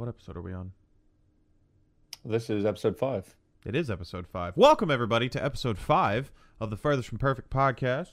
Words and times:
What 0.00 0.08
episode 0.08 0.38
are 0.38 0.40
we 0.40 0.54
on? 0.54 0.72
This 2.24 2.48
is 2.48 2.64
episode 2.64 2.96
five. 2.96 3.36
It 3.66 3.76
is 3.76 3.90
episode 3.90 4.26
five. 4.26 4.56
Welcome 4.56 4.90
everybody 4.90 5.28
to 5.28 5.44
episode 5.44 5.76
five 5.76 6.32
of 6.58 6.70
the 6.70 6.76
Furthest 6.78 7.10
from 7.10 7.18
Perfect 7.18 7.50
podcast. 7.50 8.12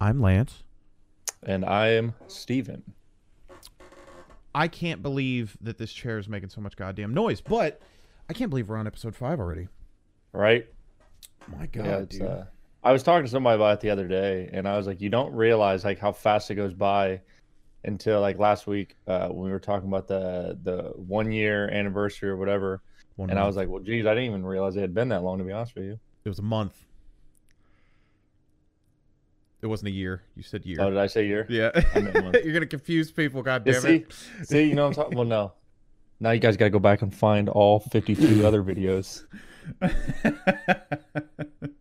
I'm 0.00 0.20
Lance. 0.20 0.62
And 1.42 1.64
I 1.64 1.88
am 1.88 2.14
Steven. 2.28 2.84
I 4.54 4.68
can't 4.68 5.02
believe 5.02 5.58
that 5.60 5.76
this 5.76 5.92
chair 5.92 6.20
is 6.20 6.28
making 6.28 6.50
so 6.50 6.60
much 6.60 6.76
goddamn 6.76 7.12
noise, 7.12 7.40
but 7.40 7.82
I 8.30 8.32
can't 8.32 8.48
believe 8.48 8.68
we're 8.68 8.76
on 8.76 8.86
episode 8.86 9.16
five 9.16 9.40
already. 9.40 9.66
Right? 10.32 10.68
My 11.48 11.66
God, 11.66 11.84
yeah, 11.84 12.02
dude. 12.08 12.22
uh, 12.22 12.44
I 12.84 12.92
was 12.92 13.02
talking 13.02 13.24
to 13.24 13.30
somebody 13.32 13.56
about 13.56 13.72
it 13.72 13.80
the 13.80 13.90
other 13.90 14.06
day, 14.06 14.50
and 14.52 14.68
I 14.68 14.76
was 14.76 14.86
like, 14.86 15.00
you 15.00 15.08
don't 15.08 15.34
realize 15.34 15.84
like 15.84 15.98
how 15.98 16.12
fast 16.12 16.48
it 16.52 16.54
goes 16.54 16.74
by 16.74 17.22
until 17.86 18.20
like 18.20 18.38
last 18.38 18.66
week 18.66 18.96
uh, 19.06 19.28
when 19.28 19.44
we 19.46 19.50
were 19.50 19.58
talking 19.60 19.88
about 19.88 20.06
the 20.08 20.58
the 20.62 20.92
one 20.96 21.32
year 21.32 21.68
anniversary 21.70 22.28
or 22.28 22.36
whatever. 22.36 22.82
One 23.16 23.30
and 23.30 23.38
I 23.38 23.46
was 23.46 23.56
like, 23.56 23.68
well, 23.68 23.80
geez, 23.82 24.04
I 24.04 24.10
didn't 24.10 24.24
even 24.30 24.44
realize 24.44 24.76
it 24.76 24.80
had 24.82 24.92
been 24.94 25.08
that 25.08 25.22
long 25.22 25.38
to 25.38 25.44
be 25.44 25.52
honest 25.52 25.74
with 25.74 25.84
you. 25.84 25.98
it 26.24 26.28
was 26.28 26.38
a 26.38 26.42
month. 26.42 26.74
It 29.62 29.66
wasn't 29.68 29.88
a 29.88 29.92
year. 29.92 30.22
You 30.36 30.42
said 30.42 30.66
year. 30.66 30.78
Oh, 30.80 30.90
did 30.90 30.98
I 30.98 31.06
say 31.06 31.26
year? 31.26 31.46
yeah. 31.48 31.70
Month. 31.94 32.36
You're 32.44 32.52
gonna 32.52 32.66
confuse 32.66 33.10
people. 33.10 33.42
God 33.42 33.62
Yeah, 33.66 33.72
damn 33.74 33.82
see, 33.82 33.94
it. 33.96 34.12
see, 34.44 34.64
you 34.64 34.74
know 34.74 34.82
what 34.82 34.98
I'm 34.98 35.04
talking. 35.04 35.16
Well, 35.18 35.26
no. 35.26 35.52
Now 36.20 36.30
you 36.32 36.40
guys 36.40 36.56
got 36.56 36.66
to 36.66 36.70
go 36.70 36.78
back 36.78 37.02
and 37.02 37.14
find 37.14 37.48
all 37.48 37.80
52 37.80 38.46
other 38.46 38.62
videos. 38.62 39.24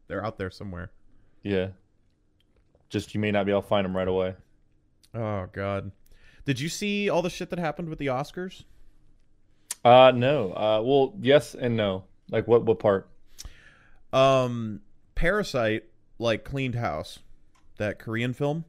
They're 0.08 0.26
out 0.26 0.38
there 0.38 0.50
somewhere. 0.52 0.92
Yeah. 1.44 1.68
Just 2.90 3.14
you 3.14 3.20
may 3.22 3.32
not 3.32 3.46
be 3.46 3.52
able 3.52 3.62
to 3.62 3.68
find 3.68 3.86
them 3.86 3.96
right 3.96 4.08
away. 4.08 4.36
Oh 5.16 5.48
God. 5.54 5.92
Did 6.46 6.60
you 6.60 6.70
see 6.70 7.10
all 7.10 7.22
the 7.22 7.30
shit 7.30 7.50
that 7.50 7.60
happened 7.60 7.90
with 7.90 7.98
the 8.00 8.08
Oscars? 8.08 8.66
Uh, 9.84 10.12
no. 10.14 10.52
Uh, 10.54 10.82
well, 10.84 11.14
yes 11.20 11.56
and 11.56 11.76
no. 11.78 12.04
Like 12.30 12.48
what? 12.48 12.66
What 12.66 12.80
part? 12.80 13.10
Um, 14.14 14.82
Parasite 15.16 15.86
like 16.20 16.44
cleaned 16.44 16.76
house. 16.76 17.20
That 17.78 18.00
Korean 18.00 18.32
film, 18.34 18.64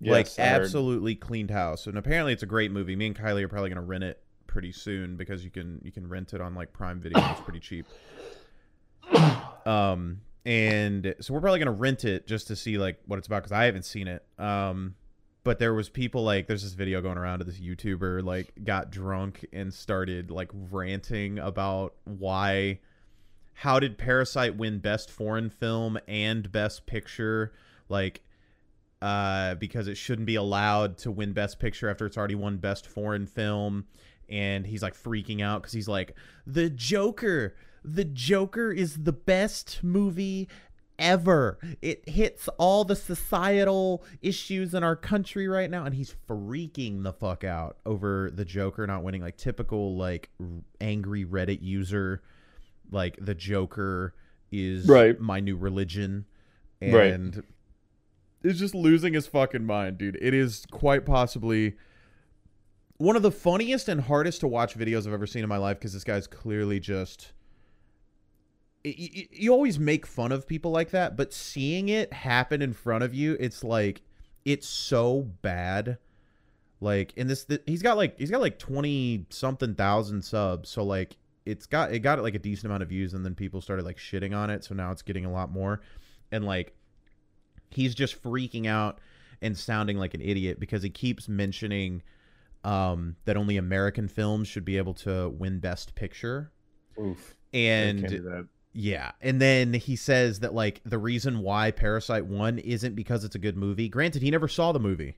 like 0.00 0.26
Yes, 0.26 0.36
heard. 0.36 0.62
absolutely 0.62 1.16
cleaned 1.16 1.50
house, 1.50 1.88
and 1.88 1.98
apparently 1.98 2.32
it's 2.32 2.44
a 2.44 2.46
great 2.46 2.70
movie. 2.70 2.94
Me 2.94 3.06
and 3.08 3.16
Kylie 3.16 3.42
are 3.42 3.48
probably 3.48 3.68
gonna 3.68 3.82
rent 3.82 4.04
it 4.04 4.22
pretty 4.46 4.70
soon 4.70 5.16
because 5.16 5.42
you 5.44 5.50
can 5.50 5.80
you 5.82 5.90
can 5.90 6.08
rent 6.08 6.32
it 6.32 6.40
on 6.40 6.54
like 6.54 6.72
Prime 6.72 7.00
Video. 7.00 7.20
It's 7.32 7.40
pretty 7.40 7.58
cheap. 7.58 7.86
Um, 9.66 10.20
and 10.46 11.14
so 11.20 11.34
we're 11.34 11.40
probably 11.40 11.58
gonna 11.58 11.72
rent 11.72 12.04
it 12.04 12.26
just 12.26 12.46
to 12.46 12.56
see 12.56 12.78
like 12.78 13.00
what 13.06 13.18
it's 13.18 13.26
about 13.26 13.42
because 13.42 13.52
I 13.52 13.64
haven't 13.64 13.84
seen 13.84 14.06
it. 14.08 14.24
Um, 14.38 14.94
but 15.42 15.58
there 15.58 15.74
was 15.74 15.88
people 15.88 16.22
like 16.22 16.46
there's 16.46 16.62
this 16.62 16.72
video 16.72 17.00
going 17.00 17.18
around 17.18 17.40
of 17.40 17.46
this 17.46 17.60
YouTuber 17.60 18.22
like 18.22 18.52
got 18.64 18.90
drunk 18.90 19.46
and 19.52 19.72
started 19.72 20.30
like 20.30 20.50
ranting 20.70 21.38
about 21.38 21.94
why 22.04 22.78
how 23.54 23.78
did 23.78 23.98
Parasite 23.98 24.56
win 24.56 24.78
best 24.78 25.10
foreign 25.10 25.50
film 25.50 25.98
and 26.08 26.50
best 26.50 26.86
picture 26.86 27.52
like 27.88 28.22
uh 29.02 29.54
because 29.56 29.88
it 29.88 29.96
shouldn't 29.96 30.26
be 30.26 30.34
allowed 30.34 30.98
to 30.98 31.10
win 31.10 31.32
best 31.32 31.58
picture 31.58 31.88
after 31.88 32.06
it's 32.06 32.18
already 32.18 32.34
won 32.34 32.58
best 32.58 32.86
foreign 32.86 33.26
film. 33.26 33.86
And 34.28 34.66
he's 34.66 34.82
like 34.82 34.94
freaking 34.94 35.42
out 35.42 35.62
cuz 35.62 35.72
he's 35.72 35.88
like 35.88 36.14
the 36.46 36.70
Joker! 36.70 37.54
The 37.82 38.04
Joker 38.04 38.70
is 38.70 39.04
the 39.04 39.12
best 39.12 39.82
movie 39.82 40.48
ever. 41.00 41.58
It 41.82 42.08
hits 42.08 42.48
all 42.58 42.84
the 42.84 42.94
societal 42.94 44.04
issues 44.22 44.74
in 44.74 44.84
our 44.84 44.94
country 44.94 45.48
right 45.48 45.68
now 45.70 45.84
and 45.84 45.94
he's 45.94 46.14
freaking 46.28 47.02
the 47.02 47.12
fuck 47.12 47.42
out 47.42 47.78
over 47.84 48.30
the 48.32 48.44
Joker 48.44 48.86
not 48.86 49.02
winning 49.02 49.22
like 49.22 49.36
typical 49.36 49.96
like 49.96 50.30
r- 50.38 50.46
angry 50.80 51.24
Reddit 51.24 51.62
user 51.62 52.22
like 52.92 53.16
the 53.20 53.34
Joker 53.34 54.14
is 54.52 54.86
Right. 54.86 55.18
my 55.18 55.40
new 55.40 55.56
religion 55.56 56.26
Right. 56.82 57.12
and 57.12 57.42
is 58.42 58.58
just 58.58 58.74
losing 58.74 59.12
his 59.14 59.26
fucking 59.26 59.64
mind, 59.66 59.98
dude. 59.98 60.18
It 60.20 60.32
is 60.34 60.64
quite 60.70 61.04
possibly 61.04 61.74
one 62.96 63.16
of 63.16 63.22
the 63.22 63.30
funniest 63.30 63.88
and 63.88 64.00
hardest 64.02 64.40
to 64.40 64.48
watch 64.48 64.74
videos 64.76 65.06
I've 65.06 65.12
ever 65.12 65.26
seen 65.26 65.42
in 65.42 65.48
my 65.48 65.56
life 65.56 65.78
because 65.78 65.92
this 65.92 66.04
guy's 66.04 66.26
clearly 66.26 66.80
just. 66.80 67.32
Y- 68.84 68.94
y- 68.98 69.28
You 69.30 69.52
always 69.52 69.78
make 69.78 70.06
fun 70.06 70.32
of 70.32 70.46
people 70.46 70.70
like 70.70 70.90
that, 70.90 71.16
but 71.16 71.32
seeing 71.32 71.88
it 71.88 72.12
happen 72.12 72.62
in 72.62 72.72
front 72.72 73.04
of 73.04 73.14
you, 73.14 73.36
it's 73.40 73.62
like 73.64 74.02
it's 74.44 74.66
so 74.68 75.28
bad. 75.42 75.98
Like 76.80 77.12
in 77.16 77.26
this, 77.26 77.44
th- 77.44 77.62
he's 77.66 77.82
got 77.82 77.96
like 77.96 78.18
he's 78.18 78.30
got 78.30 78.40
like 78.40 78.58
twenty 78.58 79.26
something 79.30 79.74
thousand 79.74 80.22
subs, 80.22 80.70
so 80.70 80.82
like 80.82 81.16
it's 81.44 81.66
got 81.66 81.92
it 81.92 81.98
got 82.00 82.22
like 82.22 82.34
a 82.34 82.38
decent 82.38 82.66
amount 82.66 82.82
of 82.82 82.88
views, 82.88 83.12
and 83.14 83.24
then 83.24 83.34
people 83.34 83.60
started 83.60 83.84
like 83.84 83.98
shitting 83.98 84.34
on 84.36 84.48
it, 84.50 84.64
so 84.64 84.74
now 84.74 84.90
it's 84.90 85.02
getting 85.02 85.24
a 85.26 85.32
lot 85.32 85.50
more, 85.50 85.82
and 86.32 86.44
like 86.44 86.74
he's 87.70 87.94
just 87.94 88.22
freaking 88.22 88.66
out 88.66 88.98
and 89.42 89.56
sounding 89.56 89.96
like 89.98 90.14
an 90.14 90.20
idiot 90.20 90.58
because 90.58 90.82
he 90.82 90.90
keeps 90.90 91.28
mentioning 91.28 92.02
um, 92.64 93.16
that 93.24 93.36
only 93.36 93.56
American 93.56 94.08
films 94.08 94.48
should 94.48 94.64
be 94.64 94.76
able 94.76 94.92
to 94.94 95.28
win 95.30 95.58
Best 95.60 95.94
Picture. 95.94 96.50
Oof. 96.98 97.34
And 97.54 98.00
Can't 98.00 98.10
do 98.10 98.22
that. 98.22 98.46
Yeah, 98.72 99.12
and 99.20 99.40
then 99.40 99.72
he 99.72 99.96
says 99.96 100.40
that 100.40 100.54
like 100.54 100.80
the 100.84 100.98
reason 100.98 101.40
why 101.40 101.72
Parasite 101.72 102.26
won 102.26 102.58
isn't 102.58 102.94
because 102.94 103.24
it's 103.24 103.34
a 103.34 103.40
good 103.40 103.56
movie. 103.56 103.88
Granted, 103.88 104.22
he 104.22 104.30
never 104.30 104.48
saw 104.48 104.70
the 104.70 104.78
movie. 104.78 105.16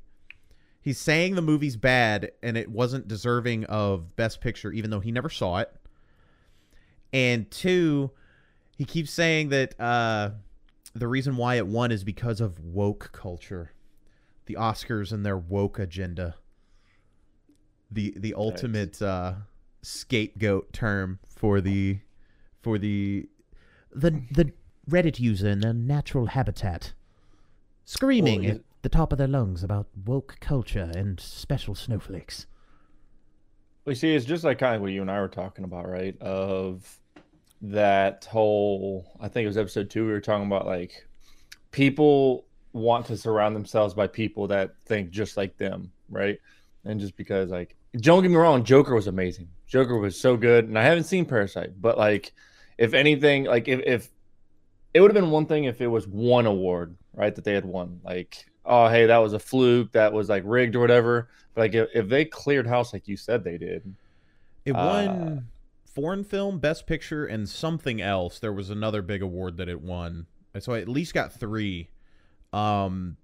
He's 0.80 0.98
saying 0.98 1.34
the 1.34 1.42
movie's 1.42 1.76
bad 1.76 2.32
and 2.42 2.56
it 2.56 2.70
wasn't 2.70 3.08
deserving 3.08 3.64
of 3.66 4.16
Best 4.16 4.40
Picture, 4.40 4.72
even 4.72 4.90
though 4.90 5.00
he 5.00 5.12
never 5.12 5.28
saw 5.28 5.58
it. 5.58 5.72
And 7.12 7.48
two, 7.50 8.10
he 8.78 8.84
keeps 8.84 9.10
saying 9.10 9.50
that 9.50 9.78
uh, 9.78 10.30
the 10.94 11.06
reason 11.06 11.36
why 11.36 11.56
it 11.56 11.66
won 11.66 11.92
is 11.92 12.04
because 12.04 12.40
of 12.40 12.58
woke 12.58 13.10
culture, 13.12 13.72
the 14.46 14.54
Oscars 14.54 15.12
and 15.12 15.24
their 15.24 15.36
woke 15.36 15.78
agenda. 15.78 16.36
The 17.90 18.14
the 18.16 18.32
ultimate 18.32 19.02
uh, 19.02 19.34
scapegoat 19.82 20.72
term 20.72 21.18
for 21.28 21.60
the 21.60 21.98
for 22.62 22.78
the 22.78 23.28
the 23.94 24.22
the 24.30 24.52
Reddit 24.88 25.20
user 25.20 25.48
in 25.48 25.60
their 25.60 25.72
natural 25.72 26.26
habitat, 26.26 26.92
screaming 27.84 28.42
Well, 28.42 28.50
at 28.52 28.60
the 28.82 28.88
top 28.88 29.12
of 29.12 29.18
their 29.18 29.28
lungs 29.28 29.62
about 29.62 29.86
woke 30.04 30.38
culture 30.40 30.90
and 30.94 31.20
special 31.20 31.74
snowflakes. 31.74 32.46
Well, 33.84 33.92
you 33.92 33.96
see, 33.96 34.14
it's 34.14 34.24
just 34.24 34.44
like 34.44 34.58
kind 34.58 34.76
of 34.76 34.82
what 34.82 34.92
you 34.92 35.02
and 35.02 35.10
I 35.10 35.20
were 35.20 35.28
talking 35.28 35.64
about, 35.64 35.88
right? 35.88 36.20
Of 36.20 36.98
that 37.62 38.24
whole, 38.24 39.06
I 39.20 39.28
think 39.28 39.44
it 39.44 39.48
was 39.48 39.56
episode 39.56 39.88
two, 39.88 40.04
we 40.06 40.12
were 40.12 40.20
talking 40.20 40.46
about 40.46 40.66
like 40.66 41.06
people 41.70 42.44
want 42.72 43.06
to 43.06 43.16
surround 43.16 43.54
themselves 43.54 43.94
by 43.94 44.06
people 44.06 44.46
that 44.48 44.74
think 44.86 45.10
just 45.10 45.36
like 45.36 45.56
them, 45.58 45.92
right? 46.10 46.38
And 46.84 46.98
just 46.98 47.16
because, 47.16 47.50
like, 47.50 47.76
don't 47.98 48.22
get 48.22 48.30
me 48.30 48.36
wrong, 48.36 48.64
Joker 48.64 48.94
was 48.94 49.06
amazing. 49.06 49.48
Joker 49.66 49.98
was 49.98 50.18
so 50.18 50.36
good, 50.36 50.66
and 50.66 50.78
I 50.78 50.82
haven't 50.82 51.04
seen 51.04 51.24
Parasite, 51.24 51.80
but 51.80 51.98
like, 51.98 52.32
if 52.82 52.94
anything, 52.94 53.44
like, 53.44 53.68
if, 53.68 53.80
if 53.86 54.10
it 54.92 55.00
would 55.00 55.10
have 55.10 55.22
been 55.22 55.30
one 55.30 55.46
thing 55.46 55.64
if 55.64 55.80
it 55.80 55.86
was 55.86 56.06
one 56.06 56.46
award, 56.46 56.96
right, 57.14 57.34
that 57.34 57.44
they 57.44 57.54
had 57.54 57.64
won, 57.64 58.00
like, 58.04 58.46
oh, 58.64 58.88
hey, 58.88 59.06
that 59.06 59.18
was 59.18 59.32
a 59.32 59.38
fluke, 59.38 59.92
that 59.92 60.12
was 60.12 60.28
like 60.28 60.42
rigged 60.46 60.74
or 60.76 60.80
whatever. 60.80 61.28
But 61.54 61.60
like, 61.62 61.74
if, 61.74 61.88
if 61.94 62.08
they 62.08 62.24
cleared 62.24 62.66
house 62.66 62.92
like 62.92 63.06
you 63.08 63.16
said 63.16 63.44
they 63.44 63.58
did, 63.58 63.94
It 64.64 64.72
Uh, 64.72 64.86
won 64.86 65.48
foreign 65.84 66.24
film, 66.24 66.58
best 66.58 66.86
picture, 66.86 67.26
and 67.26 67.48
something 67.48 68.00
else. 68.00 68.38
There 68.38 68.52
was 68.52 68.70
another 68.70 69.02
big 69.02 69.22
award 69.22 69.56
that 69.58 69.68
it 69.68 69.80
won, 69.80 70.26
and 70.54 70.62
so 70.62 70.72
I 70.72 70.80
at 70.80 70.88
least 70.88 71.14
got 71.14 71.32
three. 71.32 71.90
Um, 72.52 73.16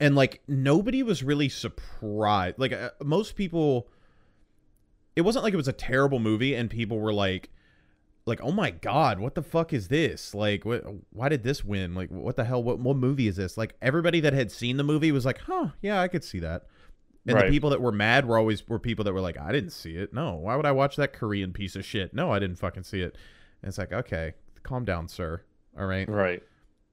and 0.00 0.14
like 0.14 0.42
nobody 0.48 1.02
was 1.02 1.22
really 1.22 1.48
surprised. 1.48 2.58
Like 2.58 2.72
uh, 2.72 2.90
most 3.02 3.36
people, 3.36 3.88
it 5.14 5.22
wasn't 5.22 5.44
like 5.44 5.54
it 5.54 5.58
was 5.58 5.68
a 5.68 5.72
terrible 5.72 6.18
movie, 6.18 6.54
and 6.54 6.68
people 6.70 6.98
were 6.98 7.14
like, 7.14 7.50
like, 8.26 8.40
oh 8.42 8.52
my 8.52 8.70
god, 8.70 9.18
what 9.18 9.34
the 9.34 9.42
fuck 9.42 9.72
is 9.72 9.88
this? 9.88 10.34
Like, 10.34 10.64
what? 10.64 10.84
Why 11.10 11.28
did 11.28 11.42
this 11.42 11.64
win? 11.64 11.94
Like, 11.94 12.10
what 12.10 12.36
the 12.36 12.44
hell? 12.44 12.62
What 12.62 12.78
what 12.78 12.96
movie 12.96 13.26
is 13.28 13.36
this? 13.36 13.56
Like, 13.56 13.74
everybody 13.82 14.20
that 14.20 14.32
had 14.32 14.50
seen 14.52 14.76
the 14.76 14.84
movie 14.84 15.12
was 15.12 15.24
like, 15.24 15.38
huh, 15.38 15.68
yeah, 15.80 16.00
I 16.00 16.08
could 16.08 16.24
see 16.24 16.38
that. 16.40 16.66
And 17.26 17.36
Right. 17.36 17.46
the 17.46 17.50
people 17.52 17.70
that 17.70 17.80
were 17.80 17.92
mad 17.92 18.26
were 18.26 18.36
always 18.36 18.66
were 18.68 18.78
people 18.78 19.04
that 19.04 19.12
were 19.12 19.20
like, 19.20 19.38
I 19.38 19.52
didn't 19.52 19.70
see 19.70 19.94
it. 19.96 20.12
No, 20.12 20.34
why 20.34 20.56
would 20.56 20.66
I 20.66 20.72
watch 20.72 20.96
that 20.96 21.12
Korean 21.12 21.52
piece 21.52 21.76
of 21.76 21.84
shit? 21.84 22.12
No, 22.14 22.32
I 22.32 22.38
didn't 22.38 22.56
fucking 22.56 22.82
see 22.82 23.00
it. 23.00 23.16
And 23.62 23.68
it's 23.68 23.78
like, 23.78 23.92
okay, 23.92 24.34
calm 24.64 24.84
down, 24.84 25.06
sir. 25.08 25.42
All 25.78 25.86
right. 25.86 26.08
right? 26.08 26.42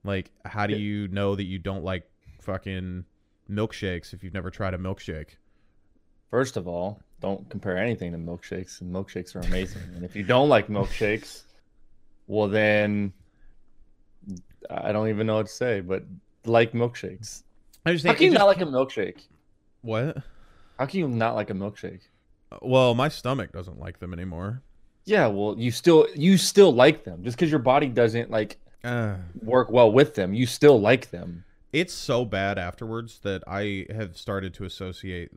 Like, 0.04 0.30
how 0.44 0.66
do 0.66 0.76
you 0.76 1.08
know 1.08 1.34
that 1.36 1.44
you 1.44 1.58
don't 1.58 1.84
like 1.84 2.08
fucking 2.40 3.04
milkshakes 3.50 4.14
if 4.14 4.22
you've 4.24 4.32
never 4.32 4.50
tried 4.50 4.72
a 4.72 4.78
milkshake? 4.78 5.30
First 6.30 6.56
of 6.56 6.68
all, 6.68 7.00
don't 7.20 7.48
compare 7.50 7.76
anything 7.76 8.12
to 8.12 8.18
milkshakes, 8.18 8.80
and 8.80 8.92
milkshakes 8.94 9.34
are 9.36 9.40
amazing. 9.40 9.82
and 9.94 10.04
if 10.04 10.16
you 10.16 10.22
don't 10.22 10.48
like 10.48 10.68
milkshakes, 10.68 11.42
well 12.26 12.48
then 12.48 13.12
I 14.68 14.92
don't 14.92 15.08
even 15.08 15.26
know 15.26 15.36
what 15.36 15.46
to 15.46 15.52
say, 15.52 15.80
but 15.80 16.04
like 16.44 16.72
milkshakes. 16.72 17.42
I 17.86 17.92
just 17.92 18.06
How 18.06 18.12
can 18.14 18.24
you 18.24 18.30
just- 18.30 18.38
not 18.38 18.46
like 18.46 18.60
a 18.60 18.64
milkshake? 18.66 19.22
what? 19.82 20.18
How 20.78 20.86
can 20.86 21.00
you 21.00 21.08
not 21.08 21.34
like 21.34 21.50
a 21.50 21.54
milkshake? 21.54 22.00
Well, 22.62 22.94
my 22.94 23.08
stomach 23.08 23.52
doesn't 23.52 23.78
like 23.78 23.98
them 24.00 24.12
anymore. 24.12 24.62
Yeah, 25.04 25.26
well, 25.28 25.54
you 25.58 25.70
still 25.70 26.06
you 26.14 26.36
still 26.36 26.72
like 26.72 27.04
them 27.04 27.22
just 27.24 27.36
because 27.36 27.50
your 27.50 27.60
body 27.60 27.88
doesn't 27.88 28.30
like 28.30 28.58
Uh, 28.84 29.16
work 29.42 29.70
well 29.70 29.92
with 29.92 30.14
them. 30.14 30.32
You 30.34 30.46
still 30.46 30.80
like 30.80 31.10
them. 31.10 31.44
it's 31.72 31.92
so 31.94 32.24
bad 32.24 32.58
afterwards 32.58 33.20
that 33.20 33.42
I 33.46 33.86
have 33.90 34.16
started 34.16 34.52
to 34.54 34.64
associate 34.64 35.30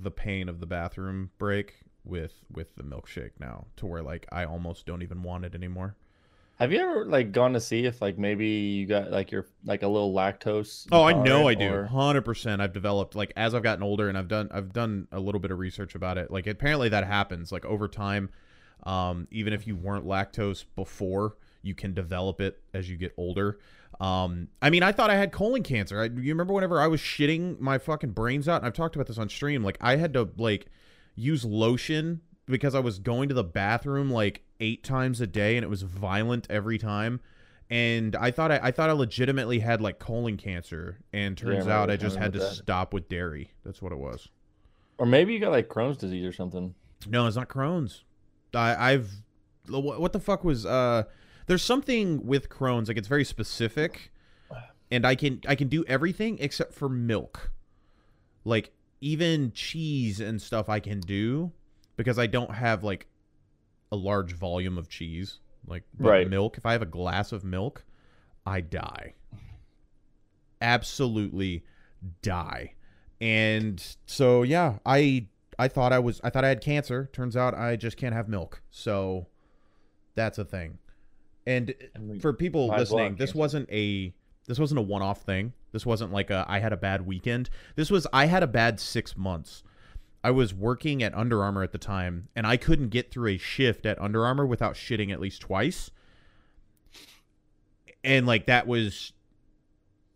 the 0.00 0.10
pain 0.10 0.48
of 0.48 0.60
the 0.60 0.66
bathroom 0.66 1.30
break 1.38 1.74
with 2.04 2.44
with 2.50 2.74
the 2.76 2.82
milkshake 2.82 3.32
now, 3.38 3.66
to 3.76 3.86
where 3.86 4.02
like 4.02 4.26
I 4.32 4.44
almost 4.44 4.86
don't 4.86 5.02
even 5.02 5.22
want 5.22 5.44
it 5.44 5.54
anymore. 5.54 5.96
Have 6.58 6.70
you 6.72 6.78
ever 6.78 7.04
like 7.04 7.32
gone 7.32 7.54
to 7.54 7.60
see 7.60 7.86
if 7.86 8.00
like 8.00 8.18
maybe 8.18 8.46
you 8.46 8.86
got 8.86 9.10
like 9.10 9.30
your 9.30 9.46
like 9.64 9.82
a 9.82 9.88
little 9.88 10.12
lactose? 10.12 10.86
Oh, 10.92 11.02
I 11.02 11.12
know 11.12 11.48
I 11.48 11.54
do. 11.54 11.84
Hundred 11.84 12.22
percent. 12.22 12.62
I've 12.62 12.72
developed 12.72 13.14
like 13.14 13.32
as 13.36 13.54
I've 13.54 13.62
gotten 13.62 13.82
older, 13.82 14.08
and 14.08 14.16
I've 14.16 14.28
done 14.28 14.48
I've 14.52 14.72
done 14.72 15.08
a 15.10 15.18
little 15.18 15.40
bit 15.40 15.50
of 15.50 15.58
research 15.58 15.94
about 15.94 16.18
it. 16.18 16.30
Like 16.30 16.46
apparently 16.46 16.88
that 16.90 17.04
happens. 17.04 17.50
Like 17.50 17.64
over 17.64 17.88
time, 17.88 18.30
um, 18.84 19.26
even 19.30 19.52
if 19.52 19.66
you 19.66 19.76
weren't 19.76 20.06
lactose 20.06 20.64
before, 20.76 21.36
you 21.62 21.74
can 21.74 21.94
develop 21.94 22.40
it 22.40 22.60
as 22.74 22.88
you 22.90 22.96
get 22.96 23.12
older. 23.16 23.58
Um, 24.00 24.48
I 24.60 24.70
mean, 24.70 24.82
I 24.82 24.92
thought 24.92 25.10
I 25.10 25.16
had 25.16 25.32
colon 25.32 25.62
cancer. 25.62 26.00
I, 26.00 26.04
you 26.04 26.32
remember 26.32 26.52
whenever 26.52 26.80
I 26.80 26.86
was 26.86 27.00
shitting 27.00 27.60
my 27.60 27.78
fucking 27.78 28.10
brains 28.10 28.48
out, 28.48 28.58
and 28.58 28.66
I've 28.66 28.74
talked 28.74 28.96
about 28.96 29.06
this 29.06 29.18
on 29.18 29.28
stream. 29.28 29.62
Like 29.62 29.78
I 29.80 29.96
had 29.96 30.12
to 30.14 30.28
like 30.36 30.66
use 31.14 31.44
lotion 31.44 32.20
because 32.46 32.74
I 32.74 32.80
was 32.80 32.98
going 32.98 33.28
to 33.28 33.34
the 33.34 33.44
bathroom 33.44 34.10
like 34.10 34.42
eight 34.60 34.82
times 34.82 35.20
a 35.20 35.26
day, 35.26 35.56
and 35.56 35.64
it 35.64 35.68
was 35.68 35.82
violent 35.82 36.46
every 36.50 36.78
time 36.78 37.20
and 37.72 38.14
I 38.16 38.30
thought 38.30 38.52
I, 38.52 38.60
I 38.64 38.70
thought 38.70 38.90
I 38.90 38.92
legitimately 38.92 39.60
had 39.60 39.80
like 39.80 39.98
colon 39.98 40.36
cancer, 40.36 40.98
and 41.10 41.38
turns 41.38 41.50
remember 41.50 41.72
out 41.72 41.90
I 41.90 41.96
just 41.96 42.16
had 42.16 42.34
to 42.34 42.38
that. 42.40 42.52
stop 42.52 42.92
with 42.92 43.08
dairy. 43.08 43.50
That's 43.64 43.80
what 43.80 43.92
it 43.92 43.98
was. 43.98 44.28
Or 44.98 45.06
maybe 45.06 45.32
you 45.32 45.40
got 45.40 45.52
like 45.52 45.68
Crohn's 45.68 45.96
disease 45.96 46.26
or 46.26 46.34
something. 46.34 46.74
No, 47.08 47.26
it's 47.26 47.34
not 47.34 47.48
Crohn's. 47.48 48.04
I, 48.52 48.92
I've 48.92 49.10
what, 49.70 50.02
what 50.02 50.12
the 50.12 50.20
fuck 50.20 50.44
was 50.44 50.66
uh? 50.66 51.04
There's 51.46 51.62
something 51.62 52.24
with 52.26 52.48
Crohn's 52.48 52.88
like 52.88 52.96
it's 52.96 53.08
very 53.08 53.24
specific, 53.24 54.12
and 54.90 55.06
I 55.06 55.14
can 55.14 55.40
I 55.46 55.54
can 55.54 55.68
do 55.68 55.84
everything 55.86 56.38
except 56.40 56.74
for 56.74 56.88
milk, 56.88 57.50
like 58.44 58.72
even 59.00 59.52
cheese 59.52 60.20
and 60.20 60.40
stuff 60.40 60.68
I 60.68 60.80
can 60.80 61.00
do 61.00 61.52
because 61.96 62.18
I 62.18 62.26
don't 62.26 62.54
have 62.54 62.84
like 62.84 63.06
a 63.90 63.96
large 63.96 64.32
volume 64.32 64.78
of 64.78 64.88
cheese. 64.88 65.40
Like 65.66 65.84
but 65.98 66.08
Right. 66.08 66.28
milk, 66.30 66.56
if 66.58 66.66
I 66.66 66.72
have 66.72 66.82
a 66.82 66.86
glass 66.86 67.32
of 67.32 67.44
milk, 67.44 67.84
I 68.46 68.60
die. 68.60 69.14
Absolutely 70.60 71.64
die. 72.22 72.74
And 73.20 73.84
so 74.06 74.42
yeah, 74.42 74.78
I 74.86 75.26
I 75.58 75.68
thought 75.68 75.92
I 75.92 75.98
was 75.98 76.20
I 76.24 76.30
thought 76.30 76.44
I 76.44 76.48
had 76.48 76.60
cancer. 76.60 77.08
Turns 77.12 77.36
out 77.36 77.54
I 77.54 77.76
just 77.76 77.96
can't 77.96 78.14
have 78.14 78.28
milk. 78.28 78.62
So 78.70 79.26
that's 80.14 80.38
a 80.38 80.44
thing. 80.44 80.78
And 81.46 81.74
for 82.20 82.32
people 82.32 82.68
listening, 82.68 83.16
this 83.16 83.34
wasn't 83.34 83.68
a 83.70 84.14
this 84.46 84.58
wasn't 84.58 84.78
a 84.78 84.82
one-off 84.82 85.22
thing. 85.22 85.52
This 85.72 85.86
wasn't 85.86 86.12
like 86.12 86.30
a 86.30 86.44
I 86.48 86.60
had 86.60 86.72
a 86.72 86.76
bad 86.76 87.06
weekend. 87.06 87.50
This 87.76 87.90
was 87.90 88.06
I 88.12 88.26
had 88.26 88.42
a 88.42 88.46
bad 88.46 88.80
6 88.80 89.16
months. 89.16 89.62
I 90.24 90.30
was 90.30 90.54
working 90.54 91.02
at 91.02 91.14
Under 91.14 91.42
Armour 91.42 91.62
at 91.62 91.72
the 91.72 91.78
time 91.78 92.28
and 92.36 92.46
I 92.46 92.56
couldn't 92.56 92.90
get 92.90 93.10
through 93.10 93.30
a 93.30 93.38
shift 93.38 93.86
at 93.86 94.00
Under 94.00 94.24
Armour 94.24 94.46
without 94.46 94.74
shitting 94.74 95.12
at 95.12 95.20
least 95.20 95.40
twice. 95.40 95.90
And 98.04 98.26
like 98.26 98.46
that 98.46 98.66
was 98.66 99.12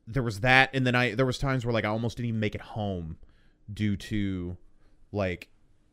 there 0.07 0.23
was 0.23 0.41
that 0.41 0.71
and 0.73 0.87
then 0.87 0.95
I 0.95 1.15
there 1.15 1.27
was 1.27 1.39
times 1.39 1.67
where 1.67 1.73
like 1.73 1.85
I 1.85 1.89
almost 1.89 2.17
didn't 2.17 2.29
even 2.29 2.41
make 2.41 2.55
it 2.55 2.61
home 2.61 3.17
due 3.73 3.97
to 3.97 4.57
like 5.11 5.49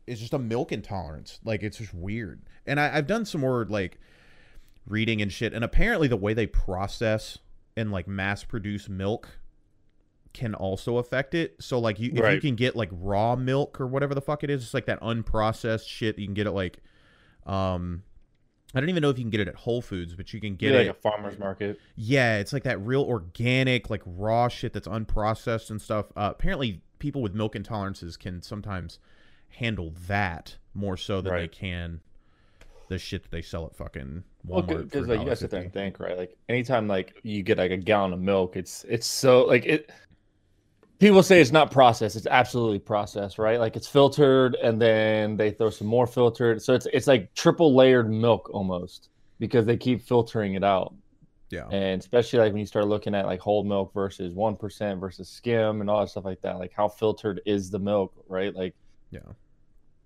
it's 0.06 0.20
just 0.20 0.34
a 0.34 0.38
milk 0.38 0.70
intolerance. 0.70 1.40
Like 1.44 1.62
it's 1.62 1.78
just 1.78 1.94
weird. 1.94 2.42
And 2.66 2.78
I, 2.78 2.96
I've 2.96 3.06
done 3.06 3.24
some 3.24 3.40
more 3.40 3.66
like 3.68 3.98
reading 4.86 5.22
and 5.22 5.32
shit. 5.32 5.52
And 5.52 5.64
apparently 5.64 6.08
the 6.08 6.16
way 6.16 6.34
they 6.34 6.46
process 6.46 7.38
and 7.76 7.90
like 7.90 8.06
mass 8.06 8.44
produce 8.44 8.88
milk 8.88 9.38
can 10.32 10.54
also 10.54 10.98
affect 10.98 11.34
it. 11.34 11.56
So 11.60 11.78
like 11.78 11.98
you 12.00 12.10
if 12.14 12.34
you 12.34 12.40
can 12.40 12.56
get 12.56 12.74
like 12.76 12.90
raw 12.92 13.36
milk 13.36 13.80
or 13.80 13.86
whatever 13.86 14.14
the 14.14 14.20
fuck 14.20 14.42
it 14.44 14.50
is, 14.50 14.62
it's 14.62 14.74
like 14.74 14.86
that 14.86 15.00
unprocessed 15.00 15.86
shit. 15.88 16.18
You 16.18 16.26
can 16.26 16.34
get 16.34 16.46
it 16.46 16.52
like 16.52 16.78
um 17.46 18.02
I 18.74 18.80
don't 18.80 18.88
even 18.88 19.02
know 19.02 19.10
if 19.10 19.18
you 19.18 19.22
can 19.22 19.30
get 19.30 19.38
it 19.40 19.46
at 19.46 19.54
Whole 19.54 19.80
Foods, 19.80 20.16
but 20.16 20.32
you 20.34 20.40
can 20.40 20.56
get 20.56 20.72
Get 20.72 20.74
it 20.74 20.86
like 20.88 20.96
a 20.96 21.00
farmer's 21.00 21.38
market. 21.38 21.78
yeah, 21.94 22.38
it's 22.38 22.52
like 22.52 22.64
that 22.64 22.80
real 22.80 23.02
organic, 23.02 23.88
like 23.88 24.02
raw 24.04 24.48
shit 24.48 24.72
that's 24.72 24.88
unprocessed 24.88 25.70
and 25.70 25.80
stuff. 25.80 26.06
Uh, 26.16 26.30
apparently, 26.32 26.82
people 26.98 27.22
with 27.22 27.34
milk 27.34 27.54
intolerances 27.54 28.18
can 28.18 28.42
sometimes 28.42 28.98
handle 29.48 29.92
that 30.08 30.56
more 30.74 30.96
so 30.96 31.20
than 31.20 31.32
they 31.36 31.46
can 31.46 32.00
the 32.88 32.98
shit 32.98 33.22
that 33.22 33.30
they 33.30 33.42
sell 33.42 33.66
at 33.66 33.76
fucking 33.76 34.22
Well, 34.44 34.62
Walmart. 34.62 34.84
because 34.84 35.06
for 35.06 35.12
like 35.12 35.20
you 35.20 35.24
gotta 35.26 35.36
sit 35.36 35.50
there 35.50 35.62
and 35.62 35.72
think, 35.72 35.98
right? 36.00 36.16
Like 36.16 36.36
anytime 36.48 36.86
like 36.88 37.14
you 37.22 37.42
get 37.42 37.58
like 37.58 37.70
a 37.70 37.76
gallon 37.76 38.12
of 38.12 38.20
milk, 38.20 38.56
it's 38.56 38.84
it's 38.88 39.06
so 39.06 39.44
like 39.44 39.64
it. 39.66 39.90
People 41.00 41.22
say 41.22 41.40
it's 41.40 41.50
not 41.52 41.70
processed. 41.70 42.16
It's 42.16 42.26
absolutely 42.26 42.78
processed, 42.78 43.38
right? 43.38 43.58
Like 43.58 43.76
it's 43.76 43.88
filtered, 43.88 44.54
and 44.56 44.80
then 44.80 45.36
they 45.36 45.50
throw 45.50 45.68
some 45.70 45.88
more 45.88 46.06
filtered. 46.06 46.62
So 46.62 46.72
it's 46.74 46.86
it's 46.92 47.06
like 47.06 47.34
triple 47.34 47.74
layered 47.74 48.10
milk 48.10 48.48
almost 48.52 49.08
because 49.38 49.66
they 49.66 49.76
keep 49.76 50.00
filtering 50.02 50.54
it 50.54 50.64
out. 50.64 50.94
Yeah, 51.50 51.68
And 51.70 52.00
especially 52.00 52.38
like 52.40 52.52
when 52.52 52.60
you 52.60 52.66
start 52.66 52.88
looking 52.88 53.14
at 53.14 53.26
like 53.26 53.38
whole 53.38 53.62
milk 53.64 53.92
versus 53.92 54.32
one 54.34 54.56
percent 54.56 54.98
versus 54.98 55.28
skim 55.28 55.80
and 55.80 55.90
all 55.90 56.00
that 56.00 56.08
stuff 56.08 56.24
like 56.24 56.40
that. 56.40 56.58
Like 56.58 56.72
how 56.72 56.88
filtered 56.88 57.40
is 57.44 57.70
the 57.70 57.78
milk, 57.78 58.12
right? 58.28 58.54
Like 58.54 58.74
yeah. 59.10 59.20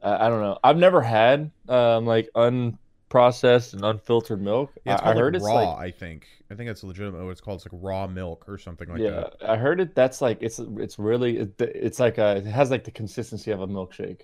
I, 0.03 0.27
I 0.27 0.29
don't 0.29 0.41
know. 0.41 0.59
I've 0.63 0.77
never 0.77 1.03
had 1.03 1.51
um 1.69 2.07
like 2.07 2.29
unprocessed 2.35 3.75
and 3.75 3.85
unfiltered 3.85 4.41
milk. 4.41 4.73
Yeah, 4.85 4.95
it's 4.95 5.03
I, 5.03 5.05
I 5.05 5.09
called 5.09 5.17
heard 5.19 5.35
like 5.35 5.41
it's 5.41 5.47
raw. 5.47 5.55
like 5.55 5.79
I 5.79 5.91
think. 5.91 6.27
I 6.51 6.55
think 6.55 6.71
it's 6.71 6.83
legitimate. 6.83 7.23
What 7.23 7.31
it's 7.31 7.41
called. 7.41 7.63
It's 7.63 7.73
like 7.73 7.81
raw 7.83 8.07
milk 8.07 8.49
or 8.49 8.59
something 8.59 8.89
like 8.89 9.01
yeah, 9.01 9.11
that. 9.11 9.37
I 9.47 9.57
heard 9.57 9.81
it. 9.81 9.95
That's 9.95 10.21
like 10.21 10.39
it's 10.41 10.59
it's 10.59 10.99
really 10.99 11.39
it, 11.39 11.61
it's 11.61 12.01
like 12.01 12.19
a 12.19 12.37
it 12.37 12.47
has 12.47 12.71
like 12.71 12.85
the 12.85 12.91
consistency 12.91 13.51
of 13.51 13.61
a 13.61 13.67
milkshake. 13.67 14.23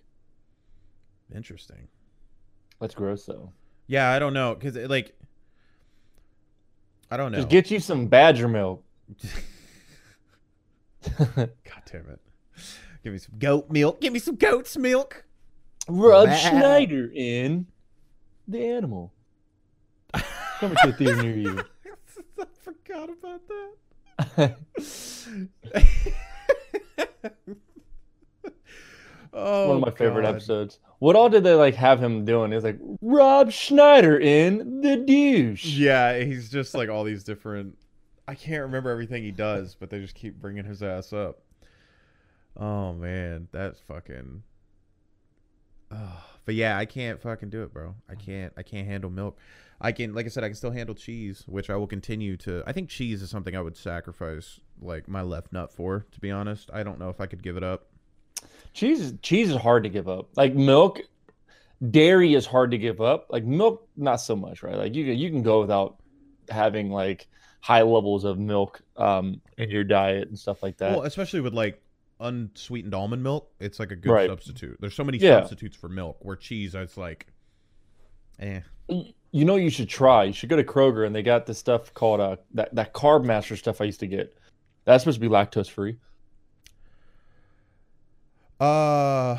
Interesting. 1.35 1.89
That's 2.81 2.95
gross 2.95 3.25
though. 3.27 3.53
Yeah, 3.87 4.11
I 4.11 4.19
don't 4.19 4.33
know 4.35 4.55
because 4.55 4.77
like 4.89 5.15
I 7.11 7.17
don't 7.17 7.33
know. 7.33 7.39
Just 7.39 7.51
get 7.51 7.71
you 7.71 7.81
some 7.81 8.07
Badger 8.07 8.49
milk. 8.49 8.83
God 11.19 11.51
damn 11.91 12.09
it! 12.09 12.21
Give 13.03 13.13
me 13.13 13.19
some 13.19 13.35
goat 13.39 13.71
milk. 13.71 14.01
Give 14.01 14.13
me 14.13 14.19
some 14.19 14.37
goat's 14.37 14.77
milk. 14.77 15.24
Rob. 15.89 16.31
Schneider 16.35 17.11
in 17.15 17.67
The 18.49 18.65
Animal. 18.65 19.13
Coming 20.61 20.79
to 20.83 20.89
a 20.89 20.93
theater 20.93 21.23
near 21.23 21.37
you. 21.37 21.65
I 22.41 22.45
forgot 22.63 23.11
about 23.11 23.41
that. 23.49 23.75
oh, 29.33 29.69
One 29.69 29.77
of 29.77 29.83
my 29.83 29.89
oh, 29.89 29.95
favorite 29.97 30.25
episodes. 30.25 30.79
What 31.01 31.17
all 31.17 31.29
did 31.29 31.45
they 31.45 31.55
like 31.55 31.75
have 31.75 32.03
him 32.03 32.25
doing? 32.25 32.53
It's 32.53 32.65
like 32.65 32.79
Rob 33.03 33.51
Schneider 33.51 34.19
in 34.19 34.81
The 34.81 34.97
Douche. 34.97 35.65
Yeah, 35.65 36.19
he's 36.19 36.51
just 36.51 36.75
like 36.75 36.89
all 36.89 37.05
these 37.05 37.25
different. 37.25 37.77
I 38.27 38.35
can't 38.35 38.63
remember 38.63 38.91
everything 38.91 39.23
he 39.23 39.33
does, 39.33 39.75
but 39.75 39.91
they 39.91 40.01
just 40.01 40.15
keep 40.15 40.41
bringing 40.41 40.65
his 40.65 40.83
ass 40.83 41.13
up. 41.13 41.41
Oh 42.57 42.95
man, 42.95 43.49
that's 43.53 43.81
fucking. 43.81 44.43
But 46.45 46.55
yeah, 46.55 46.77
I 46.77 46.85
can't 46.85 47.21
fucking 47.21 47.51
do 47.51 47.63
it, 47.63 47.73
bro. 47.73 47.95
I 48.09 48.15
can't. 48.15 48.53
I 48.57 48.63
can't 48.63 48.87
handle 48.87 49.11
milk. 49.11 49.39
I 49.81 49.93
can, 49.93 50.15
like 50.15 50.27
I 50.27 50.29
said, 50.29 50.45
I 50.45 50.49
can 50.49 50.57
still 50.57 50.71
handle 50.71 50.95
cheese, 50.95 51.45
which 51.47 51.69
I 51.69 51.77
will 51.77 51.87
continue 51.87 52.37
to. 52.39 52.63
I 52.67 52.73
think 52.73 52.89
cheese 52.89 53.23
is 53.23 53.31
something 53.31 53.57
I 53.57 53.61
would 53.61 53.77
sacrifice 53.77 54.61
like 54.81 55.09
my 55.09 55.23
left 55.23 55.53
nut 55.53 55.73
for. 55.73 56.07
To 56.13 56.21
be 56.21 56.31
honest, 56.31 56.71
I 56.73 56.83
don't 56.83 56.99
know 56.99 57.09
if 57.09 57.21
I 57.21 57.27
could 57.27 57.43
give 57.43 57.57
it 57.57 57.65
up. 57.65 57.87
Cheese 58.73 59.01
is 59.01 59.15
cheese 59.23 59.51
is 59.51 59.57
hard 59.57 59.85
to 59.85 59.89
give 59.89 60.09
up. 60.09 60.29
Like 60.37 60.55
milk, 60.55 61.01
dairy 61.91 62.35
is 62.35 62.47
hard 62.47 62.71
to 62.73 62.79
give 62.79 63.01
up. 63.01 63.27
Like 63.31 63.45
milk, 63.45 63.89
not 63.97 64.17
so 64.17 64.37
much, 64.37 64.63
right? 64.63 64.77
Like 64.77 64.95
you 64.95 65.05
you 65.05 65.31
can 65.31 65.43
go 65.43 65.61
without 65.61 65.97
having 66.49 66.91
like 66.91 67.27
high 67.61 67.83
levels 67.83 68.25
of 68.25 68.39
milk 68.39 68.83
um 68.97 69.41
in 69.57 69.71
your 69.71 69.85
diet 69.85 70.29
and 70.29 70.39
stuff 70.39 70.63
like 70.63 70.77
that. 70.79 70.93
Well, 70.93 71.03
especially 71.03 71.41
with 71.41 71.55
like 71.55 71.83
unsweetened 72.21 72.95
almond 72.95 73.23
milk, 73.23 73.51
it's 73.61 73.79
like 73.81 73.91
a 73.91 73.97
good 73.97 74.11
Right. 74.13 74.29
substitute. 74.31 74.77
There's 74.81 74.95
so 74.95 75.05
many 75.05 75.19
Yeah. 75.19 75.41
substitutes 75.41 75.77
for 75.77 75.89
milk. 75.89 76.19
Where 76.25 76.37
cheese, 76.37 76.75
it's 76.75 76.97
like, 76.97 77.27
eh. 78.39 78.61
you 78.89 79.45
know, 79.45 79.57
you 79.57 79.71
should 79.71 79.89
try. 79.89 80.25
You 80.25 80.33
should 80.33 80.49
go 80.49 80.57
to 80.57 80.65
Kroger 80.65 81.07
and 81.07 81.15
they 81.15 81.23
got 81.23 81.47
this 81.47 81.59
stuff 81.59 81.93
called 81.95 82.21
uh 82.21 82.37
that 82.53 82.75
that 82.75 82.93
Carb 82.95 83.25
Master 83.25 83.57
stuff 83.57 83.81
I 83.81 83.85
used 83.85 84.01
to 84.01 84.07
get. 84.07 84.37
That's 84.85 85.03
supposed 85.05 85.21
to 85.21 85.29
be 85.29 85.33
lactose 85.33 85.71
free. 85.71 85.97
Uh, 88.61 89.39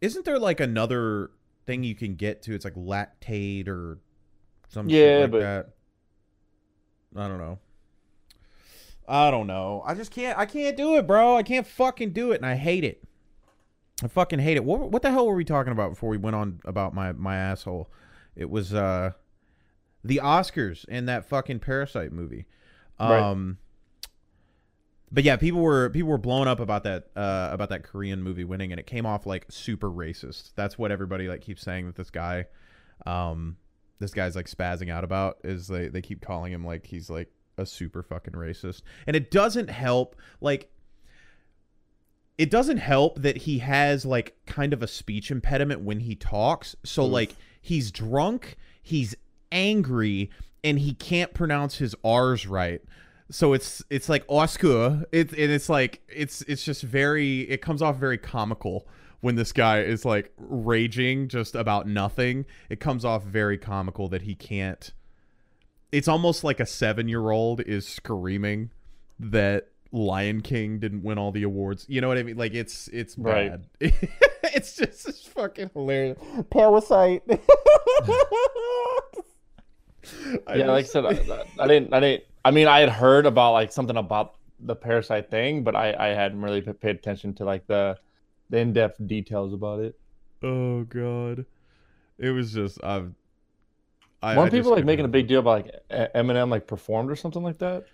isn't 0.00 0.24
there 0.24 0.38
like 0.38 0.60
another 0.60 1.30
thing 1.66 1.84
you 1.84 1.94
can 1.94 2.14
get 2.16 2.42
to? 2.42 2.54
It's 2.54 2.64
like 2.64 2.74
Lactaid 2.74 3.68
or 3.68 3.98
some 4.68 4.88
Yeah, 4.88 5.20
like 5.22 5.30
but- 5.30 5.40
that. 5.40 5.68
I 7.14 7.28
don't 7.28 7.38
know. 7.38 7.58
I 9.08 9.30
don't 9.30 9.46
know. 9.46 9.82
I 9.86 9.94
just 9.94 10.10
can't. 10.10 10.38
I 10.38 10.46
can't 10.46 10.76
do 10.76 10.96
it, 10.96 11.06
bro. 11.06 11.36
I 11.36 11.42
can't 11.42 11.66
fucking 11.66 12.12
do 12.12 12.32
it, 12.32 12.36
and 12.36 12.46
I 12.46 12.56
hate 12.56 12.84
it. 12.84 13.04
I 14.02 14.08
fucking 14.08 14.40
hate 14.40 14.56
it. 14.56 14.64
What 14.64 14.90
what 14.90 15.02
the 15.02 15.10
hell 15.10 15.26
were 15.26 15.34
we 15.34 15.44
talking 15.44 15.72
about 15.72 15.90
before 15.90 16.10
we 16.10 16.18
went 16.18 16.36
on 16.36 16.60
about 16.64 16.94
my 16.94 17.12
my 17.12 17.36
asshole? 17.36 17.90
It 18.34 18.50
was 18.50 18.74
uh 18.74 19.12
the 20.04 20.20
Oscars 20.22 20.84
and 20.88 21.08
that 21.08 21.26
fucking 21.28 21.60
Parasite 21.60 22.12
movie. 22.12 22.46
Right. 23.00 23.18
Um 23.18 23.58
but 25.10 25.24
yeah, 25.24 25.36
people 25.36 25.62
were 25.62 25.88
people 25.88 26.10
were 26.10 26.18
blown 26.18 26.46
up 26.46 26.60
about 26.60 26.84
that 26.84 27.08
uh 27.16 27.48
about 27.52 27.70
that 27.70 27.84
Korean 27.84 28.22
movie 28.22 28.44
winning 28.44 28.70
and 28.70 28.78
it 28.78 28.86
came 28.86 29.06
off 29.06 29.24
like 29.24 29.46
super 29.48 29.90
racist. 29.90 30.52
That's 30.56 30.76
what 30.76 30.92
everybody 30.92 31.28
like 31.28 31.40
keeps 31.40 31.62
saying 31.62 31.86
that 31.86 31.96
this 31.96 32.10
guy 32.10 32.46
um 33.06 33.56
this 33.98 34.12
guy's 34.12 34.36
like 34.36 34.46
spazzing 34.46 34.90
out 34.90 35.04
about 35.04 35.38
is 35.42 35.68
they 35.68 35.88
they 35.88 36.02
keep 36.02 36.20
calling 36.20 36.52
him 36.52 36.66
like 36.66 36.86
he's 36.86 37.08
like 37.08 37.30
a 37.58 37.66
super 37.66 38.02
fucking 38.02 38.34
racist. 38.34 38.82
And 39.06 39.16
it 39.16 39.30
doesn't 39.30 39.70
help 39.70 40.16
like 40.40 40.70
it 42.38 42.50
doesn't 42.50 42.78
help 42.78 43.22
that 43.22 43.38
he 43.38 43.58
has 43.60 44.04
like 44.04 44.36
kind 44.46 44.72
of 44.72 44.82
a 44.82 44.86
speech 44.86 45.30
impediment 45.30 45.80
when 45.80 46.00
he 46.00 46.14
talks. 46.14 46.76
So 46.84 47.04
Oof. 47.04 47.12
like 47.12 47.36
he's 47.60 47.90
drunk, 47.90 48.56
he's 48.82 49.14
angry, 49.50 50.30
and 50.62 50.78
he 50.78 50.92
can't 50.92 51.32
pronounce 51.32 51.76
his 51.76 51.94
R's 52.04 52.46
right. 52.46 52.82
So 53.30 53.54
it's 53.54 53.82
it's 53.90 54.08
like 54.08 54.24
Oscar. 54.28 55.04
It 55.12 55.32
and 55.32 55.50
it's 55.50 55.68
like 55.68 56.02
it's 56.08 56.42
it's 56.42 56.64
just 56.64 56.82
very 56.82 57.42
it 57.42 57.62
comes 57.62 57.82
off 57.82 57.96
very 57.96 58.18
comical 58.18 58.86
when 59.20 59.34
this 59.34 59.52
guy 59.52 59.80
is 59.80 60.04
like 60.04 60.32
raging 60.36 61.28
just 61.28 61.54
about 61.54 61.88
nothing. 61.88 62.44
It 62.68 62.80
comes 62.80 63.04
off 63.04 63.24
very 63.24 63.58
comical 63.58 64.08
that 64.08 64.22
he 64.22 64.34
can't 64.34 64.92
it's 65.92 66.08
almost 66.08 66.44
like 66.44 66.60
a 66.60 66.66
seven 66.66 67.08
year 67.08 67.30
old 67.30 67.60
is 67.60 67.86
screaming 67.86 68.70
that 69.18 69.68
Lion 69.92 70.40
King 70.42 70.78
didn't 70.78 71.02
win 71.02 71.16
all 71.18 71.32
the 71.32 71.42
awards. 71.42 71.86
You 71.88 72.00
know 72.00 72.08
what 72.08 72.18
I 72.18 72.22
mean? 72.22 72.36
Like 72.36 72.54
it's 72.54 72.88
it's 72.88 73.16
Right. 73.16 73.50
bad. 73.50 73.66
it's 74.54 74.76
just 74.76 75.08
it's 75.08 75.26
fucking 75.28 75.70
hilarious. 75.74 76.18
Parasite. 76.50 77.22
Yeah, 80.54 80.66
like 80.70 80.84
I 80.84 80.88
said, 80.88 81.04
I, 81.04 81.10
I 81.58 81.66
didn't, 81.66 81.92
I 81.92 81.98
didn't. 82.00 82.24
I 82.44 82.52
mean, 82.52 82.68
I 82.68 82.78
had 82.78 82.90
heard 82.90 83.26
about 83.26 83.52
like 83.52 83.72
something 83.72 83.96
about 83.96 84.34
the 84.60 84.76
parasite 84.76 85.30
thing, 85.32 85.64
but 85.64 85.74
I, 85.74 85.94
I 85.98 86.06
hadn't 86.14 86.40
really 86.42 86.60
paid 86.60 86.94
attention 86.96 87.34
to 87.34 87.44
like 87.44 87.66
the, 87.66 87.98
the 88.48 88.58
in 88.58 88.72
depth 88.72 89.04
details 89.04 89.52
about 89.52 89.80
it. 89.80 89.98
oh 90.44 90.84
god, 90.84 91.44
it 92.18 92.30
was 92.30 92.52
just 92.52 92.82
I've. 92.84 93.12
I, 94.22 94.36
Weren't 94.36 94.52
I 94.52 94.56
people 94.56 94.70
like 94.72 94.84
making 94.84 95.04
a 95.04 95.08
big 95.08 95.28
deal 95.28 95.40
about 95.40 95.64
like 95.64 96.12
Eminem 96.14 96.50
like 96.50 96.66
performed 96.66 97.10
or 97.10 97.16
something 97.16 97.42
like 97.42 97.58
that? 97.58 97.84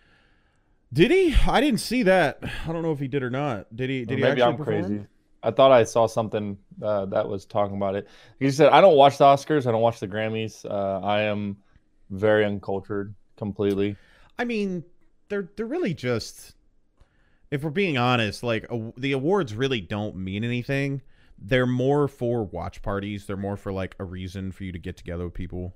Did 0.93 1.11
he? 1.11 1.35
I 1.47 1.61
didn't 1.61 1.81
see 1.81 2.03
that. 2.05 2.41
I 2.67 2.73
don't 2.73 2.83
know 2.83 2.93
if 2.93 2.99
he 2.99 3.09
did 3.09 3.23
or 3.23 3.31
not. 3.31 3.75
Did 3.75 3.91
he? 3.91 4.05
Did 4.05 4.19
he 4.19 4.25
maybe 4.25 4.43
I'm 4.43 4.57
perform? 4.57 4.83
crazy. 4.85 5.07
I 5.43 5.51
thought 5.51 5.73
I 5.73 5.83
saw 5.83 6.07
something 6.07 6.57
uh, 6.81 7.07
that 7.07 7.29
was 7.29 7.45
talking 7.45 7.77
about 7.77 7.97
it. 7.97 8.09
He 8.39 8.51
said, 8.51 8.69
"I 8.71 8.81
don't 8.81 8.97
watch 8.97 9.19
the 9.19 9.25
Oscars. 9.25 9.67
I 9.67 9.73
don't 9.73 9.81
watch 9.81 10.01
the 10.01 10.09
Grammys. 10.09 10.65
Uh, 10.65 11.05
I 11.05 11.23
am 11.23 11.57
very 12.11 12.45
uncultured, 12.45 13.15
completely." 13.37 13.97
I 14.39 14.45
mean, 14.45 14.85
they're 15.29 15.49
they're 15.57 15.67
really 15.67 15.95
just 15.95 16.55
if 17.53 17.63
we're 17.63 17.71
being 17.71 17.99
honest, 17.99 18.43
like 18.43 18.65
a, 18.71 18.93
the 18.97 19.13
awards 19.13 19.55
really 19.55 19.81
don't 19.81 20.17
mean 20.17 20.43
anything. 20.43 21.03
They're 21.39 21.67
more 21.67 22.09
for 22.09 22.45
watch 22.45 22.81
parties. 22.83 23.27
They're 23.27 23.37
more 23.37 23.59
for 23.59 23.73
like 23.73 23.95
a 23.99 24.05
reason 24.05 24.53
for 24.53 24.65
you 24.65 24.73
to 24.73 24.79
get 24.79 24.97
together 24.97 25.25
with 25.25 25.35
people, 25.35 25.75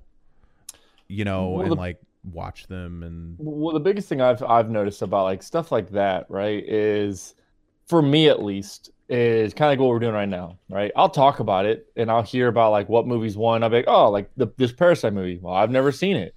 you 1.07 1.25
know, 1.25 1.49
Well, 1.49 1.61
and 1.63 1.71
the- 1.71 1.75
like 1.75 1.99
watch 2.31 2.67
them 2.67 3.03
and 3.03 3.35
Well, 3.39 3.73
the 3.73 3.79
biggest 3.79 4.09
thing 4.09 4.19
I've 4.21 4.43
I've 4.43 4.69
noticed 4.69 5.01
about 5.01 5.23
like 5.23 5.41
stuff 5.43 5.71
like 5.71 5.89
that, 5.91 6.25
right, 6.29 6.63
is 6.67 7.35
for 7.85 8.01
me 8.01 8.27
at 8.27 8.43
least, 8.43 8.91
is 9.07 9.53
kind 9.53 9.67
of 9.69 9.71
like 9.73 9.79
what 9.79 9.89
we're 9.89 9.99
doing 9.99 10.13
right 10.13 10.27
now, 10.27 10.59
right? 10.69 10.91
I'll 10.95 11.09
talk 11.09 11.39
about 11.39 11.65
it 11.65 11.87
and 11.95 12.11
I'll 12.11 12.23
hear 12.23 12.49
about 12.49 12.71
like 12.71 12.89
what 12.89 13.07
movies 13.07 13.37
won. 13.37 13.63
I'll 13.63 13.69
be 13.69 13.77
like, 13.77 13.85
oh, 13.87 14.09
like 14.11 14.29
the, 14.35 14.47
this 14.57 14.73
Parasite 14.73 15.13
movie. 15.13 15.39
Well, 15.41 15.53
I've 15.53 15.71
never 15.71 15.93
seen 15.93 16.17
it, 16.17 16.35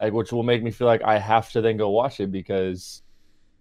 like 0.00 0.12
which 0.12 0.32
will 0.32 0.42
make 0.42 0.62
me 0.62 0.70
feel 0.70 0.86
like 0.86 1.02
I 1.02 1.18
have 1.18 1.50
to 1.52 1.62
then 1.62 1.78
go 1.78 1.88
watch 1.88 2.20
it 2.20 2.30
because, 2.30 3.00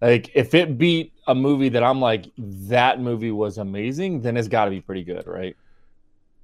like, 0.01 0.29
if 0.36 0.53
it 0.53 0.77
beat 0.77 1.13
a 1.27 1.34
movie 1.36 1.70
that 1.70 1.84
I'm 1.84 2.01
like 2.01 2.25
that 2.38 3.00
movie 3.00 3.31
was 3.31 3.58
amazing, 3.60 4.20
then 4.22 4.36
it's 4.36 4.50
got 4.50 4.65
to 4.65 4.72
be 4.72 4.81
pretty 4.81 5.05
good, 5.05 5.25
right? 5.27 5.55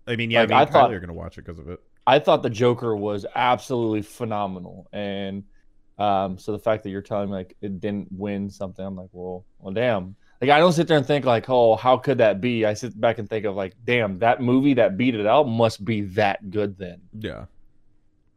I 0.07 0.15
mean, 0.15 0.31
yeah, 0.31 0.41
Like, 0.41 0.51
I 0.51 0.53
mean, 0.53 0.67
I 0.69 0.71
thought- 0.71 0.91
you're 0.91 1.01
gonna 1.01 1.11
watch 1.13 1.37
it 1.37 1.41
because 1.43 1.59
of 1.59 1.67
it. 1.69 1.81
I 2.07 2.19
thought 2.19 2.41
the 2.41 2.49
Joker 2.49 2.95
was 2.95 3.25
absolutely 3.35 4.01
phenomenal, 4.01 4.87
and 4.93 5.43
um, 5.97 6.37
so 6.37 6.53
the 6.53 6.59
fact 6.59 6.83
that 6.83 6.89
you're 6.89 7.01
telling 7.01 7.29
me 7.29 7.35
like 7.35 7.57
it 7.61 7.81
didn't 7.81 8.07
win 8.11 8.49
something, 8.49 8.85
I'm 8.85 8.95
like, 8.95 9.09
well, 9.11 9.45
well, 9.59 9.73
damn. 9.73 10.15
Like 10.39 10.51
I 10.51 10.59
don't 10.59 10.71
sit 10.73 10.87
there 10.87 10.97
and 10.97 11.05
think 11.05 11.25
like, 11.25 11.49
oh, 11.49 11.75
how 11.75 11.97
could 11.97 12.19
that 12.19 12.39
be? 12.39 12.65
I 12.65 12.75
sit 12.75 12.99
back 12.99 13.17
and 13.19 13.29
think 13.29 13.45
of 13.45 13.55
like, 13.55 13.73
damn, 13.83 14.19
that 14.19 14.41
movie 14.41 14.75
that 14.75 14.95
beat 14.95 15.15
it 15.15 15.25
out 15.27 15.47
must 15.49 15.83
be 15.83 16.01
that 16.01 16.49
good 16.49 16.77
then. 16.77 17.01
Yeah, 17.19 17.45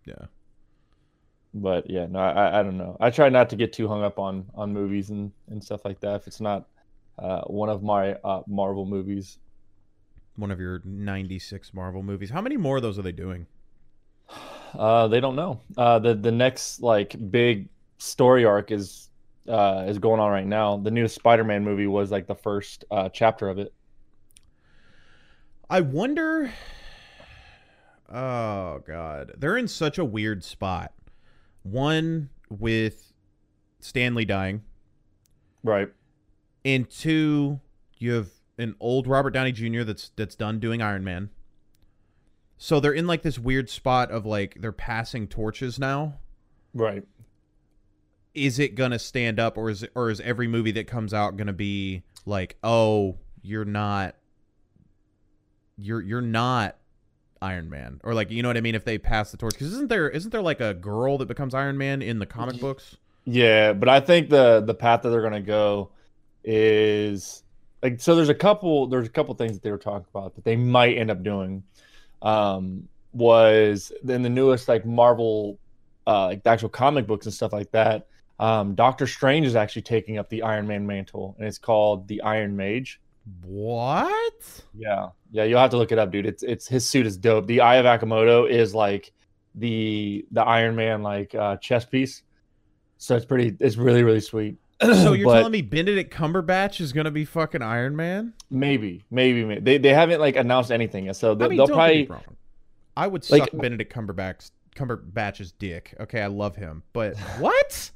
yeah. 0.06 0.26
But 1.52 1.90
yeah, 1.90 2.06
no, 2.06 2.18
I, 2.20 2.60
I 2.60 2.62
don't 2.62 2.78
know. 2.78 2.96
I 3.00 3.10
try 3.10 3.28
not 3.28 3.50
to 3.50 3.56
get 3.56 3.72
too 3.72 3.88
hung 3.88 4.02
up 4.02 4.18
on 4.18 4.46
on 4.54 4.72
movies 4.72 5.10
and 5.10 5.32
and 5.48 5.62
stuff 5.62 5.84
like 5.84 6.00
that. 6.00 6.16
If 6.16 6.26
it's 6.26 6.40
not 6.40 6.66
uh, 7.18 7.42
one 7.42 7.68
of 7.68 7.82
my 7.82 8.14
uh, 8.24 8.42
Marvel 8.48 8.86
movies, 8.86 9.38
One 10.36 10.50
of 10.50 10.58
your 10.60 10.80
'96 10.84 11.74
Marvel 11.74 12.02
movies. 12.02 12.30
How 12.30 12.40
many 12.40 12.56
more 12.56 12.78
of 12.78 12.82
those 12.82 12.98
are 12.98 13.02
they 13.02 13.12
doing? 13.12 13.46
Uh, 14.74 15.08
they 15.08 15.20
don't 15.20 15.36
know. 15.36 15.60
Uh, 15.76 15.98
the 15.98 16.14
the 16.14 16.30
next 16.32 16.80
like 16.82 17.16
big 17.30 17.68
story 17.98 18.44
arc 18.44 18.70
is 18.70 19.08
uh, 19.48 19.84
is 19.88 19.98
going 19.98 20.20
on 20.20 20.30
right 20.30 20.46
now. 20.46 20.76
The 20.76 20.90
new 20.90 21.08
Spider-Man 21.08 21.64
movie 21.64 21.86
was 21.86 22.10
like 22.10 22.26
the 22.26 22.34
first 22.34 22.84
uh, 22.90 23.08
chapter 23.08 23.48
of 23.48 23.58
it. 23.58 23.72
I 25.68 25.80
wonder. 25.80 26.52
Oh 28.12 28.82
God, 28.86 29.32
they're 29.38 29.56
in 29.56 29.68
such 29.68 29.98
a 29.98 30.04
weird 30.04 30.42
spot. 30.42 30.92
One 31.62 32.30
with 32.48 33.12
Stan 33.80 34.14
Lee 34.14 34.24
dying, 34.24 34.62
Right. 35.62 35.88
and 36.64 36.88
two, 36.90 37.60
you 37.98 38.12
have 38.14 38.28
an 38.58 38.74
old 38.80 39.06
Robert 39.06 39.30
Downey 39.30 39.52
Jr. 39.52 39.82
that's 39.84 40.10
that's 40.16 40.34
done 40.34 40.58
doing 40.58 40.82
Iron 40.82 41.04
Man. 41.04 41.30
So 42.62 42.78
they're 42.78 42.92
in 42.92 43.06
like 43.06 43.22
this 43.22 43.38
weird 43.38 43.70
spot 43.70 44.10
of 44.10 44.26
like 44.26 44.58
they're 44.60 44.70
passing 44.70 45.26
torches 45.26 45.78
now. 45.78 46.18
Right. 46.74 47.04
Is 48.34 48.58
it 48.58 48.74
gonna 48.74 48.98
stand 48.98 49.40
up, 49.40 49.56
or 49.56 49.70
is 49.70 49.82
it, 49.82 49.92
or 49.94 50.10
is 50.10 50.20
every 50.20 50.46
movie 50.46 50.72
that 50.72 50.86
comes 50.86 51.14
out 51.14 51.38
gonna 51.38 51.54
be 51.54 52.02
like, 52.26 52.58
oh, 52.62 53.16
you're 53.40 53.64
not, 53.64 54.14
you're 55.78 56.02
you're 56.02 56.20
not 56.20 56.76
Iron 57.40 57.70
Man, 57.70 57.98
or 58.04 58.12
like 58.12 58.30
you 58.30 58.42
know 58.42 58.50
what 58.50 58.58
I 58.58 58.60
mean? 58.60 58.74
If 58.74 58.84
they 58.84 58.98
pass 58.98 59.30
the 59.30 59.38
torch, 59.38 59.54
because 59.54 59.72
isn't 59.72 59.88
there 59.88 60.10
isn't 60.10 60.30
there 60.30 60.42
like 60.42 60.60
a 60.60 60.74
girl 60.74 61.16
that 61.16 61.28
becomes 61.28 61.54
Iron 61.54 61.78
Man 61.78 62.02
in 62.02 62.18
the 62.18 62.26
comic 62.26 62.60
books? 62.60 62.98
Yeah, 63.24 63.72
but 63.72 63.88
I 63.88 64.00
think 64.00 64.28
the 64.28 64.60
the 64.60 64.74
path 64.74 65.00
that 65.00 65.08
they're 65.08 65.22
gonna 65.22 65.40
go 65.40 65.92
is 66.44 67.42
like 67.82 68.02
so. 68.02 68.14
There's 68.14 68.28
a 68.28 68.34
couple. 68.34 68.86
There's 68.86 69.06
a 69.06 69.10
couple 69.10 69.34
things 69.34 69.52
that 69.54 69.62
they 69.62 69.70
were 69.70 69.78
talking 69.78 70.06
about 70.12 70.34
that 70.34 70.44
they 70.44 70.56
might 70.56 70.98
end 70.98 71.10
up 71.10 71.22
doing. 71.22 71.62
Um, 72.22 72.88
was 73.12 73.92
in 74.06 74.22
the 74.22 74.28
newest 74.28 74.68
like 74.68 74.86
Marvel, 74.86 75.58
uh, 76.06 76.26
like 76.26 76.42
the 76.42 76.50
actual 76.50 76.68
comic 76.68 77.06
books 77.06 77.26
and 77.26 77.34
stuff 77.34 77.52
like 77.52 77.70
that. 77.72 78.06
Um, 78.38 78.74
Doctor 78.74 79.06
Strange 79.06 79.46
is 79.46 79.56
actually 79.56 79.82
taking 79.82 80.18
up 80.18 80.28
the 80.30 80.42
Iron 80.42 80.66
Man 80.66 80.86
mantle, 80.86 81.34
and 81.38 81.46
it's 81.46 81.58
called 81.58 82.08
the 82.08 82.22
Iron 82.22 82.56
Mage. 82.56 83.00
What? 83.42 84.62
Yeah, 84.74 85.08
yeah, 85.30 85.44
you'll 85.44 85.60
have 85.60 85.70
to 85.70 85.76
look 85.76 85.92
it 85.92 85.98
up, 85.98 86.10
dude. 86.10 86.26
It's 86.26 86.42
it's 86.42 86.66
his 86.66 86.88
suit 86.88 87.06
is 87.06 87.16
dope. 87.16 87.46
The 87.46 87.60
Eye 87.60 87.76
of 87.76 87.86
Agamotto 87.86 88.48
is 88.48 88.74
like 88.74 89.12
the 89.54 90.24
the 90.30 90.42
Iron 90.42 90.74
Man 90.74 91.02
like 91.02 91.34
uh, 91.34 91.56
chest 91.56 91.90
piece, 91.90 92.22
so 92.96 93.14
it's 93.16 93.26
pretty. 93.26 93.56
It's 93.60 93.76
really 93.76 94.02
really 94.02 94.20
sweet. 94.20 94.56
So 94.82 95.12
you're 95.14 95.26
But 95.26 95.34
telling 95.38 95.52
me 95.52 95.62
Benedict 95.62 96.12
Cumberbatch 96.14 96.80
is 96.80 96.92
gonna 96.92 97.10
be 97.10 97.24
fucking 97.24 97.62
Iron 97.62 97.96
Man? 97.96 98.32
maybe, 98.50 99.04
maybe, 99.10 99.44
maybe 99.44 99.60
they 99.60 99.78
they 99.78 99.92
haven't 99.94 100.20
like 100.20 100.36
announced 100.36 100.70
anything 100.70 101.06
yet, 101.06 101.16
so 101.16 101.34
they, 101.34 101.44
I 101.44 101.48
mean, 101.48 101.58
don't 101.58 101.68
probably. 101.68 102.08
I 102.96 103.06
would 103.06 103.28
Like- 103.30 103.44
suck 103.50 103.60
Benedict 103.60 103.92
Cumberbatch's 103.94 104.52
Cumberbatch's 104.76 105.52
dick. 105.52 105.94
Okay, 106.00 106.22
I 106.22 106.26
love 106.28 106.56
him, 106.56 106.82
but 106.92 107.16
what? 107.38 107.90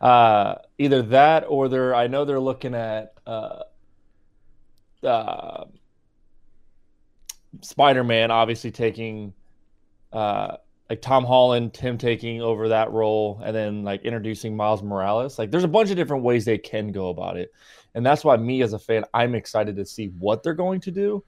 uh 0.00 0.56
either 0.78 1.00
that 1.00 1.44
or 1.46 1.68
they're 1.68 1.94
i 1.94 2.08
know 2.08 2.24
they're 2.24 2.40
looking 2.40 2.74
at 2.74 3.14
uh 3.24 3.60
uh 5.04 5.64
spider-man 7.60 8.30
obviously 8.32 8.70
taking 8.72 9.32
uh 10.12 10.56
like 10.90 11.00
tom 11.00 11.24
holland 11.24 11.76
him 11.76 11.96
taking 11.96 12.40
over 12.42 12.68
that 12.68 12.90
role 12.90 13.40
and 13.44 13.54
then 13.54 13.82
like 13.82 14.02
introducing 14.02 14.56
miles 14.56 14.82
morales 14.82 15.38
like 15.38 15.50
there's 15.50 15.64
a 15.64 15.68
bunch 15.68 15.90
of 15.90 15.96
different 15.96 16.22
ways 16.22 16.44
they 16.44 16.58
can 16.58 16.92
go 16.92 17.08
about 17.08 17.36
it 17.36 17.52
and 17.94 18.04
that's 18.04 18.24
why 18.24 18.36
me 18.36 18.62
as 18.62 18.72
a 18.72 18.78
fan 18.78 19.04
i'm 19.14 19.34
excited 19.34 19.76
to 19.76 19.84
see 19.84 20.06
what 20.18 20.42
they're 20.42 20.54
going 20.54 20.80
to 20.80 20.90
do 20.90 21.22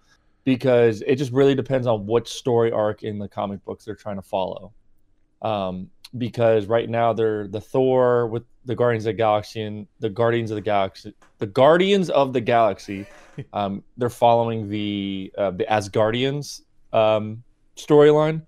because 0.44 1.02
it 1.06 1.16
just 1.16 1.32
really 1.32 1.54
depends 1.54 1.86
on 1.86 2.06
what 2.06 2.28
story 2.28 2.70
arc 2.72 3.02
in 3.02 3.18
the 3.18 3.28
comic 3.28 3.64
books 3.64 3.84
they're 3.84 3.94
trying 3.94 4.16
to 4.16 4.22
follow 4.22 4.72
um 5.42 5.88
because 6.18 6.66
right 6.66 6.88
now 6.88 7.12
they're 7.12 7.48
the 7.48 7.60
Thor 7.60 8.26
with 8.26 8.44
the 8.64 8.74
Guardians 8.74 9.04
of 9.04 9.10
the 9.10 9.18
Galaxy 9.18 9.62
and 9.62 9.86
the 10.00 10.08
Guardians 10.08 10.50
of 10.50 10.56
the 10.56 10.60
Galaxy, 10.60 11.14
the 11.38 11.46
Guardians 11.46 12.10
of 12.10 12.32
the 12.32 12.40
Galaxy. 12.40 13.06
um, 13.52 13.82
they're 13.96 14.08
following 14.08 14.68
the 14.68 15.32
uh, 15.36 15.50
the 15.50 15.64
Asgardians 15.64 16.62
um, 16.92 17.42
storyline. 17.76 18.42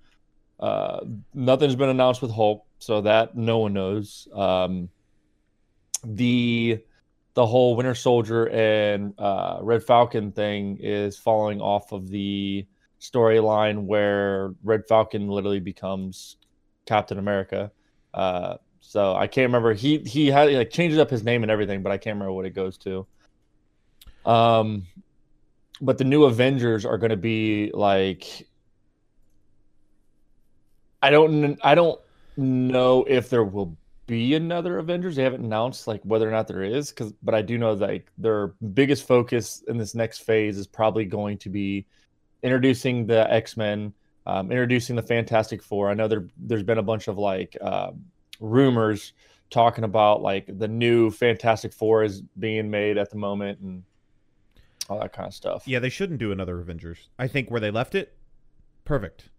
Uh, 0.59 1.01
nothing's 1.35 1.77
been 1.77 1.89
announced 1.89 2.23
with 2.23 2.31
Hulk, 2.31 2.65
so 2.79 3.03
that 3.03 3.37
no 3.37 3.59
one 3.59 3.73
knows. 3.73 4.29
Um, 4.33 4.89
the 6.05 6.81
the 7.35 7.47
whole 7.47 7.77
Winter 7.77 7.95
Soldier 7.95 8.49
and 8.49 9.13
uh, 9.19 9.59
Red 9.61 9.85
Falcon 9.85 10.33
thing 10.33 10.79
is 10.81 11.19
following 11.19 11.61
off 11.61 11.93
of 11.93 12.09
the 12.09 12.67
storyline 12.99 13.85
where 13.85 14.55
Red 14.65 14.89
Falcon 14.89 15.29
literally 15.29 15.61
becomes 15.61 16.37
Captain 16.87 17.19
America. 17.19 17.71
Uh, 18.15 18.57
so 18.81 19.15
I 19.15 19.27
can't 19.27 19.49
remember. 19.49 19.75
He 19.75 19.99
he 19.99 20.29
had 20.29 20.51
like 20.51 20.71
changes 20.71 20.99
up 20.99 21.11
his 21.11 21.25
name 21.25 21.43
and 21.43 21.51
everything, 21.51 21.83
but 21.83 21.93
I 21.93 21.99
can't 21.99 22.15
remember 22.15 22.33
what 22.33 22.47
it 22.47 22.55
goes 22.55 22.79
to. 22.79 23.07
Um, 24.25 24.87
but 25.81 25.99
the 25.99 26.05
new 26.05 26.25
Avengers 26.25 26.87
are 26.87 26.99
going 26.99 27.11
to 27.11 27.17
be 27.17 27.71
like. 27.75 28.49
I 31.03 31.11
don't. 31.11 31.59
I 31.63 31.75
don't 31.75 32.01
know 32.37 33.05
if 33.09 33.31
there 33.31 33.45
will 33.45 33.77
be 34.07 34.35
another 34.35 34.79
Avengers. 34.79 35.17
They 35.17 35.23
haven't 35.23 35.45
announced 35.45 35.87
like 35.87 36.01
whether 36.05 36.29
or 36.29 36.31
not 36.31 36.49
there 36.49 36.63
is, 36.63 36.91
because 36.91 37.13
but 37.23 37.35
I 37.35 37.43
do 37.43 37.59
know 37.59 37.73
like 37.73 38.11
their 38.19 38.49
biggest 38.75 39.07
focus 39.07 39.63
in 39.69 39.79
this 39.79 39.95
next 39.95 40.19
phase 40.19 40.59
is 40.59 40.67
probably 40.67 41.05
going 41.05 41.39
to 41.39 41.51
be 41.51 41.87
introducing 42.43 43.07
the 43.07 43.31
X 43.33 43.57
Men, 43.57 43.93
um, 44.27 44.51
introducing 44.51 44.97
the 44.97 45.03
Fantastic 45.03 45.63
Four. 45.63 45.91
I 45.91 45.95
know 45.95 46.09
there 46.09 46.27
there's 46.37 46.63
been 46.63 46.79
a 46.79 46.83
bunch 46.83 47.09
of 47.09 47.19
like 47.19 47.57
uh, 47.61 47.91
rumors 48.41 49.13
talking 49.51 49.85
about 49.85 50.23
like 50.23 50.47
the 50.59 50.69
new 50.69 51.11
Fantastic 51.11 51.73
Four 51.73 52.05
is 52.05 52.23
being 52.39 52.71
made 52.71 52.99
at 52.99 53.11
the 53.11 53.17
moment 53.17 53.61
and 53.61 53.83
all 54.89 55.01
that 55.01 55.13
kind 55.13 55.27
of 55.27 55.35
stuff. 55.35 55.67
Yeah, 55.67 55.81
they 55.81 55.89
shouldn't 55.89 56.21
do 56.21 56.33
another 56.33 56.61
Avengers. 56.61 57.09
I 57.19 57.27
think 57.27 57.51
where 57.51 57.61
they 57.61 57.71
left 57.71 57.95
it, 57.95 58.17
perfect. 58.85 59.31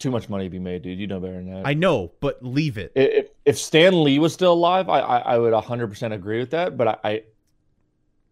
Too 0.00 0.10
much 0.10 0.28
money 0.28 0.44
to 0.44 0.50
be 0.50 0.58
made, 0.58 0.82
dude. 0.82 0.98
You 0.98 1.06
know 1.06 1.20
better 1.20 1.34
than 1.34 1.46
that. 1.54 1.66
I 1.66 1.74
know, 1.74 2.10
but 2.20 2.42
leave 2.42 2.78
it. 2.78 2.90
if, 2.96 3.28
if 3.44 3.58
Stan 3.58 4.02
Lee 4.02 4.18
was 4.18 4.32
still 4.32 4.54
alive, 4.54 4.88
I 4.88 4.98
I, 5.00 5.18
I 5.18 5.38
would 5.38 5.52
100% 5.52 6.12
agree 6.12 6.40
with 6.40 6.50
that. 6.50 6.76
But 6.76 6.88
I, 6.88 6.96
I 7.04 7.22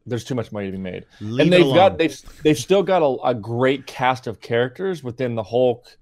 there's 0.07 0.25
too 0.25 0.35
much 0.35 0.51
money 0.51 0.67
to 0.67 0.73
be 0.73 0.79
made, 0.79 1.05
Leave 1.21 1.41
and 1.41 1.53
they've 1.53 1.75
got 1.75 1.99
they've 1.99 2.43
they've 2.43 2.59
still 2.59 2.83
got 2.83 3.03
a, 3.03 3.29
a 3.29 3.35
great 3.35 3.87
cast 3.87 4.27
of 4.27 4.41
characters 4.41 5.05
within 5.05 5.35
the 5.35 5.43
Hulk, 5.43 5.97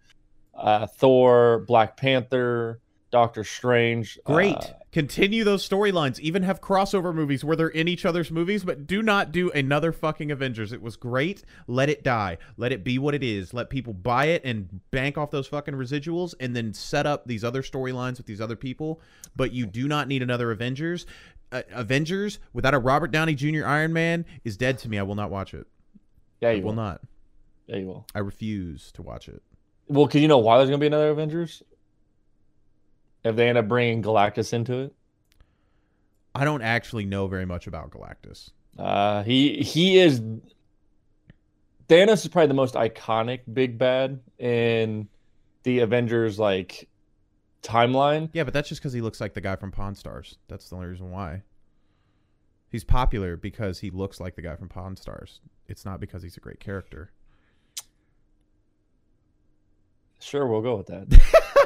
uh, 0.55 0.87
Thor, 0.87 1.65
Black 1.67 1.97
Panther, 1.97 2.81
Doctor 3.11 3.45
Strange. 3.45 4.19
Great. 4.25 4.55
uh, 4.55 4.63
Continue 4.97 5.45
those 5.45 5.69
storylines. 5.69 6.19
Even 6.21 6.43
have 6.43 6.63
crossover 6.63 7.15
movies 7.15 7.45
where 7.45 7.55
they're 7.55 7.69
in 7.69 7.87
each 7.87 8.07
other's 8.07 8.31
movies, 8.31 8.65
but 8.65 8.87
do 8.87 9.03
not 9.03 9.31
do 9.31 9.51
another 9.51 9.93
fucking 9.93 10.31
Avengers. 10.31 10.73
It 10.73 10.81
was 10.81 10.97
great. 10.97 11.45
Let 11.67 11.91
it 11.91 12.03
die. 12.03 12.39
Let 12.57 12.73
it 12.73 12.83
be 12.83 12.99
what 12.99 13.15
it 13.15 13.23
is. 13.23 13.53
Let 13.53 13.69
people 13.69 13.93
buy 13.93 14.29
it 14.29 14.41
and 14.43 14.81
bank 14.93 15.19
off 15.19 15.31
those 15.31 15.49
fucking 15.49 15.75
residuals 15.75 16.35
and 16.41 16.57
then 16.57 16.73
set 16.73 17.05
up 17.05 17.27
these 17.27 17.45
other 17.45 17.61
storylines 17.61 18.17
with 18.17 18.25
these 18.25 18.41
other 18.41 18.57
people. 18.57 19.03
But 19.37 19.53
you 19.53 19.67
do 19.67 19.87
not 19.87 20.09
need 20.09 20.23
another 20.23 20.51
Avengers. 20.51 21.05
Uh, 21.53 21.61
Avengers 21.73 22.39
without 22.55 22.73
a 22.73 22.79
Robert 22.79 23.11
Downey 23.11 23.35
Jr. 23.35 23.67
Iron 23.67 23.93
Man 23.93 24.25
is 24.45 24.57
dead 24.57 24.79
to 24.79 24.89
me. 24.89 24.99
I 24.99 25.03
will 25.03 25.15
not 25.15 25.31
watch 25.31 25.53
it. 25.53 25.67
yeah, 26.41 26.49
I 26.49 26.53
you 26.53 26.63
will 26.63 26.69
will. 26.69 26.77
not. 26.77 27.03
Yeah, 27.67 27.77
you 27.77 27.87
will. 27.87 28.07
I 28.15 28.21
refuse 28.21 28.93
to 28.93 29.03
watch 29.03 29.29
it. 29.29 29.43
Well, 29.89 30.07
because 30.07 30.23
you 30.23 30.29
know 30.29 30.39
why 30.39 30.57
there's 30.57 30.71
gonna 30.71 30.81
be 30.81 30.87
another 30.87 31.11
Avengers? 31.11 31.63
If 33.27 33.35
they 33.37 33.49
end 33.49 33.59
up 33.59 33.67
bringing 33.67 34.03
Galactus 34.03 34.53
into 34.53 34.79
it, 34.79 34.95
I 36.35 36.45
don't 36.45 36.63
actually 36.63 37.07
know 37.07 37.27
very 37.27 37.45
much 37.47 37.67
about 37.67 37.91
Galactus. 37.91 38.51
uh, 38.79 39.23
he 39.25 39.63
he 39.63 39.99
is. 39.99 40.21
Thanos 41.89 42.25
is 42.25 42.29
probably 42.29 42.49
the 42.49 42.55
most 42.55 42.75
iconic 42.75 43.41
big 43.53 43.79
bad 43.79 44.21
in 44.39 45.09
the 45.65 45.81
Avengers 45.81 46.39
like 46.39 46.89
timeline. 47.63 48.29
Yeah, 48.33 48.45
but 48.45 48.55
that's 48.55 48.69
just 48.69 48.81
because 48.81 48.93
he 48.93 49.01
looks 49.01 49.21
like 49.21 49.35
the 49.35 49.41
guy 49.41 49.57
from 49.57 49.73
Pawn 49.73 49.95
Stars. 49.95 50.39
That's 50.49 50.69
the 50.69 50.77
only 50.77 50.89
reason 50.89 51.11
why. 51.11 51.43
He's 52.71 52.85
popular 52.85 53.37
because 53.37 53.81
he 53.81 53.91
looks 53.91 54.21
like 54.21 54.37
the 54.37 54.43
guy 54.43 54.57
from 54.57 54.69
Pawn 54.69 54.97
Stars. 54.97 55.41
It's 55.69 55.85
not 55.85 55.99
because 56.01 56.23
he's 56.23 56.37
a 56.37 56.41
great 56.41 56.61
character. 56.61 57.11
Sure, 60.21 60.47
we'll 60.47 60.63
go 60.63 60.77
with 60.77 60.87
that. 60.89 61.66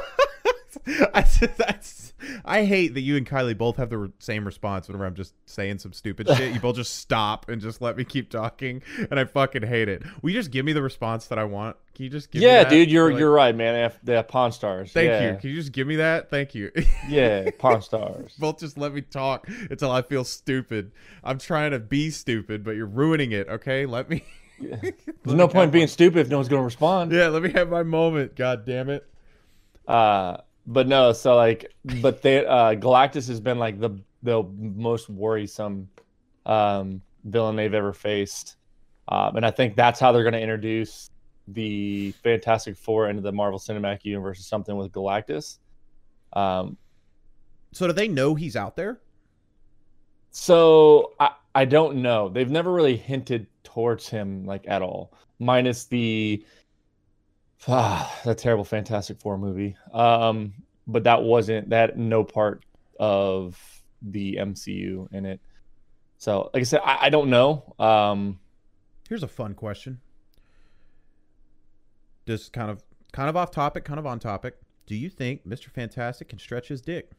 I, 1.13 1.21
that's, 1.57 2.13
I 2.45 2.65
hate 2.65 2.93
that 2.93 3.01
you 3.01 3.17
and 3.17 3.27
Kylie 3.27 3.57
both 3.57 3.77
have 3.77 3.89
the 3.89 3.97
re- 3.97 4.11
same 4.19 4.45
response 4.45 4.87
whenever 4.87 5.05
I'm 5.05 5.15
just 5.15 5.33
saying 5.45 5.79
some 5.79 5.93
stupid 5.93 6.27
shit. 6.27 6.53
You 6.53 6.59
both 6.59 6.75
just 6.75 6.97
stop 6.97 7.49
and 7.49 7.61
just 7.61 7.81
let 7.81 7.97
me 7.97 8.03
keep 8.03 8.29
talking, 8.29 8.81
and 9.09 9.19
I 9.19 9.25
fucking 9.25 9.63
hate 9.63 9.89
it. 9.89 10.03
Will 10.21 10.31
you 10.31 10.39
just 10.39 10.51
give 10.51 10.65
me 10.65 10.73
the 10.73 10.81
response 10.81 11.27
that 11.27 11.39
I 11.39 11.43
want? 11.43 11.77
Can 11.93 12.05
you 12.05 12.09
just 12.09 12.31
give 12.31 12.41
me 12.41 12.47
yeah, 12.47 12.63
dude, 12.63 12.89
you're 12.89 13.11
Like, 13.11 13.19
you're 13.19 13.31
right, 13.31 13.55
man. 13.55 13.91
The 14.03 14.23
Pawn 14.23 14.51
Stars. 14.51 14.91
Thank 14.91 15.09
yeah. 15.09 15.31
you. 15.31 15.37
Can 15.37 15.49
you 15.49 15.55
just 15.55 15.71
give 15.71 15.87
me 15.87 15.97
that? 15.97 16.29
Thank 16.29 16.55
you. 16.55 16.71
Yeah, 17.07 17.49
Pawn 17.59 17.81
Stars. 17.81 18.33
both 18.39 18.59
just 18.59 18.77
let 18.77 18.93
me 18.93 19.01
talk 19.01 19.47
until 19.69 19.91
I 19.91 20.01
feel 20.01 20.23
stupid. 20.23 20.91
I'm 21.23 21.37
trying 21.37 21.71
to 21.71 21.79
be 21.79 22.09
stupid, 22.09 22.63
but 22.63 22.75
you're 22.75 22.85
ruining 22.85 23.33
it. 23.33 23.47
Okay, 23.49 23.85
let 23.85 24.09
me. 24.09 24.23
There's 24.59 24.93
no 25.25 25.47
point 25.47 25.71
being 25.71 25.87
stupid 25.87 26.19
if 26.19 26.29
no 26.29 26.37
one's 26.37 26.47
gonna 26.47 26.63
respond. 26.63 27.11
Yeah, 27.11 27.27
let 27.27 27.41
me 27.41 27.51
have 27.51 27.69
my 27.69 27.83
moment. 27.83 28.35
God 28.35 28.65
damn 28.65 28.89
it. 28.89 29.07
Uh, 29.87 30.37
but 30.67 30.87
no, 30.87 31.13
so 31.13 31.35
like, 31.35 31.73
but 32.01 32.21
they 32.21 32.45
uh, 32.45 32.75
Galactus 32.75 33.27
has 33.27 33.39
been 33.39 33.59
like 33.59 33.79
the 33.79 33.91
the 34.23 34.43
most 34.57 35.09
worrisome 35.09 35.89
um, 36.45 37.01
villain 37.25 37.55
they've 37.55 37.73
ever 37.73 37.93
faced, 37.93 38.57
um, 39.07 39.35
and 39.37 39.45
I 39.45 39.51
think 39.51 39.75
that's 39.75 39.99
how 39.99 40.11
they're 40.11 40.23
going 40.23 40.33
to 40.33 40.41
introduce 40.41 41.09
the 41.47 42.11
Fantastic 42.23 42.77
Four 42.77 43.09
into 43.09 43.21
the 43.21 43.31
Marvel 43.31 43.59
Cinematic 43.59 44.05
Universe 44.05 44.39
or 44.39 44.43
something 44.43 44.75
with 44.77 44.91
Galactus. 44.91 45.57
Um, 46.33 46.77
So 47.73 47.87
do 47.87 47.93
they 47.93 48.07
know 48.07 48.35
he's 48.35 48.55
out 48.55 48.75
there? 48.75 49.01
so 50.31 51.11
I 51.19 51.31
I 51.55 51.65
don't 51.65 52.01
know. 52.01 52.29
They've 52.29 52.49
never 52.49 52.71
really 52.71 52.95
hinted 52.95 53.47
towards 53.63 54.07
him 54.09 54.45
like 54.45 54.65
at 54.67 54.81
all, 54.81 55.13
minus 55.39 55.85
the 55.85 56.45
that 57.67 58.37
terrible 58.37 58.63
Fantastic 58.63 59.19
Four 59.19 59.37
movie. 59.37 59.75
Um, 59.93 60.53
but 60.87 61.03
that 61.03 61.23
wasn't 61.23 61.69
that 61.69 61.97
no 61.97 62.23
part 62.23 62.63
of 62.99 63.57
the 64.01 64.35
MCU 64.35 65.11
in 65.13 65.25
it. 65.25 65.39
So, 66.17 66.49
like 66.53 66.61
I 66.61 66.63
said, 66.63 66.81
I, 66.83 66.97
I 67.05 67.09
don't 67.09 67.29
know. 67.29 67.73
Um, 67.79 68.39
Here's 69.09 69.23
a 69.23 69.27
fun 69.27 69.55
question. 69.55 69.99
Just 72.25 72.53
kind 72.53 72.71
of 72.71 72.81
kind 73.11 73.27
of 73.27 73.35
off 73.35 73.51
topic, 73.51 73.83
kind 73.83 73.99
of 73.99 74.05
on 74.05 74.19
topic. 74.19 74.55
Do 74.85 74.95
you 74.95 75.09
think 75.09 75.45
Mr. 75.45 75.69
Fantastic 75.69 76.29
can 76.29 76.39
stretch 76.39 76.69
his 76.69 76.81
dick? 76.81 77.11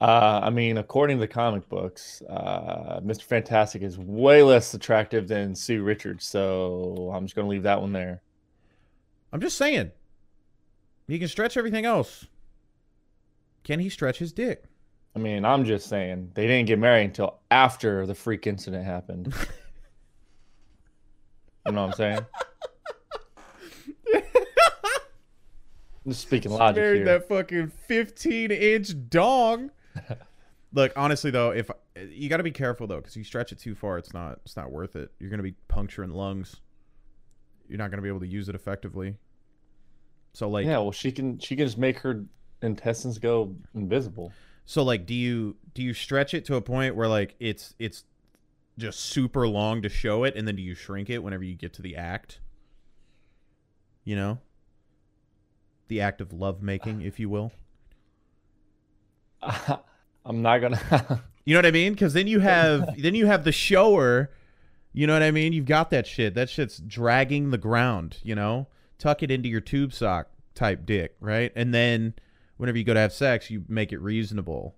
Uh, 0.00 0.40
I 0.42 0.50
mean, 0.50 0.76
according 0.78 1.18
to 1.18 1.20
the 1.20 1.28
comic 1.28 1.68
books, 1.68 2.22
uh, 2.28 3.00
Mr. 3.02 3.22
Fantastic 3.22 3.82
is 3.82 3.98
way 3.98 4.42
less 4.42 4.74
attractive 4.74 5.28
than 5.28 5.54
Sue 5.54 5.82
Richards. 5.82 6.26
So 6.26 7.10
I'm 7.14 7.24
just 7.24 7.34
gonna 7.34 7.48
leave 7.48 7.62
that 7.62 7.80
one 7.80 7.92
there. 7.92 8.22
I'm 9.32 9.40
just 9.40 9.56
saying. 9.56 9.92
He 11.06 11.18
can 11.18 11.28
stretch 11.28 11.56
everything 11.56 11.84
else. 11.84 12.26
Can 13.62 13.80
he 13.80 13.88
stretch 13.88 14.18
his 14.18 14.32
dick? 14.32 14.64
I 15.16 15.18
mean, 15.18 15.44
I'm 15.44 15.64
just 15.64 15.88
saying 15.88 16.32
they 16.34 16.46
didn't 16.46 16.66
get 16.66 16.78
married 16.78 17.04
until 17.04 17.38
after 17.50 18.06
the 18.06 18.14
freak 18.14 18.46
incident 18.46 18.84
happened. 18.84 19.32
you 21.66 21.72
know 21.72 21.82
what 21.86 21.90
I'm 21.90 21.92
saying? 21.94 22.26
Just 26.06 26.20
speaking 26.20 26.52
logic 26.52 26.76
Married 26.76 26.96
here. 26.98 27.04
that 27.06 27.28
fucking 27.28 27.72
15 27.88 28.50
inch 28.50 29.08
dong. 29.08 29.70
Look, 30.72 30.92
honestly 30.96 31.30
though, 31.30 31.50
if 31.50 31.70
you 32.10 32.28
got 32.28 32.38
to 32.38 32.42
be 32.42 32.50
careful 32.50 32.86
though, 32.86 32.96
because 32.96 33.16
you 33.16 33.24
stretch 33.24 33.52
it 33.52 33.58
too 33.58 33.74
far, 33.74 33.98
it's 33.98 34.12
not 34.12 34.40
it's 34.44 34.56
not 34.56 34.72
worth 34.72 34.96
it. 34.96 35.12
You're 35.20 35.30
gonna 35.30 35.42
be 35.42 35.54
puncturing 35.68 36.10
lungs. 36.10 36.56
You're 37.68 37.78
not 37.78 37.90
gonna 37.90 38.02
be 38.02 38.08
able 38.08 38.20
to 38.20 38.26
use 38.26 38.48
it 38.48 38.54
effectively. 38.54 39.16
So 40.32 40.48
like, 40.48 40.66
yeah, 40.66 40.78
well, 40.78 40.92
she 40.92 41.12
can 41.12 41.38
she 41.38 41.54
can 41.54 41.66
just 41.66 41.78
make 41.78 41.98
her 41.98 42.24
intestines 42.60 43.18
go 43.18 43.54
invisible. 43.74 44.32
so 44.64 44.82
like, 44.82 45.06
do 45.06 45.14
you 45.14 45.56
do 45.74 45.82
you 45.82 45.94
stretch 45.94 46.34
it 46.34 46.44
to 46.46 46.56
a 46.56 46.60
point 46.60 46.96
where 46.96 47.08
like 47.08 47.36
it's 47.38 47.74
it's 47.78 48.04
just 48.76 48.98
super 48.98 49.46
long 49.46 49.82
to 49.82 49.88
show 49.88 50.24
it, 50.24 50.34
and 50.36 50.48
then 50.48 50.56
do 50.56 50.62
you 50.62 50.74
shrink 50.74 51.08
it 51.08 51.22
whenever 51.22 51.44
you 51.44 51.54
get 51.54 51.72
to 51.74 51.82
the 51.82 51.96
act? 51.96 52.40
You 54.02 54.16
know, 54.16 54.38
the 55.86 56.00
act 56.00 56.20
of 56.20 56.32
love 56.32 56.62
making, 56.62 57.02
if 57.02 57.20
you 57.20 57.28
will. 57.28 57.52
I'm 60.24 60.42
not 60.42 60.58
gonna. 60.58 61.22
You 61.46 61.52
know 61.52 61.58
what 61.58 61.66
I 61.66 61.72
mean? 61.72 61.92
Because 61.92 62.14
then 62.14 62.26
you 62.26 62.40
have 62.40 62.96
then 62.98 63.14
you 63.14 63.26
have 63.26 63.44
the 63.44 63.52
shower. 63.52 64.30
You 64.94 65.06
know 65.06 65.12
what 65.12 65.22
I 65.22 65.30
mean? 65.30 65.52
You've 65.52 65.66
got 65.66 65.90
that 65.90 66.06
shit. 66.06 66.34
That 66.34 66.48
shit's 66.48 66.78
dragging 66.78 67.50
the 67.50 67.58
ground. 67.58 68.16
You 68.22 68.34
know, 68.34 68.66
tuck 68.98 69.22
it 69.22 69.30
into 69.30 69.50
your 69.50 69.60
tube 69.60 69.92
sock. 69.92 70.28
type 70.54 70.86
dick, 70.86 71.16
right? 71.20 71.52
And 71.54 71.74
then 71.74 72.14
whenever 72.56 72.78
you 72.78 72.84
go 72.84 72.94
to 72.94 73.00
have 73.00 73.12
sex, 73.12 73.50
you 73.50 73.62
make 73.68 73.92
it 73.92 73.98
reasonable. 74.00 74.74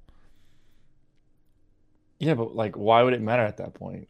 Yeah, 2.19 2.35
but 2.35 2.57
like, 2.57 2.77
why 2.77 3.03
would 3.03 3.13
it 3.13 3.21
matter 3.21 3.43
at 3.43 3.59
that 3.59 3.75
point? 3.75 4.09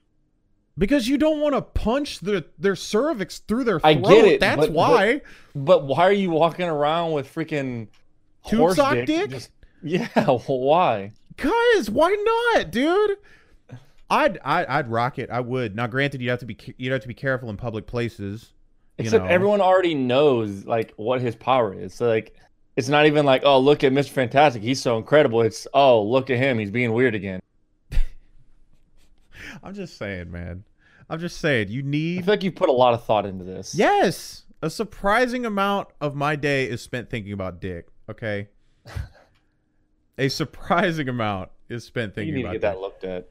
Because 0.79 1.09
you 1.09 1.19
don't 1.19 1.41
want 1.41 1.55
to 1.55 1.63
punch 1.63 2.21
their 2.21 2.45
their 2.59 2.77
cervix 2.77 3.41
through 3.41 3.65
their 3.65 3.81
throat. 3.81 3.89
I 3.89 3.95
get 3.95 4.25
it, 4.25 4.41
That's 4.41 4.61
but- 4.61 4.73
why. 4.73 5.21
But 5.55 5.85
why 5.87 6.05
are 6.07 6.13
you 6.13 6.31
walking 6.31 6.67
around 6.69 7.13
with 7.13 7.35
freaking 7.35 7.89
Tube 8.47 8.73
sock 8.75 8.95
dick? 8.95 9.07
dick? 9.07 9.31
Just- 9.31 9.51
yeah, 9.87 10.09
why? 10.47 11.13
Guys, 11.37 11.91
why 11.91 12.53
not, 12.55 12.71
dude? 12.71 13.19
I'd, 14.09 14.39
I'd 14.45 14.67
I'd 14.67 14.91
rock 14.91 15.19
it. 15.19 15.31
I 15.31 15.41
would. 15.41 15.75
Now, 15.75 15.87
granted, 15.87 16.21
you 16.23 16.31
have 16.31 16.39
to 16.41 16.47
be 16.47 16.57
you'd 16.77 16.93
have 16.93 17.03
to 17.03 17.09
be 17.09 17.15
careful 17.15 17.51
in 17.51 17.57
public 17.57 17.87
places. 17.87 18.53
You 18.99 19.05
Except 19.05 19.25
know. 19.25 19.31
everyone 19.31 19.61
already 19.61 19.95
knows 19.95 20.65
like 20.65 20.95
what 20.97 21.21
his 21.21 21.35
power 21.35 21.75
is. 21.75 21.93
So 21.93 22.07
like, 22.07 22.35
it's 22.77 22.89
not 22.89 23.07
even 23.07 23.27
like, 23.27 23.43
oh, 23.45 23.59
look 23.59 23.85
at 23.85 23.93
Mr. 23.93 24.11
Fantastic, 24.11 24.63
he's 24.63 24.81
so 24.81 24.97
incredible. 24.97 25.43
It's 25.43 25.67
oh, 25.75 26.03
look 26.03 26.31
at 26.31 26.39
him, 26.39 26.59
he's 26.59 26.71
being 26.71 26.93
weird 26.93 27.15
again. 27.15 27.41
I'm 29.63 29.75
just 29.75 29.99
saying, 29.99 30.31
man. 30.31 30.65
I'm 31.09 31.21
just 31.21 31.39
saying. 31.41 31.69
You 31.69 31.83
need. 31.83 32.21
I 32.21 32.23
feel 32.23 32.35
like 32.35 32.45
you 32.45 32.53
put 32.53 32.69
a 32.69 32.73
lot 32.73 32.95
of 32.95 33.05
thought 33.05 33.27
into 33.27 33.45
this. 33.45 33.75
yes. 33.75 34.45
A 34.63 34.71
surprising 34.71 35.45
amount 35.45 35.89
of 36.01 36.15
my 36.15 36.35
day 36.35 36.65
is 36.65 36.81
spent 36.81 37.11
thinking 37.11 37.33
about 37.33 37.61
dick. 37.61 37.89
Okay. 38.09 38.49
a 40.19 40.29
surprising 40.29 41.09
amount 41.09 41.51
is 41.69 41.85
spent 41.85 42.15
thinking 42.15 42.37
you 42.37 42.37
need 42.37 42.43
to 42.43 42.49
about 42.49 42.53
get 42.53 42.61
dick. 42.61 42.75
that 42.75 42.81
looked 42.81 43.05
at. 43.05 43.29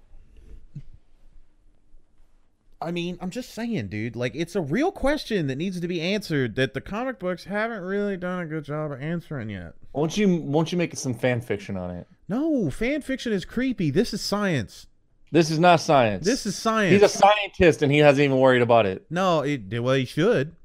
I 2.82 2.92
mean, 2.92 3.18
I'm 3.22 3.30
just 3.30 3.54
saying, 3.54 3.88
dude. 3.88 4.16
Like, 4.16 4.36
it's 4.36 4.56
a 4.56 4.62
real 4.62 4.92
question 4.92 5.48
that 5.48 5.56
needs 5.56 5.80
to 5.80 5.88
be 5.88 6.02
answered 6.02 6.56
that 6.56 6.74
the 6.74 6.82
comic 6.82 7.20
books 7.20 7.46
haven't 7.46 7.82
really 7.82 8.18
done 8.18 8.42
a 8.42 8.46
good 8.46 8.66
job 8.66 8.92
of 8.92 9.02
answering 9.02 9.50
yet. 9.50 9.74
Won't 9.94 10.18
you? 10.18 10.36
Won't 10.42 10.72
you 10.72 10.78
make 10.78 10.96
some 10.96 11.14
fan 11.14 11.42
fiction 11.42 11.78
on 11.78 11.92
it? 11.92 12.08
No, 12.28 12.70
fan 12.70 13.02
fiction 13.02 13.32
is 13.32 13.46
creepy. 13.46 13.92
This 13.92 14.14
is 14.14 14.22
science. 14.22 14.88
This 15.32 15.50
is 15.50 15.58
not 15.58 15.80
science. 15.80 16.26
This 16.26 16.46
is 16.46 16.56
science. 16.56 16.94
He's 16.94 17.02
a 17.02 17.10
scientist 17.10 17.82
and 17.82 17.92
he 17.92 18.00
hasn't 18.00 18.24
even 18.24 18.40
worried 18.40 18.62
about 18.62 18.86
it. 18.86 19.06
no, 19.10 19.42
it, 19.42 19.82
well, 19.82 19.96
he 19.96 20.06
should. 20.06 20.56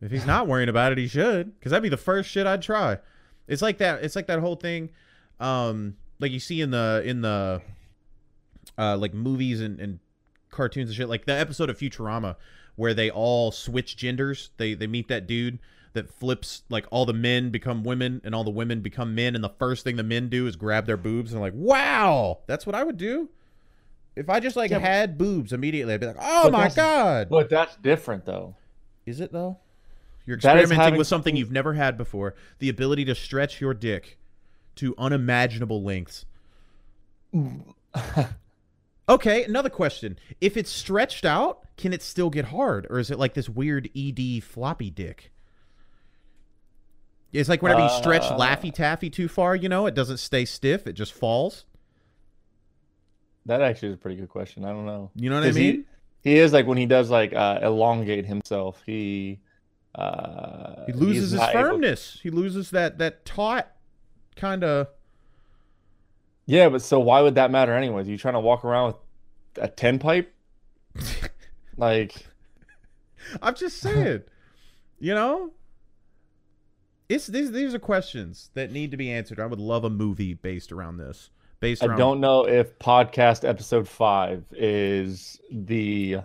If 0.00 0.10
he's 0.10 0.24
not 0.24 0.46
worrying 0.46 0.70
about 0.70 0.92
it, 0.92 0.98
he 0.98 1.06
should, 1.06 1.58
because 1.58 1.70
that'd 1.70 1.82
be 1.82 1.90
the 1.90 1.96
first 1.98 2.30
shit 2.30 2.46
I'd 2.46 2.62
try. 2.62 2.98
It's 3.46 3.60
like 3.60 3.78
that. 3.78 4.02
It's 4.02 4.16
like 4.16 4.28
that 4.28 4.38
whole 4.38 4.56
thing, 4.56 4.90
um, 5.40 5.96
like 6.18 6.32
you 6.32 6.40
see 6.40 6.60
in 6.60 6.70
the 6.70 7.02
in 7.04 7.22
the, 7.22 7.62
uh, 8.78 8.96
like 8.96 9.14
movies 9.14 9.60
and, 9.60 9.80
and 9.80 9.98
cartoons 10.50 10.90
and 10.90 10.96
shit. 10.96 11.08
Like 11.08 11.24
the 11.24 11.32
episode 11.32 11.70
of 11.70 11.78
Futurama 11.78 12.36
where 12.76 12.94
they 12.94 13.10
all 13.10 13.50
switch 13.52 13.96
genders. 13.96 14.50
They 14.56 14.74
they 14.74 14.86
meet 14.86 15.08
that 15.08 15.26
dude 15.26 15.58
that 15.92 16.08
flips 16.08 16.62
like 16.68 16.86
all 16.90 17.04
the 17.04 17.12
men 17.12 17.50
become 17.50 17.82
women 17.82 18.20
and 18.24 18.34
all 18.34 18.44
the 18.44 18.50
women 18.50 18.80
become 18.80 19.14
men, 19.14 19.34
and 19.34 19.42
the 19.42 19.52
first 19.58 19.84
thing 19.84 19.96
the 19.96 20.02
men 20.02 20.28
do 20.28 20.46
is 20.46 20.56
grab 20.56 20.86
their 20.86 20.96
boobs 20.96 21.32
and 21.32 21.40
like, 21.40 21.52
wow, 21.54 22.38
that's 22.46 22.64
what 22.66 22.74
I 22.74 22.84
would 22.84 22.96
do. 22.96 23.28
If 24.16 24.28
I 24.28 24.40
just 24.40 24.56
like 24.56 24.70
Yeah, 24.70 24.78
had 24.78 25.18
boobs 25.18 25.52
immediately, 25.52 25.94
I'd 25.94 26.00
be 26.00 26.06
like, 26.06 26.16
oh 26.20 26.50
my 26.50 26.68
god. 26.68 27.28
But 27.28 27.48
that's 27.48 27.76
different 27.76 28.24
though. 28.24 28.56
Is 29.06 29.20
it 29.20 29.32
though? 29.32 29.58
You're 30.26 30.36
experimenting 30.36 30.76
having 30.78 30.98
with 30.98 31.06
something- 31.06 31.36
you've 31.36 31.50
never 31.50 31.74
had 31.74 31.96
before. 31.96 32.34
The 32.60 32.68
ability 32.68 33.04
to 33.06 33.14
stretch 33.14 33.60
your 33.60 33.74
dick 33.74 34.18
to 34.80 34.94
unimaginable 34.98 35.82
lengths. 35.82 36.26
Okay, 39.10 39.42
another 39.42 39.70
question. 39.70 40.16
If 40.40 40.56
it's 40.56 40.70
stretched 40.70 41.24
out, 41.24 41.66
can 41.76 41.92
it 41.92 42.00
still 42.00 42.30
get 42.30 42.44
hard? 42.44 42.86
Or 42.88 43.00
is 43.00 43.10
it 43.10 43.18
like 43.18 43.34
this 43.34 43.48
weird 43.48 43.90
ED 43.96 44.44
floppy 44.44 44.88
dick? 44.88 45.32
It's 47.32 47.48
like 47.48 47.60
whenever 47.60 47.80
you 47.80 47.88
stretch 47.88 48.22
Uh. 48.22 48.38
Laffy 48.38 48.72
Taffy 48.72 49.10
too 49.10 49.26
far, 49.26 49.56
you 49.56 49.68
know, 49.68 49.86
it 49.86 49.96
doesn't 49.96 50.18
stay 50.18 50.44
stiff, 50.44 50.86
it 50.86 50.92
just 50.92 51.12
falls. 51.12 51.64
That 53.46 53.62
actually 53.62 53.88
is 53.88 53.94
a 53.94 53.98
pretty 53.98 54.16
good 54.16 54.28
question. 54.28 54.64
I 54.64 54.68
don't 54.68 54.86
know. 54.86 55.10
You 55.16 55.28
know 55.28 55.40
what 55.40 55.48
I 55.48 55.52
mean? 55.52 55.86
He 56.22 56.38
is 56.38 56.52
like 56.52 56.68
when 56.68 56.78
he 56.78 56.86
does 56.86 57.10
like 57.10 57.32
uh, 57.32 57.58
elongate 57.62 58.26
himself. 58.26 58.80
He 58.86 59.40
uh, 59.96 60.84
He 60.86 60.92
loses 60.92 61.32
his 61.32 61.42
firmness. 61.50 62.20
He 62.22 62.30
loses 62.30 62.70
that 62.70 62.98
that 62.98 63.24
taut 63.24 63.72
kind 64.40 64.64
of 64.64 64.88
Yeah, 66.46 66.68
but 66.68 66.82
so 66.82 66.98
why 66.98 67.20
would 67.20 67.34
that 67.36 67.50
matter 67.50 67.74
anyways? 67.74 68.08
you 68.08 68.18
trying 68.18 68.34
to 68.34 68.40
walk 68.40 68.64
around 68.64 68.86
with 68.88 68.96
a 69.64 69.68
ten 69.68 69.98
pipe? 69.98 70.32
like 71.76 72.14
I'm 73.42 73.54
just 73.54 73.78
saying. 73.78 74.22
you 74.98 75.14
know? 75.14 75.52
It's 77.08 77.26
these 77.26 77.50
these 77.50 77.74
are 77.74 77.78
questions 77.78 78.50
that 78.54 78.70
need 78.70 78.92
to 78.92 78.96
be 78.96 79.10
answered. 79.10 79.40
I 79.40 79.46
would 79.46 79.58
love 79.58 79.84
a 79.84 79.90
movie 79.90 80.34
based 80.34 80.70
around 80.70 80.98
this. 80.98 81.30
Based 81.58 81.82
I 81.82 81.96
don't 81.96 82.20
know 82.20 82.46
if 82.46 82.78
podcast 82.78 83.46
episode 83.46 83.86
five 83.88 84.44
is 84.52 85.40
the 85.50 86.18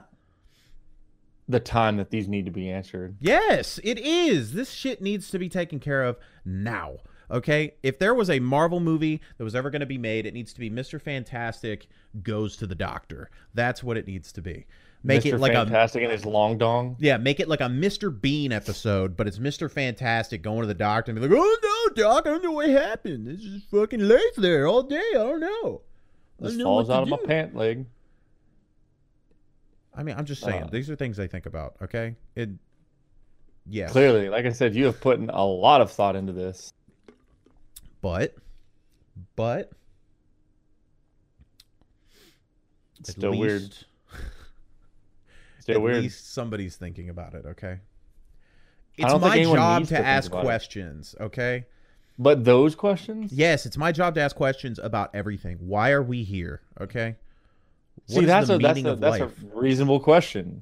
the 1.47 1.59
time 1.59 1.97
that 1.97 2.09
these 2.09 2.27
need 2.27 2.45
to 2.45 2.51
be 2.51 2.69
answered. 2.69 3.17
Yes, 3.19 3.79
it 3.83 3.99
is. 3.99 4.53
This 4.53 4.71
shit 4.71 5.01
needs 5.01 5.29
to 5.31 5.39
be 5.39 5.49
taken 5.49 5.79
care 5.79 6.03
of 6.03 6.17
now. 6.45 6.97
Okay? 7.29 7.75
If 7.83 7.99
there 7.99 8.13
was 8.13 8.29
a 8.29 8.39
Marvel 8.39 8.79
movie 8.79 9.21
that 9.37 9.43
was 9.43 9.55
ever 9.55 9.69
going 9.69 9.81
to 9.81 9.85
be 9.85 9.97
made, 9.97 10.25
it 10.25 10.33
needs 10.33 10.53
to 10.53 10.59
be 10.59 10.69
Mr. 10.69 11.01
Fantastic 11.01 11.87
goes 12.23 12.55
to 12.57 12.67
the 12.67 12.75
doctor. 12.75 13.29
That's 13.53 13.83
what 13.83 13.97
it 13.97 14.07
needs 14.07 14.31
to 14.33 14.41
be. 14.41 14.65
Make 15.05 15.21
Mr. 15.21 15.33
it 15.33 15.39
like 15.39 15.51
a 15.51 15.65
fantastic 15.65 16.01
and 16.01 16.11
his 16.11 16.25
long 16.25 16.57
dong. 16.57 16.95
Yeah, 16.99 17.17
make 17.17 17.39
it 17.39 17.47
like 17.47 17.61
a 17.61 17.65
Mr. 17.65 18.09
Bean 18.09 18.51
episode, 18.51 19.15
but 19.15 19.27
it's 19.27 19.37
Mr. 19.37 19.69
Fantastic 19.69 20.41
going 20.41 20.61
to 20.61 20.67
the 20.67 20.73
doctor 20.73 21.11
and 21.11 21.21
be 21.21 21.27
like, 21.27 21.37
"Oh 21.37 21.57
no, 21.61 21.93
doc, 21.93 22.25
I 22.25 22.31
don't 22.31 22.43
know 22.43 22.53
what 22.53 22.69
happened. 22.69 23.27
This 23.27 23.41
is 23.41 23.61
fucking 23.69 23.99
lays 23.99 24.35
there 24.37 24.67
all 24.67 24.81
day. 24.81 25.03
I 25.11 25.13
don't 25.13 25.41
know. 25.41 25.81
I 26.41 26.45
Just 26.45 26.57
know 26.57 26.63
falls 26.65 26.89
out 26.89 27.03
of 27.03 27.09
my 27.09 27.17
pant 27.23 27.55
leg. 27.55 27.85
I 29.93 30.01
mean, 30.01 30.15
I'm 30.17 30.25
just 30.25 30.41
saying. 30.41 30.63
Uh. 30.63 30.69
these 30.71 30.89
are 30.89 30.95
things 30.95 31.19
I 31.19 31.27
think 31.27 31.45
about. 31.45 31.75
Okay, 31.83 32.15
it. 32.35 32.49
Yeah. 33.67 33.87
Clearly, 33.89 34.29
like 34.29 34.45
I 34.45 34.51
said, 34.51 34.75
you 34.75 34.85
have 34.85 34.99
put 34.99 35.19
in 35.19 35.29
a 35.29 35.45
lot 35.45 35.81
of 35.81 35.91
thought 35.91 36.15
into 36.15 36.33
this. 36.33 36.73
But, 38.05 38.35
but 39.35 39.71
It's 42.99 43.09
still 43.11 43.35
weird. 43.35 43.75
Still 45.59 45.75
at 45.77 45.81
weird. 45.81 46.03
least 46.03 46.31
somebody's 46.31 46.75
thinking 46.75 47.09
about 47.09 47.33
it. 47.33 47.43
Okay. 47.47 47.79
It's 48.99 49.11
my 49.19 49.41
job 49.43 49.81
to 49.85 49.95
to 49.95 50.05
ask 50.05 50.29
about 50.29 50.41
it. 50.41 50.45
questions. 50.45 51.15
Okay. 51.19 51.65
But 52.19 52.45
those 52.45 52.75
questions? 52.75 53.33
Yes, 53.33 53.65
it's 53.65 53.75
my 53.75 53.91
job 53.91 54.13
to 54.15 54.21
ask 54.21 54.35
questions 54.35 54.77
about 54.77 55.09
everything. 55.15 55.57
Why 55.61 55.89
are 55.89 56.03
we 56.03 56.23
here? 56.23 56.61
Okay. 56.79 57.15
What 58.09 58.19
See, 58.19 58.25
that's 58.25 58.49
a 58.49 58.59
that's 58.59 58.79
a 58.79 58.95
that's 58.95 59.19
life? 59.19 59.21
a 59.21 59.59
reasonable 59.59 59.99
question. 59.99 60.61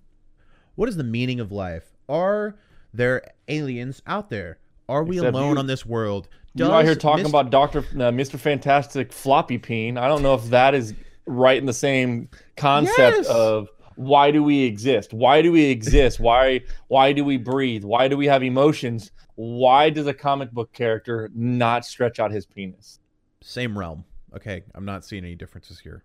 What 0.76 0.88
is 0.88 0.96
the 0.96 1.04
meaning 1.04 1.42
of 1.42 1.52
life? 1.52 1.92
Are 2.08 2.56
there 2.94 3.24
aliens 3.50 4.02
out 4.08 4.30
there? 4.30 4.60
Are 4.88 5.04
we 5.04 5.18
Except 5.18 5.36
alone 5.36 5.54
you- 5.56 5.60
on 5.60 5.68
this 5.68 5.86
world? 5.86 6.30
You 6.56 6.66
out 6.72 6.86
here 6.86 6.96
talking 6.96 7.26
Mr. 7.26 7.30
about 7.30 7.50
Doctor 7.50 7.80
uh, 7.80 8.12
Mr. 8.12 8.38
Fantastic 8.40 9.12
floppy 9.12 9.58
peen. 9.58 9.98
I 9.98 10.08
don't 10.08 10.22
know 10.22 10.36
if 10.36 10.46
that 10.50 10.76
is 10.76 10.94
right 11.26 11.58
in 11.58 11.66
the 11.66 11.74
same 11.74 12.30
concept 12.58 13.18
Yes. 13.18 13.28
of 13.28 13.70
why 13.96 14.30
do 14.32 14.44
we 14.44 14.64
exist? 14.64 15.14
Why 15.14 15.42
do 15.42 15.52
we 15.52 15.66
exist? 15.66 16.20
why 16.20 16.62
why 16.88 17.12
do 17.14 17.24
we 17.26 17.38
breathe? 17.38 17.84
Why 17.84 18.08
do 18.08 18.18
we 18.18 18.28
have 18.28 18.44
emotions? 18.44 19.12
Why 19.36 19.90
does 19.90 20.06
a 20.06 20.14
comic 20.14 20.52
book 20.52 20.72
character 20.74 21.32
not 21.34 21.86
stretch 21.86 22.20
out 22.20 22.32
his 22.32 22.46
penis? 22.46 23.00
same 23.42 23.78
realm. 23.78 24.06
Okay, 24.36 24.64
I'm 24.74 24.86
not 24.86 25.04
seeing 25.06 25.24
any 25.26 25.36
differences 25.36 25.80
here. 25.80 26.04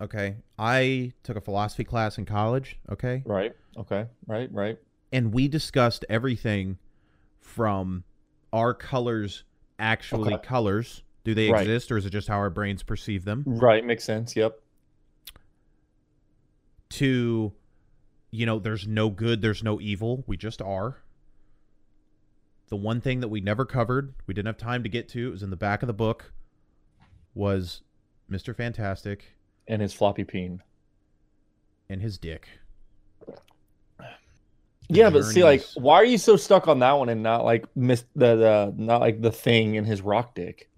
Okay, 0.00 0.36
I 0.58 1.12
took 1.22 1.36
a 1.36 1.40
philosophy 1.40 1.84
class 1.84 2.18
in 2.18 2.24
college. 2.24 2.78
Okay, 2.90 3.22
Right. 3.24 3.54
Okay. 3.76 4.06
Right. 4.26 4.50
Right. 4.52 4.78
and 5.12 5.32
we 5.32 5.46
discussed 5.48 6.04
everything 6.08 6.78
from 7.40 8.02
are 8.54 8.72
colors 8.72 9.42
actually 9.80 10.32
Okay. 10.32 10.46
colors? 10.46 11.02
Do 11.24 11.34
they 11.34 11.50
Right. 11.50 11.62
exist, 11.62 11.90
or 11.90 11.96
is 11.96 12.06
it 12.06 12.10
just 12.10 12.28
how 12.28 12.36
our 12.36 12.50
brains 12.50 12.82
perceive 12.84 13.24
them? 13.24 13.42
Right. 13.46 13.84
Makes 13.84 14.04
sense. 14.04 14.36
Yep. 14.36 14.60
to 16.90 17.52
you 18.30 18.46
know 18.46 18.60
there's 18.60 18.86
no 18.86 19.10
good 19.10 19.42
there's 19.42 19.64
no 19.64 19.80
evil 19.80 20.22
we 20.28 20.36
just 20.36 20.62
are 20.62 21.02
the 22.68 22.76
one 22.76 23.00
thing 23.00 23.18
that 23.18 23.28
we 23.28 23.40
never 23.40 23.64
covered 23.64 24.14
we 24.28 24.34
didn't 24.34 24.46
have 24.46 24.58
time 24.58 24.82
to 24.84 24.88
get 24.88 25.08
to 25.08 25.26
it 25.28 25.30
was 25.30 25.42
in 25.42 25.50
the 25.50 25.56
back 25.56 25.82
of 25.82 25.88
the 25.88 25.92
book 25.94 26.32
was 27.34 27.80
mr 28.30 28.54
fantastic 28.54 29.34
And 29.66 29.82
his 29.82 29.92
floppy 29.92 30.22
peen. 30.22 30.62
and 31.88 32.00
his 32.00 32.16
dick 32.16 32.46
Yeah, 34.88 35.10
but 35.10 35.24
see, 35.24 35.42
like, 35.42 35.64
why 35.74 35.96
are 35.96 36.04
you 36.04 36.18
so 36.18 36.36
stuck 36.36 36.68
on 36.68 36.78
that 36.80 36.92
one 36.92 37.08
and 37.08 37.22
not 37.22 37.44
like 37.44 37.64
miss 37.74 38.04
the, 38.14 38.36
the 38.36 38.74
not 38.76 39.00
like 39.00 39.22
the 39.22 39.32
thing 39.32 39.74
in 39.76 39.84
his 39.84 40.02
rock 40.02 40.34
dick? 40.34 40.68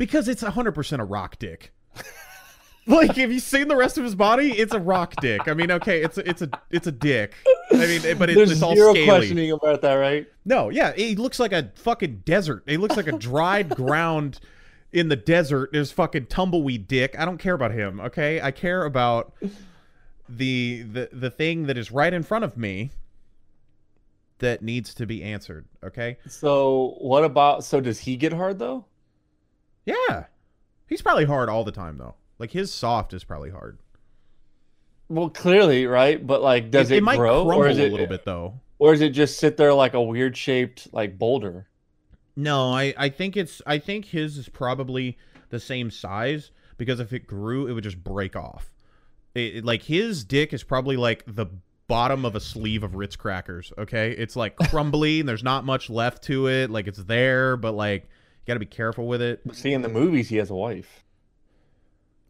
because 0.00 0.28
it's 0.28 0.42
100% 0.42 0.98
a 0.98 1.04
rock 1.04 1.38
dick 1.38 1.72
like, 2.86 3.16
have 3.16 3.30
you 3.30 3.38
seen 3.38 3.68
the 3.68 3.76
rest 3.76 3.98
of 3.98 4.04
his 4.04 4.14
body? 4.14 4.52
It's 4.52 4.72
a 4.72 4.80
rock 4.80 5.14
dick. 5.20 5.46
I 5.46 5.54
mean, 5.54 5.70
okay, 5.70 6.02
it's 6.02 6.16
a, 6.16 6.28
it's 6.28 6.40
a 6.40 6.48
it's 6.70 6.86
a 6.86 6.92
dick. 6.92 7.34
I 7.72 7.86
mean, 7.86 8.16
but 8.16 8.30
it, 8.30 8.36
There's 8.36 8.50
it's 8.50 8.62
all 8.62 8.74
zero 8.74 8.92
scaly. 8.92 9.06
questioning 9.06 9.52
about 9.52 9.82
that, 9.82 9.94
right? 9.94 10.26
No, 10.44 10.70
yeah, 10.70 10.92
he 10.94 11.14
looks 11.16 11.38
like 11.38 11.52
a 11.52 11.70
fucking 11.74 12.22
desert. 12.24 12.62
He 12.66 12.78
looks 12.78 12.96
like 12.96 13.06
a 13.06 13.12
dried 13.18 13.68
ground 13.76 14.40
in 14.92 15.08
the 15.08 15.16
desert. 15.16 15.70
There's 15.72 15.92
fucking 15.92 16.26
tumbleweed 16.26 16.88
dick. 16.88 17.14
I 17.18 17.24
don't 17.26 17.38
care 17.38 17.54
about 17.54 17.72
him. 17.72 18.00
Okay, 18.00 18.40
I 18.40 18.50
care 18.50 18.84
about 18.84 19.34
the 20.28 20.82
the 20.82 21.10
the 21.12 21.30
thing 21.30 21.66
that 21.66 21.76
is 21.76 21.90
right 21.90 22.14
in 22.14 22.22
front 22.22 22.44
of 22.44 22.56
me 22.56 22.92
that 24.40 24.62
needs 24.62 24.92
to 24.94 25.06
be 25.06 25.22
answered. 25.22 25.66
Okay. 25.82 26.18
So 26.28 26.96
what 26.98 27.24
about? 27.24 27.64
So 27.64 27.80
does 27.80 28.00
he 28.00 28.16
get 28.16 28.32
hard 28.32 28.58
though? 28.58 28.84
Yeah, 29.86 30.24
he's 30.86 31.00
probably 31.02 31.24
hard 31.24 31.48
all 31.48 31.64
the 31.64 31.72
time 31.72 31.96
though. 31.96 32.14
Like 32.38 32.50
his 32.50 32.72
soft 32.72 33.12
is 33.14 33.24
probably 33.24 33.50
hard. 33.50 33.78
Well, 35.08 35.28
clearly, 35.30 35.86
right? 35.86 36.24
But 36.24 36.42
like, 36.42 36.70
does 36.70 36.90
it, 36.90 37.02
might 37.02 37.16
grow, 37.16 37.44
crumble 37.44 37.64
or 37.64 37.68
is 37.68 37.78
it 37.78 37.88
a 37.88 37.90
little 37.90 38.06
bit 38.06 38.24
though? 38.24 38.60
or 38.78 38.92
does 38.92 39.00
it 39.02 39.10
just 39.10 39.38
sit 39.38 39.56
there 39.56 39.74
like 39.74 39.92
a 39.94 40.00
weird 40.00 40.36
shaped 40.36 40.88
like 40.92 41.18
boulder? 41.18 41.66
No, 42.36 42.72
I, 42.72 42.94
I 42.96 43.08
think 43.08 43.36
it's 43.36 43.60
I 43.66 43.78
think 43.78 44.04
his 44.06 44.38
is 44.38 44.48
probably 44.48 45.18
the 45.50 45.60
same 45.60 45.90
size 45.90 46.50
because 46.78 47.00
if 47.00 47.12
it 47.12 47.26
grew, 47.26 47.66
it 47.66 47.72
would 47.72 47.84
just 47.84 48.02
break 48.02 48.36
off. 48.36 48.70
It, 49.34 49.56
it- 49.56 49.64
like 49.64 49.82
his 49.82 50.24
dick 50.24 50.52
is 50.52 50.62
probably 50.62 50.96
like 50.96 51.24
the 51.26 51.46
bottom 51.90 52.24
of 52.24 52.36
a 52.36 52.40
sleeve 52.40 52.84
of 52.84 52.94
Ritz 52.94 53.16
crackers. 53.16 53.72
Okay, 53.76 54.12
it's 54.12 54.36
like 54.36 54.56
crumbly 54.56 55.20
and 55.20 55.28
there's 55.28 55.42
not 55.42 55.64
much 55.64 55.90
left 55.90 56.22
to 56.24 56.46
it. 56.46 56.70
Like 56.70 56.86
it's 56.86 57.02
there, 57.02 57.56
but 57.56 57.72
like 57.72 58.04
you 58.04 58.46
got 58.46 58.54
to 58.54 58.60
be 58.60 58.66
careful 58.66 59.06
with 59.06 59.20
it. 59.20 59.42
See, 59.52 59.72
in 59.72 59.82
the 59.82 59.88
movies, 59.88 60.28
he 60.28 60.36
has 60.36 60.50
a 60.50 60.54
wife. 60.54 61.04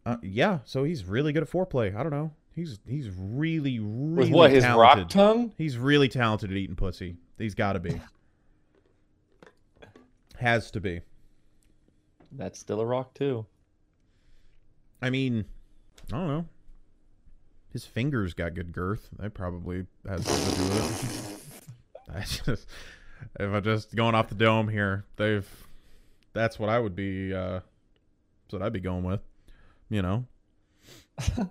Uh, 0.05 0.17
yeah, 0.23 0.59
so 0.65 0.83
he's 0.83 1.05
really 1.05 1.31
good 1.31 1.43
at 1.43 1.49
foreplay. 1.49 1.95
I 1.95 2.01
don't 2.01 2.11
know. 2.11 2.31
He's 2.53 2.79
he's 2.87 3.09
really 3.15 3.79
really 3.79 4.29
With 4.29 4.31
what 4.31 4.51
his 4.51 4.65
rock 4.65 5.07
tongue? 5.07 5.53
He's 5.57 5.77
really 5.77 6.09
talented 6.09 6.51
at 6.51 6.57
eating 6.57 6.75
pussy. 6.75 7.17
He's 7.37 7.55
got 7.55 7.73
to 7.73 7.79
be. 7.79 8.01
Has 10.37 10.71
to 10.71 10.81
be. 10.81 11.01
That's 12.31 12.59
still 12.59 12.81
a 12.81 12.85
rock 12.85 13.13
too. 13.13 13.45
I 15.01 15.11
mean, 15.11 15.45
I 16.11 16.17
don't 16.17 16.27
know. 16.27 16.45
His 17.73 17.85
fingers 17.85 18.33
got 18.33 18.53
good 18.53 18.73
girth. 18.73 19.09
That 19.19 19.33
probably 19.33 19.85
has 20.07 20.25
something 20.25 20.53
to 20.53 20.59
do 20.59 20.67
with 20.67 21.63
it. 22.09 22.15
I 22.15 22.19
just, 22.21 22.67
if 23.39 23.53
I'm 23.53 23.63
just 23.63 23.95
going 23.95 24.15
off 24.15 24.29
the 24.29 24.35
dome 24.35 24.67
here, 24.67 25.05
they've. 25.15 25.47
That's 26.33 26.57
what 26.59 26.69
I 26.69 26.79
would 26.79 26.95
be. 26.95 27.33
Uh, 27.33 27.59
that's 27.59 28.53
what 28.53 28.61
I'd 28.61 28.73
be 28.73 28.79
going 28.79 29.03
with. 29.03 29.21
You 29.89 30.01
know, 30.01 30.25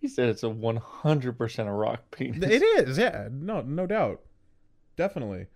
He 0.00 0.08
said 0.08 0.28
it's 0.28 0.42
a 0.42 0.46
100% 0.46 1.66
a 1.66 1.72
rock 1.72 2.02
penis. 2.10 2.50
it 2.50 2.62
is. 2.62 2.98
Yeah, 2.98 3.28
no, 3.30 3.62
no 3.62 3.86
doubt, 3.86 4.20
definitely. 4.96 5.46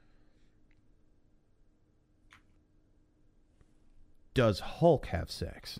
Does 4.34 4.60
Hulk 4.60 5.06
have 5.06 5.30
sex? 5.30 5.78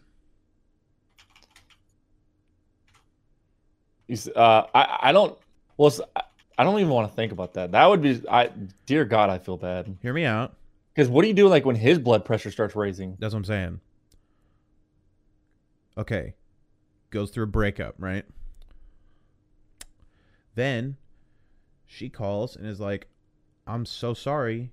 Uh, 4.35 4.67
I, 4.75 4.99
I 5.03 5.13
don't. 5.13 5.37
Well, 5.77 5.93
I- 6.17 6.23
I 6.59 6.63
don't 6.65 6.79
even 6.79 6.93
want 6.93 7.09
to 7.09 7.17
think 7.17 7.33
about 7.33 7.55
that. 7.55 7.73
That 7.73 7.87
would 7.87 8.03
be. 8.03 8.21
I, 8.31 8.51
dear 8.85 9.07
God, 9.07 9.31
I 9.31 9.39
feel 9.39 9.57
bad. 9.57 9.97
Hear 10.03 10.13
me 10.13 10.27
out. 10.27 10.55
Because 10.95 11.09
what 11.09 11.23
do 11.23 11.29
you 11.29 11.33
do 11.33 11.49
like 11.49 11.65
when 11.65 11.75
his 11.77 11.99
blood 11.99 12.23
pressure 12.27 12.51
starts 12.51 12.77
raising? 12.77 13.17
That's 13.19 13.33
what 13.33 13.39
I'm 13.39 13.45
saying. 13.47 13.81
Okay. 15.97 16.35
Goes 17.09 17.31
through 17.31 17.45
a 17.45 17.47
breakup, 17.47 17.95
right? 17.99 18.27
Then 20.55 20.99
she 21.87 22.11
calls 22.11 22.57
and 22.57 22.67
is 22.67 22.79
like, 22.79 23.07
I'm 23.67 23.87
so 23.87 24.13
sorry. 24.13 24.71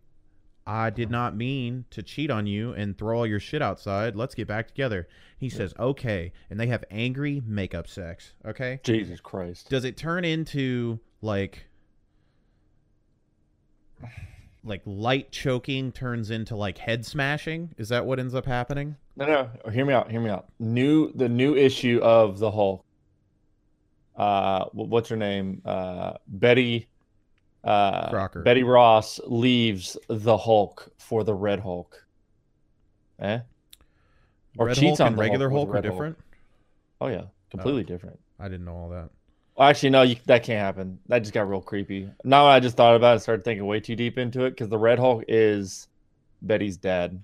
I 0.67 0.89
did 0.89 1.09
not 1.09 1.33
mean 1.33 1.85
to 1.91 2.03
cheat 2.03 2.29
on 2.29 2.45
you 2.45 2.73
and 2.73 2.97
throw 2.97 3.19
all 3.19 3.25
your 3.25 3.39
shit 3.39 3.61
outside. 3.61 4.17
Let's 4.17 4.35
get 4.35 4.49
back 4.49 4.67
together. 4.67 5.07
He 5.37 5.47
says, 5.49 5.73
okay. 5.79 6.33
And 6.49 6.59
they 6.59 6.67
have 6.67 6.83
angry 6.91 7.41
makeup 7.45 7.87
sex. 7.87 8.33
Okay. 8.45 8.81
Jesus 8.83 9.21
Christ. 9.21 9.69
Does 9.69 9.85
it 9.85 9.95
turn 9.95 10.25
into 10.25 10.99
like 11.21 11.63
like 14.63 14.81
light 14.85 15.31
choking 15.31 15.93
turns 15.93 16.31
into 16.31 16.57
like 16.57 16.77
head 16.77 17.05
smashing? 17.05 17.73
Is 17.77 17.87
that 17.89 18.05
what 18.05 18.19
ends 18.19 18.35
up 18.35 18.45
happening? 18.45 18.97
No, 19.15 19.25
no. 19.25 19.71
Hear 19.71 19.85
me 19.85 19.93
out. 19.93 20.11
Hear 20.11 20.19
me 20.19 20.29
out. 20.29 20.47
New 20.59 21.13
the 21.13 21.29
new 21.29 21.55
issue 21.55 22.01
of 22.03 22.39
the 22.39 22.51
Hulk. 22.51 22.83
Uh, 24.17 24.65
what's 24.73 25.07
her 25.07 25.15
name? 25.15 25.61
Uh, 25.63 26.13
Betty. 26.27 26.89
Uh, 27.67 28.09
Crocker. 28.09 28.41
Betty 28.43 28.63
Ross 28.63 29.19
leaves 29.25 29.97
the 30.07 30.37
Hulk 30.37 30.89
for 30.97 31.23
the 31.23 31.33
Red 31.33 31.59
Hulk. 31.59 32.05
Eh? 33.19 33.39
Or 34.57 34.67
Red 34.67 34.77
cheats 34.77 34.99
Hulk 34.99 35.01
on 35.01 35.13
Hulk 35.13 35.19
regular 35.19 35.49
with 35.49 35.57
Hulk 35.57 35.69
are 35.69 35.71
Red 35.73 35.85
Hulk. 35.85 35.93
different. 35.93 36.17
Oh 37.01 37.07
yeah, 37.07 37.23
completely 37.51 37.83
different. 37.83 38.19
I 38.39 38.47
didn't 38.47 38.65
know 38.65 38.75
all 38.75 38.89
that. 38.89 39.09
Well, 39.57 39.67
actually, 39.67 39.89
no, 39.89 40.03
you, 40.03 40.15
that 40.27 40.43
can't 40.43 40.59
happen. 40.59 40.99
That 41.07 41.19
just 41.19 41.33
got 41.33 41.49
real 41.49 41.61
creepy. 41.61 42.09
Now 42.23 42.45
I 42.45 42.59
just 42.59 42.77
thought 42.77 42.95
about 42.95 43.17
it, 43.17 43.19
started 43.19 43.43
thinking 43.43 43.65
way 43.65 43.79
too 43.79 43.95
deep 43.95 44.17
into 44.17 44.45
it 44.45 44.51
because 44.51 44.69
the 44.69 44.77
Red 44.77 44.99
Hulk 44.99 45.25
is 45.27 45.87
Betty's 46.41 46.77
dad, 46.77 47.21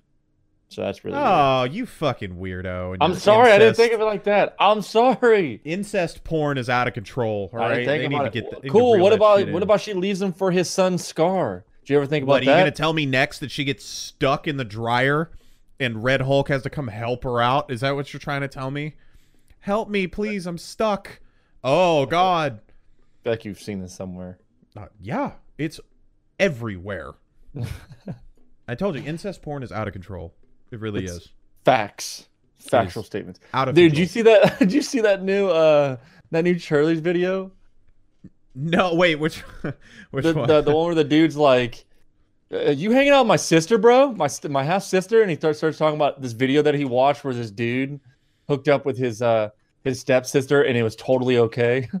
so 0.74 0.82
that's 0.82 1.04
really. 1.04 1.16
weird. 1.16 1.26
Oh, 1.26 1.64
you 1.64 1.86
fucking 1.86 2.34
weirdo! 2.34 2.96
I'm 3.00 3.14
sorry, 3.14 3.52
I 3.52 3.58
didn't 3.58 3.76
think 3.76 3.92
of 3.92 4.00
it 4.00 4.04
like 4.04 4.24
that. 4.24 4.56
I'm 4.58 4.82
sorry. 4.82 5.60
Incest 5.64 6.24
porn 6.24 6.58
is 6.58 6.68
out 6.68 6.88
of 6.88 6.94
control. 6.94 7.50
All 7.52 7.68
think 7.68 7.86
they 7.86 8.08
need 8.08 8.18
to 8.18 8.30
get 8.30 8.50
the, 8.50 8.56
they 8.56 8.62
need 8.62 8.62
to 8.62 8.70
cool. 8.70 8.98
What 8.98 9.12
about 9.12 9.48
what 9.50 9.62
about 9.62 9.80
she 9.80 9.94
leaves 9.94 10.20
him 10.20 10.32
for 10.32 10.50
his 10.50 10.68
son 10.68 10.96
Skaar? 10.96 11.62
Did 11.82 11.90
you 11.90 11.96
ever 11.98 12.06
think 12.06 12.24
about 12.24 12.40
that? 12.40 12.46
What 12.46 12.48
are 12.48 12.58
you 12.58 12.60
gonna 12.60 12.70
tell 12.72 12.92
me 12.92 13.06
next 13.06 13.38
that 13.38 13.50
she 13.50 13.64
gets 13.64 13.84
stuck 13.84 14.48
in 14.48 14.56
the 14.56 14.64
dryer 14.64 15.30
and 15.78 16.02
Red 16.02 16.22
Hulk 16.22 16.48
has 16.48 16.62
to 16.62 16.70
come 16.70 16.88
help 16.88 17.22
her 17.22 17.40
out? 17.40 17.70
Is 17.70 17.80
that 17.82 17.94
what 17.94 18.12
you're 18.12 18.20
trying 18.20 18.40
to 18.40 18.48
tell 18.48 18.70
me? 18.70 18.96
Help 19.60 19.88
me, 19.88 20.08
please! 20.08 20.46
I'm 20.46 20.58
stuck. 20.58 21.20
Oh 21.62 22.06
God. 22.06 22.60
I 22.64 23.22
feel 23.22 23.32
like 23.32 23.44
you've 23.44 23.60
seen 23.60 23.80
this 23.80 23.94
somewhere. 23.94 24.38
Uh, 24.76 24.86
yeah, 25.00 25.32
it's 25.56 25.78
everywhere. 26.38 27.12
I 28.68 28.74
told 28.74 28.96
you, 28.96 29.02
incest 29.04 29.40
porn 29.40 29.62
is 29.62 29.70
out 29.70 29.86
of 29.86 29.92
control. 29.92 30.34
It 30.74 30.80
really 30.80 31.04
It's- 31.04 31.18
is. 31.18 31.28
Facts, 31.64 32.26
factual 32.58 33.02
is 33.02 33.06
statements. 33.06 33.40
Out 33.54 33.68
of 33.68 33.74
Dude, 33.74 33.92
did 33.92 33.98
you 33.98 34.06
see 34.06 34.20
that? 34.22 34.58
Did 34.58 34.72
you 34.72 34.82
see 34.82 35.00
that 35.00 35.22
new 35.22 35.48
uh 35.48 35.96
that 36.30 36.42
new 36.44 36.56
Charlie's 36.58 37.00
video? 37.00 37.52
No, 38.54 38.94
wait, 38.94 39.14
which 39.16 39.38
which 40.10 40.24
The, 40.24 40.34
one? 40.34 40.48
the 40.48 40.60
the 40.60 40.74
one 40.74 40.86
where 40.86 40.94
the 40.94 41.04
dude's 41.04 41.36
like, 41.36 41.84
uh, 42.52 42.70
"You 42.70 42.90
hanging 42.90 43.12
out 43.12 43.20
with 43.22 43.28
my 43.28 43.36
sister, 43.36 43.78
bro? 43.78 44.12
My 44.12 44.28
my 44.50 44.62
half 44.62 44.82
sister?" 44.82 45.22
And 45.22 45.30
he 45.30 45.36
starts 45.36 45.58
starts 45.58 45.78
talking 45.78 45.96
about 45.96 46.20
this 46.20 46.32
video 46.32 46.60
that 46.62 46.74
he 46.74 46.84
watched 46.84 47.24
where 47.24 47.32
this 47.32 47.50
dude 47.50 47.98
hooked 48.48 48.68
up 48.68 48.84
with 48.84 48.98
his 48.98 49.22
uh 49.22 49.48
his 49.84 50.00
stepsister, 50.00 50.62
and 50.62 50.76
it 50.76 50.82
was 50.82 50.96
totally 50.96 51.38
okay. 51.38 51.88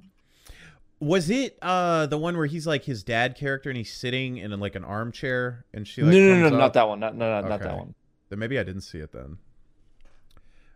Was 1.00 1.28
it 1.28 1.58
uh 1.60 2.06
the 2.06 2.16
one 2.18 2.36
where 2.36 2.46
he's 2.46 2.66
like 2.66 2.84
his 2.84 3.02
dad 3.02 3.36
character 3.36 3.68
and 3.68 3.76
he's 3.76 3.92
sitting 3.92 4.38
in 4.38 4.58
like 4.60 4.74
an 4.74 4.84
armchair 4.84 5.64
and 5.74 5.86
she 5.86 6.00
no, 6.02 6.06
like 6.06 6.16
no, 6.16 6.20
no, 6.20 6.40
comes 6.42 6.52
no, 6.52 6.58
not 6.58 6.72
that 6.74 6.88
one. 6.88 7.00
Not 7.00 7.16
no, 7.16 7.40
no, 7.40 7.48
not 7.48 7.60
that 7.60 7.76
one. 7.76 7.94
Then 8.34 8.40
maybe 8.40 8.58
I 8.58 8.64
didn't 8.64 8.80
see 8.80 8.98
it 8.98 9.12
then. 9.12 9.38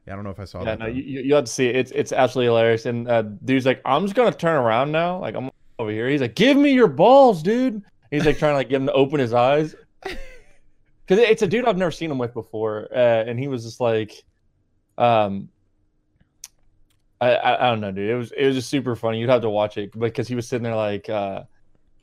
Yeah, 0.07 0.13
I 0.13 0.15
don't 0.17 0.23
know 0.23 0.31
if 0.31 0.39
I 0.39 0.45
saw 0.45 0.61
Yeah, 0.61 0.65
that. 0.67 0.79
no, 0.79 0.87
then. 0.87 0.95
you, 0.95 1.03
you 1.23 1.31
to 1.31 1.45
see 1.45 1.67
it. 1.67 1.75
It's 1.75 1.91
it's 1.91 2.13
absolutely 2.13 2.47
hilarious. 2.47 2.87
And 2.87 3.09
uh, 3.09 3.23
dude's 3.23 3.67
like, 3.67 3.83
I'm 3.85 4.05
just 4.05 4.15
gonna 4.15 4.31
turn 4.31 4.55
around 4.55 4.93
now. 4.93 5.19
Like 5.19 5.35
I'm 5.35 5.51
over 5.81 5.91
here. 5.91 6.09
He's 6.09 6.21
like, 6.21 6.37
give 6.37 6.57
me 6.57 6.71
your 6.71 6.87
balls, 6.87 7.43
dude. 7.43 7.83
He's 8.13 8.25
like 8.25 8.39
trying 8.39 8.53
to 8.53 8.59
like 8.59 8.69
get 8.69 8.77
him 8.81 8.87
to 8.87 8.93
open 8.93 9.19
his 9.19 9.33
eyes. 9.33 9.75
Cause 10.05 11.19
it's 11.19 11.43
a 11.43 11.49
dude 11.49 11.65
I've 11.65 11.77
never 11.77 11.91
seen 11.91 12.13
him 12.13 12.19
with 12.19 12.33
before, 12.33 12.87
uh, 12.95 13.25
and 13.27 13.41
he 13.41 13.49
was 13.49 13.65
just 13.65 13.81
like, 13.81 14.13
um, 14.99 15.49
I, 17.21 17.35
I 17.35 17.67
I 17.67 17.71
don't 17.71 17.81
know, 17.81 17.91
dude. 17.91 18.09
It 18.09 18.15
was 18.15 18.31
it 18.31 18.47
was 18.47 18.55
just 18.55 18.69
super 18.69 18.95
funny. 18.95 19.19
You'd 19.19 19.31
have 19.31 19.43
to 19.43 19.51
watch 19.51 19.79
it 19.79 19.99
because 19.99 20.29
he 20.29 20.37
was 20.37 20.47
sitting 20.47 20.63
there 20.63 20.77
like 20.77 21.09
uh, 21.09 21.43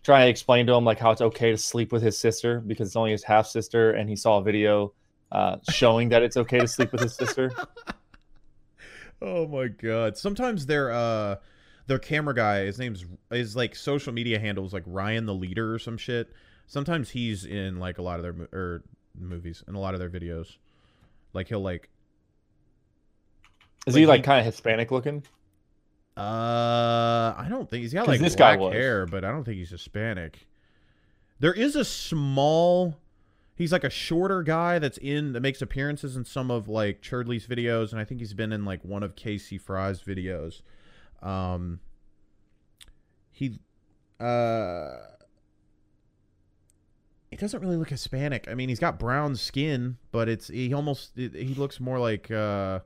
trying 0.04 0.26
to 0.26 0.30
explain 0.30 0.68
to 0.68 0.74
him 0.74 0.84
like 0.84 1.00
how 1.00 1.12
it's 1.12 1.22
okay 1.22 1.52
to 1.52 1.58
sleep 1.58 1.94
with 1.94 2.04
his 2.04 2.18
sister 2.18 2.60
because 2.60 2.90
it's 2.90 2.98
only 2.98 3.12
his 3.12 3.24
half 3.24 3.48
sister, 3.48 3.92
and 3.92 4.10
he 4.10 4.18
saw 4.18 4.40
a 4.40 4.44
video 4.44 4.92
uh, 5.36 5.58
showing 5.70 6.10
that 6.10 6.24
it's 6.24 6.38
okay 6.38 6.60
to 6.60 6.68
sleep 6.68 6.92
with 6.94 7.02
his 7.02 7.14
sister. 7.14 7.52
Oh 9.22 9.48
my 9.48 9.70
god. 9.70 10.18
Sometimes 10.18 10.66
their 10.66 10.92
uh 10.92 11.38
their 11.88 11.98
camera 12.00 12.34
guy, 12.36 12.66
his 12.66 12.78
name's 12.78 13.06
his 13.32 13.56
like 13.56 13.76
social 13.76 14.12
media 14.12 14.38
handles 14.40 14.74
like 14.74 14.84
Ryan 14.86 15.26
the 15.26 15.34
leader 15.34 15.74
or 15.74 15.80
some 15.80 15.98
shit. 15.98 16.32
Sometimes 16.68 17.10
he's 17.10 17.46
in 17.46 17.80
like 17.80 17.98
a 17.98 18.02
lot 18.02 18.20
of 18.20 18.24
their 18.24 18.48
or 18.52 18.84
movies 19.18 19.64
and 19.68 19.76
a 19.76 19.80
lot 19.80 19.94
of 19.94 20.02
their 20.02 20.10
videos. 20.10 20.58
Like 21.34 21.48
he'll 21.48 21.62
like 21.62 21.90
Is 23.88 23.94
Like, 23.94 24.00
he 24.02 24.06
like 24.06 24.24
kind 24.26 24.40
of 24.40 24.46
Hispanic 24.46 24.92
looking? 24.92 25.24
uh 26.18 27.34
I 27.38 27.48
don't 27.50 27.70
think 27.70 27.82
he's 27.84 27.94
got 27.94 28.08
like 28.08 28.20
this 28.20 28.36
guy 28.36 28.58
black 28.58 28.72
was. 28.72 28.74
hair, 28.74 29.06
but 29.06 29.24
I 29.24 29.32
don't 29.32 29.46
think 29.46 29.58
he's 29.58 29.70
Hispanic. 29.72 30.46
There 31.40 31.54
is 31.54 31.76
a 31.78 31.86
small 31.86 32.98
He's 33.56 33.72
like 33.72 33.86
a 33.86 33.90
shorter 33.90 34.44
guy 34.44 34.80
that's 34.80 34.98
in 34.98 35.32
that 35.32 35.40
makes 35.40 35.62
appearances 35.62 36.18
in 36.18 36.26
some 36.26 36.52
of 36.52 36.68
like 36.68 37.02
Churdley's 37.02 37.48
videos, 37.48 37.92
and 37.92 38.02
I 38.02 38.04
think 38.04 38.20
he's 38.20 38.34
been 38.34 38.52
in 38.52 38.66
like 38.66 38.84
one 38.84 39.02
of 39.02 39.16
Casey 39.16 39.58
Frey's 39.58 40.02
videos. 40.02 40.62
Um, 41.24 41.80
he, 43.32 43.60
uh, 44.20 44.92
he 47.32 47.38
doesn't 47.38 47.62
really 47.62 47.78
look 47.78 47.90
Hispanic. 47.90 48.48
I 48.50 48.56
mean, 48.56 48.68
he's 48.68 48.80
got 48.80 49.00
brown 49.00 49.36
skin, 49.38 49.98
but 50.12 50.28
it's 50.28 50.50
he 50.50 50.74
almost 50.74 51.12
he 51.16 51.54
looks 51.58 51.80
more 51.80 52.00
like 52.00 52.30
uh, 52.32 52.80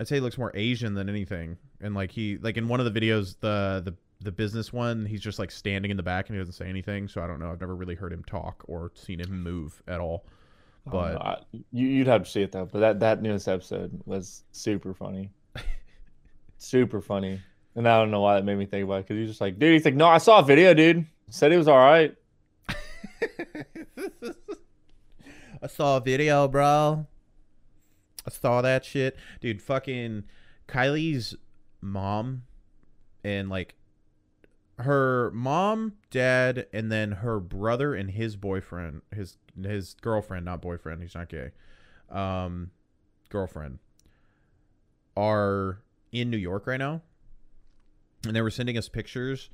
I'd 0.00 0.08
say 0.08 0.16
he 0.16 0.20
looks 0.20 0.38
more 0.38 0.52
Asian 0.54 0.94
than 0.94 1.08
anything. 1.08 1.58
And 1.80 1.94
like 1.94 2.12
he 2.12 2.38
like 2.38 2.56
in 2.56 2.68
one 2.68 2.80
of 2.80 2.92
the 2.92 3.00
videos, 3.00 3.36
the 3.40 3.82
the 3.84 3.94
the 4.20 4.32
business 4.32 4.72
one, 4.72 5.06
he's 5.06 5.20
just 5.20 5.38
like 5.38 5.50
standing 5.50 5.90
in 5.90 5.96
the 5.96 6.02
back 6.02 6.28
and 6.28 6.36
he 6.36 6.40
doesn't 6.40 6.54
say 6.54 6.68
anything. 6.68 7.06
So 7.08 7.22
I 7.22 7.26
don't 7.26 7.38
know. 7.38 7.50
I've 7.52 7.60
never 7.60 7.76
really 7.76 7.94
heard 7.94 8.12
him 8.12 8.24
talk 8.24 8.64
or 8.66 8.90
seen 8.94 9.20
him 9.20 9.42
move 9.42 9.80
at 9.86 10.00
all. 10.00 10.26
But. 10.86 11.16
I- 11.22 11.42
you, 11.72 11.86
you'd 11.88 12.06
have 12.06 12.24
to 12.24 12.30
see 12.30 12.42
it 12.42 12.52
though. 12.52 12.66
But 12.66 12.80
that 12.80 13.00
that 13.00 13.22
newest 13.22 13.46
episode 13.48 14.00
was 14.06 14.42
super 14.52 14.92
funny, 14.94 15.30
super 16.58 17.00
funny. 17.00 17.40
And 17.76 17.88
I 17.88 17.98
don't 17.98 18.10
know 18.10 18.22
why 18.22 18.34
that 18.34 18.44
made 18.44 18.56
me 18.58 18.66
think 18.66 18.84
about 18.84 18.96
it 18.96 19.06
because 19.06 19.18
he's 19.20 19.28
just 19.28 19.40
like, 19.40 19.58
dude, 19.58 19.74
he's 19.74 19.84
like, 19.84 19.94
no, 19.94 20.06
I 20.06 20.18
saw 20.18 20.40
a 20.40 20.42
video, 20.42 20.74
dude. 20.74 21.06
Said 21.30 21.52
he 21.52 21.58
was 21.58 21.68
all 21.68 21.78
right. 21.78 22.14
I 25.62 25.66
saw 25.68 25.98
a 25.98 26.00
video, 26.00 26.48
bro. 26.48 27.06
I 28.26 28.30
saw 28.30 28.62
that 28.62 28.84
shit. 28.84 29.16
Dude, 29.40 29.62
fucking 29.62 30.24
Kylie's 30.66 31.36
mom 31.80 32.42
and 33.22 33.48
like 33.48 33.74
her 34.78 35.30
mom, 35.32 35.94
dad, 36.10 36.66
and 36.72 36.90
then 36.90 37.12
her 37.12 37.40
brother 37.40 37.94
and 37.94 38.10
his 38.10 38.36
boyfriend, 38.36 39.02
his 39.14 39.36
his 39.60 39.94
girlfriend, 40.00 40.44
not 40.44 40.62
boyfriend, 40.62 41.02
he's 41.02 41.14
not 41.14 41.28
gay. 41.28 41.50
Um 42.10 42.70
girlfriend 43.28 43.80
are 45.16 45.80
in 46.12 46.30
New 46.30 46.36
York 46.38 46.66
right 46.66 46.78
now. 46.78 47.02
And 48.24 48.34
they 48.34 48.40
were 48.40 48.50
sending 48.50 48.78
us 48.78 48.88
pictures. 48.88 49.50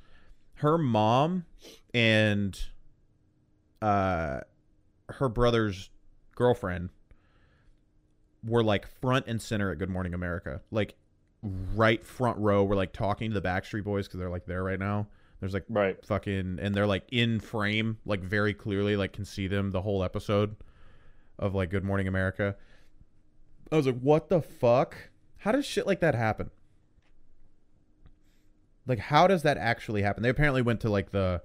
Her 0.55 0.77
mom 0.77 1.45
and 1.93 2.57
uh 3.81 4.41
her 5.09 5.29
brother's 5.29 5.89
girlfriend 6.35 6.89
were 8.43 8.63
like 8.63 8.87
front 9.01 9.25
and 9.27 9.41
center 9.41 9.71
at 9.71 9.79
Good 9.79 9.89
Morning 9.89 10.13
America. 10.13 10.61
Like 10.69 10.95
right 11.75 12.03
front 12.03 12.37
row. 12.37 12.63
We're 12.63 12.75
like 12.75 12.93
talking 12.93 13.31
to 13.31 13.39
the 13.39 13.47
Backstreet 13.47 13.83
Boys 13.83 14.07
because 14.07 14.19
they're 14.19 14.29
like 14.29 14.45
there 14.45 14.63
right 14.63 14.79
now. 14.79 15.07
There's 15.39 15.53
like 15.53 15.65
Right. 15.69 16.03
fucking 16.05 16.59
and 16.61 16.73
they're 16.73 16.87
like 16.87 17.03
in 17.11 17.39
frame, 17.39 17.97
like 18.05 18.21
very 18.21 18.53
clearly, 18.53 18.95
like 18.95 19.13
can 19.13 19.25
see 19.25 19.47
them 19.47 19.71
the 19.71 19.81
whole 19.81 20.03
episode 20.03 20.55
of 21.37 21.53
like 21.53 21.69
Good 21.69 21.83
Morning 21.83 22.07
America. 22.07 22.55
I 23.71 23.75
was 23.77 23.85
like, 23.85 23.99
what 23.99 24.29
the 24.29 24.41
fuck? 24.41 24.95
How 25.37 25.51
does 25.51 25.65
shit 25.65 25.85
like 25.85 25.99
that 25.99 26.15
happen? 26.15 26.49
Like, 28.87 28.99
how 28.99 29.27
does 29.27 29.43
that 29.43 29.57
actually 29.57 30.03
happen? 30.03 30.23
They 30.23 30.29
apparently 30.29 30.61
went 30.61 30.81
to 30.81 30.89
like 30.89 31.11
the 31.11 31.41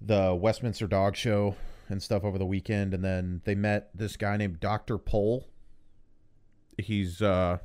the 0.00 0.34
Westminster 0.34 0.86
Dog 0.86 1.16
Show 1.16 1.56
and 1.88 2.02
stuff 2.02 2.24
over 2.24 2.36
the 2.36 2.46
weekend, 2.46 2.92
and 2.92 3.02
then 3.04 3.40
they 3.44 3.54
met 3.54 3.90
this 3.94 4.16
guy 4.16 4.36
named 4.36 4.60
Doctor 4.60 4.98
Pol. 4.98 5.46
He's 6.78 7.22
uh, 7.22 7.58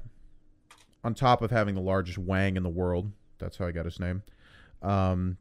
on 1.04 1.14
top 1.14 1.42
of 1.42 1.52
having 1.52 1.76
the 1.76 1.82
largest 1.82 2.18
wang 2.18 2.58
in 2.58 2.64
the 2.64 2.70
world. 2.70 3.12
That's 3.40 3.58
how 3.58 3.66
I 3.66 3.72
got 3.72 3.86
his 3.86 4.00
name. 4.00 4.24
Um, 4.82 5.38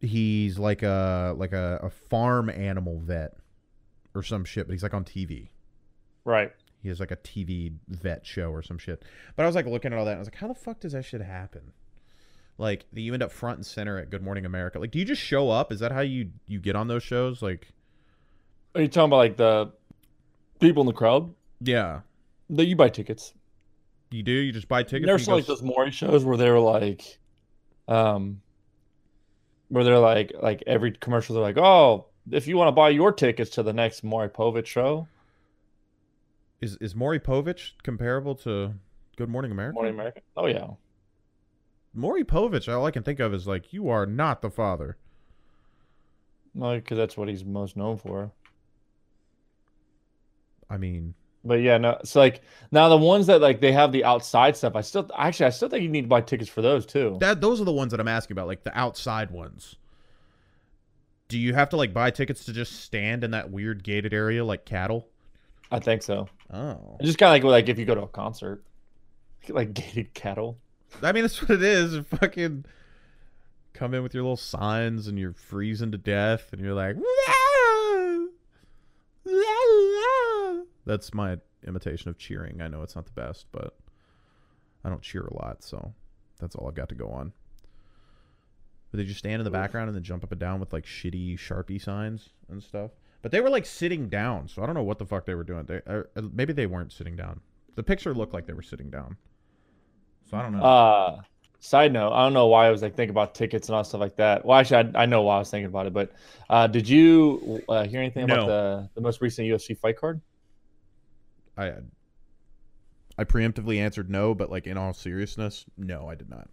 he's 0.00 0.58
like 0.58 0.82
a 0.82 1.34
like 1.36 1.52
a, 1.52 1.80
a 1.82 1.90
farm 1.90 2.50
animal 2.50 3.00
vet 3.00 3.36
or 4.14 4.22
some 4.22 4.44
shit, 4.44 4.66
but 4.66 4.72
he's 4.72 4.82
like 4.82 4.94
on 4.94 5.04
TV. 5.04 5.48
Right. 6.24 6.52
He 6.82 6.88
has 6.88 7.00
like 7.00 7.10
a 7.10 7.16
TV 7.16 7.74
vet 7.88 8.24
show 8.26 8.50
or 8.50 8.62
some 8.62 8.78
shit. 8.78 9.02
But 9.36 9.42
I 9.42 9.46
was 9.46 9.54
like 9.54 9.66
looking 9.66 9.92
at 9.92 9.98
all 9.98 10.04
that 10.06 10.12
and 10.12 10.18
I 10.18 10.20
was 10.20 10.28
like, 10.28 10.36
how 10.36 10.48
the 10.48 10.54
fuck 10.54 10.80
does 10.80 10.92
that 10.92 11.04
shit 11.04 11.20
happen? 11.20 11.72
Like 12.58 12.86
that 12.92 13.00
you 13.00 13.12
end 13.14 13.22
up 13.22 13.32
front 13.32 13.58
and 13.58 13.66
center 13.66 13.98
at 13.98 14.10
Good 14.10 14.22
Morning 14.22 14.44
America. 14.46 14.78
Like, 14.78 14.90
do 14.90 14.98
you 14.98 15.04
just 15.04 15.22
show 15.22 15.50
up? 15.50 15.72
Is 15.72 15.80
that 15.80 15.92
how 15.92 16.00
you 16.00 16.30
you 16.46 16.58
get 16.60 16.76
on 16.76 16.88
those 16.88 17.02
shows? 17.02 17.42
Like, 17.42 17.68
Are 18.74 18.82
you 18.82 18.88
talking 18.88 19.08
about 19.10 19.16
like 19.16 19.36
the 19.36 19.72
people 20.60 20.82
in 20.82 20.86
the 20.86 20.92
crowd? 20.92 21.34
yeah, 21.62 22.00
That 22.50 22.66
you 22.66 22.76
buy 22.76 22.88
tickets. 22.88 23.32
You 24.10 24.22
do. 24.22 24.32
You 24.32 24.52
just 24.52 24.68
buy 24.68 24.82
tickets. 24.82 25.06
There's 25.06 25.26
go 25.26 25.34
like 25.36 25.46
those 25.46 25.62
Maury 25.62 25.90
shows 25.90 26.24
where 26.24 26.36
they 26.36 26.50
were 26.50 26.58
like, 26.60 27.18
um, 27.88 28.40
where 29.68 29.84
they're 29.84 29.98
like, 29.98 30.32
like 30.40 30.62
every 30.66 30.92
commercial, 30.92 31.34
they're 31.34 31.44
like, 31.44 31.58
oh, 31.58 32.06
if 32.30 32.46
you 32.46 32.56
want 32.56 32.68
to 32.68 32.72
buy 32.72 32.90
your 32.90 33.12
tickets 33.12 33.50
to 33.52 33.62
the 33.62 33.72
next 33.72 34.02
Maury 34.04 34.28
Povich 34.28 34.66
show, 34.66 35.08
Is 36.60 36.76
is 36.80 36.94
Maury 36.94 37.20
Povich 37.20 37.72
comparable 37.82 38.34
to 38.36 38.74
Good 39.16 39.28
Morning 39.28 39.50
America? 39.52 39.74
Morning 39.74 39.94
America. 39.94 40.20
Oh 40.36 40.46
yeah, 40.46 40.68
Maury 41.94 42.24
Povich, 42.24 42.72
all 42.72 42.84
I 42.86 42.90
can 42.90 43.02
think 43.02 43.20
of 43.20 43.32
is 43.34 43.46
like, 43.46 43.72
you 43.72 43.88
are 43.88 44.06
not 44.06 44.42
the 44.42 44.50
father. 44.50 44.96
no, 46.54 46.74
because 46.74 46.98
that's 46.98 47.16
what 47.16 47.28
he's 47.28 47.44
most 47.44 47.76
known 47.76 47.96
for. 47.96 48.32
I 50.68 50.76
mean, 50.76 51.14
But 51.44 51.60
yeah, 51.62 51.78
no, 51.78 51.96
it's 52.00 52.14
like 52.14 52.42
now 52.70 52.88
the 52.90 52.96
ones 52.98 53.26
that 53.28 53.40
like 53.40 53.60
they 53.60 53.72
have 53.72 53.92
the 53.92 54.04
outside 54.04 54.56
stuff. 54.56 54.76
I 54.76 54.82
still 54.82 55.08
actually 55.16 55.46
I 55.46 55.50
still 55.50 55.68
think 55.70 55.82
you 55.82 55.88
need 55.88 56.02
to 56.02 56.08
buy 56.08 56.20
tickets 56.20 56.50
for 56.50 56.60
those 56.62 56.84
too. 56.84 57.16
that 57.20 57.40
those 57.40 57.60
are 57.60 57.64
the 57.64 57.72
ones 57.72 57.92
that 57.92 58.00
I'm 58.00 58.08
asking 58.08 58.34
about, 58.34 58.46
like 58.46 58.62
the 58.62 58.78
outside 58.78 59.30
ones. 59.30 59.76
Do 61.28 61.38
you 61.38 61.54
have 61.54 61.68
to 61.70 61.76
like 61.76 61.94
buy 61.94 62.10
tickets 62.10 62.44
to 62.44 62.52
just 62.52 62.82
stand 62.82 63.24
in 63.24 63.30
that 63.30 63.50
weird 63.50 63.82
gated 63.84 64.12
area 64.12 64.44
like 64.44 64.64
cattle? 64.66 65.08
I 65.70 65.78
think 65.78 66.02
so. 66.02 66.28
Oh, 66.52 66.96
It's 66.98 67.06
just 67.06 67.18
kind 67.18 67.28
of 67.28 67.44
like 67.44 67.50
like 67.50 67.68
if 67.70 67.78
you 67.78 67.84
go 67.86 67.94
to 67.94 68.02
a 68.02 68.08
concert, 68.08 68.62
like 69.48 69.72
gated 69.72 70.12
cattle. 70.12 70.58
I 71.02 71.12
mean 71.12 71.22
that's 71.22 71.40
what 71.40 71.52
it 71.52 71.62
is. 71.62 71.96
Fucking 72.20 72.64
come 73.72 73.94
in 73.94 74.02
with 74.02 74.12
your 74.12 74.24
little 74.24 74.36
signs 74.36 75.06
and 75.06 75.18
you're 75.18 75.32
freezing 75.32 75.92
to 75.92 75.98
death 75.98 76.52
and 76.52 76.60
you're 76.60 76.74
like, 76.74 76.96
"Wah! 76.96 78.18
Wah!" 79.24 80.29
That's 80.86 81.12
my 81.14 81.38
imitation 81.66 82.08
of 82.08 82.18
cheering. 82.18 82.60
I 82.62 82.68
know 82.68 82.82
it's 82.82 82.96
not 82.96 83.06
the 83.06 83.12
best, 83.12 83.46
but 83.52 83.76
I 84.84 84.88
don't 84.88 85.02
cheer 85.02 85.22
a 85.22 85.34
lot, 85.34 85.62
so 85.62 85.92
that's 86.40 86.54
all 86.54 86.68
I've 86.68 86.74
got 86.74 86.88
to 86.90 86.94
go 86.94 87.08
on. 87.10 87.32
But 88.90 88.98
they 88.98 89.04
just 89.04 89.18
stand 89.18 89.40
in 89.40 89.44
the 89.44 89.50
background 89.50 89.88
and 89.88 89.96
then 89.96 90.02
jump 90.02 90.24
up 90.24 90.32
and 90.32 90.40
down 90.40 90.58
with 90.58 90.72
like 90.72 90.84
shitty 90.84 91.38
sharpie 91.38 91.80
signs 91.80 92.30
and 92.50 92.62
stuff. 92.62 92.90
But 93.22 93.30
they 93.30 93.40
were 93.40 93.50
like 93.50 93.66
sitting 93.66 94.08
down, 94.08 94.48
so 94.48 94.62
I 94.62 94.66
don't 94.66 94.74
know 94.74 94.82
what 94.82 94.98
the 94.98 95.06
fuck 95.06 95.26
they 95.26 95.34
were 95.34 95.44
doing. 95.44 95.64
They 95.66 95.80
uh, 95.86 96.02
maybe 96.32 96.52
they 96.52 96.66
weren't 96.66 96.92
sitting 96.92 97.14
down. 97.16 97.40
The 97.76 97.82
picture 97.82 98.14
looked 98.14 98.32
like 98.34 98.46
they 98.46 98.52
were 98.54 98.62
sitting 98.62 98.90
down. 98.90 99.16
So 100.28 100.36
I 100.36 100.42
don't 100.42 100.52
know. 100.52 100.62
Uh, 100.62 101.20
side 101.60 101.92
note, 101.92 102.12
I 102.12 102.24
don't 102.24 102.32
know 102.32 102.46
why 102.46 102.66
I 102.66 102.70
was 102.70 102.82
like 102.82 102.96
thinking 102.96 103.10
about 103.10 103.34
tickets 103.34 103.68
and 103.68 103.76
all 103.76 103.84
stuff 103.84 104.00
like 104.00 104.16
that. 104.16 104.44
Well, 104.44 104.58
actually, 104.58 104.90
I, 104.94 105.02
I 105.02 105.06
know 105.06 105.22
why 105.22 105.36
I 105.36 105.38
was 105.40 105.50
thinking 105.50 105.66
about 105.66 105.86
it, 105.86 105.92
but 105.92 106.12
uh, 106.48 106.66
did 106.66 106.88
you 106.88 107.62
uh, 107.68 107.84
hear 107.84 108.00
anything 108.00 108.26
No. 108.26 108.34
about 108.34 108.46
the 108.46 108.90
the 108.94 109.00
most 109.02 109.20
recent 109.20 109.46
UFC 109.46 109.78
fight 109.78 109.98
card? 109.98 110.20
I 111.60 111.72
I 113.18 113.24
preemptively 113.24 113.78
answered 113.78 114.10
no, 114.10 114.34
but 114.34 114.50
like 114.50 114.66
in 114.66 114.76
all 114.76 114.92
seriousness, 114.94 115.64
no, 115.76 116.08
I 116.08 116.14
did 116.14 116.30
not. 116.30 116.48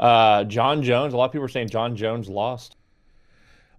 Uh, 0.00 0.44
Jon 0.44 0.82
Jones. 0.82 1.12
A 1.14 1.16
lot 1.16 1.26
of 1.26 1.32
people 1.32 1.44
are 1.44 1.48
saying 1.48 1.68
Jon 1.68 1.94
Jones 1.94 2.28
lost. 2.28 2.76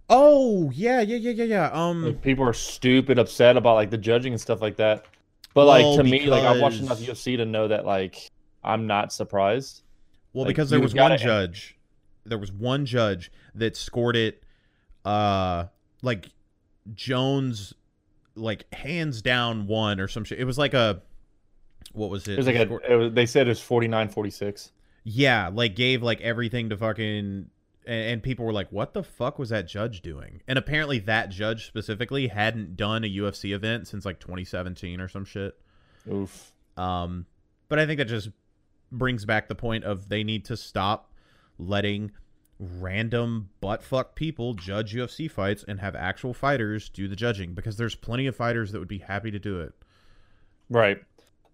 Oh 0.08 0.70
yeah, 0.72 1.00
yeah, 1.00 1.16
yeah, 1.16 1.32
yeah, 1.32 1.44
yeah. 1.44 1.70
Um, 1.72 2.04
Like, 2.04 2.22
people 2.22 2.44
are 2.44 2.52
stupid 2.52 3.18
upset 3.18 3.56
about 3.56 3.74
like 3.74 3.90
the 3.90 3.98
judging 3.98 4.32
and 4.32 4.40
stuff 4.40 4.62
like 4.62 4.76
that. 4.76 5.04
But 5.52 5.66
like 5.66 5.84
Well, 5.84 5.96
to 5.96 6.04
me, 6.04 6.26
like 6.26 6.44
I've 6.44 6.60
watched 6.60 6.80
enough 6.80 7.00
UFC 7.00 7.36
to 7.38 7.44
know 7.44 7.68
that 7.68 7.84
like 7.84 8.30
I'm 8.62 8.86
not 8.86 9.12
surprised. 9.12 9.82
well, 10.32 10.44
like, 10.44 10.48
because 10.54 10.70
there 10.70 10.80
was 10.80 10.94
one 10.94 11.12
end- 11.12 11.20
judge, 11.22 11.76
there 12.24 12.38
was 12.38 12.52
one 12.52 12.86
judge 12.86 13.32
that 13.54 13.76
scored 13.76 14.16
it, 14.16 14.44
uh, 15.04 15.64
like 16.02 16.30
Jones, 16.94 17.74
like 18.36 18.72
hands 18.72 19.22
down 19.22 19.66
one 19.66 20.00
or 20.00 20.08
some 20.08 20.24
shit. 20.24 20.38
It 20.38 20.44
was 20.44 20.58
like 20.58 20.74
a, 20.74 21.02
what 21.92 22.10
was 22.10 22.28
it? 22.28 22.32
It 22.32 22.38
was 22.38 22.46
like 22.46 22.56
a, 22.56 22.92
it 22.92 22.96
was, 22.96 23.12
they 23.12 23.26
said 23.26 23.46
it 23.46 23.50
was 23.50 23.60
49 23.60 24.08
46. 24.08 24.72
Yeah, 25.04 25.50
like 25.52 25.74
gave 25.76 26.02
like 26.02 26.20
everything 26.20 26.70
to 26.70 26.76
fucking 26.76 27.50
and, 27.86 28.22
people 28.22 28.44
were 28.44 28.52
like, 28.52 28.70
"What 28.70 28.92
the 28.92 29.02
fuck 29.02 29.38
was 29.38 29.50
that 29.50 29.68
judge 29.68 30.00
doing?" 30.00 30.42
And 30.48 30.58
apparently, 30.58 30.98
that 31.00 31.30
judge 31.30 31.66
specifically 31.66 32.26
hadn't 32.28 32.76
done 32.76 33.04
a 33.04 33.06
UFC 33.08 33.54
event 33.54 33.86
since 33.86 34.04
like 34.04 34.18
2017 34.18 35.00
or 35.00 35.08
some 35.08 35.24
shit. 35.24 35.56
Oof. 36.10 36.52
Um, 36.76 37.26
but 37.68 37.78
I 37.78 37.86
think 37.86 37.98
that 37.98 38.06
just 38.06 38.30
brings 38.90 39.24
back 39.24 39.48
the 39.48 39.54
point 39.54 39.84
of 39.84 40.08
they 40.08 40.24
need 40.24 40.44
to 40.46 40.56
stop 40.56 41.12
letting 41.58 42.12
random 42.58 43.50
butt 43.60 43.82
fuck 43.82 44.14
people 44.14 44.54
judge 44.54 44.94
UFC 44.94 45.30
fights 45.30 45.64
and 45.68 45.80
have 45.80 45.94
actual 45.94 46.32
fighters 46.32 46.88
do 46.88 47.06
the 47.08 47.16
judging 47.16 47.54
because 47.54 47.76
there's 47.76 47.94
plenty 47.94 48.26
of 48.26 48.34
fighters 48.34 48.72
that 48.72 48.78
would 48.78 48.88
be 48.88 48.98
happy 48.98 49.30
to 49.30 49.38
do 49.38 49.60
it. 49.60 49.74
Right. 50.70 50.98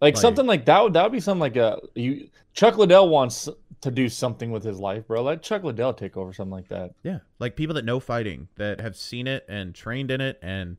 Like, 0.01 0.15
Like- 0.15 0.17
something 0.17 0.47
like 0.47 0.65
that 0.67 0.83
would 0.83 0.93
that 0.95 1.03
would 1.03 1.13
be 1.13 1.21
something 1.21 1.41
like 1.41 1.57
a 1.57 1.81
you 1.95 2.29
Chuck 2.55 2.77
Liddell 2.77 3.09
wants 3.09 3.49
to 3.81 3.91
do 3.91 4.09
something 4.09 4.51
with 4.51 4.63
his 4.63 4.79
life, 4.79 5.07
bro. 5.07 5.23
Let 5.23 5.43
Chuck 5.43 5.65
Liddell 5.65 5.95
take 5.95 6.17
over 6.17 6.33
something 6.33 6.53
like 6.53 6.69
that. 6.69 6.93
Yeah, 7.03 7.19
like 7.39 7.57
people 7.57 7.75
that 7.75 7.85
know 7.85 7.99
fighting, 7.99 8.49
that 8.57 8.81
have 8.81 8.97
seen 8.97 9.27
it 9.27 9.45
and 9.49 9.75
trained 9.75 10.11
in 10.11 10.21
it, 10.21 10.39
and 10.43 10.77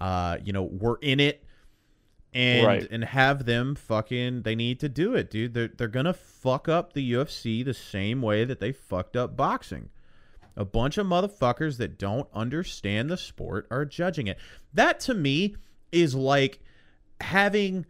uh, 0.00 0.38
you 0.44 0.52
know, 0.52 0.64
were 0.64 0.98
in 1.00 1.20
it, 1.20 1.41
and 2.34 2.66
Right. 2.66 2.88
and 2.90 3.04
have 3.04 3.44
them 3.44 3.74
fucking. 3.74 4.42
They 4.42 4.54
need 4.54 4.80
to 4.80 4.88
do 4.88 5.14
it, 5.14 5.30
dude. 5.30 5.54
They're 5.54 5.68
they're 5.68 5.88
gonna 5.88 6.14
fuck 6.14 6.68
up 6.68 6.92
the 6.92 7.12
UFC 7.12 7.62
the 7.62 7.74
same 7.74 8.22
way 8.22 8.44
that 8.44 8.58
they 8.60 8.72
fucked 8.72 9.16
up 9.16 9.36
boxing. 9.36 9.90
A 10.56 10.64
bunch 10.64 10.98
of 10.98 11.06
motherfuckers 11.06 11.78
that 11.78 11.98
don't 11.98 12.28
understand 12.34 13.08
the 13.10 13.16
sport 13.16 13.66
are 13.70 13.84
judging 13.84 14.26
it. 14.26 14.38
That 14.74 15.00
to 15.00 15.14
me 15.14 15.56
is 15.90 16.14
like 16.14 16.60
having 17.20 17.86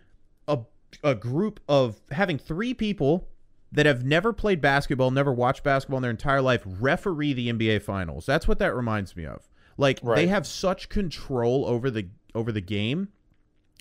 a 0.48 0.60
a 1.02 1.14
group 1.14 1.60
of 1.68 2.00
having 2.10 2.38
three 2.38 2.74
people 2.74 3.28
that 3.72 3.86
have 3.86 4.04
never 4.04 4.32
played 4.34 4.60
basketball, 4.60 5.10
never 5.10 5.32
watched 5.32 5.64
basketball 5.64 5.96
in 5.96 6.02
their 6.02 6.10
entire 6.10 6.42
life, 6.42 6.62
referee 6.66 7.32
the 7.32 7.48
NBA 7.48 7.80
finals. 7.82 8.26
That's 8.26 8.46
what 8.46 8.58
that 8.58 8.74
reminds 8.76 9.16
me 9.16 9.24
of. 9.24 9.48
Like 9.78 10.00
they 10.02 10.26
have 10.26 10.46
such 10.46 10.88
control 10.88 11.64
over 11.66 11.90
the 11.90 12.08
over 12.34 12.52
the 12.52 12.60
game. 12.60 13.08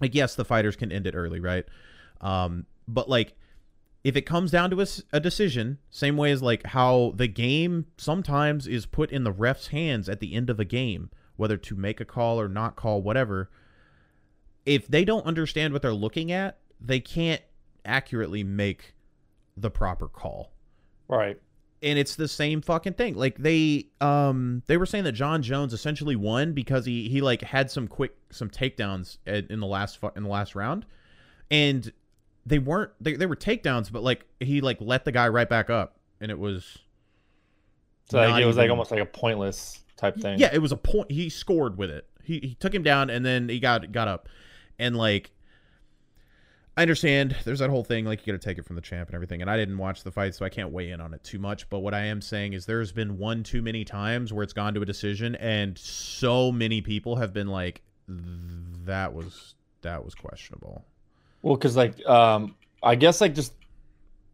Like 0.02 0.16
yes, 0.16 0.36
the 0.36 0.46
fighters 0.46 0.76
can 0.76 0.92
end 0.92 1.08
it 1.08 1.16
early, 1.16 1.40
right? 1.40 1.66
Um, 2.20 2.66
but 2.88 3.08
like 3.08 3.36
if 4.04 4.16
it 4.16 4.24
comes 4.24 4.52
down 4.52 4.72
to 4.72 4.88
a 5.14 5.20
decision, 5.20 5.78
same 5.90 6.18
way 6.18 6.32
as 6.32 6.42
like 6.42 6.66
how 6.68 7.14
the 7.16 7.28
game 7.28 7.86
sometimes 7.98 8.68
is 8.68 8.86
put 8.86 9.12
in 9.12 9.24
the 9.24 9.32
ref's 9.32 9.68
hands 9.68 10.10
at 10.10 10.20
the 10.20 10.34
end 10.34 10.50
of 10.50 10.60
a 10.60 10.66
game, 10.66 11.12
whether 11.36 11.56
to 11.56 11.76
make 11.76 12.02
a 12.02 12.06
call 12.06 12.42
or 12.42 12.50
not 12.50 12.76
call, 12.76 13.02
whatever. 13.02 13.50
If 14.66 14.88
they 14.88 15.06
don't 15.06 15.26
understand 15.26 15.74
what 15.74 15.82
they're 15.82 15.94
looking 15.94 16.32
at, 16.32 16.58
they 16.80 17.00
can't 17.00 17.42
accurately 17.86 18.44
make 18.44 18.96
the 19.56 19.70
proper 19.70 20.08
call 20.08 20.52
Right. 21.12 21.38
And 21.84 21.98
it's 21.98 22.16
the 22.16 22.28
same 22.28 22.62
fucking 22.62 22.94
thing. 22.94 23.16
Like 23.16 23.38
they 23.38 23.88
um 24.00 24.64
they 24.68 24.78
were 24.78 24.86
saying 24.86 25.04
that 25.06 25.14
John 25.14 25.42
Jones 25.42 25.74
essentially 25.74 26.16
won 26.16 26.54
because 26.54 26.86
he 26.86 27.10
he 27.10 27.22
like 27.22 27.42
had 27.42 27.72
some 27.72 27.88
quick 27.88 28.16
some 28.30 28.50
takedowns 28.50 29.18
in 29.26 29.48
in 29.50 29.60
the 29.60 29.68
last 29.68 29.98
fu- 30.00 30.12
in 30.16 30.24
the 30.24 30.30
last 30.30 30.56
round, 30.56 30.86
and 31.50 31.92
they 32.46 32.60
weren't 32.60 32.92
they, 33.02 33.14
they 33.16 33.26
were 33.26 33.36
takedowns, 33.36 33.92
but 33.92 34.04
like 34.04 34.26
he 34.40 34.62
like 34.62 34.78
let 34.80 35.06
the 35.06 35.12
guy 35.12 35.28
right 35.28 35.50
back 35.50 35.70
up, 35.70 35.98
and 36.20 36.30
it 36.32 36.38
was 36.40 36.78
So 38.10 38.18
like, 38.20 38.42
it 38.44 38.46
was 38.46 38.58
like 38.58 38.70
almost 38.70 38.92
like 38.92 39.00
a 39.02 39.06
pointless 39.06 39.80
type 39.98 40.18
thing. 40.18 40.40
yeah, 40.40 40.50
it 40.54 40.60
was 40.60 40.72
a 40.72 40.78
point. 40.78 41.12
He 41.12 41.30
scored 41.30 41.78
with 41.78 41.90
it. 41.90 42.08
He 42.24 42.40
he 42.40 42.56
took 42.56 42.74
him 42.74 42.84
down 42.84 43.10
and 43.10 43.26
then 43.26 43.50
he 43.50 43.60
got 43.60 43.92
got 43.92 44.08
up, 44.08 44.30
and 44.80 44.96
like. 44.96 45.32
I 46.78 46.84
understand 46.84 47.36
there's 47.44 47.60
that 47.60 47.70
whole 47.70 47.84
thing 47.84 48.06
like 48.06 48.26
you 48.26 48.32
got 48.34 48.42
to 48.42 48.46
take 48.46 48.58
it 48.58 48.66
from 48.66 48.76
the 48.76 48.82
champ 48.82 49.10
and 49.10 49.16
everything 49.16 49.42
and 49.42 49.52
I 49.52 49.58
didn't 49.58 49.78
watch 49.78 50.04
the 50.04 50.12
fight 50.12 50.36
so 50.36 50.46
I 50.46 50.50
can't 50.50 50.72
weigh 50.72 50.92
in 50.92 51.02
on 51.02 51.14
it 51.14 51.24
too 51.24 51.38
much 51.38 51.70
but 51.70 51.80
what 51.80 51.94
I 51.94 52.06
am 52.06 52.22
saying 52.22 52.54
is 52.54 52.66
there's 52.66 52.92
been 52.92 53.18
one 53.18 53.44
too 53.44 53.62
many 53.62 53.84
times 53.84 54.32
where 54.32 54.42
it's 54.44 54.54
gone 54.54 54.74
to 54.76 54.82
a 54.82 54.86
decision 54.86 55.36
and 55.36 55.78
so 55.78 56.52
many 56.52 56.82
people 56.82 57.18
have 57.18 57.34
been 57.34 57.48
like 57.48 57.82
that 58.86 59.14
was 59.14 59.56
that 59.82 60.04
was 60.04 60.16
questionable. 60.16 60.86
Well, 61.42 61.56
because 61.56 61.76
like 61.76 62.06
um, 62.06 62.56
I 62.84 62.96
guess 62.96 63.22
like 63.22 63.34
just 63.34 63.54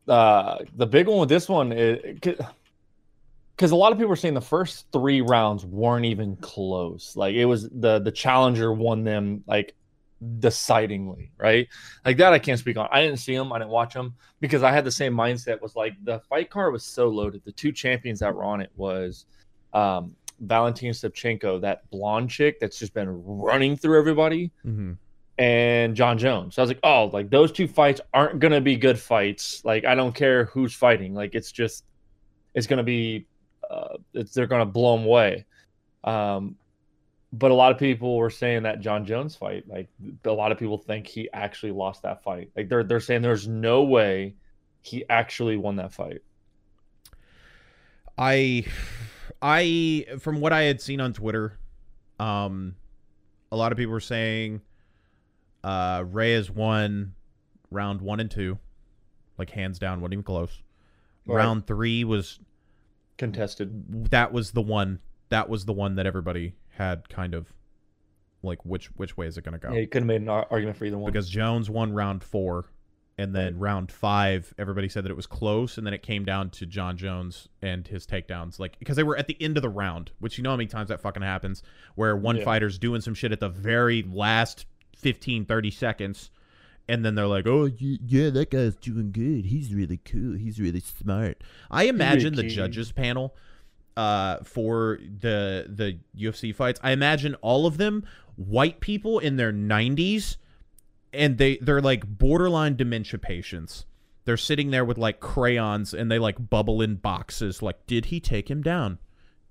uh, 0.08 0.60
the 0.76 0.88
big 0.88 1.08
one 1.08 1.20
with 1.20 1.30
this 1.30 1.50
one 1.50 1.72
is 1.72 2.00
because 2.22 3.72
a 3.72 3.76
lot 3.76 3.92
of 3.92 3.98
people 3.98 4.10
were 4.10 4.16
saying 4.16 4.34
the 4.34 4.42
first 4.42 4.86
three 4.92 5.22
rounds 5.22 5.66
weren't 5.66 6.06
even 6.06 6.36
close. 6.38 7.16
Like 7.16 7.36
it 7.36 7.46
was 7.46 7.70
the 7.70 8.00
the 8.00 8.12
challenger 8.12 8.74
won 8.74 9.04
them 9.04 9.44
like 9.48 9.76
decidingly, 10.40 11.30
right? 11.38 11.68
Like 12.06 12.18
that 12.18 12.34
I 12.34 12.40
can't 12.40 12.60
speak 12.60 12.78
on. 12.78 12.88
I 12.92 13.02
didn't 13.02 13.20
see 13.20 13.36
them, 13.36 13.52
I 13.54 13.60
didn't 13.60 13.72
watch 13.72 13.94
them 13.94 14.16
because 14.40 14.64
I 14.64 14.72
had 14.72 14.84
the 14.86 14.92
same 14.92 15.14
mindset. 15.14 15.62
Was 15.62 15.76
like 15.76 15.94
the 16.04 16.20
fight 16.30 16.50
card 16.50 16.74
was 16.74 16.84
so 16.84 17.08
loaded. 17.08 17.42
The 17.46 17.52
two 17.52 17.72
champions 17.72 18.20
that 18.20 18.34
were 18.34 18.44
on 18.44 18.62
it 18.62 18.72
was 18.76 19.26
um, 19.74 20.16
Valentina 20.40 20.94
Shevchenko, 20.94 21.62
that 21.62 21.90
blonde 21.90 22.30
chick 22.30 22.60
that's 22.60 22.80
just 22.80 22.94
been 22.94 23.10
running 23.26 23.76
through 23.78 24.00
everybody 24.00 24.52
Mm-hmm. 24.66 24.94
and 25.38 25.96
Jon 25.96 26.18
Jones. 26.18 26.56
So 26.56 26.62
I 26.62 26.64
was 26.64 26.70
like, 26.70 26.80
oh, 26.84 27.10
like 27.14 27.30
those 27.30 27.52
two 27.52 27.68
fights 27.68 28.02
aren't 28.14 28.40
gonna 28.40 28.62
be 28.62 28.76
good 28.76 29.00
fights. 29.00 29.64
Like 29.66 29.86
I 29.86 29.96
don't 29.96 30.14
care 30.16 30.46
who's 30.46 30.74
fighting. 30.74 31.14
Like 31.14 31.36
it's 31.36 31.52
just, 31.52 31.84
it's 32.54 32.66
gonna 32.68 32.84
be, 32.84 33.28
uh, 33.70 33.98
it's 34.14 34.34
they're 34.34 34.48
gonna 34.48 34.66
blow 34.66 34.98
them 34.98 35.06
away. 35.06 35.46
Um, 36.04 36.56
but 37.34 37.52
a 37.52 37.54
lot 37.54 37.72
of 37.72 37.78
people 37.78 38.18
were 38.18 38.30
saying 38.30 38.64
that 38.64 38.80
Jon 38.80 39.06
Jones 39.06 39.36
fight, 39.36 39.68
like 39.68 39.90
a 40.24 40.32
lot 40.32 40.52
of 40.52 40.58
people 40.58 40.78
think 40.78 41.08
he 41.08 41.30
actually 41.34 41.72
lost 41.72 42.04
that 42.04 42.24
fight. 42.24 42.52
Like 42.56 42.70
they're 42.70 42.84
they're 42.84 43.00
saying 43.00 43.22
there's 43.22 43.48
no 43.48 43.84
way 43.84 44.36
he 44.82 45.04
actually 45.10 45.58
won 45.58 45.76
that 45.78 45.94
fight. 45.94 46.22
I 48.18 48.66
I 49.42 50.06
from 50.20 50.40
what 50.40 50.54
I 50.54 50.64
had 50.64 50.82
seen 50.82 51.02
on 51.02 51.14
Twitter, 51.14 51.60
um 52.20 52.76
a 53.52 53.56
lot 53.56 53.72
of 53.72 53.78
people 53.78 53.94
were 53.94 54.00
saying 54.00 54.62
uh 55.64 56.04
Reyes 56.08 56.50
won 56.50 57.14
round 57.70 58.02
1 58.02 58.20
and 58.22 58.32
2 58.32 58.58
like 59.38 59.50
hands 59.50 59.78
down 59.80 60.00
wasn't 60.00 60.14
even 60.14 60.24
close. 60.24 60.64
Right. 61.26 61.36
Round 61.38 61.68
3 61.68 62.06
was 62.06 62.40
Contested. 63.18 64.10
that 64.12 64.32
was 64.32 64.52
the 64.52 64.62
one 64.62 65.00
that 65.30 65.50
was 65.50 65.66
the 65.66 65.74
one 65.74 65.96
that 65.96 66.06
everybody 66.06 66.54
had 66.78 67.10
kind 67.10 67.34
of 67.34 67.52
like 68.44 68.64
which 68.66 68.88
which 68.96 69.18
way 69.18 69.28
is 69.28 69.38
it 69.38 69.44
going 69.44 69.60
to 69.60 69.68
go? 69.68 69.74
Yeah, 69.74 69.80
you 69.82 69.88
could 69.88 70.04
have 70.04 70.08
made 70.08 70.22
an 70.22 70.30
ar- 70.30 70.48
argument 70.50 70.78
for 70.78 70.86
either 70.86 70.98
one. 70.98 71.12
because 71.12 71.30
Jones 71.30 71.70
won 71.70 71.92
round 71.94 72.24
four, 72.24 72.66
and 73.18 73.36
then 73.36 73.58
round 73.58 73.92
five, 73.92 74.54
everybody 74.58 74.88
said 74.88 75.04
that 75.04 75.10
it 75.12 75.16
was 75.16 75.26
close, 75.28 75.78
and 75.78 75.86
then 75.88 75.94
it 75.94 76.04
came 76.04 76.24
down 76.24 76.50
to 76.52 76.66
Jon 76.66 76.98
Jones 76.98 77.48
and 77.62 77.88
his 77.88 78.06
takedowns, 78.06 78.60
like 78.60 78.78
because 78.80 78.96
they 78.96 79.04
were 79.04 79.18
at 79.18 79.28
the 79.28 79.38
end 79.42 79.58
of 79.58 79.64
the 79.64 79.70
round, 79.70 80.12
which 80.20 80.38
you 80.38 80.44
know 80.44 80.52
how 80.52 80.56
many 80.58 80.68
times 80.68 80.90
that 80.90 81.02
fucking 81.02 81.24
happens, 81.24 81.64
where 81.96 82.16
one 82.16 82.38
Yeah. 82.38 82.44
fighter's 82.44 82.78
doing 82.78 83.02
some 83.02 83.14
shit 83.16 83.32
at 83.32 83.40
the 83.40 83.50
very 83.50 84.04
last 84.04 84.66
15, 84.98 85.46
30 85.46 85.72
seconds. 85.72 86.30
And 86.90 87.04
then 87.04 87.16
they're 87.16 87.28
like, 87.28 87.46
"Oh, 87.46 87.66
yeah, 87.78 88.30
that 88.30 88.50
guy's 88.50 88.78
doing 88.78 89.12
good. 89.12 89.44
He's 89.48 89.74
really 89.74 89.98
cool. 90.06 90.38
He's 90.38 90.58
really 90.58 90.80
smart." 90.80 91.44
I 91.70 91.84
imagine 91.84 92.36
the 92.36 92.44
judges 92.48 92.94
panel 92.94 93.36
uh, 93.98 94.44
for 94.44 95.00
the 95.02 95.66
the 95.68 95.98
UFC 96.16 96.56
fights. 96.56 96.80
I 96.84 96.92
imagine 96.92 97.34
all 97.36 97.66
of 97.66 97.78
them 97.78 98.06
white 98.36 98.80
people 98.80 99.18
in 99.18 99.36
their 99.36 99.52
90s 99.52 100.38
and 101.12 101.40
they 101.40 101.58
they're 101.58 101.82
like 101.82 102.06
borderline 102.08 102.76
dementia 102.76 103.20
patients. 103.20 103.86
They're 104.26 104.38
sitting 104.38 104.70
there 104.70 104.86
with 104.86 105.00
like 105.00 105.20
crayons 105.20 105.94
and 105.96 106.12
they 106.12 106.20
like 106.20 106.50
bubble 106.50 106.82
in 106.82 106.96
boxes 106.98 107.64
like 107.64 107.88
did 107.88 108.06
he 108.06 108.20
take 108.20 108.50
him 108.52 108.62
down? 108.62 109.00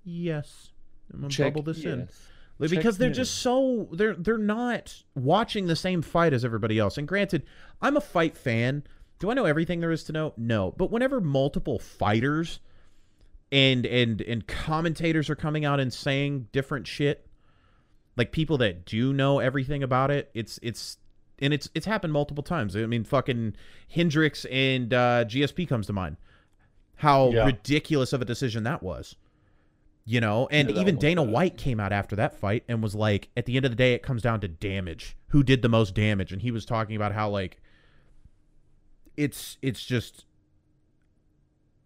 Yes. 0.05 0.71
I'm 1.13 1.19
going 1.19 1.29
to 1.29 1.35
Check 1.35 1.53
bubble 1.53 1.63
this 1.63 1.83
in. 1.83 1.99
yes. 1.99 2.27
Like, 2.57 2.69
Check 2.69 2.79
because 2.79 2.97
they're 2.97 3.09
yes. 3.09 3.17
just 3.17 3.35
so 3.39 3.89
they're 3.91 4.15
they're 4.15 4.37
not 4.37 5.03
watching 5.13 5.67
the 5.67 5.75
same 5.75 6.01
fight 6.01 6.31
as 6.31 6.45
everybody 6.45 6.79
else. 6.79 6.97
And 6.97 7.05
granted, 7.05 7.43
I'm 7.81 7.97
a 7.97 8.01
fight 8.01 8.37
fan. 8.37 8.83
Do 9.19 9.29
I 9.29 9.33
know 9.33 9.45
everything 9.45 9.81
there 9.81 9.91
is 9.91 10.05
to 10.05 10.13
know? 10.13 10.33
No. 10.37 10.73
But 10.77 10.89
whenever 10.89 11.19
multiple 11.19 11.79
fighters 11.79 12.59
and 13.51 13.85
and 13.85 14.21
and 14.21 14.47
commentators 14.47 15.29
are 15.29 15.35
coming 15.35 15.63
out 15.65 15.79
and 15.79 15.93
saying 15.93 16.47
different 16.51 16.87
shit, 16.87 17.27
like 18.15 18.31
people 18.31 18.57
that 18.59 18.85
do 18.85 19.13
know 19.13 19.39
everything 19.39 19.83
about 19.83 20.11
it, 20.11 20.29
it's 20.33 20.59
it's 20.61 20.97
and 21.39 21.53
it's 21.53 21.69
it's 21.73 21.85
happened 21.85 22.13
multiple 22.13 22.43
times. 22.43 22.75
I 22.75 22.85
mean, 22.85 23.03
fucking 23.03 23.55
Hendricks 23.89 24.45
and 24.45 24.93
uh, 24.93 25.25
GSP 25.25 25.67
comes 25.69 25.87
to 25.87 25.93
mind. 25.93 26.17
How 26.95 27.29
Yeah. 27.31 27.45
ridiculous 27.45 28.11
of 28.13 28.21
a 28.21 28.25
decision 28.25 28.63
that 28.63 28.81
was. 28.83 29.15
You 30.09 30.21
know, 30.21 30.47
and 30.51 30.69
Yeah, 30.69 30.79
even 30.81 30.95
Dana 30.97 31.21
bad. 31.23 31.33
White 31.33 31.57
came 31.57 31.79
out 31.81 31.91
after 31.91 32.15
that 32.15 32.33
fight 32.39 32.63
and 32.69 32.81
was 32.81 32.95
like, 32.95 33.27
at 33.35 33.45
the 33.45 33.57
end 33.57 33.65
of 33.65 33.71
the 33.73 33.75
day, 33.75 33.91
it 33.93 34.01
comes 34.01 34.21
down 34.21 34.39
to 34.39 34.47
damage. 34.47 35.17
Who 35.27 35.43
did 35.43 35.61
the 35.61 35.67
most 35.67 35.93
damage? 35.93 36.31
And 36.31 36.41
he 36.41 36.49
was 36.49 36.65
talking 36.65 36.95
about 36.95 37.11
how 37.11 37.29
like 37.29 37.59
it's 39.15 39.57
it's 39.61 39.83
just 39.83 40.25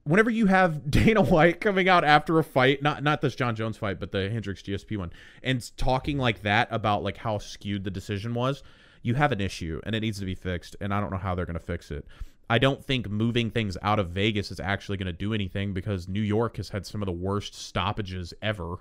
whenever 0.04 0.30
you 0.30 0.48
have 0.48 0.90
Dana 0.92 1.22
White 1.22 1.62
coming 1.62 1.88
out 1.90 2.04
after 2.04 2.40
a 2.40 2.44
fight, 2.44 2.82
not 2.82 3.04
not 3.04 3.22
this 3.22 3.36
Jon 3.36 3.56
Jones 3.56 3.78
fight, 3.78 4.00
but 4.00 4.12
the 4.12 4.30
Hendricks 4.30 4.62
GSP 4.62 4.98
one, 4.98 5.12
and 5.44 5.76
talking 5.78 6.18
like 6.18 6.42
that 6.44 6.68
about 6.72 7.04
like 7.04 7.18
how 7.18 7.38
skewed 7.38 7.84
the 7.84 7.92
decision 7.92 8.34
was, 8.34 8.64
you 9.02 9.16
have 9.16 9.32
an 9.32 9.42
issue 9.42 9.82
and 9.86 9.96
it 9.96 10.02
needs 10.02 10.20
to 10.20 10.26
be 10.26 10.36
fixed. 10.36 10.76
And 10.82 10.94
I 10.94 11.00
don't 11.00 11.12
know 11.12 11.18
how 11.18 11.36
they're 11.36 11.46
going 11.46 11.60
to 11.60 11.66
fix 11.66 11.92
it. 11.92 12.06
I 12.50 12.58
don't 12.58 12.84
think 12.84 13.10
moving 13.10 13.50
things 13.50 13.78
out 13.82 13.98
of 13.98 14.10
Vegas 14.10 14.52
is 14.52 14.60
actually 14.60 14.98
going 14.98 15.06
to 15.06 15.14
do 15.14 15.34
anything 15.34 15.74
because 15.74 16.10
New 16.10 16.22
York 16.22 16.58
has 16.58 16.70
had 16.70 16.86
some 16.86 17.02
of 17.02 17.06
the 17.06 17.14
worst 17.14 17.56
stoppages 17.56 18.34
ever. 18.42 18.76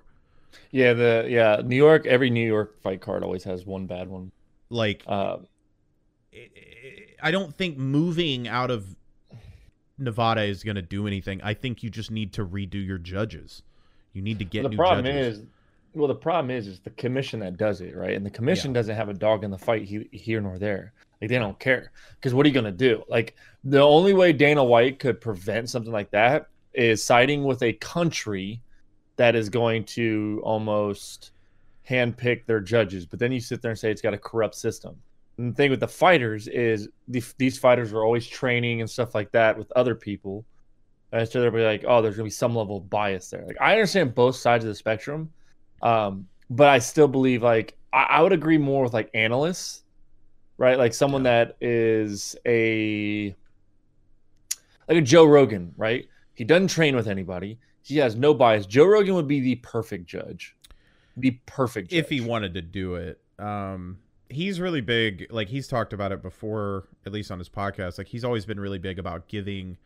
Yeah, 0.71 0.91
the 0.93 1.25
yeah 1.29 1.61
New 1.63 1.77
York. 1.77 2.05
Every 2.05 2.29
New 2.29 2.45
York 2.45 2.81
fight 2.81 2.99
card 2.99 3.23
always 3.23 3.45
has 3.45 3.65
one 3.65 3.85
bad 3.85 4.09
one. 4.09 4.31
Like, 4.69 5.03
Uh, 5.07 5.37
I 7.21 7.31
don't 7.31 7.53
think 7.55 7.77
moving 7.77 8.47
out 8.47 8.71
of 8.71 8.95
Nevada 10.01 10.41
is 10.43 10.63
going 10.63 10.75
to 10.75 10.81
do 10.81 11.07
anything. 11.07 11.41
I 11.43 11.53
think 11.53 11.83
you 11.83 11.89
just 11.89 12.11
need 12.11 12.33
to 12.33 12.45
redo 12.45 12.85
your 12.85 12.97
judges. 12.97 13.63
You 14.13 14.21
need 14.21 14.39
to 14.39 14.45
get 14.45 14.63
the 14.63 14.69
new 14.69 14.77
problem 14.77 15.05
judges. 15.05 15.39
is 15.39 15.45
Well, 15.93 16.07
the 16.07 16.15
problem 16.15 16.51
is, 16.51 16.67
is 16.67 16.79
the 16.79 16.89
commission 16.91 17.41
that 17.41 17.57
does 17.57 17.81
it, 17.81 17.95
right? 17.95 18.15
And 18.15 18.25
the 18.25 18.29
commission 18.29 18.71
Yeah. 18.71 18.75
doesn't 18.75 18.95
have 18.95 19.09
a 19.09 19.13
dog 19.13 19.43
in 19.43 19.51
the 19.51 19.57
fight 19.57 19.83
he, 19.83 20.07
here 20.11 20.41
nor 20.41 20.57
there. 20.57 20.93
Like 21.21 21.29
they 21.29 21.37
don't 21.37 21.59
care 21.59 21.91
because 22.15 22.33
what 22.33 22.45
are 22.45 22.49
you 22.49 22.55
gonna 22.55 22.71
do? 22.71 23.03
Like 23.07 23.35
the 23.63 23.81
only 23.81 24.13
way 24.13 24.33
Dana 24.33 24.63
White 24.63 24.99
could 24.99 25.21
prevent 25.21 25.69
something 25.69 25.91
like 25.91 26.09
that 26.11 26.47
is 26.73 27.03
siding 27.03 27.43
with 27.43 27.61
a 27.61 27.73
country 27.73 28.61
that 29.17 29.35
is 29.35 29.49
going 29.49 29.83
to 29.83 30.41
almost 30.43 31.31
handpick 31.87 32.45
their 32.45 32.59
judges. 32.59 33.05
But 33.05 33.19
then 33.19 33.31
you 33.31 33.39
sit 33.39 33.61
there 33.61 33.71
and 33.71 33.79
say 33.79 33.91
it's 33.91 34.01
got 34.01 34.13
a 34.13 34.17
corrupt 34.17 34.55
system. 34.55 34.95
And 35.37 35.51
the 35.51 35.55
thing 35.55 35.71
with 35.71 35.79
the 35.79 35.87
fighters 35.87 36.47
is 36.47 36.89
the, 37.07 37.23
these 37.37 37.57
fighters 37.57 37.93
are 37.93 38.03
always 38.03 38.27
training 38.27 38.81
and 38.81 38.89
stuff 38.89 39.15
like 39.15 39.31
that 39.31 39.57
with 39.57 39.71
other 39.75 39.95
people. 39.95 40.45
And 41.11 41.27
so 41.27 41.41
they'll 41.41 41.51
be 41.51 41.63
like, 41.63 41.83
oh, 41.87 42.01
there's 42.01 42.15
gonna 42.15 42.25
be 42.25 42.29
some 42.29 42.55
level 42.55 42.77
of 42.77 42.89
bias 42.89 43.29
there. 43.29 43.45
Like 43.45 43.57
I 43.59 43.73
understand 43.73 44.15
both 44.15 44.35
sides 44.35 44.63
of 44.63 44.69
the 44.69 44.75
spectrum, 44.75 45.31
um, 45.81 46.27
but 46.49 46.67
I 46.67 46.79
still 46.79 47.07
believe 47.07 47.43
like 47.43 47.77
I, 47.91 48.03
I 48.03 48.21
would 48.21 48.33
agree 48.33 48.57
more 48.57 48.83
with 48.83 48.93
like 48.93 49.09
analysts, 49.13 49.83
right? 50.57 50.77
Like 50.77 50.93
someone 50.93 51.23
that 51.23 51.57
is 51.59 52.35
a 52.45 53.35
like 54.87 54.97
a 54.97 55.01
Joe 55.01 55.25
Rogan, 55.25 55.73
right? 55.77 56.07
He 56.33 56.43
doesn't 56.43 56.69
train 56.69 56.95
with 56.95 57.07
anybody. 57.07 57.59
He 57.83 57.97
has 57.97 58.15
no 58.15 58.33
bias. 58.33 58.65
Joe 58.65 58.85
Rogan 58.85 59.15
would 59.15 59.27
be 59.27 59.39
the 59.39 59.55
perfect 59.55 60.05
judge. 60.05 60.55
The 61.17 61.31
perfect 61.45 61.89
judge. 61.89 61.99
if 61.99 62.09
he 62.09 62.21
wanted 62.21 62.53
to 62.53 62.61
do 62.61 62.95
it. 62.95 63.19
Um, 63.39 63.97
he's 64.31 64.59
really 64.59 64.81
big. 64.81 65.27
Like 65.29 65.47
he's 65.47 65.67
talked 65.67 65.93
about 65.93 66.11
it 66.11 66.21
before, 66.21 66.87
at 67.05 67.11
least 67.11 67.31
on 67.31 67.39
his 67.39 67.49
podcast. 67.49 67.97
Like 67.97 68.07
he's 68.07 68.23
always 68.23 68.45
been 68.45 68.59
really 68.59 68.79
big 68.79 68.99
about 68.99 69.27
giving 69.27 69.77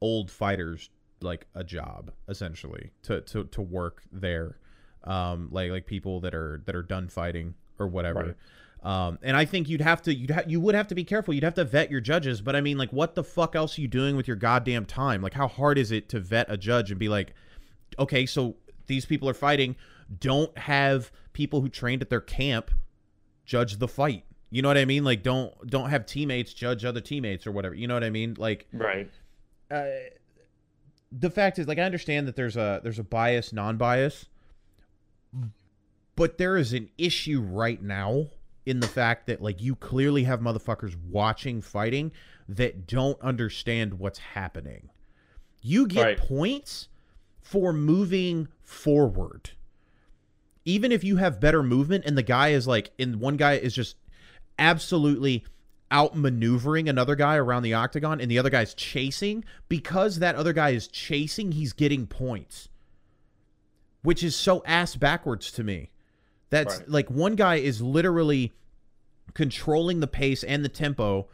old 0.00 0.30
fighters 0.30 0.90
like 1.20 1.46
a 1.54 1.64
job, 1.64 2.12
essentially, 2.28 2.90
to 3.02 3.20
to 3.22 3.44
to 3.44 3.62
work 3.62 4.02
there. 4.12 4.58
Um, 5.04 5.48
like 5.50 5.70
like 5.70 5.86
people 5.86 6.20
that 6.20 6.34
are 6.34 6.62
that 6.66 6.74
are 6.74 6.82
done 6.82 7.08
fighting 7.08 7.54
or 7.78 7.86
whatever. 7.86 8.36
Um, 8.82 9.18
and 9.22 9.36
I 9.36 9.44
think 9.44 9.68
you'd 9.68 9.80
have 9.80 10.02
to 10.02 10.14
you'd 10.14 10.30
ha- 10.30 10.42
you 10.46 10.60
would 10.60 10.74
have 10.74 10.86
to 10.88 10.94
be 10.94 11.04
careful. 11.04 11.34
You'd 11.34 11.44
have 11.44 11.54
to 11.54 11.64
vet 11.64 11.90
your 11.90 12.00
judges. 12.00 12.40
But 12.40 12.54
I 12.54 12.60
mean, 12.60 12.78
like, 12.78 12.92
what 12.92 13.14
the 13.14 13.24
fuck 13.24 13.56
else 13.56 13.76
are 13.78 13.80
you 13.80 13.88
doing 13.88 14.16
with 14.16 14.28
your 14.28 14.36
goddamn 14.36 14.84
time? 14.84 15.20
Like, 15.20 15.34
how 15.34 15.48
hard 15.48 15.78
is 15.78 15.90
it 15.90 16.08
to 16.10 16.20
vet 16.20 16.46
a 16.48 16.56
judge 16.56 16.90
and 16.90 16.98
be 16.98 17.08
like, 17.08 17.34
okay, 17.98 18.24
so 18.24 18.56
these 18.86 19.04
people 19.04 19.28
are 19.28 19.34
fighting. 19.34 19.74
Don't 20.20 20.56
have 20.56 21.10
people 21.32 21.60
who 21.60 21.68
trained 21.68 22.02
at 22.02 22.10
their 22.10 22.20
camp 22.20 22.70
judge 23.48 23.78
the 23.78 23.88
fight. 23.88 24.24
You 24.50 24.62
know 24.62 24.68
what 24.68 24.78
I 24.78 24.84
mean? 24.84 25.02
Like, 25.02 25.22
don't 25.24 25.52
don't 25.66 25.90
have 25.90 26.06
teammates 26.06 26.52
judge 26.54 26.84
other 26.84 27.00
teammates 27.00 27.46
or 27.46 27.52
whatever. 27.52 27.74
You 27.74 27.88
know 27.88 27.94
what 27.94 28.04
I 28.04 28.10
mean? 28.10 28.34
Like, 28.38 28.68
right. 28.72 29.10
uh, 29.70 29.84
the 31.10 31.30
fact 31.30 31.58
is, 31.58 31.66
like, 31.66 31.78
I 31.78 31.82
understand 31.82 32.28
that 32.28 32.36
there's 32.36 32.56
a 32.56 32.80
there's 32.82 32.98
a 32.98 33.04
bias, 33.04 33.52
non-bias, 33.52 34.26
but 36.14 36.38
there 36.38 36.56
is 36.56 36.72
an 36.72 36.88
issue 36.98 37.40
right 37.40 37.82
now 37.82 38.26
in 38.66 38.80
the 38.80 38.88
fact 38.88 39.26
that 39.26 39.40
like 39.42 39.62
you 39.62 39.74
clearly 39.74 40.24
have 40.24 40.40
motherfuckers 40.40 40.94
watching 41.10 41.62
fighting 41.62 42.12
that 42.48 42.86
don't 42.86 43.20
understand 43.22 43.94
what's 43.98 44.18
happening. 44.18 44.90
You 45.62 45.86
get 45.86 46.02
Right. 46.04 46.18
points 46.18 46.88
for 47.40 47.72
moving 47.72 48.48
forward. 48.62 49.50
Even 50.68 50.92
if 50.92 51.02
you 51.02 51.16
have 51.16 51.40
better 51.40 51.62
movement 51.62 52.04
and 52.04 52.16
the 52.16 52.22
guy 52.22 52.48
is 52.48 52.66
like 52.66 52.90
and 52.98 53.20
one 53.20 53.38
guy 53.38 53.54
is 53.54 53.74
just 53.74 53.96
absolutely 54.58 55.42
outmaneuvering 55.90 56.90
another 56.90 57.14
guy 57.16 57.36
around 57.36 57.62
the 57.62 57.72
octagon 57.72 58.20
and 58.20 58.30
the 58.30 58.38
other 58.38 58.50
guy's 58.50 58.74
chasing 58.74 59.42
because 59.70 60.18
that 60.18 60.34
other 60.34 60.52
guy 60.52 60.70
is 60.70 60.86
chasing 60.88 61.52
he's 61.52 61.72
getting 61.72 62.06
points 62.06 62.68
which 64.02 64.22
is 64.22 64.36
so 64.36 64.62
ass 64.66 64.94
backwards 64.96 65.50
to 65.50 65.64
me 65.64 65.90
that's 66.50 66.80
Right. 66.80 66.88
like 66.90 67.10
one 67.10 67.34
guy 67.36 67.54
is 67.54 67.80
literally 67.80 68.52
controlling 69.32 70.00
the 70.00 70.06
pace 70.06 70.44
and 70.44 70.62
the 70.62 70.68
tempo 70.68 71.28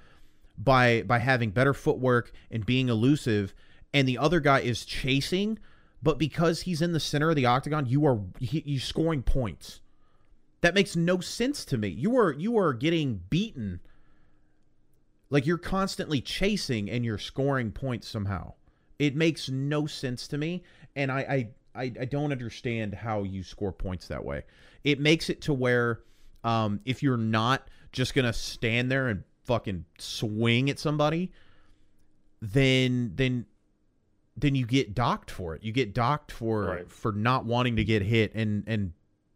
by 0.56 1.02
by 1.02 1.18
having 1.18 1.50
better 1.50 1.74
footwork 1.74 2.30
and 2.52 2.64
being 2.64 2.88
elusive 2.88 3.52
and 3.92 4.06
the 4.06 4.18
other 4.18 4.38
guy 4.38 4.60
is 4.60 4.84
chasing 4.84 5.58
but 6.04 6.18
because 6.18 6.60
he's 6.60 6.82
in 6.82 6.92
the 6.92 7.00
center 7.00 7.30
of 7.30 7.36
the 7.36 7.46
octagon 7.46 7.86
you 7.86 8.06
are 8.06 8.20
he, 8.38 8.62
you 8.66 8.78
scoring 8.78 9.22
points. 9.22 9.80
That 10.60 10.74
makes 10.74 10.96
no 10.96 11.20
sense 11.20 11.64
to 11.66 11.78
me. 11.78 11.88
You 11.88 12.16
are 12.18 12.32
you 12.32 12.58
are 12.58 12.74
getting 12.74 13.22
beaten. 13.30 13.80
Like 15.30 15.46
you're 15.46 15.58
constantly 15.58 16.20
chasing 16.20 16.90
and 16.90 17.04
you're 17.04 17.18
scoring 17.18 17.72
points 17.72 18.06
somehow. 18.06 18.52
It 18.98 19.16
makes 19.16 19.48
no 19.48 19.86
sense 19.86 20.28
to 20.28 20.38
me 20.38 20.62
and 20.94 21.10
i 21.10 21.48
i 21.74 21.82
i, 21.82 21.92
I 22.00 22.04
don't 22.04 22.30
understand 22.30 22.94
how 22.94 23.24
you 23.24 23.42
score 23.42 23.72
points 23.72 24.06
that 24.08 24.24
way. 24.24 24.44
It 24.84 25.00
makes 25.00 25.30
it 25.30 25.40
to 25.42 25.54
where 25.54 26.00
um 26.44 26.80
if 26.84 27.02
you're 27.02 27.16
not 27.16 27.66
just 27.92 28.14
gonna 28.14 28.34
stand 28.34 28.92
there 28.92 29.08
and 29.08 29.24
fucking 29.44 29.86
swing 29.98 30.68
at 30.68 30.78
somebody 30.78 31.32
then 32.42 33.12
then 33.14 33.46
then 34.36 34.54
you 34.54 34.66
get 34.66 34.94
docked 34.94 35.30
for 35.30 35.54
it. 35.54 35.62
You 35.62 35.72
get 35.72 35.94
docked 35.94 36.32
for 36.32 36.64
Right. 36.64 36.90
for 36.90 37.12
not 37.12 37.44
wanting 37.44 37.76
to 37.76 37.84
get 37.84 38.02
hit 38.02 38.34
and 38.34 38.64
and 38.66 38.92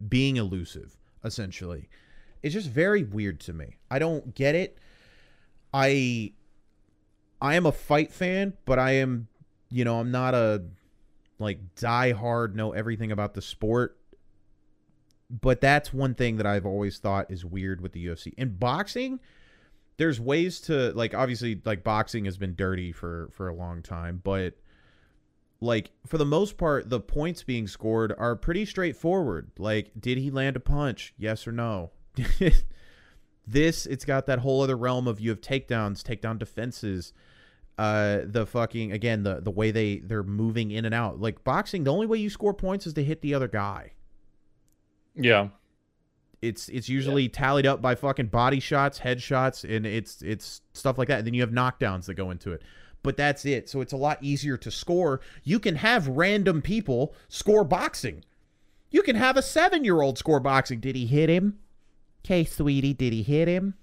being 0.09 0.37
elusive 0.37 0.97
essentially. 1.25 1.89
It's 2.43 2.55
just 2.55 2.69
very 2.69 3.03
weird 3.03 3.41
to 3.41 3.53
me. 3.53 3.79
I 3.91 3.99
don't 3.99 4.35
get 4.35 4.55
it. 4.55 4.79
I 5.73 6.33
i 7.41 7.55
am 7.55 7.67
a 7.67 7.71
fight 7.73 8.11
fan 8.11 8.53
but 8.65 8.81
i 8.81 8.91
am 8.93 9.29
you 9.71 9.85
know 9.85 10.01
i'm 10.01 10.11
not 10.11 10.35
a 10.35 10.65
like 11.39 11.61
die 11.77 12.11
hard 12.11 12.57
know 12.57 12.73
everything 12.73 13.13
about 13.13 13.35
the 13.35 13.43
sport. 13.43 13.97
But 15.31 15.61
that's 15.61 15.93
one 15.93 16.15
thing 16.15 16.39
that 16.39 16.47
i've 16.47 16.65
always 16.67 16.99
thought 16.99 17.31
is 17.31 17.45
weird 17.45 17.81
with 17.81 17.93
the 17.93 18.07
ufc 18.07 18.33
in 18.39 18.57
boxing 18.57 19.21
there's 19.99 20.19
ways 20.19 20.59
to 20.63 20.91
like 20.95 21.15
obviously 21.15 21.61
like 21.65 21.85
boxing 21.85 22.25
has 22.25 22.39
been 22.39 22.55
dirty 22.55 22.91
for 22.93 23.29
for 23.33 23.47
a 23.49 23.55
long 23.55 23.83
time 23.83 24.21
but 24.25 24.55
like 25.61 25.91
for 26.07 26.19
the 26.19 26.25
most 26.25 26.57
part 26.57 26.89
the 26.89 27.01
points 27.01 27.43
being 27.43 27.67
scored 27.67 28.15
are 28.17 28.37
pretty 28.37 28.65
straightforward 28.65 29.51
like 29.59 29.91
did 29.99 30.17
he 30.19 30.31
land 30.31 30.57
a 30.57 30.61
punch 30.61 31.13
yes 31.19 31.47
or 31.47 31.53
no 31.53 31.91
this 33.47 33.87
it's 33.87 34.05
got 34.05 34.27
that 34.27 34.41
whole 34.41 34.61
other 34.63 34.77
realm 34.77 35.07
of 35.09 35.21
you 35.21 35.31
have 35.31 35.41
takedowns 35.41 36.03
takedown 36.03 36.39
defenses 36.39 37.13
uh 37.79 38.19
the 38.25 38.45
fucking 38.47 38.93
again 38.93 39.23
the 39.23 39.41
the 39.41 39.51
way 39.51 39.71
they 39.71 39.99
they're 39.99 40.23
moving 40.23 40.71
in 40.71 40.85
and 40.85 40.95
out 40.95 41.21
like 41.21 41.43
boxing 41.45 41.85
the 41.85 41.93
only 41.93 42.07
way 42.07 42.19
you 42.19 42.29
score 42.31 42.55
points 42.55 42.87
is 42.87 42.93
to 42.93 43.03
hit 43.03 43.21
the 43.23 43.35
other 43.35 43.49
guy 43.49 43.93
Yeah. 45.15 45.49
it's 46.43 46.69
it's 46.69 46.89
usually 46.89 47.29
tallied 47.29 47.67
up 47.67 47.81
by 47.83 47.95
fucking 47.97 48.27
body 48.29 48.61
shots, 48.61 49.01
headshots, 49.01 49.65
and 49.69 49.85
it's 49.87 50.23
it's 50.23 50.61
stuff 50.73 50.97
like 50.99 51.09
that. 51.09 51.19
And 51.19 51.27
then 51.27 51.35
you 51.35 51.41
have 51.41 51.51
knockdowns 51.51 52.07
that 52.07 52.15
go 52.15 52.31
into 52.31 52.53
it. 52.53 52.63
But 53.03 53.17
that's 53.17 53.45
it. 53.47 53.69
So 53.69 53.81
it's 53.81 53.93
a 53.93 53.97
lot 53.97 54.19
easier 54.23 54.57
to 54.57 54.71
score. 54.71 55.21
You 55.45 55.59
can 55.61 55.77
have 55.77 56.09
random 56.09 56.61
people 56.63 57.15
score 57.29 57.65
boxing. 57.65 58.25
You 58.91 59.03
can 59.03 59.17
have 59.17 59.37
a 59.37 59.43
seven 59.43 59.85
year 59.85 60.01
old 60.01 60.19
score 60.19 60.41
boxing. 60.41 60.81
Did 60.81 60.97
he 60.97 61.07
hit 61.07 61.29
him? 61.29 61.59
Okay, 62.25 62.45
sweetie, 62.45 62.95
did 62.95 63.13
he 63.13 63.23
hit 63.23 63.47
him? 63.49 63.75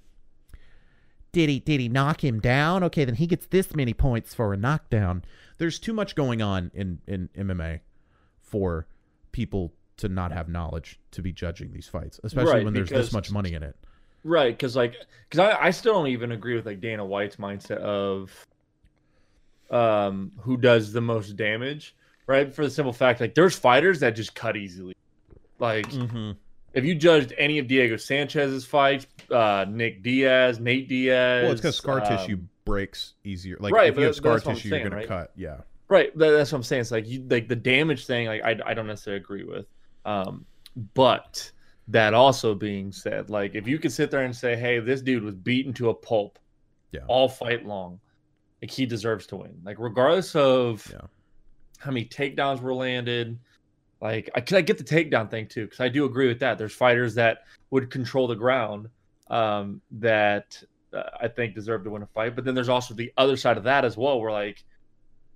Did 1.32 1.50
he 1.50 1.60
did 1.60 1.80
he 1.80 1.90
knock 1.90 2.24
him 2.24 2.40
down? 2.40 2.84
Okay, 2.84 3.04
then 3.06 3.16
he 3.16 3.28
gets 3.28 3.46
this 3.48 3.76
many 3.76 3.94
points 3.94 4.34
for 4.34 4.54
a 4.54 4.58
knockdown. 4.58 5.24
There's 5.58 5.80
too 5.80 5.94
much 5.94 6.16
going 6.16 6.42
on 6.42 6.72
in, 6.74 7.00
in 7.08 7.30
MMA 7.38 7.80
for 8.42 8.88
people 9.32 9.74
to 9.98 10.10
not 10.10 10.32
have 10.32 10.48
knowledge 10.50 11.00
to 11.12 11.22
be 11.22 11.32
judging 11.32 11.72
these 11.72 11.88
fights, 11.88 12.20
especially 12.24 12.52
Right, 12.54 12.66
when 12.66 12.74
there's 12.74 12.90
because- 12.90 13.08
this 13.08 13.14
much 13.14 13.32
money 13.32 13.54
in 13.54 13.64
it. 13.64 13.76
Right, 14.24 14.58
because 14.58 14.76
like, 14.76 14.96
because 15.30 15.40
I, 15.40 15.66
I 15.68 15.70
still 15.72 15.94
don't 15.94 16.08
even 16.08 16.32
agree 16.32 16.56
with 16.56 16.66
like 16.66 16.82
Dana 16.82 17.06
White's 17.06 17.36
mindset 17.36 17.78
of, 17.78 18.32
um, 19.72 20.32
who 20.40 20.58
does 20.58 20.92
the 20.94 21.02
most 21.02 21.36
damage, 21.36 21.96
right? 22.28 22.54
For 22.54 22.64
the 22.66 22.72
simple 22.72 22.94
fact, 22.94 23.20
like, 23.22 23.36
there's 23.36 23.56
fighters 23.58 24.00
that 24.02 24.12
just 24.16 24.36
cut 24.36 24.56
easily. 24.58 24.96
Like, 25.60 25.90
Mm-hmm. 25.90 26.32
if 26.74 26.84
you 26.86 26.96
judged 26.96 27.34
any 27.38 27.60
of 27.60 27.68
Diego 27.68 27.96
Sanchez's 27.98 28.66
fights, 28.66 29.08
uh, 29.32 29.66
Nick 29.70 30.04
Diaz, 30.04 30.60
Nate 30.60 30.88
Diaz, 30.90 31.44
Well, 31.44 31.52
it's 31.54 31.62
because 31.62 31.78
scar 31.78 32.02
um, 32.02 32.18
tissue 32.18 32.38
breaks 32.66 33.14
easier. 33.24 33.58
Like 33.60 33.74
right, 33.74 33.90
if 33.90 33.98
you 33.98 34.06
have 34.06 34.16
scar 34.16 34.34
that's 34.34 34.46
what 34.46 34.52
I'm 34.52 34.56
tissue, 34.58 34.70
saying, 34.70 34.82
you're 34.82 34.90
gonna 34.90 35.00
right? 35.02 35.08
cut. 35.08 35.32
Yeah. 35.36 35.58
Right, 35.88 36.18
that, 36.18 36.32
that's 36.32 36.52
what 36.52 36.58
I'm 36.58 36.64
saying. 36.64 36.82
It's 36.82 36.92
like 36.92 37.08
you 37.08 37.24
like 37.30 37.48
the 37.48 37.56
damage 37.56 38.06
thing. 38.08 38.28
Like 38.28 38.44
I, 38.44 38.58
I 38.66 38.74
don't 38.74 38.88
necessarily 38.88 39.22
agree 39.22 39.44
with. 39.44 39.68
Um, 40.04 40.46
but 40.96 41.52
that 41.90 42.14
also 42.16 42.56
being 42.56 42.92
said, 42.92 43.30
like 43.30 43.54
if 43.54 43.68
you 43.68 43.78
could 43.78 43.92
sit 43.92 44.10
there 44.10 44.24
and 44.24 44.36
say, 44.36 44.56
"Hey, 44.56 44.80
this 44.80 45.02
dude 45.02 45.24
was 45.24 45.36
beaten 45.36 45.74
to 45.76 45.90
a 45.90 45.94
pulp, 45.94 46.40
Yeah. 46.92 47.02
all 47.08 47.30
fight 47.30 47.66
long, 47.68 48.00
like 48.66 48.72
he 48.72 48.86
deserves 48.86 49.28
to 49.28 49.36
win." 49.38 49.60
Like 49.64 49.78
regardless 49.80 50.36
of 50.36 50.86
Yeah. 50.92 51.02
how 51.78 51.92
many 51.92 52.06
takedowns 52.06 52.62
were 52.62 52.74
landed, 52.74 53.38
like 54.02 54.30
I 54.36 54.42
can 54.42 54.58
I 54.58 54.62
get 54.62 54.78
the 54.78 54.84
takedown 54.84 55.30
thing 55.30 55.48
too 55.48 55.66
because 55.66 55.80
I 55.80 55.90
do 55.90 56.06
agree 56.06 56.28
with 56.28 56.40
that. 56.40 56.58
There's 56.58 56.74
fighters 56.74 57.16
that 57.16 57.40
would 57.72 57.90
control 57.92 58.28
the 58.28 58.36
ground 58.36 58.90
um, 59.30 59.82
that 59.92 60.62
uh, 60.94 61.04
I 61.22 61.28
think 61.28 61.56
deserve 61.56 61.84
to 61.84 61.90
win 61.90 62.02
a 62.04 62.08
fight, 62.08 62.36
but 62.36 62.46
then 62.46 62.56
there's 62.56 62.70
also 62.70 62.94
the 62.94 63.12
other 63.18 63.38
side 63.38 63.58
of 63.58 63.64
that 63.64 63.86
as 63.86 63.98
well, 63.98 64.20
where 64.20 64.32
like 64.32 64.64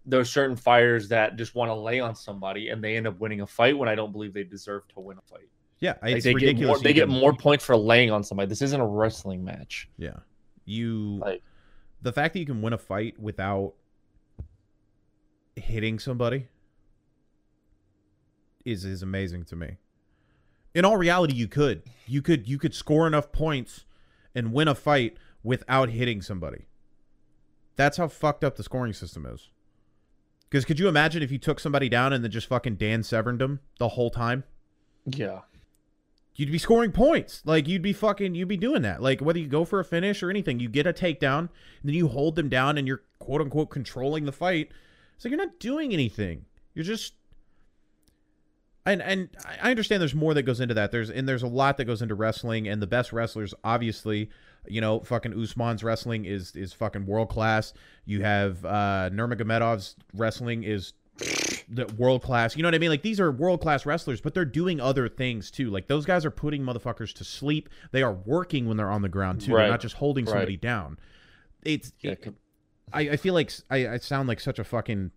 there's 0.06 0.32
certain 0.32 0.56
fighters 0.56 1.08
that 1.10 1.36
just 1.38 1.54
want 1.56 1.70
to 1.70 1.76
lay 1.76 2.00
on 2.00 2.16
somebody 2.16 2.70
and 2.70 2.84
they 2.84 2.96
end 2.98 3.06
up 3.06 3.20
winning 3.20 3.42
a 3.42 3.48
fight 3.48 3.78
when 3.78 3.88
I 3.90 3.96
don't 3.96 4.12
believe 4.12 4.34
they 4.34 4.44
deserve 4.44 4.88
to 4.90 5.00
win 5.00 5.18
a 5.18 5.22
fight. 5.22 5.50
Yeah, 5.82 5.96
Like, 6.02 6.16
it's 6.18 6.24
they 6.26 6.32
get 6.34 6.42
ridiculous. 6.42 6.68
more, 6.68 6.80
they 6.84 6.94
get 6.94 7.10
more 7.10 7.34
points 7.34 7.64
for 7.66 7.76
laying 7.78 8.10
on 8.12 8.24
somebody. 8.24 8.48
This 8.50 8.62
isn't 8.62 8.80
a 8.82 8.86
wrestling 8.86 9.44
match. 9.44 9.88
Yeah, 9.98 10.16
you 10.66 11.20
Like 11.22 11.42
the 12.02 12.14
fact 12.14 12.34
that 12.34 12.40
you 12.40 12.46
can 12.46 12.62
win 12.62 12.74
a 12.74 12.78
fight 12.78 13.20
without 13.20 13.74
hitting 15.56 16.00
somebody 16.00 16.48
is 18.66 18.86
is 18.86 19.02
amazing 19.04 19.44
to 19.46 19.56
me. 19.56 19.78
In 20.74 20.86
all 20.86 20.98
reality, 20.98 21.34
you 21.34 21.48
could 21.48 21.84
you 22.06 22.22
could 22.22 22.48
you 22.48 22.58
could 22.58 22.74
score 22.74 23.08
enough 23.08 23.32
points 23.32 23.86
and 24.36 24.54
win 24.54 24.68
a 24.68 24.76
fight 24.76 25.18
without 25.44 25.90
hitting 25.90 26.22
somebody. 26.22 26.66
That's 27.76 27.98
how 27.98 28.08
fucked 28.08 28.44
up 28.44 28.56
the 28.56 28.64
scoring 28.64 28.94
system 28.94 29.26
is. 29.26 29.50
Because 30.50 30.66
could 30.66 30.80
you 30.80 30.88
imagine 30.88 31.22
if 31.22 31.32
you 31.32 31.38
took 31.38 31.60
somebody 31.60 31.90
down 31.90 32.12
and 32.12 32.24
then 32.24 32.32
just 32.32 32.48
fucking 32.48 32.76
Dan 32.76 33.04
Severned 33.04 33.40
them 33.40 33.60
the 33.78 33.90
whole 33.90 34.10
time? 34.10 34.44
yeah, 35.06 35.42
you'd 36.40 36.52
be 36.52 36.58
scoring 36.58 36.94
points. 36.94 37.42
Like 37.46 37.68
you'd 37.68 37.82
be 37.82 37.92
fucking 37.92 38.34
you'd 38.34 38.48
be 38.48 38.58
doing 38.58 38.82
that. 38.84 39.02
Like 39.02 39.20
whether 39.20 39.40
you 39.40 39.48
go 39.48 39.66
for 39.66 39.82
a 39.82 39.86
finish 39.86 40.24
or 40.24 40.30
anything, 40.30 40.60
you 40.60 40.70
get 40.70 40.88
a 40.88 40.94
takedown, 40.94 41.50
then 41.84 41.94
you 41.94 42.08
hold 42.08 42.38
them 42.38 42.48
down 42.48 42.78
and 42.78 42.88
you're 42.88 43.04
quote 43.20 43.42
unquote 43.42 43.70
controlling 43.70 44.26
the 44.26 44.32
fight. 44.32 44.72
So 45.18 45.28
you're 45.28 45.38
not 45.38 45.60
doing 45.60 45.92
anything. 45.92 46.46
You're 46.74 46.86
just 46.86 47.16
and 48.86 49.02
and 49.02 49.30
I 49.46 49.68
I 49.68 49.70
understand 49.70 50.02
there's 50.02 50.16
more 50.16 50.34
that 50.34 50.44
goes 50.44 50.62
into 50.62 50.74
that. 50.76 50.92
There's 50.92 51.10
and 51.10 51.28
there's 51.28 51.44
a 51.44 51.48
lot 51.48 51.76
that 51.76 51.86
goes 51.86 52.02
into 52.02 52.16
wrestling 52.16 52.70
and 52.70 52.82
the 52.82 52.88
best 52.88 53.12
wrestlers 53.12 53.54
obviously, 53.66 54.30
you 54.66 54.80
know, 54.80 55.02
fucking 55.02 55.34
Usman's 55.34 55.84
wrestling 55.84 56.24
is 56.24 56.56
is 56.56 56.72
fucking 56.72 57.06
world 57.06 57.30
class. 57.30 57.74
You 58.06 58.24
have 58.24 58.64
uh 58.64 59.10
Nurmagomedov's 59.12 59.98
wrestling 60.14 60.64
is 60.64 60.94
the 61.70 61.86
world 61.98 62.24
class. 62.24 62.56
You 62.56 62.64
know 62.64 62.68
what 62.68 62.76
I 62.76 62.80
mean? 62.80 62.90
Like 62.90 63.04
these 63.04 63.20
are 63.20 63.32
world 63.32 63.62
class 63.62 63.86
wrestlers, 63.86 64.22
but 64.22 64.34
they're 64.34 64.46
doing 64.46 64.80
other 64.82 65.08
things 65.08 65.52
too. 65.52 65.70
Like 65.70 65.88
those 65.88 66.06
guys 66.06 66.26
are 66.26 66.32
putting 66.32 66.64
motherfuckers 66.64 67.14
to 67.14 67.24
sleep. 67.24 67.70
They 67.92 68.02
are 68.02 68.14
working 68.14 68.68
when 68.68 68.78
they're 68.78 68.90
on 68.90 69.02
the 69.04 69.10
ground 69.10 69.42
too. 69.42 69.54
Right. 69.54 69.64
They're 69.64 69.72
not 69.72 69.82
just 69.82 69.96
holding 69.96 70.26
Right. 70.26 70.32
somebody 70.32 70.58
down. 70.58 70.98
It's 71.64 71.92
yeah. 72.02 72.16
co- 72.16 72.34
I, 72.92 73.02
I 73.02 73.18
feel 73.18 73.34
like 73.36 73.52
I 73.70 73.98
sound 74.00 74.28
like 74.28 74.40
such 74.40 74.58
a 74.58 74.64
fucking 74.64 75.12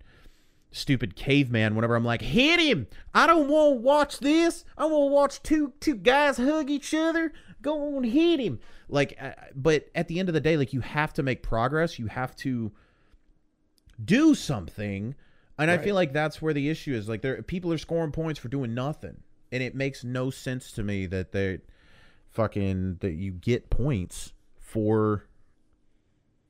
stupid 0.72 1.16
caveman 1.16 1.74
whenever 1.74 1.94
I'm 1.96 2.04
like, 2.04 2.20
hit 2.22 2.60
him. 2.60 2.86
I 3.14 3.26
don't 3.26 3.48
want 3.48 3.76
to 3.76 3.80
watch 3.80 4.18
this. 4.18 4.64
I 4.76 4.84
want 4.84 5.10
to 5.10 5.14
watch 5.14 5.42
two 5.42 5.72
two 5.80 5.94
guys 5.94 6.36
hug 6.36 6.68
each 6.70 6.92
other. 6.92 7.32
Go 7.62 7.96
on, 7.96 8.04
hit 8.04 8.40
him. 8.40 8.58
Like, 8.88 9.16
uh, 9.20 9.32
but 9.54 9.88
at 9.94 10.08
the 10.08 10.18
end 10.18 10.28
of 10.28 10.34
the 10.34 10.40
day, 10.40 10.56
like 10.56 10.72
you 10.74 10.80
have 10.80 11.12
to 11.14 11.22
make 11.22 11.42
progress. 11.42 11.98
You 11.98 12.08
have 12.08 12.34
to 12.36 12.72
do 14.04 14.34
something. 14.34 15.14
And 15.58 15.70
I 15.70 15.78
feel 15.78 15.94
like 15.94 16.12
that's 16.12 16.42
where 16.42 16.52
the 16.54 16.68
issue 16.70 16.92
is. 16.94 17.08
Like, 17.08 17.22
there 17.22 17.40
people 17.42 17.72
are 17.72 17.78
scoring 17.78 18.10
points 18.12 18.40
for 18.40 18.48
doing 18.48 18.74
nothing, 18.74 19.18
and 19.52 19.62
it 19.62 19.74
makes 19.74 20.02
no 20.02 20.30
sense 20.30 20.72
to 20.72 20.82
me 20.82 21.06
that 21.06 21.30
they 21.32 21.58
fucking 22.30 22.96
that 23.00 23.12
you 23.12 23.32
get 23.32 23.70
points 23.70 24.32
for 24.58 25.26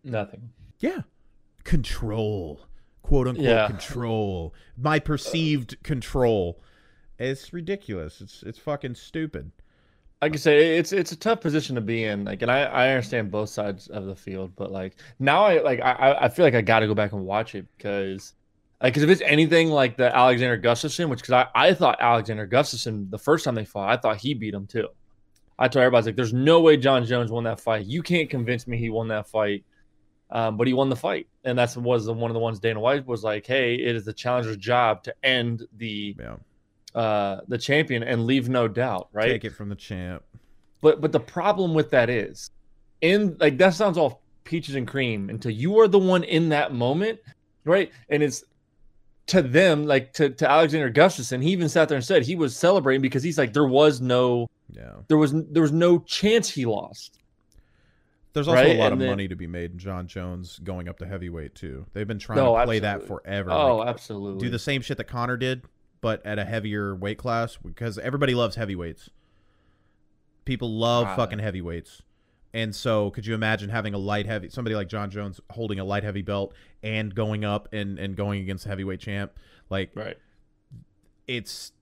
Nothing. 0.05 0.51
yeah. 0.81 1.03
Control. 1.65 2.61
Quote 3.03 3.29
unquote 3.29 3.45
Yeah. 3.47 3.67
control. 3.67 4.55
My 4.77 4.99
perceived 4.99 5.81
control. 5.83 6.61
It's 7.19 7.53
ridiculous. 7.53 8.21
It's 8.21 8.43
it's 8.43 8.59
fucking 8.59 8.95
stupid. 8.97 9.53
I 10.21 10.29
can 10.29 10.39
say, 10.39 10.79
it's 10.79 10.93
it's 10.93 11.13
a 11.13 11.17
tough 11.17 11.41
position 11.41 11.75
to 11.75 11.81
be 11.81 12.05
in. 12.05 12.25
Like, 12.25 12.43
and 12.43 12.51
I, 12.51 12.63
I 12.63 12.89
understand 12.91 13.31
both 13.31 13.49
sides 13.51 13.89
of 13.89 14.07
the 14.07 14.15
field, 14.17 14.53
but 14.57 14.71
like 14.73 14.97
now 15.19 15.45
I 15.45 15.61
like 15.63 15.81
I 15.81 15.93
I- 15.93 16.25
I 16.25 16.29
feel 16.29 16.45
like 16.45 16.55
I 16.55 16.63
got 16.63 16.81
to 16.81 16.87
go 16.87 16.95
back 16.95 17.13
and 17.13 17.25
watch 17.25 17.55
it 17.55 17.67
because 17.77 18.35
like 18.83 18.93
because 18.93 19.05
if 19.05 19.11
it's 19.11 19.23
anything 19.25 19.69
like 19.71 19.97
the 19.97 20.15
Alexander 20.15 20.59
Gustafsson, 20.59 21.09
which 21.09 21.21
because 21.21 21.33
I 21.33 21.47
I 21.55 21.73
thought 21.75 21.97
Alexander 22.01 22.47
Gustafsson 22.47 23.11
the 23.11 23.19
first 23.19 23.45
time 23.45 23.55
they 23.55 23.65
fought, 23.65 23.89
I 23.89 23.97
thought 23.97 24.17
he 24.19 24.35
beat 24.35 24.53
him 24.53 24.67
too. 24.67 24.89
I 25.59 25.69
told 25.69 25.83
everybody 25.83 25.99
I 25.99 26.01
was 26.01 26.07
like, 26.07 26.17
"There's 26.17 26.33
no 26.35 26.61
way 26.61 26.77
Jon 26.77 27.05
Jones 27.07 27.31
won 27.31 27.45
that 27.45 27.61
fight. 27.61 27.87
You 27.87 28.03
can't 28.03 28.29
convince 28.29 28.67
me 28.67 28.77
he 28.77 28.91
won 28.91 29.09
that 29.09 29.29
fight." 29.29 29.65
Um, 30.31 30.57
but 30.57 30.67
he 30.67 30.73
won 30.73 30.89
the 30.89 30.97
fight, 30.97 31.29
and 31.45 31.59
that's 31.59 31.77
was 31.77 32.07
the, 32.07 32.13
one 32.13 32.31
of 32.31 32.35
the 32.35 32.41
ones 32.41 32.59
Dana 32.59 32.81
White 32.81 33.07
was 33.07 33.23
like, 33.23 33.47
"Hey, 33.47 33.75
it 33.75 33.95
is 33.95 34.05
the 34.05 34.13
challenger's 34.13 34.57
job 34.57 35.03
to 35.05 35.15
end 35.23 35.63
the 35.77 36.17
Yeah. 36.19 36.37
uh 36.95 37.41
the 37.49 37.59
champion 37.59 38.03
and 38.03 38.27
leave 38.27 38.49
no 38.49 38.67
doubt." 38.67 39.09
Right? 39.13 39.29
Take 39.29 39.45
it 39.45 39.51
from 39.55 39.69
the 39.69 39.77
champ. 39.77 40.25
But 40.81 41.01
but 41.01 41.13
the 41.13 41.21
problem 41.21 41.75
with 41.75 41.91
that 41.91 42.11
is, 42.11 42.51
in 43.03 43.37
like 43.39 43.59
that 43.59 43.75
sounds 43.75 43.97
all 43.99 44.23
peaches 44.45 44.75
and 44.75 44.89
cream 44.89 45.31
until 45.31 45.53
you 45.53 45.79
are 45.79 45.87
the 45.87 45.99
one 45.99 46.25
in 46.25 46.49
that 46.49 46.73
moment, 46.75 47.21
right? 47.65 47.93
And 48.09 48.23
it's 48.23 48.43
to 49.27 49.43
them 49.43 49.87
like 49.87 50.13
to 50.15 50.31
to 50.31 50.51
Alexander 50.51 50.91
Gustafsson. 50.91 51.43
He 51.43 51.51
even 51.51 51.69
sat 51.69 51.89
there 51.89 51.97
and 51.97 52.05
said 52.05 52.25
he 52.25 52.35
was 52.37 52.57
celebrating 52.57 53.01
because 53.03 53.23
he's 53.23 53.39
like 53.39 53.53
there 53.53 53.67
was 53.67 54.01
no 54.01 54.49
Yeah. 54.71 54.93
there 55.09 55.17
was 55.19 55.33
there 55.33 55.63
was 55.63 55.73
no 55.73 55.99
chance 56.01 56.51
he 56.51 56.67
lost. 56.67 57.19
There's 58.35 58.49
also 58.49 58.63
Right, 58.63 58.77
a 58.77 58.79
lot 58.79 58.87
and 58.87 58.95
of 58.95 58.99
then- 58.99 59.09
money 59.11 59.29
to 59.29 59.37
be 59.37 59.47
made 59.47 59.73
in 59.73 59.79
Jon 59.79 60.07
Jones 60.07 60.59
going 60.65 60.89
up 60.89 60.99
to 61.01 61.07
heavyweight 61.07 61.55
too. 61.55 61.85
They've 61.93 62.07
been 62.09 62.19
trying 62.19 62.37
No, 62.39 62.57
to 62.57 62.65
play 62.65 62.79
that 62.79 63.07
forever. 63.07 63.51
Oh, 63.51 63.77
Like, 63.79 63.89
absolutely. 63.89 64.41
do 64.47 64.51
the 64.51 64.59
same 64.59 64.81
shit 64.81 64.97
that 64.97 65.05
Conor 65.05 65.37
did, 65.37 65.63
but 66.01 66.25
at 66.25 66.39
a 66.39 66.45
heavier 66.45 66.95
weight 66.97 67.19
class 67.19 67.59
because 67.63 67.99
everybody 67.99 68.35
loves 68.35 68.57
heavyweights. 68.57 69.11
People 70.45 70.77
love 70.77 71.15
fucking 71.15 71.39
heavyweights. 71.39 72.03
And 72.55 72.75
so, 72.75 73.11
could 73.11 73.25
you 73.27 73.35
imagine 73.35 73.71
having 73.71 73.95
a 73.95 73.99
light 73.99 74.27
heavy 74.27 74.49
somebody 74.51 74.77
like 74.77 74.89
Jon 74.89 75.11
Jones 75.11 75.41
holding 75.51 75.79
a 75.79 75.85
light 75.85 76.03
heavy 76.05 76.21
belt 76.23 76.53
and 76.83 77.15
going 77.15 77.45
up 77.45 77.69
and 77.73 77.99
and 77.99 78.15
going 78.17 78.43
against 78.43 78.65
the 78.65 78.71
heavyweight 78.71 79.01
champ? 79.01 79.33
Like 79.71 79.91
right. 79.95 80.19
it's 81.27 81.73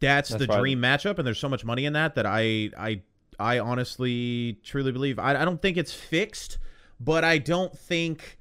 that's, 0.00 0.28
That's 0.30 0.40
the 0.46 0.52
why- 0.52 0.60
dream 0.60 0.80
matchup 0.80 1.18
and 1.18 1.26
there's 1.26 1.38
so 1.38 1.48
much 1.48 1.64
money 1.64 1.86
in 1.86 1.94
that 1.94 2.14
that 2.16 2.26
I 2.26 2.70
I 2.78 3.02
I 3.38 3.58
honestly 3.58 4.58
truly 4.62 4.92
believe 4.92 5.18
I, 5.18 5.40
I 5.40 5.44
don't 5.44 5.60
think 5.60 5.76
it's 5.76 5.92
fixed, 5.94 6.58
but 7.00 7.24
I 7.24 7.38
don't 7.38 7.76
think 7.76 8.38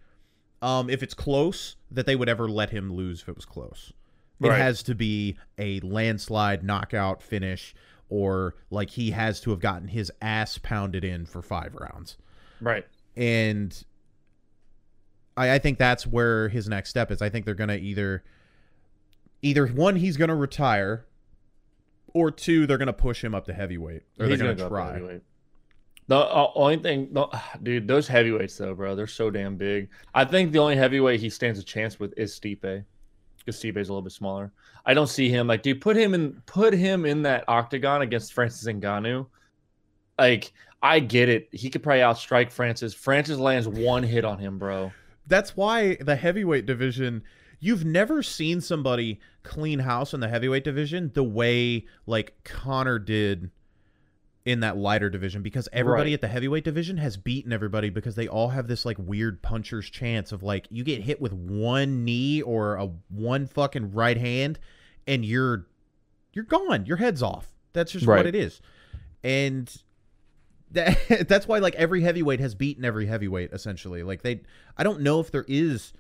um 0.62 0.90
if 0.90 1.02
it's 1.04 1.14
close 1.14 1.78
that 1.92 2.06
they 2.06 2.16
would 2.16 2.30
ever 2.30 2.48
let 2.50 2.70
him 2.72 2.94
lose 2.94 3.22
if 3.22 3.30
it 3.30 3.36
was 3.36 3.46
close. 3.46 3.92
It 4.42 4.48
Right. 4.50 4.58
has 4.60 4.84
to 4.84 4.96
be 4.96 5.38
a 5.58 5.80
landslide 5.80 6.64
knockout 6.64 7.22
finish 7.22 7.74
or 8.10 8.56
like 8.70 8.90
he 8.92 9.12
has 9.12 9.40
to 9.42 9.50
have 9.50 9.60
gotten 9.60 9.88
his 9.88 10.12
ass 10.22 10.58
pounded 10.58 11.04
in 11.04 11.26
for 11.26 11.42
5 11.42 11.76
rounds 11.76 12.18
Right. 12.62 12.86
and 13.16 13.84
I, 15.36 15.54
I 15.56 15.60
think 15.60 15.78
that's 15.80 16.06
where 16.06 16.50
his 16.50 16.70
next 16.70 16.90
step 16.90 17.10
is. 17.12 17.22
I 17.22 17.30
think 17.30 17.46
they're 17.46 17.56
gonna 17.56 17.76
either 17.76 18.24
either 19.42 19.68
one 19.68 19.96
he's 19.96 20.16
gonna 20.18 20.36
retire, 20.36 21.06
or 22.14 22.30
two 22.32 22.68
they're 22.68 22.78
gonna 22.78 22.94
push 22.94 23.24
him 23.24 23.34
up 23.34 23.46
to 23.46 23.54
heavyweight, 23.54 24.04
or 24.20 24.28
He's 24.28 24.38
they're 24.40 24.54
gonna, 24.54 24.56
go 24.56 24.66
up 24.66 24.94
to 24.94 25.00
try. 25.00 25.20
The 26.08 26.18
uh, 26.18 26.52
only 26.56 26.78
thing, 26.78 27.08
no, 27.12 27.32
dude, 27.64 27.88
those 27.88 28.08
heavyweights 28.08 28.58
though, 28.58 28.76
bro, 28.76 28.96
they're 28.96 29.08
so 29.08 29.32
damn 29.32 29.56
big. 29.56 29.90
I 30.14 30.24
think 30.26 30.52
the 30.52 30.60
only 30.60 30.76
heavyweight 30.76 31.20
he 31.20 31.30
stands 31.30 31.58
a 31.60 31.64
chance 31.64 32.00
with 32.00 32.14
is 32.18 32.38
Stipe, 32.40 32.62
because 32.62 33.60
Stipe 33.62 33.78
is 33.78 33.90
a 33.90 33.92
little 33.92 34.02
bit 34.04 34.12
smaller. 34.12 34.52
I 34.86 34.94
don't 34.94 35.08
see 35.08 35.30
him 35.30 35.48
like, 35.48 35.64
dude, 35.64 35.82
put 35.82 35.96
him 35.96 36.14
in, 36.14 36.42
put 36.46 36.74
him 36.74 37.06
in 37.06 37.22
that 37.24 37.46
octagon 37.48 38.02
against 38.02 38.34
Francis 38.34 38.68
Ngannou. 38.68 39.26
Like, 40.20 40.52
I 40.82 41.00
get 41.00 41.30
it. 41.30 41.48
He 41.52 41.70
could 41.70 41.82
probably 41.82 42.02
outstrike 42.02 42.52
Francis. 42.52 42.94
Francis 42.94 43.38
lands 43.38 43.68
one 43.68 44.04
hit 44.04 44.26
on 44.26 44.38
him, 44.38 44.60
bro. 44.60 44.92
That's 45.28 45.56
why 45.56 45.96
the 45.96 46.16
heavyweight 46.16 46.66
division. 46.66 47.24
You've 47.62 47.86
never 47.86 48.22
seen 48.22 48.60
somebody 48.60 49.22
clean 49.44 49.80
house 49.80 50.14
in 50.14 50.20
the 50.20 50.28
heavyweight 50.28 50.66
division 50.66 51.12
the 51.14 51.24
way 51.24 51.86
like 52.06 52.36
Conor 52.44 53.00
did 53.00 53.50
in 54.46 54.60
that 54.60 54.76
lighter 54.78 55.10
division 55.10 55.42
because 55.42 55.70
everybody 55.72 56.12
Right. 56.12 56.16
at 56.16 56.22
the 56.22 56.28
heavyweight 56.28 56.66
division 56.66 56.98
has 56.98 57.16
beaten 57.16 57.54
everybody 57.54 57.90
because 57.90 58.16
they 58.16 58.28
all 58.28 58.50
have 58.50 58.68
this 58.68 58.84
like 58.86 58.98
weird 59.00 59.42
puncher's 59.42 59.90
chance 59.90 60.32
of 60.34 60.44
like 60.44 60.68
you 60.70 60.84
get 60.84 61.02
hit 61.02 61.22
with 61.22 61.32
one 61.32 62.04
knee 62.04 62.42
or 62.42 62.76
a 62.76 62.90
one 63.10 63.48
fucking 63.48 63.94
right 63.94 64.18
hand 64.18 64.60
and 65.08 65.24
you're 65.24 65.68
you're 66.34 66.44
gone. 66.44 66.86
Your 66.86 66.98
head's 66.98 67.24
off. 67.24 67.48
That's 67.72 67.92
just 67.94 68.06
what 68.18 68.26
it 68.28 68.36
is. 68.36 68.60
And 69.24 69.74
that 70.72 70.98
that's 71.30 71.48
why 71.48 71.60
like 71.60 71.76
every 71.76 72.02
heavyweight 72.02 72.42
has 72.42 72.54
beaten 72.54 72.84
every 72.84 73.06
heavyweight 73.06 73.54
essentially. 73.54 74.04
Like 74.04 74.24
they 74.24 74.42
i 74.78 74.84
don't 74.84 75.02
know 75.02 75.22
if 75.22 75.32
there 75.32 75.46
is 75.48 75.94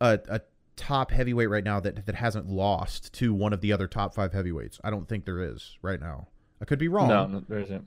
a, 0.00 0.20
a 0.28 0.40
top 0.76 1.10
heavyweight 1.10 1.50
right 1.50 1.64
now 1.64 1.80
that 1.80 2.06
that 2.06 2.14
hasn't 2.14 2.48
lost 2.48 3.12
to 3.14 3.34
one 3.34 3.52
of 3.52 3.60
the 3.60 3.72
other 3.72 3.88
top 3.88 4.14
five 4.14 4.32
heavyweights. 4.32 4.78
I 4.84 4.90
don't 4.90 5.08
think 5.08 5.24
there 5.24 5.40
is 5.42 5.78
right 5.82 5.98
now 5.98 6.28
i 6.60 6.64
could 6.64 6.78
be 6.78 6.88
wrong 6.88 7.08
No, 7.08 7.26
no, 7.26 7.42
there 7.48 7.58
isn't. 7.60 7.86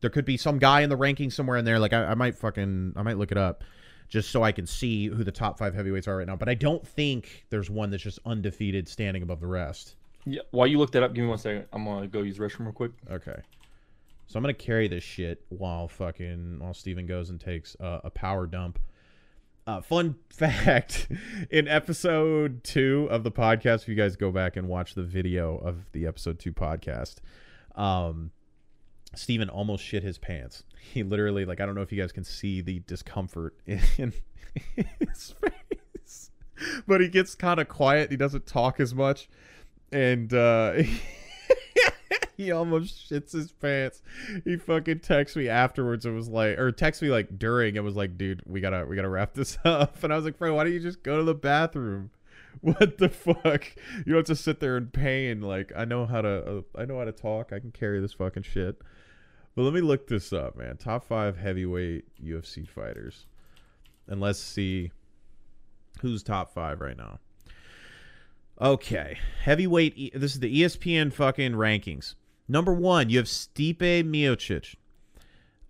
there 0.00 0.10
could 0.10 0.24
be 0.24 0.36
some 0.36 0.58
guy 0.58 0.80
in 0.82 0.90
the 0.90 0.96
ranking 0.96 1.30
somewhere 1.30 1.56
in 1.56 1.64
there 1.64 1.78
like 1.78 1.92
I, 1.92 2.04
I 2.06 2.14
might 2.14 2.34
fucking 2.36 2.92
i 2.96 3.02
might 3.02 3.18
look 3.18 3.30
it 3.32 3.38
up 3.38 3.64
just 4.08 4.30
so 4.30 4.42
i 4.42 4.52
can 4.52 4.66
see 4.66 5.06
who 5.08 5.22
the 5.24 5.32
top 5.32 5.58
five 5.58 5.74
heavyweights 5.74 6.08
are 6.08 6.16
right 6.16 6.26
now 6.26 6.36
but 6.36 6.48
i 6.48 6.54
don't 6.54 6.86
think 6.86 7.46
there's 7.50 7.68
one 7.70 7.90
that's 7.90 8.02
just 8.02 8.18
undefeated 8.24 8.88
standing 8.88 9.22
above 9.22 9.40
the 9.40 9.46
rest 9.46 9.94
Yeah. 10.24 10.42
While 10.50 10.66
you 10.66 10.78
look 10.78 10.92
that 10.92 11.02
up, 11.02 11.14
give 11.14 11.22
me 11.24 11.28
one 11.30 11.38
second. 11.38 11.66
I'm 11.72 11.84
gonna 11.84 12.06
go 12.08 12.22
use 12.22 12.36
the 12.36 12.42
restroom 12.44 12.64
real 12.66 12.72
quick. 12.72 12.92
Okay. 13.10 13.40
So 14.26 14.36
I'm 14.36 14.42
gonna 14.42 14.52
carry 14.52 14.86
this 14.88 15.02
shit 15.04 15.42
while 15.48 15.88
fucking 15.88 16.58
while 16.58 16.74
Steven 16.74 17.06
goes 17.06 17.30
and 17.30 17.40
takes 17.40 17.76
uh, 17.80 18.00
a 18.04 18.10
power 18.10 18.46
dump. 18.46 18.78
Uh, 19.66 19.80
fun 19.80 20.16
fact 20.30 21.08
in 21.50 21.66
episode 21.68 22.62
two 22.64 23.06
of 23.10 23.22
the 23.22 23.30
podcast, 23.30 23.82
if 23.82 23.88
you 23.88 23.94
guys 23.94 24.16
go 24.16 24.30
back 24.30 24.56
and 24.56 24.68
watch 24.68 24.94
the 24.94 25.02
video 25.02 25.56
of 25.58 25.90
the 25.92 26.06
episode 26.06 26.38
two 26.38 26.52
podcast, 26.52 27.16
um, 27.74 28.30
Steven 29.14 29.48
almost 29.48 29.84
shit 29.84 30.02
his 30.02 30.18
pants. 30.18 30.64
He 30.92 31.02
literally, 31.02 31.44
like, 31.44 31.60
I 31.60 31.66
don't 31.66 31.74
know 31.74 31.82
if 31.82 31.92
you 31.92 32.00
guys 32.00 32.12
can 32.12 32.24
see 32.24 32.60
the 32.60 32.80
discomfort 32.80 33.56
in, 33.66 34.12
his 34.98 35.34
face, 35.40 36.30
but 36.86 37.00
he 37.00 37.08
gets 37.08 37.34
kind 37.34 37.60
of 37.60 37.68
quiet. 37.68 38.10
He 38.10 38.16
doesn't 38.16 38.46
talk 38.46 38.80
as 38.80 38.94
much. 38.94 39.28
And, 39.90 40.32
uh, 40.32 40.82
he 42.38 42.52
almost 42.52 43.10
shits 43.10 43.32
his 43.32 43.50
pants. 43.50 44.00
He 44.44 44.56
fucking 44.56 45.00
texts 45.00 45.36
me 45.36 45.48
afterwards. 45.48 46.06
It 46.06 46.12
was 46.12 46.28
like, 46.28 46.56
or 46.56 46.70
text 46.70 47.02
me 47.02 47.08
like 47.08 47.38
during. 47.38 47.74
It 47.74 47.82
was 47.82 47.96
like, 47.96 48.16
dude, 48.16 48.42
we 48.46 48.60
gotta, 48.60 48.86
we 48.86 48.94
gotta 48.94 49.08
wrap 49.08 49.34
this 49.34 49.58
up. 49.64 50.02
And 50.04 50.12
I 50.12 50.16
was 50.16 50.24
like, 50.24 50.38
bro, 50.38 50.54
why 50.54 50.64
don't 50.64 50.72
you 50.72 50.80
just 50.80 51.02
go 51.02 51.18
to 51.18 51.24
the 51.24 51.34
bathroom? 51.34 52.10
What 52.62 52.98
the 52.98 53.08
fuck? 53.08 53.66
You 53.98 54.12
don't 54.12 54.16
have 54.16 54.24
to 54.24 54.34
sit 54.34 54.58
there 54.58 54.76
in 54.76 54.88
pain. 54.88 55.40
Like, 55.40 55.72
I 55.76 55.84
know 55.84 56.06
how 56.06 56.22
to, 56.22 56.58
uh, 56.58 56.62
I 56.74 56.86
know 56.86 56.98
how 56.98 57.04
to 57.04 57.12
talk. 57.12 57.52
I 57.52 57.60
can 57.60 57.70
carry 57.70 58.00
this 58.00 58.14
fucking 58.14 58.42
shit. 58.42 58.80
But 59.54 59.62
let 59.62 59.74
me 59.74 59.80
look 59.80 60.06
this 60.06 60.32
up, 60.32 60.56
man. 60.56 60.76
Top 60.76 61.04
five 61.04 61.36
heavyweight 61.36 62.04
UFC 62.22 62.68
fighters, 62.68 63.26
and 64.06 64.20
let's 64.20 64.38
see 64.38 64.92
who's 66.00 66.22
top 66.22 66.52
five 66.52 66.80
right 66.80 66.96
now. 66.96 67.18
Okay, 68.60 69.18
heavyweight. 69.42 70.14
This 70.14 70.34
is 70.34 70.40
the 70.40 70.62
ESPN 70.62 71.12
fucking 71.12 71.52
rankings. 71.52 72.14
Number 72.48 72.72
one, 72.72 73.10
you 73.10 73.18
have 73.18 73.26
Stipe 73.26 73.78
Miocic, 73.78 74.74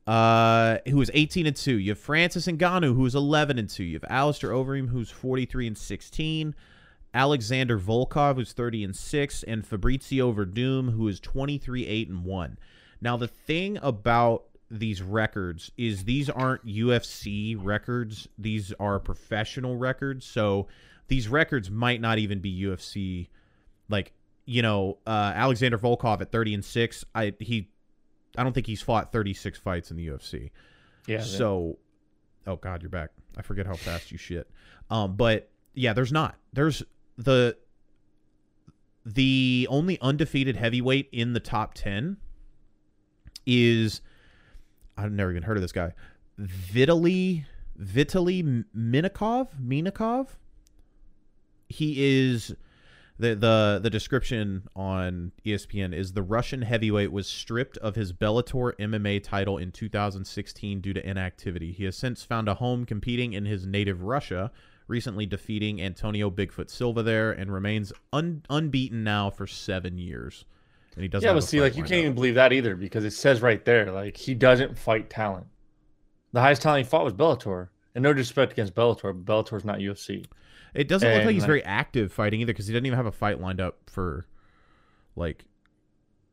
uh, 0.07 0.79
who 0.89 1.01
is 1.01 1.11
18 1.13 1.47
and 1.47 1.57
2. 1.57 1.79
You 1.79 1.91
have 1.91 1.99
Francis 1.99 2.47
Ngannou, 2.47 2.95
who 2.95 3.05
is 3.05 3.15
11 3.15 3.59
and 3.59 3.69
2. 3.69 3.85
You 3.85 3.95
have 3.95 4.11
Alistair 4.11 4.51
Overeem, 4.51 4.89
who's 4.89 5.11
43 5.11 5.67
and 5.67 5.79
16. 5.79 6.55
Alexander 7.15 7.79
Volkov, 7.79 8.37
who's 8.37 8.53
30 8.53 8.85
and 8.85 8.97
6, 8.97 9.43
and 9.45 9.69
Fabrício 9.69 10.35
Werdum, 10.35 10.93
who 10.93 11.09
is 11.09 11.21
23 11.21 11.87
8 11.87 12.09
and 12.09 12.25
1. 12.25 12.59
Now, 13.01 13.17
the 13.17 13.29
thing 13.29 13.79
about 13.83 14.45
these 14.71 15.01
records 15.01 15.71
is 15.79 16.05
these 16.05 16.29
aren't 16.29 16.67
UFC 16.67 17.57
records; 17.59 18.29
these 18.37 18.73
are 18.79 18.99
professional 18.99 19.77
records. 19.77 20.27
So 20.27 20.69
these 21.09 21.29
records 21.29 21.71
might 21.71 22.01
not 22.01 22.19
even 22.19 22.41
be 22.41 22.63
UFC 22.63 23.29
like 23.89 24.13
you 24.49 24.63
know, 24.63 24.97
uh, 25.07 25.33
Alexander 25.35 25.77
Volkov 25.77 26.23
at 26.23 26.33
30 26.33 26.55
and 26.55 26.65
6, 26.65 27.05
I 27.15 27.35
he 27.39 27.69
I 28.37 28.45
don't 28.45 28.55
think 28.55 28.67
he's 28.67 28.81
fought 28.81 29.13
36 29.13 29.59
fights 29.59 29.91
in 29.91 29.99
the 29.99 30.09
UFC. 30.09 30.51
Yeah. 31.07 31.21
So 31.21 31.79
oh 32.47 32.57
god, 32.57 32.83
you're 32.83 32.89
back. 32.89 33.11
I 33.37 33.43
forget 33.43 33.67
how 33.67 33.75
fast 33.75 34.11
you 34.11 34.17
shit. 34.17 34.51
Um 34.91 35.17
but 35.17 35.51
yeah, 35.75 35.93
there's 35.93 36.13
not. 36.13 36.37
There's 36.55 36.83
the 37.19 37.57
the 39.05 39.67
only 39.71 40.01
undefeated 40.01 40.57
heavyweight 40.57 41.09
in 41.13 41.33
the 41.33 41.41
top 41.41 41.75
10 41.75 42.17
is 43.47 44.01
I've 44.97 45.13
never 45.13 45.31
even 45.31 45.43
heard 45.43 45.57
of 45.57 45.63
this 45.63 45.73
guy. 45.73 45.95
Vitaly 46.41 47.45
Vitaly 47.81 48.65
Minakov, 48.77 49.49
Minakov. 49.61 50.29
He 51.69 52.29
is 52.29 52.55
the 53.19 53.35
the 53.35 53.81
the 53.83 53.91
description 53.91 54.69
on 54.77 55.33
ESPN 55.45 55.93
is 55.93 56.13
the 56.13 56.23
Russian 56.23 56.63
heavyweight 56.63 57.11
was 57.11 57.27
stripped 57.27 57.77
of 57.79 57.97
his 57.97 58.13
Bellator 58.13 58.73
MMA 58.79 59.23
title 59.23 59.59
in 59.59 59.73
2016 59.73 60.81
due 60.81 60.93
to 60.93 61.09
inactivity. 61.09 61.73
He 61.73 61.85
has 61.85 61.97
since 61.97 62.23
found 62.23 62.49
a 62.49 62.55
home 62.55 62.85
competing 62.85 63.33
in 63.33 63.45
his 63.45 63.67
native 63.67 64.03
Russia, 64.03 64.53
recently 64.89 65.27
defeating 65.27 65.81
Antonio 65.81 66.31
Bigfoot 66.31 66.71
Silva 66.71 67.03
there, 67.03 67.31
and 67.31 67.53
remains 67.53 67.93
un, 68.13 68.43
unbeaten 68.51 69.05
now 69.05 69.31
for 69.31 69.47
seven 69.47 69.99
years. 69.99 70.45
And 70.95 71.03
he 71.03 71.09
doesn't. 71.09 71.27
Yeah, 71.27 71.35
but 71.35 71.45
see, 71.45 71.61
like 71.61 71.77
you 71.77 71.83
can't 71.83 71.93
up. 71.93 71.99
even 71.99 72.15
believe 72.15 72.35
that 72.35 72.53
either 72.53 72.75
because 72.75 73.05
it 73.05 73.13
says 73.13 73.41
right 73.41 73.65
there, 73.65 73.93
like 73.93 74.17
he 74.17 74.35
doesn't 74.35 74.77
fight 74.77 75.09
talent. 75.09 75.47
The 76.33 76.41
highest 76.41 76.63
talent 76.63 76.85
he 76.85 76.91
fought 76.91 77.05
was 77.05 77.13
Bellator, 77.15 77.69
and 77.95 78.03
no 78.03 78.13
disrespect 78.13 78.53
against 78.53 78.75
Bellator, 78.75 79.15
but 79.15 79.25
Bellator's 79.25 79.65
not 79.65 79.79
UFC. 79.79 80.27
It 80.75 80.89
doesn't 80.89 81.09
look 81.09 81.25
like 81.25 81.35
he's 81.35 81.45
very 81.45 81.65
active 81.65 82.13
fighting 82.13 82.41
either 82.41 82.53
because 82.53 82.67
he 82.67 82.73
doesn't 82.73 82.85
even 82.85 82.97
have 82.97 83.07
a 83.07 83.13
fight 83.13 83.41
lined 83.41 83.61
up 83.61 83.79
for, 83.87 84.27
like, 85.17 85.45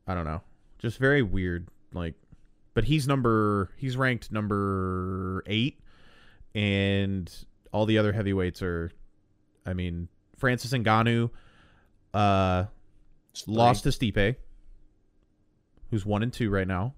I 0.05 0.13
don't 0.13 0.25
know, 0.25 0.41
just 0.79 0.97
very 0.97 1.21
weird. 1.21 1.69
Like, 1.93 2.15
but 2.73 2.83
he's 2.83 3.07
number 3.07 3.71
he's 3.77 3.95
ranked 3.95 4.31
number 4.31 5.43
eight, 5.45 5.79
and 6.53 7.31
all 7.76 7.86
the 7.86 7.97
other 7.97 8.13
heavyweights 8.13 8.61
are, 8.61 8.89
I 9.65 9.73
mean, 9.73 10.07
Francis 10.38 10.71
Ngannou, 10.71 11.30
uh, 12.13 12.63
lost 13.47 13.84
to 13.84 13.89
Stipe, 13.89 14.38
who's 15.89 16.05
one 16.05 16.23
and 16.23 16.32
two 16.32 16.49
right 16.49 16.67
now. 16.67 16.93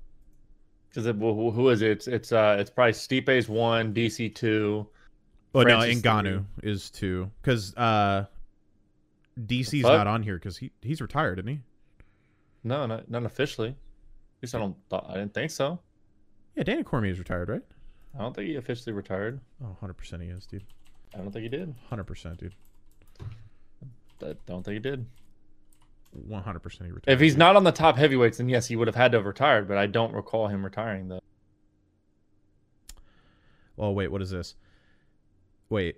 because 0.90 1.08
who 1.08 1.50
who 1.50 1.70
is 1.70 1.82
it? 1.82 1.90
It's 1.90 2.08
it's 2.08 2.32
uh 2.32 2.58
it's 2.60 2.70
probably 2.70 2.94
Stipe's 2.94 3.50
one, 3.50 3.92
DC 3.92 4.36
two. 4.36 4.86
Oh 5.56 5.64
Francis 5.64 6.04
no, 6.04 6.12
Ngannou 6.12 6.46
is 6.62 6.92
two 6.92 7.32
because 7.42 7.76
uh, 7.76 8.26
DC's 9.40 9.82
not 9.82 10.06
on 10.06 10.22
here 10.22 10.36
because 10.36 10.58
he 10.58 10.72
he's 10.84 11.02
retired, 11.02 11.40
isn't 11.40 11.48
he? 11.48 11.60
No, 12.64 12.86
not 12.86 13.10
not 13.10 13.26
officially. 13.26 13.70
At 13.70 14.44
least 14.44 14.54
I 14.54 14.60
don't. 14.60 14.76
I 14.92 15.16
didn't 15.16 15.34
think 15.34 15.50
so. 15.50 15.80
Yeah, 16.56 16.62
Daniel 16.62 16.84
Cormier 16.84 17.12
is 17.12 17.18
retired, 17.18 17.50
right? 17.50 17.64
I 18.18 18.22
don't 18.22 18.36
think 18.36 18.48
he 18.48 18.56
officially 18.56 18.94
retired. 18.94 19.40
Oh, 19.64 19.76
100% 19.82 20.22
he 20.22 20.30
is, 20.30 20.46
dude. 20.46 20.64
I 21.14 21.20
don't 21.20 21.32
think 21.32 21.44
he 21.44 21.50
did. 21.50 21.76
100%, 21.92 22.38
dude. 22.38 22.56
I 24.22 24.34
don't 24.48 24.64
think 24.64 24.74
he 24.74 24.80
did. 24.80 25.06
100% 26.28 26.86
he 26.86 26.92
retired. 26.92 27.04
If 27.06 27.20
he's 27.20 27.38
not 27.38 27.56
on 27.56 27.64
the 27.64 27.72
top 27.72 27.98
heavyweights, 27.98 28.40
then 28.40 28.50
yes, 28.50 28.68
he 28.68 28.76
would 28.76 28.88
have 28.88 28.96
had 28.96 29.12
to 29.12 29.20
have 29.20 29.26
retired. 29.26 29.68
But 29.68 29.78
I 29.78 29.86
don't 29.86 30.14
recall 30.14 30.48
him 30.48 30.64
retiring 30.64 31.10
though. 31.10 31.20
Oh, 33.78 33.92
wait, 33.92 34.12
what 34.12 34.24
is 34.24 34.32
this? 34.32 34.56
Wait. 35.70 35.98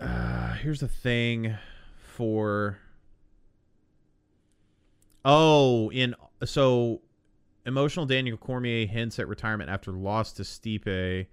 Uh, 0.00 0.54
here's 0.54 0.80
the 0.80 0.88
thing 0.88 1.56
for. 1.96 2.78
Oh, 5.24 5.90
in. 5.92 6.16
So, 6.44 7.02
emotional 7.68 8.06
Daniel 8.06 8.36
Cormier 8.36 8.86
hints 8.86 9.18
at 9.18 9.28
retirement 9.28 9.70
after 9.70 9.92
loss 9.92 10.32
to 10.32 10.42
Stipe. 10.42 11.26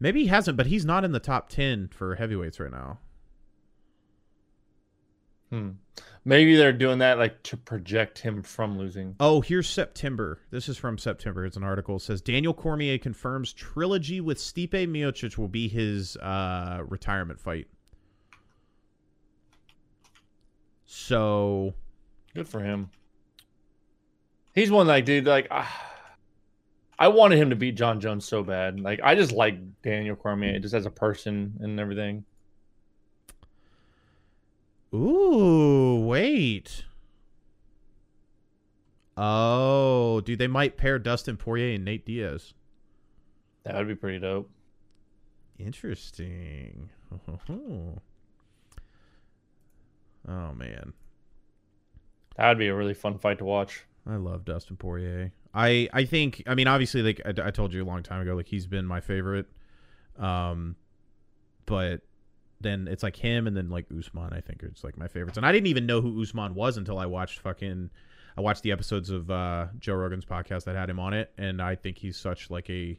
Maybe 0.00 0.22
he 0.22 0.26
hasn't, 0.28 0.56
but 0.56 0.66
he's 0.66 0.84
not 0.84 1.04
in 1.04 1.12
the 1.12 1.20
top 1.20 1.50
10 1.50 1.88
for 1.88 2.14
heavyweights 2.14 2.58
right 2.58 2.70
now. 2.70 2.98
Hmm. 5.50 5.70
Maybe 6.24 6.54
they're 6.54 6.72
doing 6.72 6.98
that 6.98 7.18
like 7.18 7.42
to 7.44 7.56
project 7.56 8.20
him 8.20 8.42
from 8.42 8.78
losing. 8.78 9.16
Oh, 9.20 9.40
here's 9.40 9.68
September. 9.68 10.40
This 10.50 10.68
is 10.68 10.78
from 10.78 10.96
September. 10.96 11.44
It's 11.44 11.56
an 11.56 11.64
article. 11.64 11.96
It 11.96 12.02
says 12.02 12.20
Daniel 12.20 12.54
Cormier 12.54 12.98
confirms 12.98 13.52
trilogy 13.52 14.20
with 14.20 14.38
Stipe 14.38 14.70
Miocic 14.70 15.36
will 15.36 15.48
be 15.48 15.68
his 15.68 16.16
uh, 16.18 16.82
retirement 16.86 17.40
fight. 17.40 17.66
So, 20.86 21.74
Good 22.34 22.48
for 22.48 22.60
him. 22.60 22.90
He's 24.54 24.70
one 24.70 24.86
like 24.86 25.04
dude 25.04 25.26
like 25.26 25.48
ah, 25.50 25.90
I 26.98 27.08
wanted 27.08 27.38
him 27.38 27.50
to 27.50 27.56
beat 27.56 27.76
Jon 27.76 28.00
Jones 28.00 28.24
so 28.24 28.42
bad. 28.42 28.80
Like 28.80 29.00
I 29.02 29.14
just 29.14 29.32
like 29.32 29.58
Daniel 29.82 30.16
Cormier 30.16 30.58
just 30.58 30.74
as 30.74 30.86
a 30.86 30.90
person 30.90 31.56
and 31.60 31.78
everything. 31.78 32.24
ooh, 34.94 36.04
wait. 36.06 36.84
Oh, 39.16 40.20
dude, 40.22 40.38
they 40.38 40.46
might 40.46 40.76
pair 40.76 40.98
Dustin 40.98 41.36
Poirier 41.36 41.74
and 41.74 41.84
Nate 41.84 42.06
Diaz. 42.06 42.54
That 43.64 43.76
would 43.76 43.88
be 43.88 43.94
pretty 43.94 44.18
dope. 44.18 44.50
Interesting. 45.58 46.90
Oh 50.28 50.52
man. 50.54 50.92
That 52.36 52.48
would 52.48 52.58
be 52.58 52.68
a 52.68 52.74
really 52.74 52.92
fun 52.94 53.18
fight 53.18 53.38
to 53.38 53.44
watch. 53.44 53.84
I 54.06 54.16
love 54.16 54.44
Dustin 54.44 54.76
Poirier. 54.76 55.32
I 55.54 55.88
I 55.92 56.04
think 56.04 56.42
I 56.46 56.54
mean 56.54 56.66
obviously 56.68 57.02
like 57.02 57.20
I, 57.24 57.48
I 57.48 57.50
told 57.50 57.72
you 57.74 57.82
a 57.82 57.86
long 57.86 58.02
time 58.02 58.20
ago 58.22 58.34
like 58.34 58.46
he's 58.48 58.66
been 58.66 58.86
my 58.86 59.00
favorite, 59.00 59.46
um, 60.18 60.76
but 61.66 62.00
then 62.60 62.88
it's 62.88 63.02
like 63.02 63.16
him 63.16 63.46
and 63.46 63.56
then 63.56 63.70
like 63.70 63.86
Usman 63.96 64.32
I 64.32 64.40
think 64.40 64.62
it's 64.62 64.84
like 64.84 64.96
my 64.98 65.08
favorites 65.08 65.36
and 65.38 65.46
I 65.46 65.52
didn't 65.52 65.68
even 65.68 65.86
know 65.86 66.00
who 66.00 66.20
Usman 66.22 66.54
was 66.54 66.76
until 66.76 66.98
I 66.98 67.06
watched 67.06 67.40
fucking 67.40 67.90
I 68.36 68.40
watched 68.42 68.62
the 68.62 68.72
episodes 68.72 69.10
of 69.10 69.30
uh, 69.30 69.66
Joe 69.78 69.94
Rogan's 69.94 70.24
podcast 70.24 70.64
that 70.64 70.76
had 70.76 70.88
him 70.90 70.98
on 71.00 71.14
it 71.14 71.32
and 71.38 71.60
I 71.62 71.74
think 71.74 71.98
he's 71.98 72.16
such 72.16 72.50
like 72.50 72.68
a 72.70 72.98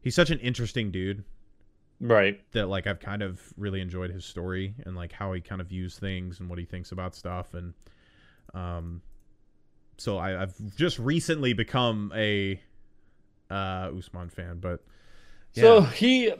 he's 0.00 0.14
such 0.14 0.30
an 0.30 0.38
interesting 0.40 0.90
dude 0.90 1.24
Right. 2.00 2.40
that 2.52 2.66
like 2.68 2.86
I've 2.86 2.98
kind 2.98 3.22
of 3.22 3.40
really 3.56 3.80
enjoyed 3.80 4.10
his 4.10 4.24
story 4.24 4.74
and 4.84 4.96
like 4.96 5.12
how 5.12 5.32
he 5.32 5.40
kind 5.40 5.60
of 5.60 5.68
views 5.68 5.98
things 5.98 6.40
and 6.40 6.48
what 6.50 6.58
he 6.58 6.64
thinks 6.64 6.92
about 6.92 7.14
stuff 7.14 7.54
and 7.54 7.72
um 8.54 9.00
so 9.96 10.18
I, 10.18 10.42
I've 10.42 10.54
just 10.76 10.98
recently 10.98 11.52
become 11.52 12.12
a 12.14 12.60
uh 13.50 13.90
Usman 13.96 14.30
fan 14.30 14.58
but 14.60 14.80
So 15.52 15.82
he, 15.82 16.32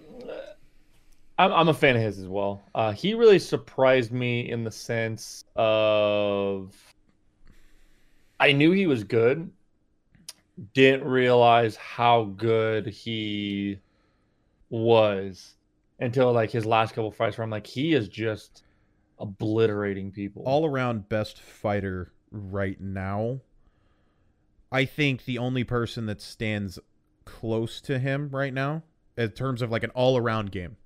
I'm, 1.38 1.52
I'm 1.52 1.68
a 1.68 1.74
fan 1.74 1.96
of 1.96 2.02
his 2.02 2.18
as 2.18 2.26
well. 2.26 2.62
Uh, 2.74 2.92
he 2.92 3.14
really 3.14 3.38
surprised 3.38 4.12
me 4.12 4.50
in 4.50 4.64
the 4.64 4.70
sense 4.70 5.44
of 5.56 6.74
I 8.40 8.52
knew 8.52 8.72
he 8.72 8.86
was 8.86 9.04
good, 9.04 9.50
didn't 10.72 11.04
realize 11.04 11.76
how 11.76 12.24
good 12.36 12.86
he 12.86 13.78
was 14.70 15.54
until 16.00 16.32
like 16.32 16.50
his 16.50 16.66
last 16.66 16.94
couple 16.94 17.10
fights 17.12 17.38
where 17.38 17.44
I'm 17.44 17.50
like, 17.50 17.66
he 17.66 17.94
is 17.94 18.08
just 18.08 18.64
obliterating 19.20 20.10
people. 20.10 20.42
all 20.44 20.66
around 20.66 21.08
best 21.08 21.40
fighter 21.40 22.12
right 22.34 22.80
now. 22.80 23.40
I 24.72 24.84
think 24.84 25.24
the 25.24 25.38
only 25.38 25.64
person 25.64 26.06
that 26.06 26.20
stands 26.20 26.78
close 27.24 27.80
to 27.82 27.98
him 27.98 28.28
right 28.30 28.52
now, 28.52 28.82
in 29.16 29.30
terms 29.30 29.62
of 29.62 29.70
like 29.70 29.84
an 29.84 29.90
all 29.90 30.16
around 30.16 30.50
game, 30.50 30.76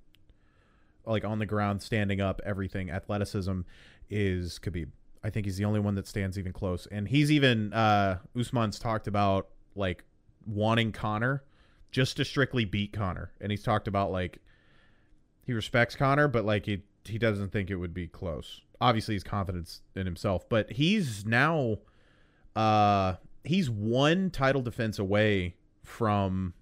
like 1.05 1.25
on 1.25 1.39
the 1.39 1.45
ground, 1.45 1.81
standing 1.81 2.21
up, 2.21 2.39
everything, 2.45 2.91
athleticism, 2.91 3.61
is 4.09 4.59
Khabib. 4.59 4.89
I 5.23 5.29
think 5.29 5.45
he's 5.45 5.57
the 5.57 5.65
only 5.65 5.79
one 5.79 5.95
that 5.95 6.07
stands 6.07 6.37
even 6.37 6.53
close. 6.53 6.87
And 6.91 7.07
he's 7.07 7.31
even, 7.31 7.73
uh, 7.73 8.19
Usman's 8.39 8.79
talked 8.79 9.07
about 9.07 9.49
like 9.75 10.03
wanting 10.45 10.91
Conor 10.91 11.43
just 11.91 12.17
to 12.17 12.25
strictly 12.25 12.65
beat 12.65 12.93
Conor. 12.93 13.31
And 13.41 13.51
he's 13.51 13.63
talked 13.63 13.87
about 13.87 14.11
like 14.11 14.39
he 15.45 15.53
respects 15.53 15.95
Conor, 15.95 16.27
but 16.27 16.45
like 16.45 16.65
he 16.65 16.83
he 17.05 17.17
doesn't 17.17 17.51
think 17.51 17.71
it 17.71 17.75
would 17.75 17.93
be 17.93 18.07
close. 18.07 18.61
Obviously, 18.81 19.13
his 19.13 19.23
confidence 19.23 19.81
in 19.95 20.05
himself, 20.05 20.47
but 20.47 20.71
he's 20.71 21.25
now 21.25 21.77
uh 22.55 23.15
he's 23.43 23.69
one 23.69 24.29
title 24.29 24.61
defense 24.61 24.99
away 24.99 25.55
from 25.83 26.53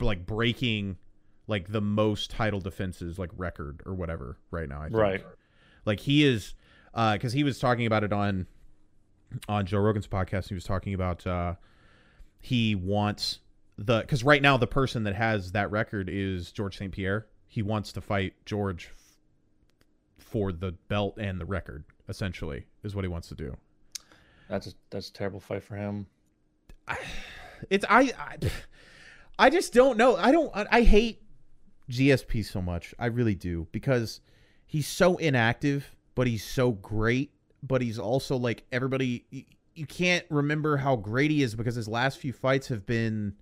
like 0.00 0.26
breaking 0.26 0.96
like 1.46 1.70
the 1.70 1.80
most 1.80 2.30
title 2.30 2.60
defenses 2.60 3.18
like 3.18 3.30
record 3.36 3.82
or 3.86 3.94
whatever 3.94 4.38
right 4.50 4.68
now. 4.68 4.80
I 4.80 4.84
think. 4.84 4.96
Right. 4.96 5.24
Like 5.84 6.00
he 6.00 6.24
is 6.24 6.54
uh 6.94 7.18
cuz 7.18 7.32
he 7.32 7.44
was 7.44 7.58
talking 7.58 7.86
about 7.86 8.04
it 8.04 8.12
on 8.12 8.46
on 9.48 9.66
Joe 9.66 9.80
Rogan's 9.80 10.08
podcast. 10.08 10.48
He 10.48 10.54
was 10.54 10.64
talking 10.64 10.94
about 10.94 11.26
uh 11.26 11.54
he 12.40 12.74
wants 12.74 13.40
the 13.76 14.02
cuz 14.02 14.24
right 14.24 14.42
now 14.42 14.56
the 14.56 14.66
person 14.66 15.04
that 15.04 15.14
has 15.14 15.52
that 15.52 15.70
record 15.70 16.08
is 16.08 16.52
George 16.52 16.76
St. 16.76 16.92
Pierre. 16.92 17.26
He 17.46 17.62
wants 17.62 17.92
to 17.92 18.00
fight 18.00 18.34
George 18.46 18.90
for 20.30 20.52
the 20.52 20.72
belt 20.88 21.18
and 21.18 21.40
the 21.40 21.44
record 21.44 21.84
essentially 22.08 22.64
is 22.82 22.94
what 22.94 23.04
he 23.04 23.08
wants 23.08 23.28
to 23.28 23.34
do. 23.34 23.56
That's 24.48 24.68
a, 24.68 24.72
that's 24.90 25.08
a 25.08 25.12
terrible 25.12 25.40
fight 25.40 25.62
for 25.62 25.76
him. 25.76 26.06
It's 27.68 27.84
I, 27.90 28.10
I 28.18 28.36
I 29.38 29.50
just 29.50 29.74
don't 29.74 29.98
know. 29.98 30.16
I 30.16 30.32
don't 30.32 30.50
I, 30.56 30.66
I 30.70 30.80
hate 30.80 31.20
GSP 31.90 32.42
so 32.42 32.62
much. 32.62 32.94
I 32.98 33.06
really 33.06 33.34
do 33.34 33.66
because 33.70 34.22
he's 34.64 34.86
so 34.86 35.18
inactive, 35.18 35.94
but 36.14 36.26
he's 36.26 36.42
so 36.42 36.72
great, 36.72 37.32
but 37.62 37.82
he's 37.82 37.98
also 37.98 38.36
like 38.36 38.64
everybody 38.72 39.26
you, 39.28 39.44
you 39.74 39.84
can't 39.84 40.24
remember 40.30 40.78
how 40.78 40.96
great 40.96 41.30
he 41.30 41.42
is 41.42 41.54
because 41.54 41.74
his 41.74 41.86
last 41.86 42.18
few 42.18 42.32
fights 42.32 42.68
have 42.68 42.86
been 42.86 43.34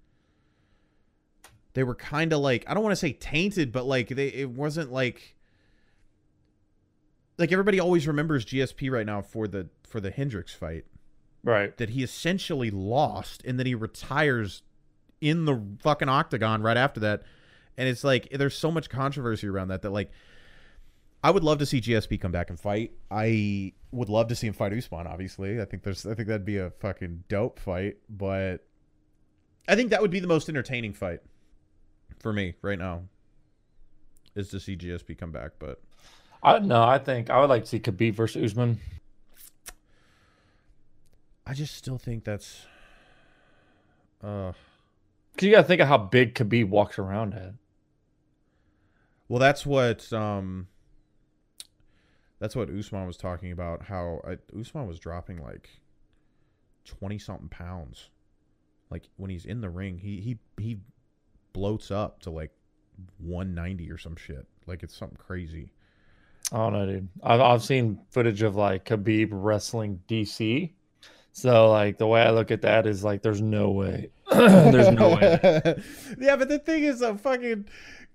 they 1.75 1.85
were 1.85 1.95
kind 1.95 2.33
of 2.33 2.41
like 2.41 2.65
I 2.67 2.75
don't 2.75 2.83
want 2.83 2.93
to 2.93 2.97
say 2.97 3.13
tainted, 3.13 3.71
but 3.71 3.87
like 3.87 4.09
they 4.09 4.29
it 4.29 4.51
wasn't 4.51 4.91
like 4.91 5.37
like 7.39 7.53
everybody 7.53 7.79
always 7.81 8.07
remembers 8.07 8.45
GSP 8.45 8.91
right 8.91 9.07
now 9.07 9.23
for 9.23 9.47
the 9.49 9.69
for 9.87 10.01
the 10.01 10.11
Hendricks 10.11 10.53
fight 10.55 10.85
Right. 11.45 11.77
that 11.79 11.91
he 11.91 12.03
essentially 12.03 12.71
lost 12.71 13.43
and 13.45 13.59
then 13.59 13.67
he 13.67 13.75
retires 13.75 14.63
in 15.21 15.45
the 15.45 15.63
fucking 15.81 16.09
octagon 16.09 16.63
right 16.63 16.77
after 16.77 17.01
that. 17.01 17.23
And 17.77 17.89
it's 17.89 18.03
like 18.05 18.29
there's 18.33 18.57
so 18.57 18.71
much 18.71 18.91
controversy 18.91 19.47
around 19.47 19.69
that 19.69 19.83
that 19.83 19.91
like 19.91 20.11
I 21.23 21.31
would 21.31 21.43
love 21.45 21.59
to 21.59 21.67
see 21.67 21.81
GSP 21.81 22.21
come 22.21 22.33
back 22.33 22.51
and 22.51 22.59
fight. 22.59 22.93
I 23.11 23.73
would 23.93 24.09
love 24.09 24.29
to 24.29 24.35
see 24.37 24.47
him 24.47 24.53
fight 24.55 24.73
Usman, 24.73 25.07
obviously. 25.07 25.61
I 25.61 25.65
think 25.65 25.83
there's 25.85 26.05
I 26.07 26.15
think 26.15 26.29
that'd 26.29 26.45
be 26.45 26.59
a 26.59 26.71
fucking 26.71 27.25
dope 27.29 27.59
fight, 27.59 27.97
but 28.09 28.67
I 29.69 29.75
think 29.77 29.91
that 29.91 30.03
would 30.03 30.11
be 30.11 30.21
the 30.21 30.27
most 30.29 30.49
entertaining 30.49 30.93
fight 30.93 31.21
for 32.21 32.33
me 32.33 32.55
right 32.63 32.79
now. 32.79 33.03
Is 34.35 34.49
to 34.51 34.61
see 34.61 34.77
GSP 34.77 35.17
come 35.19 35.33
back, 35.33 35.53
but 35.59 35.81
I 36.43 36.59
no, 36.61 36.83
I 36.83 36.99
think 36.99 37.31
I 37.31 37.41
would 37.41 37.51
like 37.51 37.65
to 37.65 37.69
see 37.69 37.81
Khabib 37.81 38.15
versus 38.15 38.53
Usman. 38.53 38.81
I 41.47 41.55
just 41.55 41.75
still 41.75 41.99
think 41.99 42.25
that's 42.25 42.67
uh 44.23 44.53
Cause 45.39 45.47
you 45.47 45.53
gotta 45.53 45.69
think 45.69 45.81
of 45.81 45.87
how 45.87 45.99
big 45.99 46.35
Khabib 46.35 46.69
walks 46.69 46.99
around 46.99 47.33
at. 47.33 47.55
Well, 49.29 49.39
that's 49.39 49.65
what 49.65 50.13
um 50.13 50.67
that's 52.41 52.57
what 52.57 52.71
Usman 52.71 53.07
was 53.07 53.17
talking 53.17 53.53
about. 53.53 53.85
How 53.85 54.21
uh, 54.27 54.37
Usman 54.59 54.89
was 54.89 54.99
dropping 54.99 55.41
like 55.43 55.69
twenty 56.85 57.19
something 57.19 57.49
pounds. 57.49 58.11
Like 58.91 59.09
when 59.17 59.31
he's 59.31 59.45
in 59.45 59.61
the 59.61 59.71
ring, 59.71 59.99
he 59.99 60.21
he 60.21 60.39
he 60.61 60.81
bloats 61.55 61.93
up 61.93 62.21
to 62.23 62.31
like 62.31 62.51
one 63.19 63.55
ninety 63.55 63.91
or 63.91 63.99
some 63.99 64.17
shit. 64.17 64.47
Like 64.67 64.83
it's 64.83 64.97
something 64.97 65.19
crazy. 65.19 65.73
I 66.53 66.57
don't 66.57 66.73
know, 66.73 66.87
dude. 66.87 67.09
I've 67.23 67.41
I've 67.41 67.63
seen 67.63 67.99
footage 68.11 68.43
of 68.43 68.57
like 68.57 68.87
Khabib 68.87 69.29
wrestling 69.33 70.01
DC. 70.09 70.71
So 71.33 71.71
like 71.71 71.99
the 71.99 72.07
way 72.07 72.23
I 72.23 72.31
look 72.31 72.51
at 72.51 72.63
that 72.63 72.87
is 72.87 73.05
like 73.05 73.23
there's 73.23 73.43
no 73.43 73.71
way. 73.71 74.11
there's 74.31 74.91
no 74.91 75.11
way. 75.11 75.39
yeah, 76.19 76.37
but 76.37 76.49
the 76.49 76.59
thing 76.59 76.85
is, 76.85 77.01
that 77.01 77.21
fucking 77.21 77.67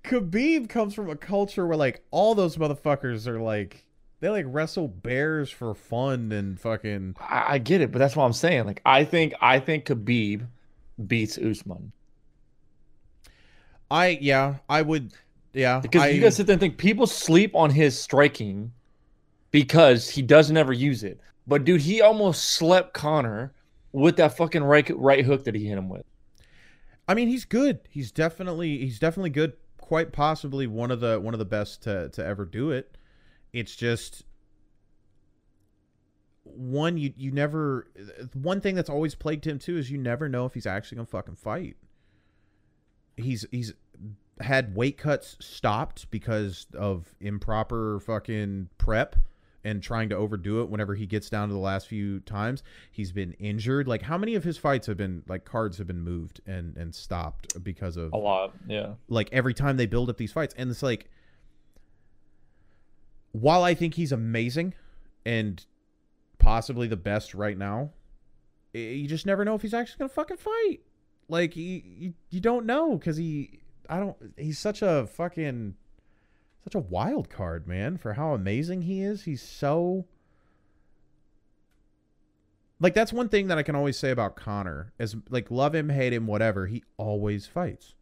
Khabib 0.04 0.68
comes 0.68 0.94
from 0.94 1.10
a 1.10 1.16
culture 1.16 1.66
where 1.66 1.78
like 1.78 2.04
all 2.12 2.36
those 2.36 2.58
motherfuckers 2.58 3.28
are 3.28 3.40
like 3.40 3.86
they 4.20 4.30
like 4.30 4.46
wrestle 4.48 4.88
bears 4.88 5.50
for 5.50 5.74
fun 5.76 6.32
and 6.32 6.60
fucking 6.60 7.16
I, 7.20 7.46
I 7.54 7.58
get 7.60 7.82
it, 7.82 7.92
but 7.92 8.00
that's 8.00 8.16
what 8.16 8.26
I'm 8.26 8.34
saying. 8.34 8.66
Like 8.66 8.82
I 8.86 9.04
think 9.04 9.34
I 9.42 9.60
think 9.60 9.86
Khabib 9.86 10.48
beats 11.08 11.38
Usman. 11.38 11.92
I 13.92 14.18
yeah, 14.22 14.56
I 14.70 14.82
would 14.82 15.14
yeah. 15.54 15.80
Because 15.80 16.02
I, 16.04 16.10
you 16.10 16.22
guys 16.22 16.36
sit 16.36 16.48
there 16.48 16.54
and 16.54 16.60
think 16.60 16.78
people 16.78 17.08
sleep 17.08 17.56
on 17.56 17.70
his 17.70 18.00
striking 18.00 18.72
because 19.52 20.10
he 20.10 20.22
doesn't 20.22 20.58
ever 20.58 20.74
use 20.74 21.04
it. 21.04 21.20
But 21.48 21.64
dude, 21.64 21.82
he 21.82 22.02
almost 22.02 22.44
slept 22.44 22.94
Conor 22.94 23.54
with 23.92 24.18
that 24.18 24.36
fucking 24.36 24.64
right 24.64 24.90
right 24.98 25.24
hook 25.24 25.44
that 25.46 25.56
he 25.56 25.66
hit 25.66 25.78
him 25.78 25.90
with. 25.90 26.06
I 27.08 27.14
mean, 27.14 27.28
he's 27.28 27.46
good. 27.46 27.80
He's 27.90 28.12
definitely 28.12 28.80
he's 28.80 29.00
definitely 29.00 29.30
good. 29.30 29.54
Quite 29.78 30.12
possibly 30.12 30.68
one 30.68 30.92
of 30.92 31.00
the 31.00 31.20
one 31.20 31.34
of 31.34 31.40
the 31.40 31.46
best 31.46 31.84
to 31.84 32.10
to 32.10 32.26
ever 32.26 32.46
do 32.46 32.72
it. 32.72 32.98
It's 33.52 33.76
just 33.76 34.24
one 36.44 36.98
you 36.98 37.14
you 37.16 37.32
never 37.32 37.88
one 38.34 38.62
thing 38.62 38.76
that's 38.76 38.90
always 38.90 39.16
plagued 39.16 39.46
him 39.46 39.60
too 39.60 39.78
is 39.78 39.92
you 39.92 39.98
never 39.98 40.28
know 40.28 40.46
if 40.46 40.54
he's 40.54 40.66
actually 40.66 40.98
gonna 40.98 41.06
fucking 41.06 41.36
fight. 41.36 41.76
He's 43.18 43.46
he's 43.52 43.74
had 44.40 44.76
weight 44.76 44.98
cuts 44.98 45.38
stopped 45.40 46.10
because 46.12 46.68
of 46.78 47.14
improper 47.20 48.00
fucking 48.00 48.70
prep 48.78 49.16
and 49.64 49.82
trying 49.82 50.10
to 50.10 50.16
overdo 50.16 50.62
it 50.62 50.70
whenever 50.70 50.94
he 50.94 51.06
gets 51.06 51.30
down 51.30 51.48
to 51.48 51.54
the 51.54 51.60
last 51.60 51.88
few 51.88 52.20
times. 52.22 52.64
He's 52.92 53.12
been 53.12 53.34
injured. 53.34 53.88
Like 53.88 54.02
how 54.02 54.18
many 54.18 54.36
of 54.36 54.44
his 54.44 54.58
fights 54.58 54.88
have 54.88 54.98
been 54.98 55.24
like 55.28 55.46
cards 55.46 55.78
have 55.78 55.88
been 55.88 56.02
moved 56.02 56.42
and 56.46 56.76
and 56.76 56.94
stopped 56.94 57.64
because 57.64 57.96
of 57.96 58.12
A 58.14 58.18
lot, 58.18 58.54
yeah. 58.68 58.94
like 59.08 59.30
every 59.32 59.54
time 59.54 59.78
they 59.78 59.86
build 59.86 60.10
up 60.10 60.18
these 60.18 60.32
fights? 60.34 60.54
And 60.58 60.70
it's 60.70 60.84
like 60.84 61.10
while 63.36 63.64
i 63.64 63.74
think 63.74 63.96
he's 63.96 64.12
amazing 64.12 64.76
and 65.26 65.66
possibly 66.38 66.88
the 66.88 66.96
best 66.96 67.34
right 67.34 67.58
now 67.58 67.90
you 68.74 69.08
just 69.08 69.26
never 69.26 69.46
know 69.46 69.56
if 69.56 69.62
he's 69.62 69.74
actually 69.74 70.00
gonna 70.00 70.10
fucking 70.10 70.38
fight. 70.38 70.82
Like 71.30 71.56
you 71.56 71.82
you, 71.84 72.14
you 72.30 72.40
don't 72.40 72.66
know 72.66 72.98
because 72.98 73.18
he 73.18 73.60
i 73.90 74.00
don't 74.00 74.16
he's 74.38 74.60
such 74.60 74.82
a 74.82 75.08
fucking 75.08 75.76
such 76.64 76.76
a 76.76 76.80
wild 76.80 77.30
card 77.30 77.68
man 77.68 77.98
for 77.98 78.14
how 78.14 78.34
amazing 78.34 78.84
he 78.84 79.02
is 79.02 79.24
he's 79.24 79.42
so 79.42 80.06
like 82.80 82.94
that's 82.94 83.14
one 83.14 83.30
thing 83.30 83.48
that 83.48 83.58
i 83.58 83.64
can 83.64 83.76
always 83.76 83.98
say 83.98 84.12
about 84.12 84.36
conor 84.36 84.94
is 85.00 85.16
like 85.30 85.50
love 85.52 85.74
him 85.76 85.90
hate 85.90 86.14
him 86.14 86.28
whatever 86.28 86.68
he 86.68 86.84
always 86.98 87.46
fights 87.48 87.96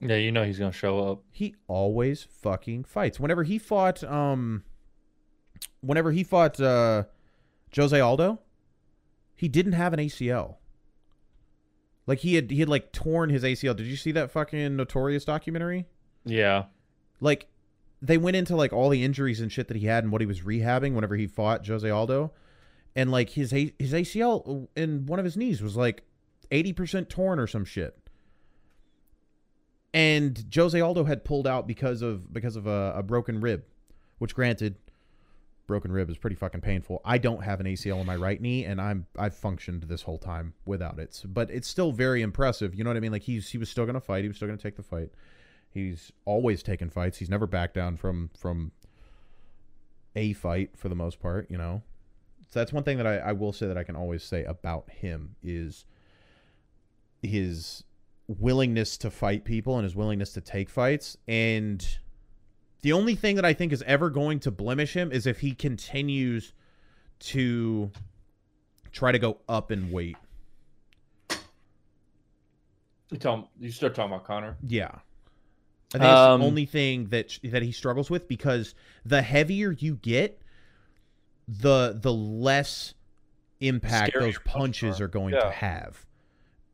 Yeah, 0.00 0.16
you 0.16 0.32
know 0.32 0.44
he's 0.44 0.58
gonna 0.58 0.72
show 0.72 1.10
up. 1.10 1.22
he 1.30 1.54
always 1.66 2.22
fucking 2.24 2.84
fights. 2.84 3.18
Whenever 3.18 3.42
he 3.44 3.58
fought, 3.58 4.02
um, 4.04 4.64
whenever 5.80 6.10
he 6.12 6.22
fought 6.24 6.60
uh, 6.60 7.04
Jose 7.74 7.98
Aldo, 7.98 8.38
he 9.34 9.48
didn't 9.48 9.72
have 9.72 9.92
an 9.94 10.00
ACL. 10.00 10.56
Like 12.06 12.18
he 12.18 12.34
had, 12.34 12.50
he 12.50 12.60
had 12.60 12.68
like 12.68 12.92
torn 12.92 13.30
his 13.30 13.42
ACL. 13.42 13.74
Did 13.74 13.86
you 13.86 13.96
see 13.96 14.12
that 14.12 14.30
fucking 14.30 14.76
notorious 14.76 15.24
documentary? 15.24 15.86
Yeah. 16.24 16.64
Like 17.20 17.46
they 18.02 18.18
went 18.18 18.36
into 18.36 18.54
like 18.56 18.72
all 18.72 18.90
the 18.90 19.02
injuries 19.02 19.40
and 19.40 19.50
shit 19.50 19.68
that 19.68 19.76
he 19.76 19.86
had 19.86 20.04
and 20.04 20.12
what 20.12 20.20
he 20.20 20.26
was 20.26 20.42
rehabbing 20.42 20.94
whenever 20.94 21.16
he 21.16 21.26
fought 21.26 21.66
Jose 21.66 21.88
Aldo, 21.88 22.32
and 22.94 23.10
like 23.10 23.30
his 23.30 23.50
his 23.50 23.92
ACL 23.92 24.68
in 24.76 25.06
one 25.06 25.18
of 25.18 25.24
his 25.24 25.36
knees 25.36 25.62
was 25.62 25.76
like 25.76 26.02
eighty 26.50 26.72
percent 26.74 27.08
torn 27.08 27.38
or 27.38 27.46
some 27.46 27.64
shit. 27.64 27.98
and 29.92 30.44
Jose 30.54 30.78
Aldo 30.78 31.04
had 31.04 31.24
pulled 31.24 31.46
out 31.46 31.66
because 31.66 32.02
of 32.02 32.32
because 32.32 32.56
of 32.56 32.66
a, 32.66 32.94
a 32.96 33.02
broken 33.02 33.40
rib, 33.40 33.64
which 34.18 34.34
granted, 34.34 34.76
broken 35.66 35.92
rib 35.92 36.10
is 36.10 36.18
pretty 36.18 36.36
fucking 36.36 36.60
painful. 36.60 37.00
I 37.04 37.18
don't 37.18 37.42
have 37.42 37.60
an 37.60 37.66
ACL 37.66 38.00
in 38.00 38.06
my 38.06 38.16
right 38.16 38.40
knee, 38.40 38.64
and 38.64 38.80
I'm 38.80 39.06
I've 39.18 39.34
functioned 39.34 39.84
this 39.84 40.02
whole 40.02 40.18
time 40.18 40.54
without 40.66 40.98
it. 40.98 41.22
But 41.26 41.50
it's 41.50 41.68
still 41.68 41.92
very 41.92 42.22
impressive. 42.22 42.74
You 42.74 42.84
know 42.84 42.90
what 42.90 42.96
I 42.96 43.00
mean? 43.00 43.12
Like 43.12 43.22
he's 43.22 43.48
he 43.50 43.58
was 43.58 43.68
still 43.68 43.86
gonna 43.86 44.00
fight. 44.00 44.24
He 44.24 44.28
was 44.28 44.36
still 44.36 44.48
gonna 44.48 44.58
take 44.58 44.76
the 44.76 44.82
fight. 44.82 45.10
He's 45.70 46.12
always 46.24 46.62
taken 46.62 46.90
fights. 46.90 47.18
He's 47.18 47.30
never 47.30 47.46
backed 47.46 47.74
down 47.74 47.96
from 47.96 48.30
from 48.38 48.72
a 50.14 50.32
fight 50.32 50.76
for 50.76 50.88
the 50.88 50.94
most 50.94 51.20
part. 51.20 51.50
You 51.50 51.58
know, 51.58 51.82
so 52.50 52.60
that's 52.60 52.72
one 52.72 52.84
thing 52.84 52.98
that 52.98 53.06
I, 53.06 53.16
I 53.18 53.32
will 53.32 53.52
say 53.52 53.66
that 53.66 53.78
I 53.78 53.84
can 53.84 53.96
always 53.96 54.22
say 54.22 54.44
about 54.44 54.90
him 54.90 55.36
is 55.42 55.84
his 57.22 57.84
willingness 58.28 58.96
to 58.98 59.10
fight 59.10 59.44
people 59.44 59.76
and 59.76 59.84
his 59.84 59.96
willingness 59.96 60.32
to 60.34 60.40
take 60.40 60.70
fights. 60.70 61.16
And 61.26 61.86
the 62.84 62.92
only 62.92 63.14
thing 63.14 63.36
that 63.36 63.46
I 63.46 63.54
think 63.54 63.72
is 63.72 63.82
ever 63.86 64.10
going 64.10 64.40
to 64.40 64.50
blemish 64.50 64.92
him 64.92 65.10
is 65.10 65.26
if 65.26 65.40
he 65.40 65.52
continues 65.54 66.52
to 67.20 67.90
try 68.92 69.10
to 69.10 69.18
go 69.18 69.38
up 69.48 69.72
in 69.72 69.90
weight. 69.90 70.18
You 73.10 73.18
tell 73.18 73.36
him, 73.36 73.44
you 73.58 73.70
start 73.70 73.94
talking 73.94 74.12
about 74.12 74.26
Conor. 74.26 74.58
Yeah. 74.62 74.90
I 75.94 75.98
think 75.98 76.02
it's 76.04 76.10
Um, 76.10 76.40
the 76.40 76.46
only 76.46 76.66
thing 76.66 77.06
that 77.06 77.38
that 77.44 77.62
he 77.62 77.72
struggles 77.72 78.10
with 78.10 78.28
because 78.28 78.74
the 79.02 79.22
heavier 79.22 79.72
you 79.72 79.96
get, 79.96 80.42
the 81.48 81.98
the 81.98 82.12
less 82.12 82.92
impact 83.60 84.12
those 84.12 84.36
punches 84.40 84.42
punches 84.44 85.00
are. 85.00 85.04
are 85.04 85.08
going 85.08 85.32
Yeah. 85.32 85.44
to 85.44 85.50
have. 85.52 86.04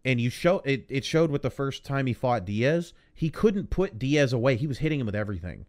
And 0.05 0.21
you 0.21 0.29
show 0.29 0.59
it 0.65 0.87
it 0.89 1.05
showed 1.05 1.31
with 1.31 1.43
the 1.43 1.51
first 1.51 1.85
time 1.85 2.07
he 2.07 2.15
fought 2.15 2.45
Diaz, 2.45 2.95
he 3.15 3.31
couldn't 3.31 3.71
put 3.71 3.97
Diaz 3.97 4.33
away. 4.33 4.57
He 4.57 4.67
was 4.67 4.79
hitting 4.79 4.99
him 4.99 5.07
with 5.07 5.15
everything. 5.15 5.67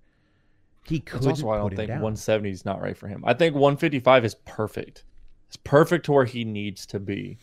He 0.84 0.99
That's 0.99 1.11
couldn't 1.11 1.29
also 1.29 1.45
why 1.45 1.55
I 1.55 1.57
don't 1.59 1.75
think 1.75 1.88
down. 1.88 2.01
170 2.01 2.49
is 2.49 2.65
not 2.65 2.82
right 2.82 2.97
for 2.97 3.07
him. 3.07 3.23
I 3.25 3.34
think 3.34 3.55
155 3.55 4.25
is 4.25 4.36
perfect. 4.45 5.03
It's 5.47 5.57
perfect 5.57 6.05
to 6.05 6.11
where 6.13 6.25
he 6.25 6.43
needs 6.43 6.86
to 6.88 6.99
be, 6.99 7.38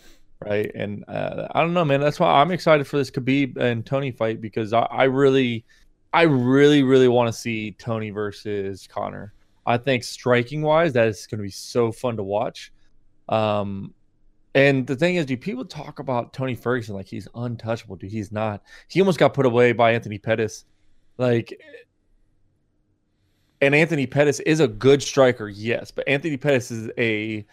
right? 0.45 0.71
And 0.75 1.05
uh, 1.09 1.49
I 1.53 1.61
don't 1.61 1.75
know, 1.75 1.85
man. 1.85 2.01
That's 2.01 2.19
why 2.19 2.41
I'm 2.41 2.51
excited 2.51 2.87
for 2.87 2.97
this 2.97 3.11
Khabib 3.11 3.57
and 3.59 3.85
Tony 3.85 4.11
fight 4.11 4.41
because 4.41 4.73
I, 4.73 4.81
I 4.81 5.05
really, 5.05 5.65
I 6.13 6.23
really, 6.23 6.83
really 6.83 7.09
want 7.09 7.29
to 7.29 7.39
see 7.39 7.73
Tony 7.73 8.11
versus 8.11 8.89
Conor. 8.91 9.35
I 9.67 9.77
think 9.77 10.03
striking 10.03 10.63
wise, 10.63 10.95
that 10.95 11.09
is 11.09 11.27
going 11.27 11.39
to 11.39 11.45
be 11.45 11.51
so 11.51 11.93
fun 11.93 12.17
to 12.17 12.23
watch. 12.23 12.73
Um, 13.29 13.93
and 14.55 14.87
the 14.87 14.97
thing 14.97 15.17
is, 15.17 15.27
do 15.27 15.37
people 15.37 15.65
talk 15.65 15.99
about 15.99 16.33
Tony 16.33 16.55
Ferguson 16.55 16.95
like 16.95 17.07
he's 17.07 17.29
untouchable? 17.35 17.97
Dude, 17.97 18.11
he's 18.11 18.33
not. 18.33 18.63
He 18.89 19.01
almost 19.01 19.19
got 19.19 19.35
put 19.35 19.45
away 19.47 19.73
by 19.73 19.93
Anthony 19.93 20.19
Pettis. 20.19 20.65
Like, 21.19 21.61
and 23.61 23.75
Anthony 23.75 24.07
Pettis 24.07 24.41
is 24.41 24.61
a 24.61 24.69
good 24.69 25.03
striker, 25.03 25.49
yes, 25.49 25.91
but 25.91 26.07
Anthony 26.09 26.37
Pettis 26.37 26.71
is 26.71 26.91
a 26.99 27.47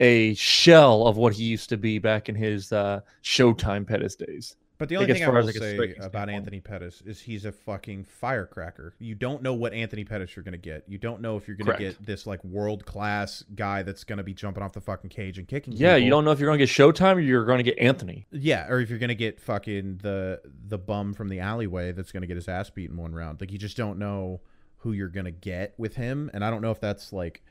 a 0.00 0.34
shell 0.34 1.06
of 1.06 1.16
what 1.16 1.32
he 1.32 1.44
used 1.44 1.68
to 1.68 1.76
be 1.76 1.98
back 1.98 2.28
in 2.28 2.34
his 2.34 2.72
uh, 2.72 3.00
Showtime 3.22 3.86
Pettis 3.86 4.16
days. 4.16 4.56
But 4.78 4.88
the 4.88 4.96
only 4.96 5.12
as 5.12 5.16
thing 5.16 5.22
I 5.22 5.26
far 5.26 5.36
will 5.36 5.44
like, 5.44 5.54
say 5.54 5.74
about 5.76 6.10
standpoint. 6.10 6.30
Anthony 6.30 6.58
Pettis 6.58 7.02
is 7.06 7.20
he's 7.20 7.44
a 7.44 7.52
fucking 7.52 8.02
firecracker. 8.02 8.96
You 8.98 9.14
don't 9.14 9.40
know 9.40 9.54
what 9.54 9.72
Anthony 9.72 10.02
Pettis 10.02 10.34
you're 10.34 10.42
going 10.42 10.52
to 10.52 10.58
get. 10.58 10.82
You 10.88 10.98
don't 10.98 11.20
know 11.20 11.36
if 11.36 11.46
you're 11.46 11.56
going 11.56 11.70
to 11.70 11.78
get 11.78 12.04
this 12.04 12.26
like 12.26 12.42
world 12.42 12.84
class 12.84 13.44
guy 13.54 13.84
that's 13.84 14.02
going 14.02 14.16
to 14.16 14.24
be 14.24 14.34
jumping 14.34 14.60
off 14.60 14.72
the 14.72 14.80
fucking 14.80 15.10
cage 15.10 15.38
and 15.38 15.46
kicking. 15.46 15.74
Yeah, 15.74 15.94
you 15.94 16.10
don't 16.10 16.24
know 16.24 16.32
if 16.32 16.40
you're 16.40 16.48
going 16.48 16.58
to 16.58 16.66
get 16.66 16.72
Showtime 16.72 17.14
or 17.14 17.20
you're 17.20 17.44
going 17.44 17.58
to 17.58 17.62
get 17.62 17.78
Anthony. 17.78 18.26
Yeah, 18.32 18.66
or 18.68 18.80
if 18.80 18.90
you're 18.90 18.98
gonna 18.98 19.14
get 19.14 19.40
fucking 19.40 20.00
the 20.02 20.40
the 20.66 20.78
bum 20.78 21.14
from 21.14 21.28
the 21.28 21.38
alleyway 21.38 21.92
that's 21.92 22.10
gonna 22.10 22.26
get 22.26 22.34
his 22.34 22.48
ass 22.48 22.68
beat 22.68 22.90
in 22.90 22.96
one 22.96 23.14
round. 23.14 23.40
Like 23.40 23.52
you 23.52 23.58
just 23.58 23.76
don't 23.76 24.00
know 24.00 24.40
who 24.82 24.92
you're 24.92 25.08
gonna 25.08 25.30
get 25.30 25.74
with 25.78 25.96
him, 25.96 26.30
and 26.34 26.44
I 26.44 26.50
don't 26.50 26.62
know 26.62 26.70
if 26.70 26.80
that's 26.80 27.12
like 27.12 27.42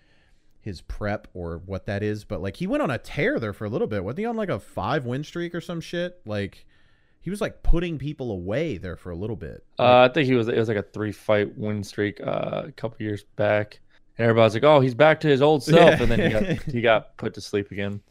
his 0.62 0.82
prep 0.82 1.28
or 1.34 1.62
what 1.66 1.86
that 1.88 2.04
is. 2.04 2.24
But 2.24 2.42
like 2.42 2.58
he 2.58 2.68
went 2.68 2.84
on 2.84 2.92
a 2.92 2.98
tear 2.98 3.40
there 3.40 3.54
for 3.54 3.66
a 3.66 3.70
little 3.70 3.88
bit. 3.88 4.04
Wasn't 4.04 4.20
he 4.20 4.26
on 4.26 4.36
like 4.36 4.50
a 4.50 4.60
five 4.60 5.06
win 5.06 5.24
streak 5.24 5.56
or 5.56 5.62
some 5.62 5.82
shit? 5.82 6.22
Like 6.26 6.66
he 7.22 7.30
was 7.30 7.42
like 7.42 7.64
putting 7.64 7.98
people 7.98 8.32
away 8.32 8.78
there 8.78 8.96
for 8.96 9.12
a 9.12 9.16
little 9.16 9.36
bit. 9.36 9.64
Uh, 9.80 10.08
I 10.10 10.14
think 10.14 10.28
he 10.28 10.36
was 10.36 10.48
it 10.48 10.58
was 10.58 10.68
like 10.68 10.78
a 10.78 10.84
three 10.84 11.12
fight 11.12 11.58
win 11.58 11.84
streak 11.84 12.20
uh, 12.22 12.64
a 12.68 12.72
couple 12.72 12.98
years 13.00 13.24
back, 13.36 13.80
and 14.18 14.26
everybody's 14.26 14.54
like, 14.54 14.64
"Oh, 14.64 14.80
he's 14.80 14.96
back 14.96 15.20
to 15.22 15.28
his 15.28 15.42
old 15.42 15.64
self," 15.64 16.00
Yeah. 16.00 16.02
and 16.02 16.12
then 16.12 16.20
he 16.20 16.30
got 16.30 16.64
he 16.64 16.82
got 16.82 17.18
put 17.18 17.34
to 17.36 17.42
sleep 17.42 17.72
again. 17.72 18.02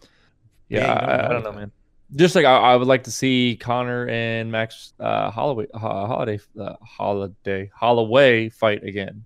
Yeah, 0.69 0.93
I, 0.93 1.27
I 1.27 1.29
don't 1.33 1.43
know, 1.43 1.53
man. 1.53 1.73
Just 2.17 2.35
like 2.35 2.45
I, 2.45 2.57
I 2.57 2.77
would 2.77 2.89
like 2.89 3.05
to 3.05 3.11
see 3.11 3.57
Conor 3.61 4.09
and 4.09 4.51
Max 4.51 4.95
uh, 4.99 5.31
Holloway, 5.31 5.67
uh, 5.73 5.79
Holiday, 5.79 6.41
uh, 6.59 6.75
Holiday, 6.83 7.71
Holloway 7.75 8.49
fight 8.49 8.83
again. 8.83 9.25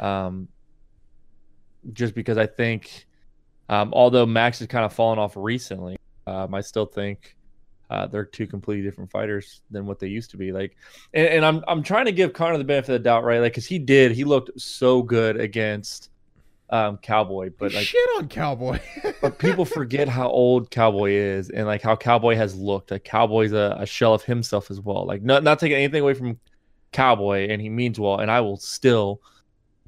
Um, 0.00 0.48
just 1.92 2.14
because 2.14 2.38
I 2.38 2.46
think, 2.46 3.06
um, 3.68 3.92
although 3.92 4.24
Max 4.24 4.58
has 4.60 4.68
kind 4.68 4.84
of 4.84 4.92
fallen 4.92 5.18
off 5.18 5.36
recently, 5.36 5.98
um, 6.26 6.54
I 6.54 6.62
still 6.62 6.86
think 6.86 7.36
uh, 7.90 8.06
they're 8.06 8.24
two 8.24 8.46
completely 8.46 8.82
different 8.82 9.10
fighters 9.10 9.60
than 9.70 9.84
what 9.84 9.98
they 9.98 10.08
used 10.08 10.30
to 10.30 10.38
be. 10.38 10.50
Like, 10.50 10.76
and, 11.12 11.28
and 11.28 11.44
I'm 11.44 11.62
I'm 11.68 11.82
trying 11.82 12.06
to 12.06 12.12
give 12.12 12.32
Conor 12.32 12.56
the 12.56 12.64
benefit 12.64 12.94
of 12.94 13.02
the 13.02 13.04
doubt, 13.04 13.24
right? 13.24 13.40
Like, 13.40 13.52
because 13.52 13.66
he 13.66 13.78
did, 13.78 14.12
he 14.12 14.24
looked 14.24 14.58
so 14.58 15.02
good 15.02 15.38
against 15.38 16.10
um, 16.70 16.96
Cowboy, 16.98 17.50
but 17.58 17.72
like 17.72 17.86
shit 17.86 18.08
on 18.16 18.28
Cowboy. 18.28 18.80
but 19.20 19.38
people 19.38 19.64
forget 19.64 20.08
how 20.08 20.28
old 20.28 20.70
Cowboy 20.70 21.10
is 21.12 21.50
and 21.50 21.66
like 21.66 21.82
how 21.82 21.96
Cowboy 21.96 22.36
has 22.36 22.56
looked. 22.56 22.90
Like 22.90 23.04
Cowboy's 23.04 23.52
a, 23.52 23.76
a 23.78 23.86
shell 23.86 24.14
of 24.14 24.22
himself 24.22 24.70
as 24.70 24.80
well. 24.80 25.06
Like 25.06 25.22
not 25.22 25.42
not 25.42 25.58
taking 25.58 25.76
anything 25.76 26.02
away 26.02 26.14
from 26.14 26.38
Cowboy, 26.92 27.48
and 27.48 27.60
he 27.60 27.68
means 27.68 28.00
well. 28.00 28.18
And 28.18 28.30
I 28.30 28.40
will 28.40 28.56
still 28.56 29.20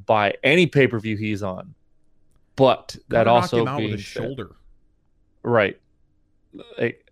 buy 0.04 0.34
any 0.44 0.66
pay 0.66 0.86
per 0.86 0.98
view 0.98 1.16
he's 1.16 1.42
on. 1.42 1.74
But 2.56 2.96
that 3.08 3.28
also 3.28 3.62
him 3.62 3.68
out 3.68 3.82
with 3.82 3.92
his 3.92 4.02
shoulder. 4.02 4.56
right? 5.42 5.78
Like, 6.78 7.10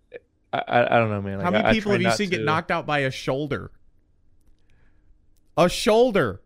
I, 0.51 0.57
I 0.57 0.95
I 0.95 0.99
don't 0.99 1.11
know, 1.11 1.21
man. 1.21 1.39
How 1.39 1.51
many 1.51 1.65
I- 1.65 1.73
people 1.73 1.91
have 1.91 2.01
you 2.01 2.11
seen 2.11 2.29
get 2.29 2.41
knocked 2.41 2.71
out 2.71 2.85
by 2.85 2.99
a 2.99 3.11
shoulder? 3.11 3.71
A 5.57 5.69
shoulder. 5.69 6.41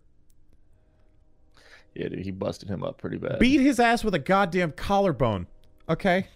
Yeah, 1.95 2.09
dude, 2.09 2.19
he 2.19 2.31
busted 2.31 2.69
him 2.69 2.83
up 2.83 2.97
pretty 2.97 3.17
bad. 3.17 3.39
beat 3.39 3.61
his 3.61 3.79
ass 3.79 4.03
with 4.03 4.13
a 4.15 4.19
goddamn 4.19 4.71
collarbone. 4.73 5.47
Okay, 5.89 6.27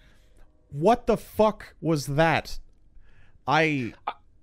what 0.72 1.08
the 1.08 1.18
fuck 1.18 1.76
was 1.82 2.08
that? 2.08 2.58
I 3.48 3.94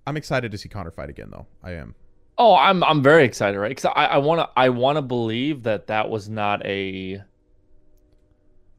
I'm 0.07 0.17
excited 0.17 0.51
to 0.51 0.57
see 0.57 0.69
Conor 0.69 0.91
fight 0.91 1.09
again, 1.09 1.29
though. 1.31 1.47
I 1.63 1.71
am. 1.73 1.95
Oh, 2.37 2.55
I'm 2.55 2.83
I'm 2.83 3.03
very 3.03 3.23
excited, 3.23 3.59
right? 3.59 3.69
Because 3.69 3.85
I 3.85 4.05
I 4.05 4.17
want 4.17 4.39
to 4.39 4.49
I 4.55 4.69
want 4.69 4.97
to 4.97 5.01
believe 5.01 5.63
that 5.63 5.87
that 5.87 6.09
was 6.09 6.29
not 6.29 6.65
a 6.65 7.21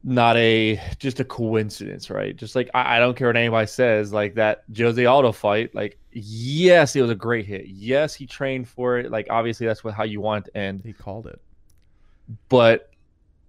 not 0.03 0.35
a 0.35 0.81
just 0.99 1.19
a 1.19 1.23
coincidence, 1.23 2.09
right? 2.09 2.35
Just 2.35 2.55
like 2.55 2.69
I, 2.73 2.97
I 2.97 2.99
don't 2.99 3.15
care 3.15 3.27
what 3.27 3.37
anybody 3.37 3.67
says, 3.67 4.11
like 4.11 4.35
that 4.35 4.63
Jose 4.75 5.05
Aldo 5.05 5.31
fight, 5.31 5.73
like 5.73 5.97
yes, 6.11 6.95
it 6.95 7.01
was 7.01 7.11
a 7.11 7.15
great 7.15 7.45
hit. 7.45 7.67
Yes, 7.67 8.13
he 8.13 8.25
trained 8.25 8.67
for 8.67 8.97
it. 8.97 9.11
Like 9.11 9.27
obviously 9.29 9.65
that's 9.65 9.83
what 9.83 9.93
how 9.93 10.03
you 10.03 10.19
want 10.19 10.47
it 10.47 10.51
to 10.51 10.57
end. 10.57 10.81
He 10.85 10.91
called 10.91 11.27
it. 11.27 11.39
But 12.49 12.89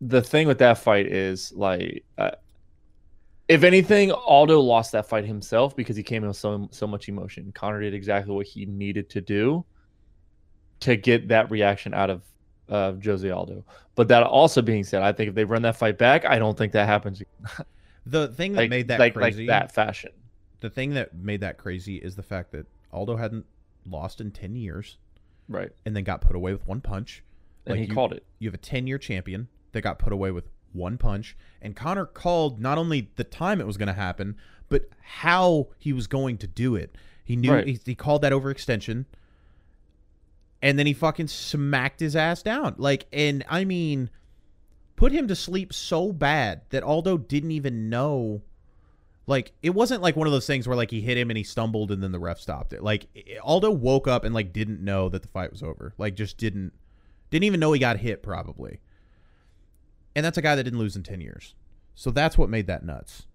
the 0.00 0.20
thing 0.22 0.46
with 0.46 0.58
that 0.58 0.78
fight 0.78 1.06
is 1.06 1.52
like, 1.52 2.04
uh, 2.18 2.32
if 3.48 3.62
anything, 3.62 4.10
Aldo 4.10 4.60
lost 4.60 4.92
that 4.92 5.06
fight 5.06 5.24
himself 5.26 5.76
because 5.76 5.96
he 5.96 6.02
came 6.02 6.22
in 6.22 6.28
with 6.28 6.36
so 6.36 6.68
so 6.72 6.86
much 6.86 7.08
emotion. 7.08 7.52
Conor 7.54 7.80
did 7.82 7.94
exactly 7.94 8.34
what 8.34 8.46
he 8.46 8.64
needed 8.66 9.10
to 9.10 9.20
do 9.20 9.64
to 10.80 10.96
get 10.96 11.28
that 11.28 11.50
reaction 11.50 11.94
out 11.94 12.10
of 12.10 12.22
uh, 12.68 12.92
Jose 13.04 13.28
Aldo. 13.28 13.64
But 13.94 14.08
that 14.08 14.22
also 14.22 14.60
being 14.62 14.82
said, 14.84 15.02
I 15.02 15.12
think 15.12 15.28
if 15.28 15.34
they 15.34 15.44
run 15.44 15.62
that 15.62 15.76
fight 15.76 15.98
back, 15.98 16.24
I 16.24 16.38
don't 16.38 16.56
think 16.56 16.72
that 16.72 16.86
happens 16.86 17.22
The 18.06 18.28
thing 18.28 18.52
that 18.52 18.58
like 18.62 18.70
made 18.70 18.88
that 18.88 18.98
like, 18.98 19.14
crazy. 19.14 19.46
like 19.46 19.48
that 19.48 19.74
fashion. 19.74 20.10
The 20.60 20.68
thing 20.70 20.94
that 20.94 21.14
made 21.14 21.40
that 21.40 21.56
crazy 21.58 21.96
is 21.96 22.16
the 22.16 22.22
fact 22.22 22.52
that 22.52 22.66
Aldo 22.92 23.16
hadn't 23.16 23.46
lost 23.88 24.20
in 24.20 24.30
ten 24.30 24.56
years, 24.56 24.98
Right. 25.48 25.70
and 25.86 25.94
then 25.94 26.04
got 26.04 26.20
put 26.22 26.34
away 26.36 26.52
with 26.52 26.66
one 26.66 26.80
punch. 26.80 27.22
And 27.66 27.72
Like, 27.74 27.80
he 27.80 27.86
you- 27.88 27.94
called 27.94 28.12
it. 28.12 28.24
You 28.38 28.48
have 28.48 28.54
a 28.54 28.58
ten 28.58 28.86
year 28.86 28.98
champion 28.98 29.48
that 29.72 29.82
got 29.82 29.98
put 29.98 30.12
away 30.12 30.30
with 30.30 30.48
one 30.72 30.98
punch, 30.98 31.36
and 31.62 31.74
Conor 31.76 32.04
called 32.06 32.60
not 32.60 32.78
only 32.78 33.10
the 33.16 33.24
time 33.24 33.60
it 33.60 33.66
was 33.66 33.76
going 33.76 33.86
to 33.86 33.92
happen, 33.92 34.36
but 34.68 34.88
how 35.00 35.68
he 35.78 35.92
was 35.92 36.06
going 36.06 36.36
to 36.38 36.46
do 36.46 36.74
it. 36.74 36.96
He 37.24 37.36
knew 37.36 37.52
Right. 37.52 37.66
he, 37.66 37.78
he 37.84 37.94
called 37.94 38.22
that 38.22 38.32
overextension, 38.32 39.04
and 40.62 40.78
then 40.78 40.86
he 40.86 40.92
fucking 40.92 41.28
smacked 41.28 42.00
his 42.00 42.16
ass 42.16 42.42
down. 42.42 42.74
Like, 42.78 43.06
and 43.12 43.44
I 43.48 43.64
mean, 43.64 44.10
put 44.96 45.12
him 45.12 45.28
to 45.28 45.36
sleep 45.36 45.72
so 45.72 46.12
bad 46.12 46.62
that 46.70 46.82
Aldo 46.82 47.18
didn't 47.18 47.50
even 47.52 47.88
know. 47.88 48.42
Like, 49.26 49.52
it 49.62 49.70
wasn't 49.70 50.02
like 50.02 50.16
one 50.16 50.26
of 50.26 50.32
those 50.32 50.46
things 50.46 50.66
where 50.66 50.76
like 50.76 50.90
he 50.90 51.00
hit 51.00 51.16
him 51.16 51.30
and 51.30 51.36
he 51.38 51.44
stumbled 51.44 51.90
and 51.90 52.02
then 52.02 52.12
the 52.12 52.18
ref 52.18 52.40
stopped 52.40 52.72
it. 52.72 52.82
Like, 52.82 53.06
Aldo 53.42 53.70
woke 53.70 54.06
up 54.08 54.24
and 54.24 54.34
like 54.34 54.52
didn't 54.52 54.80
know 54.82 55.08
that 55.08 55.22
the 55.22 55.28
fight 55.28 55.50
was 55.50 55.62
over. 55.62 55.94
Like, 55.98 56.14
just 56.14 56.36
didn't 56.36 56.72
didn't 57.34 57.44
even 57.44 57.60
know 57.60 57.72
he 57.72 57.80
got 57.80 57.98
hit 57.98 58.22
probably. 58.22 58.80
And 60.16 60.24
that's 60.24 60.38
a 60.38 60.42
guy 60.42 60.54
that 60.54 60.62
didn't 60.62 60.78
lose 60.78 60.94
in 60.96 61.02
10 61.02 61.20
years. 61.20 61.54
So 61.94 62.10
that's 62.10 62.38
what 62.38 62.48
made 62.48 62.66
that 62.68 62.84
nuts. 62.84 63.26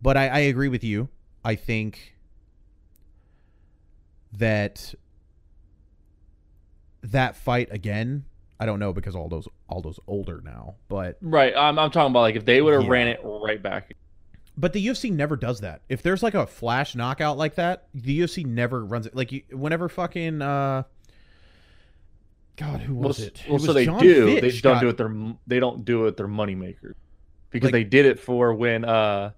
But 0.00 0.16
I, 0.16 0.28
I 0.28 0.38
agree 0.40 0.68
with 0.68 0.82
you. 0.82 1.08
I 1.44 1.54
think 1.54 2.16
that 4.38 4.94
that 7.02 7.36
fight 7.36 7.68
again, 7.70 8.24
I 8.60 8.66
don't 8.66 8.78
know 8.78 8.92
because 8.92 9.14
Aldo's 9.14 9.48
Aldo's 9.68 9.98
older 10.06 10.40
now, 10.44 10.76
but 10.88 11.18
Right. 11.20 11.52
I'm, 11.56 11.78
I'm 11.78 11.90
talking 11.90 12.10
about 12.12 12.20
like 12.20 12.36
if 12.36 12.44
they 12.44 12.62
would 12.62 12.74
have 12.74 12.84
Yeah. 12.84 12.90
ran 12.90 13.08
it 13.08 13.20
right 13.24 13.62
back. 13.62 13.94
but 14.56 14.72
the 14.72 14.86
UFC 14.86 15.10
never 15.10 15.36
does 15.36 15.60
that. 15.60 15.82
If 15.88 16.02
there's 16.02 16.22
like 16.22 16.34
a 16.34 16.46
flash 16.46 16.94
knockout 16.94 17.38
like 17.38 17.56
that, 17.56 17.88
the 17.94 18.20
UFC 18.20 18.44
never 18.46 18.84
runs 18.84 19.06
it. 19.06 19.14
Like 19.16 19.32
you, 19.32 19.42
whenever 19.50 19.88
fucking 19.88 20.40
uh, 20.42 20.84
God, 22.62 22.80
who 22.80 22.94
Well, 22.94 23.08
was 23.08 23.20
s- 23.20 23.26
it? 23.28 23.42
well 23.48 23.56
It 23.56 23.60
so 23.60 23.66
was 23.68 23.74
they 23.74 23.84
John 23.86 24.00
do. 24.00 24.24
They 24.26 24.40
Fitch 24.40 24.52
just 24.52 24.64
don't 24.64 24.74
got- 24.74 24.80
do 24.80 24.88
it. 24.88 24.96
Their 24.96 25.34
they 25.46 25.60
don't 25.60 25.84
do 25.84 26.06
it. 26.06 26.16
Their 26.16 26.28
moneymaker 26.28 26.94
because 27.50 27.66
Like- 27.68 27.72
they 27.72 27.84
did 27.84 28.06
it 28.06 28.18
for 28.20 28.54
when 28.54 28.84
uh, 28.84 29.32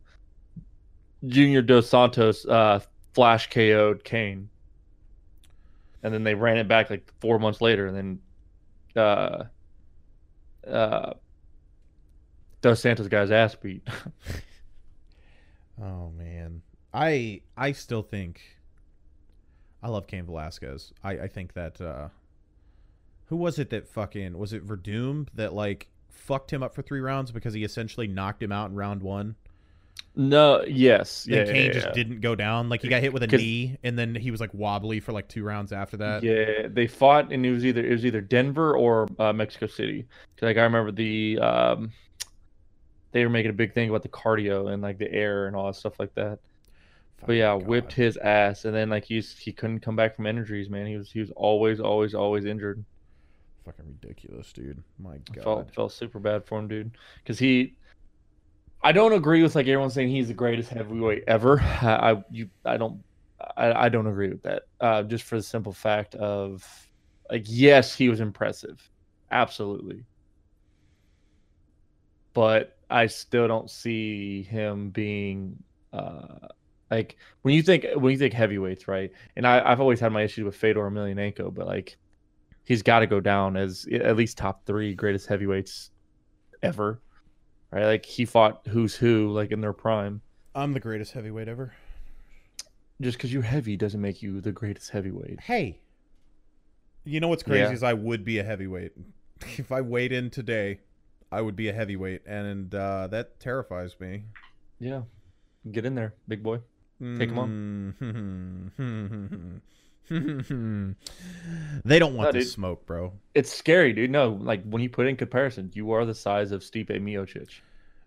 Junior 1.27 1.63
Dos 1.63 1.89
Santos 1.89 2.45
uh, 2.47 2.81
flash 3.15 3.49
KO'd 3.51 4.05
Cain, 4.05 4.49
and 6.03 6.13
then 6.13 6.23
they 6.25 6.35
ran 6.35 6.59
it 6.59 6.69
back 6.69 6.91
like 6.91 7.11
four 7.21 7.39
months 7.39 7.61
later, 7.61 7.87
and 7.87 7.97
then 8.95 9.03
uh, 9.03 9.45
uh, 10.69 11.15
Dos 12.61 12.81
Santos 12.81 13.09
guy's 13.09 13.31
ass 13.31 13.55
beat. 13.55 13.87
Oh 15.83 16.11
man, 16.17 16.63
I 16.93 17.41
I 17.57 17.73
still 17.73 18.03
think 18.03 18.41
I 19.83 19.89
love 19.89 20.07
Cain 20.07 20.25
Velasquez. 20.25 20.93
I 21.03 21.13
I 21.19 21.27
think 21.27 21.53
that 21.55 21.81
uh 21.81 22.09
who 23.27 23.37
was 23.37 23.59
it 23.59 23.71
that 23.71 23.89
fucking 23.89 24.37
was 24.37 24.53
it 24.53 24.67
Werdum 24.67 25.29
that 25.35 25.55
like 25.55 25.89
fucked 26.11 26.53
him 26.53 26.63
up 26.63 26.75
for 26.75 26.83
three 26.83 27.01
rounds 27.01 27.31
because 27.33 27.55
he 27.55 27.65
essentially 27.65 28.07
knocked 28.07 28.43
him 28.43 28.53
out 28.53 28.71
in 28.71 28.77
round 28.77 29.03
one. 29.03 29.37
no, 30.17 30.65
yes, 30.67 31.27
And 31.27 31.35
yeah, 31.35 31.45
Cain 31.45 31.67
yeah, 31.67 31.73
just 31.73 31.87
yeah. 31.89 31.93
didn't 31.93 32.21
go 32.21 32.35
down. 32.35 32.69
Like 32.69 32.83
he 32.83 32.89
got 32.89 33.03
hit 33.03 33.13
with 33.13 33.23
a 33.23 33.27
knee, 33.27 33.79
and 33.83 33.99
then 33.99 34.15
he 34.15 34.31
was 34.31 34.41
like 34.41 34.53
wobbly 34.53 35.01
for 35.01 35.13
like 35.13 35.29
two 35.29 35.45
rounds 35.45 35.73
after 35.73 35.97
that. 35.99 36.23
Yeah, 36.23 36.69
they 36.69 36.87
fought, 36.87 37.33
and 37.33 37.45
it 37.45 37.51
was 37.51 37.65
either 37.65 37.85
it 37.85 37.91
was 37.91 38.07
either 38.07 38.21
Denver 38.21 38.77
or 38.77 39.09
uh, 39.19 39.33
Mexico 39.33 39.67
City. 39.67 40.07
Like 40.41 40.57
I 40.57 40.63
remember 40.63 40.93
the 40.93 41.39
um, 41.39 41.93
they 43.13 43.25
were 43.25 43.31
making 43.31 43.51
a 43.51 43.55
big 43.55 43.73
thing 43.73 43.89
about 43.89 44.03
the 44.03 44.09
cardio 44.09 44.73
and 44.73 44.83
like 44.83 44.99
the 44.99 45.11
air 45.11 45.47
and 45.47 45.55
all 45.55 45.67
that 45.67 45.77
stuff 45.77 45.99
like 45.99 46.15
that. 46.15 46.39
But 47.27 47.35
yeah, 47.35 47.57
God. 47.57 47.67
whipped 47.67 47.93
his 47.93 48.17
ass, 48.17 48.65
and 48.65 48.75
then 48.75 48.91
like 48.91 49.05
he's 49.05 49.37
he 49.39 49.53
couldn't 49.53 49.81
come 49.81 49.97
back 49.97 50.17
from 50.17 50.27
injuries, 50.27 50.69
man. 50.69 50.87
He 50.87 50.97
was 50.97 51.11
he 51.11 51.21
was 51.21 51.31
always 51.37 51.81
always 51.81 52.15
always 52.15 52.45
injured. 52.45 52.85
Fucking 53.65 53.87
ridiculous, 53.87 54.53
dude. 54.53 54.83
My 54.99 55.15
I 55.15 55.19
God. 55.33 55.45
felt 55.45 55.75
felt 55.75 55.93
super 55.93 56.19
bad 56.19 56.45
for 56.45 56.59
him, 56.59 56.69
dude, 56.69 56.97
because 57.23 57.39
he. 57.39 57.77
I 58.83 58.93
don't 58.93 59.15
agree 59.15 59.43
with 59.43 59.55
like 59.55 59.67
everyone 59.67 59.89
saying 59.89 60.11
he's 60.11 60.29
the 60.29 60.35
greatest 60.35 60.69
heavyweight 60.71 61.25
ever. 61.27 61.61
I, 61.61 62.13
I 62.13 62.25
you 62.31 62.51
I 62.65 62.77
don't 62.77 63.03
I, 63.57 63.87
I 63.87 63.89
don't 63.89 64.07
agree 64.07 64.29
with 64.29 64.43
that. 64.43 64.65
Uh, 64.81 65.03
just 65.03 65.25
for 65.25 65.37
the 65.37 65.43
simple 65.43 65.73
fact 65.73 66.15
of 66.15 66.63
like 67.31 67.45
yes, 67.47 67.95
he 67.95 68.11
was 68.11 68.21
impressive, 68.21 68.91
absolutely, 69.31 70.05
but 72.35 72.77
I 72.91 73.07
still 73.07 73.49
don't 73.49 73.71
see 73.71 74.43
him 74.43 74.91
being 74.91 75.63
uh 75.93 76.49
like 76.91 77.17
when 77.43 77.55
you 77.55 77.63
think 77.63 77.87
when 77.97 78.13
you 78.13 78.19
think 78.19 78.35
heavyweights, 78.35 78.87
right? 78.89 79.11
And 79.37 79.47
I, 79.47 79.63
I've 79.65 79.81
always 79.81 80.01
had 80.01 80.13
my 80.13 80.23
issues 80.23 80.45
with 80.45 80.57
Fedor 80.57 80.91
Emelianenko, 80.91 81.55
but 81.55 81.67
like 81.67 81.97
he's 82.65 82.83
got 82.83 83.01
to 83.01 83.07
go 83.07 83.21
down 83.21 83.57
as 83.57 83.87
at 83.93 84.17
least 84.17 84.37
top 84.39 84.65
three 84.67 84.95
greatest 84.95 85.27
heavyweights 85.27 85.91
ever, 86.63 87.01
right? 87.71 87.85
Like 87.87 88.07
he 88.07 88.25
fought 88.25 88.67
who's 88.69 88.95
who 88.97 89.31
like 89.31 89.51
in 89.51 89.61
their 89.61 89.73
prime. 89.73 90.21
I'm 90.55 90.73
the 90.73 90.81
greatest 90.81 91.13
heavyweight 91.13 91.49
ever. 91.49 91.73
Just 93.01 93.19
because 93.19 93.33
you're 93.33 93.43
heavy 93.43 93.77
doesn't 93.77 94.01
make 94.01 94.23
you 94.23 94.41
the 94.41 94.53
greatest 94.53 94.91
heavyweight. 94.91 95.41
Hey, 95.41 95.81
you 97.05 97.19
know 97.21 97.29
what's 97.29 97.43
crazy 97.43 97.61
Yeah. 97.61 97.73
is 97.73 97.83
I 97.83 97.93
would 97.93 98.25
be 98.25 98.39
a 98.39 98.45
heavyweight 98.45 98.93
if 99.59 99.71
I 99.73 99.81
weighed 99.81 100.13
in 100.13 100.31
today. 100.31 100.81
I 101.33 101.41
would 101.41 101.57
be 101.57 101.69
a 101.69 101.73
heavyweight, 101.73 102.23
and 102.27 102.73
uh, 102.73 103.09
that 103.09 103.41
terrifies 103.41 103.99
me. 103.99 104.23
Yeah, 104.79 105.03
get 105.73 105.85
in 105.85 105.97
there, 105.97 106.15
big 106.29 106.45
boy. 106.45 106.61
Take 107.19 107.31
'em 107.31 107.95
they 111.85 111.99
don't 111.99 112.15
want 112.15 112.29
No, 112.29 112.33
this 112.33 112.45
dude. 112.47 112.53
smoke, 112.55 112.87
bro. 112.87 113.13
It's 113.35 113.53
scary, 113.53 113.93
dude. 113.93 114.11
No, 114.11 114.31
like 114.41 114.63
when 114.65 114.83
you 114.83 114.89
put 114.89 115.07
it 115.07 115.11
in 115.11 115.17
comparison, 115.17 115.71
you 115.75 115.93
are 115.93 116.05
the 116.05 116.15
size 116.15 116.53
of 116.53 116.63
Stipe 116.63 116.89
Miocic. 116.91 117.49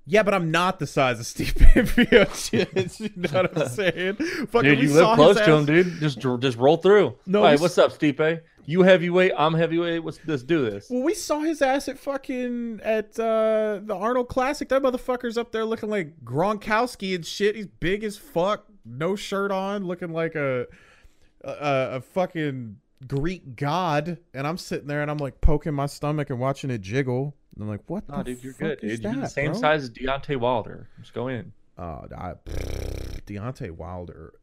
Yeah, 0.10 0.24
but 0.24 0.34
I'm 0.34 0.52
not 0.52 0.80
the 0.80 0.88
size 0.88 1.20
of 1.20 1.26
Steve 1.26 1.54
Miocic. 1.56 3.00
you 3.02 3.10
know 3.22 3.42
what 3.42 3.58
I'm 3.62 3.68
saying? 3.70 4.14
Fucking, 4.16 4.70
Dude, 4.70 4.80
you 4.80 4.94
live 4.94 5.16
close 5.16 5.36
to 5.38 5.54
him, 5.58 5.66
dude. 5.66 6.00
Just 6.00 6.20
just 6.40 6.58
roll 6.58 6.78
through. 6.78 7.16
No, 7.26 7.46
hey, 7.46 7.58
what's 7.58 7.78
up, 7.78 7.92
Stipe? 7.92 8.42
You 8.70 8.82
heavyweight, 8.84 9.32
I'm 9.38 9.54
heavyweight. 9.54 10.04
Let's 10.06 10.20
let's 10.26 10.44
do 10.44 10.64
this. 10.70 10.88
Well, 10.90 11.02
we 11.04 11.14
saw 11.14 11.40
his 11.40 11.62
ass 11.62 11.88
at 11.90 12.00
fucking 12.00 12.80
at 12.84 13.20
uh, 13.20 13.80
the 13.84 13.96
Arnold 13.98 14.30
Classic. 14.30 14.70
That 14.70 14.82
motherfucker's 14.82 15.38
up 15.38 15.52
there 15.52 15.66
looking 15.66 15.90
like 15.90 16.14
Gronkowski 16.24 17.14
and 17.16 17.26
shit. 17.26 17.56
He's 17.58 17.68
big 17.68 18.04
as 18.06 18.18
fuck, 18.18 18.66
no 18.86 19.16
shirt 19.18 19.52
on, 19.52 19.86
looking 19.86 20.14
like 20.14 20.36
a 20.36 20.68
a, 21.48 21.96
a 21.96 22.02
fucking 22.02 22.78
Greek 23.08 23.56
god. 23.56 24.18
And 24.34 24.48
I'm 24.48 24.58
sitting 24.58 24.88
there 24.88 25.02
and 25.02 25.10
I'm 25.10 25.18
like 25.18 25.42
poking 25.42 25.74
my 25.74 25.86
stomach 25.86 26.30
and 26.30 26.40
watching 26.40 26.70
it 26.70 26.82
jiggle. 26.82 27.36
And 27.56 27.64
I'm 27.64 27.70
like, 27.70 27.82
what? 27.88 28.08
No, 28.10 28.18
the 28.18 28.24
dude, 28.24 28.44
you're 28.44 28.54
fuck 28.54 28.80
good, 28.80 28.84
is 28.84 29.00
dude. 29.00 29.04
You're 29.06 29.16
the 29.16 29.22
that, 29.22 29.32
same 29.32 29.52
bro? 29.52 29.62
size 29.62 29.84
as 29.84 29.90
Deontay 29.90 30.38
Wilder. 30.38 30.90
Just 31.00 31.14
go 31.14 31.28
in. 31.28 31.52
Oh, 31.78 32.06
I, 32.16 32.34
Deontay 33.26 33.72
Wilder 33.72 34.34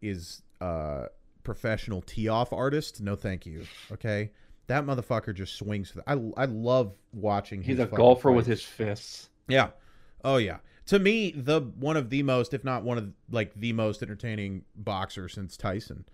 is 0.00 0.42
a 0.60 1.06
professional 1.42 2.02
tee 2.02 2.28
off 2.28 2.52
artist. 2.52 3.00
No, 3.00 3.16
thank 3.16 3.46
you. 3.46 3.64
Okay, 3.92 4.30
that 4.66 4.84
motherfucker 4.84 5.34
just 5.34 5.56
swings. 5.56 5.92
The, 5.92 6.02
I 6.08 6.12
I 6.36 6.46
love 6.46 6.94
watching. 7.12 7.62
He's 7.62 7.78
a 7.78 7.86
golfer 7.86 8.32
with 8.32 8.46
his 8.46 8.62
fists. 8.62 9.30
Yeah. 9.48 9.70
Oh 10.24 10.36
yeah. 10.36 10.58
To 10.86 10.98
me, 10.98 11.32
the 11.32 11.60
one 11.60 11.96
of 11.96 12.10
the 12.10 12.22
most, 12.22 12.54
if 12.54 12.62
not 12.62 12.82
one 12.84 12.98
of 12.98 13.12
like 13.30 13.54
the 13.54 13.72
most 13.72 14.02
entertaining 14.02 14.64
boxer 14.76 15.28
since 15.28 15.56
Tyson. 15.56 16.04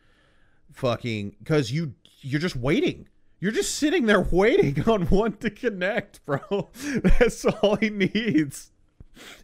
Fucking 0.72 1.36
because 1.38 1.70
you 1.72 1.94
you're 2.20 2.40
just 2.40 2.56
waiting. 2.56 3.08
You're 3.40 3.52
just 3.52 3.76
sitting 3.76 4.06
there 4.06 4.20
waiting 4.30 4.82
on 4.88 5.06
one 5.06 5.32
to 5.38 5.50
connect, 5.50 6.24
bro. 6.26 6.68
That's 7.18 7.44
all 7.44 7.76
he 7.76 7.90
needs. 7.90 8.70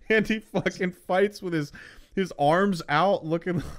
And 0.09 0.27
he 0.27 0.39
fucking 0.41 0.93
fights 0.93 1.43
with 1.43 1.53
his 1.53 1.73
his 2.15 2.33
arms 2.39 2.83
out, 2.89 3.25
looking. 3.25 3.63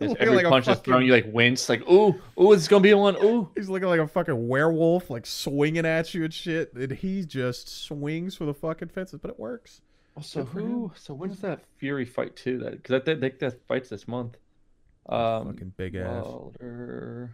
Looking 0.00 0.16
every 0.18 0.36
like 0.36 0.46
a 0.46 0.48
punch 0.50 0.64
is 0.64 0.76
fucking- 0.76 0.84
thrown, 0.84 1.04
you 1.04 1.12
like 1.12 1.26
wince, 1.32 1.68
like 1.68 1.82
ooh, 1.90 2.14
ooh, 2.40 2.52
it's 2.52 2.66
gonna 2.68 2.80
be 2.82 2.92
one. 2.94 3.16
Ooh, 3.22 3.48
He's 3.54 3.68
looking 3.68 3.88
like 3.88 4.00
a 4.00 4.06
fucking 4.08 4.48
werewolf, 4.48 5.10
like 5.10 5.26
swinging 5.26 5.84
at 5.86 6.12
you 6.14 6.24
and 6.24 6.32
shit. 6.32 6.72
And 6.74 6.92
he 6.92 7.24
just 7.24 7.68
swings 7.68 8.34
for 8.34 8.44
the 8.46 8.54
fucking 8.54 8.88
fences, 8.88 9.18
but 9.20 9.30
it 9.30 9.38
works. 9.38 9.80
so 10.22 10.44
Good 10.44 10.52
who? 10.62 10.92
So 10.96 11.12
when's 11.14 11.40
that 11.40 11.60
Fury 11.78 12.04
fight 12.06 12.36
too? 12.36 12.58
That 12.58 12.82
because 12.82 13.02
I 13.06 13.14
think 13.20 13.38
that 13.38 13.66
fight's 13.68 13.88
this 13.90 14.06
month. 14.08 14.36
Um, 15.08 15.52
fucking 15.52 15.72
big 15.76 15.94
ass. 15.94 16.24
Wilder 16.24 17.30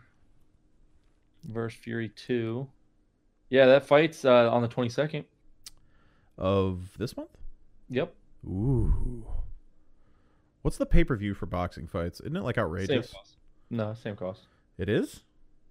versus 1.45 1.79
Fury 1.81 2.09
two. 2.11 2.68
Yeah, 3.51 3.66
that 3.66 3.87
fight's 3.87 4.25
uh, 4.25 4.51
on 4.51 4.62
the 4.62 4.68
twenty 4.68 4.91
second. 4.91 5.25
Of 6.39 6.97
this 6.99 7.16
month? 7.16 7.31
Yep. 7.91 8.14
Ooh. 8.47 9.27
What's 10.62 10.77
the 10.77 10.87
pay 10.87 11.05
per 11.05 11.16
view 11.16 11.35
for 11.35 11.47
boxing 11.47 11.87
fights? 11.87 12.20
Isn't 12.20 12.37
it 12.37 12.43
like 12.43 12.59
outrageous? 12.59 13.11
Same 13.11 13.14
cost. 13.14 13.37
No, 13.70 13.95
same 13.95 14.16
cost. 14.16 14.47
It 14.79 14.89
is? 14.89 15.23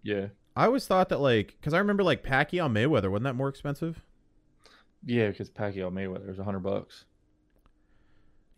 Yeah. 0.03 0.27
I 0.55 0.65
always 0.65 0.85
thought 0.85 1.09
that 1.09 1.19
like 1.19 1.55
because 1.59 1.73
I 1.73 1.79
remember 1.79 2.03
like 2.03 2.23
Pacquiao 2.23 2.69
Mayweather 2.69 3.09
wasn't 3.09 3.23
that 3.23 3.35
more 3.35 3.49
expensive? 3.49 4.03
Yeah, 5.05 5.29
because 5.29 5.49
Pacquiao 5.49 5.91
Mayweather 5.91 6.27
was 6.27 6.39
a 6.39 6.43
hundred 6.43 6.59
bucks. 6.59 7.05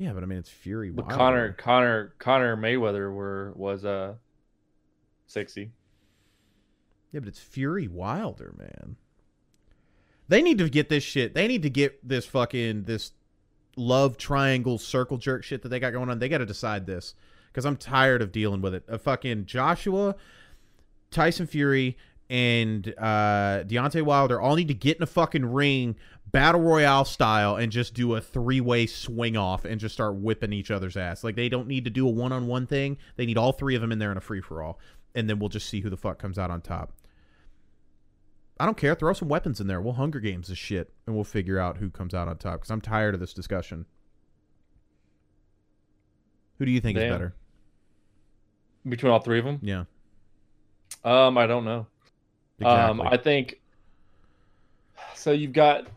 Yeah, 0.04 0.12
but 0.12 0.22
I 0.22 0.26
mean 0.26 0.40
it's 0.40 0.50
Fury. 0.50 0.90
But 0.90 1.06
Wilder. 1.06 1.18
Conor, 1.18 1.52
Conor, 1.54 2.14
Conor 2.20 2.58
Mayweather 2.58 3.14
were 3.14 3.54
was 3.56 3.86
uh 3.86 4.16
sixty. 5.28 5.72
Yeah, 7.14 7.22
but 7.22 7.30
it's 7.30 7.40
Fury 7.40 7.88
Wilder, 7.88 8.54
man. 8.58 8.98
They 10.28 10.42
need 10.42 10.58
to 10.58 10.68
get 10.68 10.90
this 10.90 11.06
shit. 11.06 11.34
They 11.34 11.48
need 11.48 11.62
to 11.62 11.70
get 11.70 12.06
this 12.06 12.26
fucking 12.26 12.84
this 12.84 13.14
love 13.78 14.18
triangle 14.18 14.78
circle 14.78 15.18
jerk 15.18 15.46
shit 15.46 15.62
that 15.62 15.70
they 15.70 15.80
got 15.80 15.94
going 15.94 16.10
on. 16.10 16.20
They 16.20 16.28
got 16.28 16.40
to 16.40 16.46
decide 16.46 16.86
this 16.86 17.16
because 17.48 17.66
I'm 17.66 17.78
tired 17.78 18.22
of 18.22 18.34
dealing 18.34 18.60
with 18.60 18.74
it. 18.74 18.84
A 18.90 19.00
fucking 19.00 19.46
Joshua, 19.46 20.16
Tyson 21.12 21.48
Fury, 21.48 21.98
and 22.30 22.94
uh, 22.98 23.64
Deontay 23.64 24.02
Wilder 24.02 24.42
all 24.42 24.58
need 24.58 24.68
to 24.68 24.74
get 24.74 24.98
in 24.98 25.04
a 25.04 25.08
fucking 25.08 25.46
ring, 25.46 25.96
battle 26.34 26.60
royale 26.60 27.06
style, 27.06 27.56
and 27.56 27.72
just 27.72 27.94
do 27.94 28.16
a 28.16 28.22
three 28.22 28.60
way 28.60 28.86
swing 28.86 29.38
off 29.38 29.64
and 29.64 29.80
just 29.80 29.94
start 29.94 30.16
whipping 30.16 30.52
each 30.52 30.70
other's 30.72 30.98
ass. 30.98 31.24
Like 31.24 31.36
they 31.36 31.48
don't 31.48 31.68
need 31.68 31.86
to 31.86 31.90
do 31.90 32.06
a 32.06 32.12
one 32.12 32.34
on 32.34 32.48
one 32.48 32.68
thing. 32.68 32.98
They 33.16 33.26
need 33.26 33.38
all 33.38 33.54
three 33.54 33.76
of 33.76 33.82
them 33.82 33.94
in 33.94 34.00
there 34.00 34.12
in 34.12 34.18
a 34.18 34.22
free 34.22 34.42
for 34.42 34.62
all, 34.62 34.78
and 35.16 35.30
then 35.30 35.40
we'll 35.40 35.48
just 35.48 35.70
see 35.70 35.80
who 35.80 35.90
the 35.90 35.96
fuck 35.96 36.20
comes 36.20 36.38
out 36.38 36.52
on 36.52 36.60
top. 36.60 36.92
I 38.60 38.66
don't 38.66 38.78
care. 38.78 38.94
Throw 38.96 39.14
some 39.14 39.30
weapons 39.30 39.62
in 39.62 39.68
there. 39.68 39.82
We'll 39.82 39.94
Hunger 39.94 40.20
Games 40.20 40.48
this 40.50 40.58
shit, 40.58 40.92
and 41.08 41.16
we'll 41.16 41.24
figure 41.24 41.60
out 41.60 41.78
who 41.78 41.90
comes 41.90 42.14
out 42.14 42.28
on 42.28 42.38
top. 42.38 42.56
Because 42.56 42.72
I'm 42.72 42.82
tired 42.82 43.14
of 43.14 43.20
this 43.20 43.34
discussion. 43.34 43.86
Who 46.60 46.66
do 46.66 46.72
you 46.72 46.80
think 46.80 46.98
is 46.98 47.04
better? 47.04 47.34
Between 48.88 49.12
all 49.12 49.20
three 49.20 49.40
of 49.40 49.46
them, 49.46 49.60
Yeah. 49.62 49.86
um, 51.04 51.38
I 51.38 51.48
don't 51.48 51.66
know. 51.66 51.88
Um, 52.64 53.02
I 53.02 53.18
think 53.18 53.60
so. 55.16 55.32
You've 55.32 55.54
got, 55.54 55.88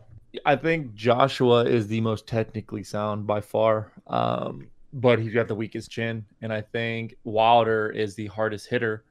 I 0.45 0.55
think 0.55 0.93
Joshua 0.93 1.65
is 1.65 1.87
the 1.87 2.01
most 2.01 2.27
technically 2.27 2.83
sound 2.83 3.25
by 3.25 3.41
far, 3.41 3.91
um, 4.07 4.67
but 4.93 5.19
he's 5.19 5.33
got 5.33 5.47
the 5.47 5.55
weakest 5.55 5.89
chin, 5.89 6.25
and 6.41 6.51
I 6.51 6.61
think 6.61 7.15
Wilder 7.23 7.89
is 7.89 8.15
the 8.15 8.27
hardest 8.27 8.67
hitter, 8.67 9.03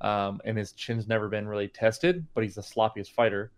um, 0.00 0.40
and 0.44 0.58
his 0.58 0.72
chin's 0.72 1.06
never 1.06 1.28
been 1.28 1.46
really 1.46 1.68
tested, 1.68 2.26
but 2.34 2.42
he's 2.42 2.56
the 2.56 2.62
sloppiest 2.62 3.12
fighter, 3.12 3.52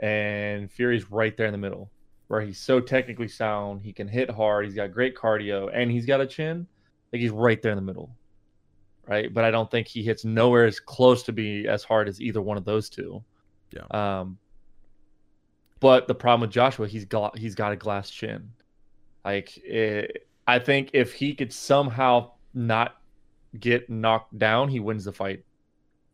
and 0.00 0.70
Fury's 0.70 1.10
right 1.10 1.36
there 1.36 1.46
in 1.46 1.52
the 1.52 1.58
middle, 1.58 1.90
where 2.28 2.40
he's 2.40 2.58
so 2.58 2.80
technically 2.80 3.28
sound, 3.28 3.82
he 3.82 3.92
can 3.92 4.08
hit 4.08 4.30
hard, 4.30 4.64
he's 4.64 4.74
got 4.74 4.92
great 4.92 5.14
cardio, 5.14 5.70
and 5.72 5.90
he's 5.90 6.06
got 6.06 6.20
a 6.20 6.26
chin, 6.26 6.66
like 7.12 7.20
he's 7.20 7.30
right 7.30 7.60
there 7.60 7.72
in 7.72 7.76
the 7.76 7.82
middle. 7.82 8.10
Right, 9.08 9.34
but 9.34 9.42
I 9.42 9.50
don't 9.50 9.68
think 9.68 9.88
he 9.88 10.04
hits 10.04 10.24
nowhere 10.24 10.64
as 10.64 10.78
close 10.78 11.24
to 11.24 11.32
be 11.32 11.66
as 11.66 11.82
hard 11.82 12.08
as 12.08 12.20
either 12.20 12.40
one 12.40 12.56
of 12.56 12.64
those 12.64 12.88
two. 12.88 13.22
Yeah. 13.72 13.82
Um, 13.90 14.38
but 15.82 16.06
the 16.06 16.14
problem 16.14 16.42
with 16.42 16.50
Joshua, 16.50 16.86
he's 16.86 17.04
got 17.04 17.36
he's 17.36 17.56
got 17.56 17.72
a 17.72 17.76
glass 17.76 18.08
chin. 18.08 18.52
Like 19.24 19.58
it, 19.58 20.28
I 20.46 20.60
think 20.60 20.90
if 20.92 21.12
he 21.12 21.34
could 21.34 21.52
somehow 21.52 22.30
not 22.54 23.00
get 23.58 23.90
knocked 23.90 24.38
down, 24.38 24.68
he 24.68 24.78
wins 24.78 25.04
the 25.04 25.12
fight 25.12 25.44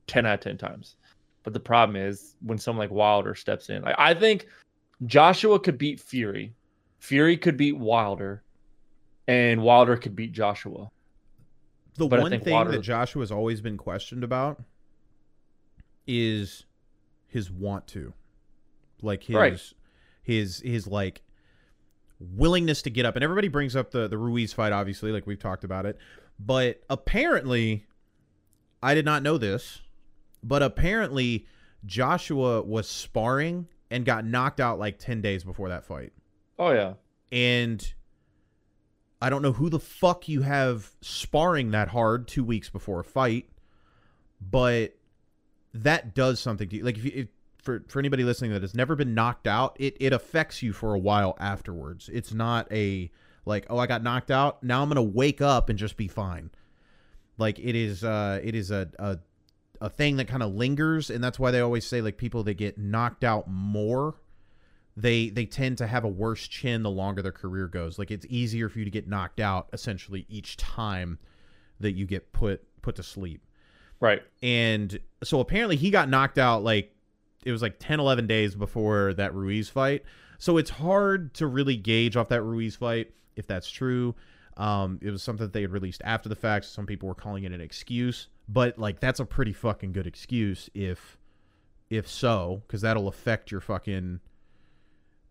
ten 0.06 0.24
out 0.24 0.34
of 0.34 0.40
ten 0.40 0.56
times. 0.56 0.96
But 1.42 1.52
the 1.52 1.60
problem 1.60 1.96
is 1.96 2.34
when 2.40 2.56
someone 2.56 2.82
like 2.84 2.90
Wilder 2.90 3.34
steps 3.34 3.68
in. 3.68 3.82
Like, 3.82 3.94
I 3.98 4.14
think 4.14 4.46
Joshua 5.04 5.60
could 5.60 5.76
beat 5.76 6.00
Fury, 6.00 6.54
Fury 6.98 7.36
could 7.36 7.58
beat 7.58 7.76
Wilder, 7.76 8.42
and 9.26 9.62
Wilder 9.62 9.98
could 9.98 10.16
beat 10.16 10.32
Joshua. 10.32 10.90
the 11.96 12.08
but 12.08 12.20
one 12.20 12.40
thing 12.40 12.54
Wilder- 12.54 12.72
that 12.72 12.80
Joshua 12.80 13.20
has 13.20 13.30
always 13.30 13.60
been 13.60 13.76
questioned 13.76 14.24
about 14.24 14.62
is 16.06 16.64
his 17.26 17.50
want 17.50 17.86
to, 17.88 18.14
like 19.02 19.22
his 19.22 19.36
Right. 19.36 19.60
his 20.22 20.60
his 20.60 20.86
like 20.86 21.22
willingness 22.20 22.82
to 22.82 22.90
get 22.90 23.06
up. 23.06 23.14
And 23.16 23.22
everybody 23.22 23.48
brings 23.48 23.76
up 23.76 23.90
the 23.90 24.08
the 24.08 24.18
Ruiz 24.18 24.52
fight, 24.52 24.72
obviously, 24.72 25.12
like 25.12 25.26
we've 25.26 25.38
talked 25.38 25.64
about 25.64 25.86
it. 25.86 25.98
But 26.38 26.82
apparently, 26.88 27.86
I 28.82 28.94
did 28.94 29.04
not 29.04 29.22
know 29.22 29.38
this, 29.38 29.80
but 30.42 30.62
apparently 30.62 31.46
Joshua 31.86 32.62
was 32.62 32.88
sparring 32.88 33.68
and 33.90 34.04
got 34.04 34.24
knocked 34.24 34.60
out 34.60 34.78
like 34.78 34.98
ten 34.98 35.20
days 35.20 35.44
before 35.44 35.68
that 35.70 35.84
fight 35.84 36.12
Oh 36.58 36.72
yeah, 36.72 36.94
and 37.32 37.92
I 39.22 39.30
don't 39.30 39.42
know 39.42 39.52
who 39.52 39.68
the 39.70 39.80
fuck 39.80 40.28
you 40.28 40.42
have 40.42 40.90
sparring 41.00 41.70
that 41.72 41.88
hard 41.88 42.28
two 42.28 42.44
weeks 42.44 42.68
before 42.68 43.00
a 43.00 43.04
fight, 43.04 43.48
but 44.40 44.94
that 45.74 46.14
does 46.14 46.38
something 46.40 46.68
to 46.68 46.76
you. 46.76 46.84
Like 46.84 46.98
if, 46.98 47.04
you, 47.04 47.12
if 47.14 47.28
for 47.62 47.84
for 47.88 47.98
anybody 47.98 48.24
listening 48.24 48.52
that 48.52 48.62
has 48.62 48.74
never 48.74 48.96
been 48.96 49.14
knocked 49.14 49.46
out, 49.46 49.76
it 49.78 49.96
it 50.00 50.12
affects 50.12 50.62
you 50.62 50.72
for 50.72 50.94
a 50.94 50.98
while 50.98 51.36
afterwards. 51.38 52.08
It's 52.12 52.32
not 52.32 52.70
a 52.72 53.10
like 53.44 53.66
oh 53.70 53.78
I 53.78 53.86
got 53.86 54.02
knocked 54.02 54.30
out 54.30 54.62
now 54.62 54.82
I'm 54.82 54.88
gonna 54.88 55.02
wake 55.02 55.40
up 55.40 55.68
and 55.68 55.78
just 55.78 55.96
be 55.96 56.08
fine. 56.08 56.50
Like 57.36 57.58
it 57.58 57.74
is 57.74 58.04
uh 58.04 58.40
it 58.42 58.54
is 58.54 58.70
a 58.70 58.88
a 58.98 59.18
a 59.80 59.88
thing 59.88 60.16
that 60.16 60.26
kind 60.26 60.42
of 60.42 60.54
lingers 60.54 61.08
and 61.08 61.22
that's 61.22 61.38
why 61.38 61.50
they 61.50 61.60
always 61.60 61.86
say 61.86 62.00
like 62.00 62.16
people 62.16 62.42
that 62.44 62.54
get 62.54 62.78
knocked 62.78 63.22
out 63.22 63.48
more 63.48 64.16
they 64.98 65.28
they 65.28 65.46
tend 65.46 65.78
to 65.78 65.86
have 65.86 66.02
a 66.04 66.08
worse 66.08 66.48
chin 66.48 66.82
the 66.82 66.90
longer 66.90 67.22
their 67.22 67.32
career 67.32 67.68
goes. 67.68 67.98
Like 67.98 68.10
it's 68.10 68.26
easier 68.28 68.68
for 68.68 68.80
you 68.80 68.84
to 68.84 68.90
get 68.90 69.06
knocked 69.06 69.38
out 69.38 69.68
essentially 69.72 70.26
each 70.28 70.56
time 70.56 71.18
that 71.78 71.92
you 71.92 72.04
get 72.04 72.32
put 72.32 72.62
put 72.82 72.96
to 72.96 73.02
sleep. 73.02 73.46
right. 74.00 74.22
And 74.42 74.98
so 75.22 75.38
apparently 75.40 75.76
he 75.76 75.90
got 75.90 76.08
knocked 76.08 76.38
out 76.38 76.64
like 76.64 76.92
it 77.44 77.52
was 77.52 77.62
like 77.62 77.76
10 77.78 78.00
11 78.00 78.26
days 78.26 78.54
before 78.54 79.14
that 79.14 79.34
Ruiz 79.34 79.68
fight. 79.68 80.02
So 80.38 80.56
it's 80.56 80.70
hard 80.70 81.34
to 81.34 81.46
really 81.46 81.76
gauge 81.76 82.16
off 82.16 82.28
that 82.28 82.42
Ruiz 82.42 82.76
fight 82.76 83.12
if 83.36 83.46
that's 83.46 83.70
true. 83.70 84.14
Um, 84.56 84.98
it 85.02 85.10
was 85.10 85.22
something 85.22 85.46
that 85.46 85.52
they 85.52 85.62
had 85.62 85.70
released 85.70 86.02
after 86.04 86.28
the 86.28 86.34
fact. 86.36 86.64
Some 86.64 86.86
people 86.86 87.08
were 87.08 87.14
calling 87.14 87.44
it 87.44 87.52
an 87.52 87.60
excuse, 87.60 88.28
but 88.48 88.78
like 88.78 88.98
that's 89.00 89.20
a 89.20 89.24
pretty 89.24 89.52
fucking 89.52 89.92
good 89.92 90.06
excuse 90.06 90.68
if 90.74 91.16
if 91.90 92.06
so, 92.08 92.62
because 92.66 92.82
that'll 92.82 93.08
affect 93.08 93.50
your 93.50 93.60
fucking 93.60 94.20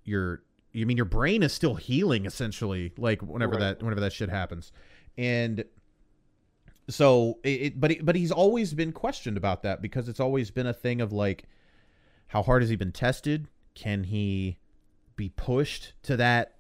your 0.04 0.42
you 0.72 0.86
mean 0.86 0.98
your 0.98 1.06
brain 1.06 1.44
is 1.44 1.52
still 1.54 1.76
healing 1.76 2.26
essentially 2.26 2.94
like 2.98 3.22
whenever 3.22 3.54
Right. 3.54 3.60
that 3.60 3.84
whenever 3.84 4.00
that 4.02 4.14
shit 4.14 4.30
happens 4.30 4.72
and 5.18 5.64
so 6.90 7.40
it, 7.44 7.50
it 7.62 7.80
but 7.80 7.92
it, 7.92 8.06
but 8.06 8.16
he's 8.16 8.32
always 8.32 8.74
been 8.74 8.92
questioned 8.92 9.38
about 9.38 9.64
that 9.64 9.82
because 9.82 10.08
it's 10.08 10.20
always 10.20 10.52
been 10.52 10.68
a 10.68 10.74
thing 10.74 11.02
of 11.02 11.12
like 11.12 11.44
how 12.28 12.44
hard 12.44 12.62
has 12.62 12.70
he 12.70 12.76
been 12.76 12.92
tested? 12.92 13.48
Can 13.76 14.04
he 14.06 14.58
be 15.16 15.30
pushed 15.30 15.94
to 16.04 16.18
that 16.18 16.56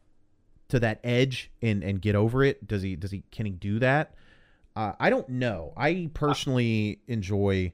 to 0.69 0.80
that 0.80 0.99
edge 1.03 1.52
and 1.61 1.84
and 1.84 2.02
get 2.02 2.15
over 2.15 2.44
it? 2.44 2.65
Does 2.68 2.81
he 2.81 2.95
does 2.95 3.11
he 3.11 3.23
can 3.31 3.45
he 3.45 3.52
do 3.52 3.80
that? 3.80 4.14
Uh, 4.76 4.94
i 4.99 5.10
don't 5.10 5.27
know. 5.30 5.73
I 5.76 6.10
personally 6.14 6.99
enjoy 7.07 7.73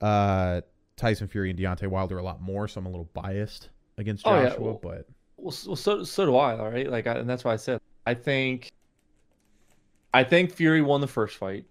uh 0.00 0.60
tyson 0.96 1.26
fury 1.28 1.50
and 1.50 1.58
Deontay 1.58 1.86
wilder 1.88 2.18
a 2.18 2.22
lot 2.22 2.40
more 2.42 2.68
so 2.68 2.78
i'm 2.78 2.86
a 2.86 2.88
little 2.90 3.08
biased 3.14 3.70
against 3.98 4.26
Oh, 4.26 4.34
yeah, 4.40 4.50
joshua 4.50 4.64
well- 4.64 4.80
but 4.82 5.06
Well, 5.36 5.54
well 5.66 5.76
so 5.76 6.04
so 6.04 6.26
do 6.26 6.36
I. 6.36 6.56
All 6.58 6.70
right, 6.70 6.88
like, 6.90 7.06
I, 7.06 7.14
and 7.14 7.28
that's 7.28 7.44
why 7.44 7.52
I 7.52 7.56
said 7.56 7.80
I 8.06 8.12
think, 8.14 8.70
I 10.12 10.22
think 10.24 10.52
Fury 10.52 10.82
won 10.82 11.00
the 11.00 11.06
first 11.06 11.36
fight, 11.38 11.64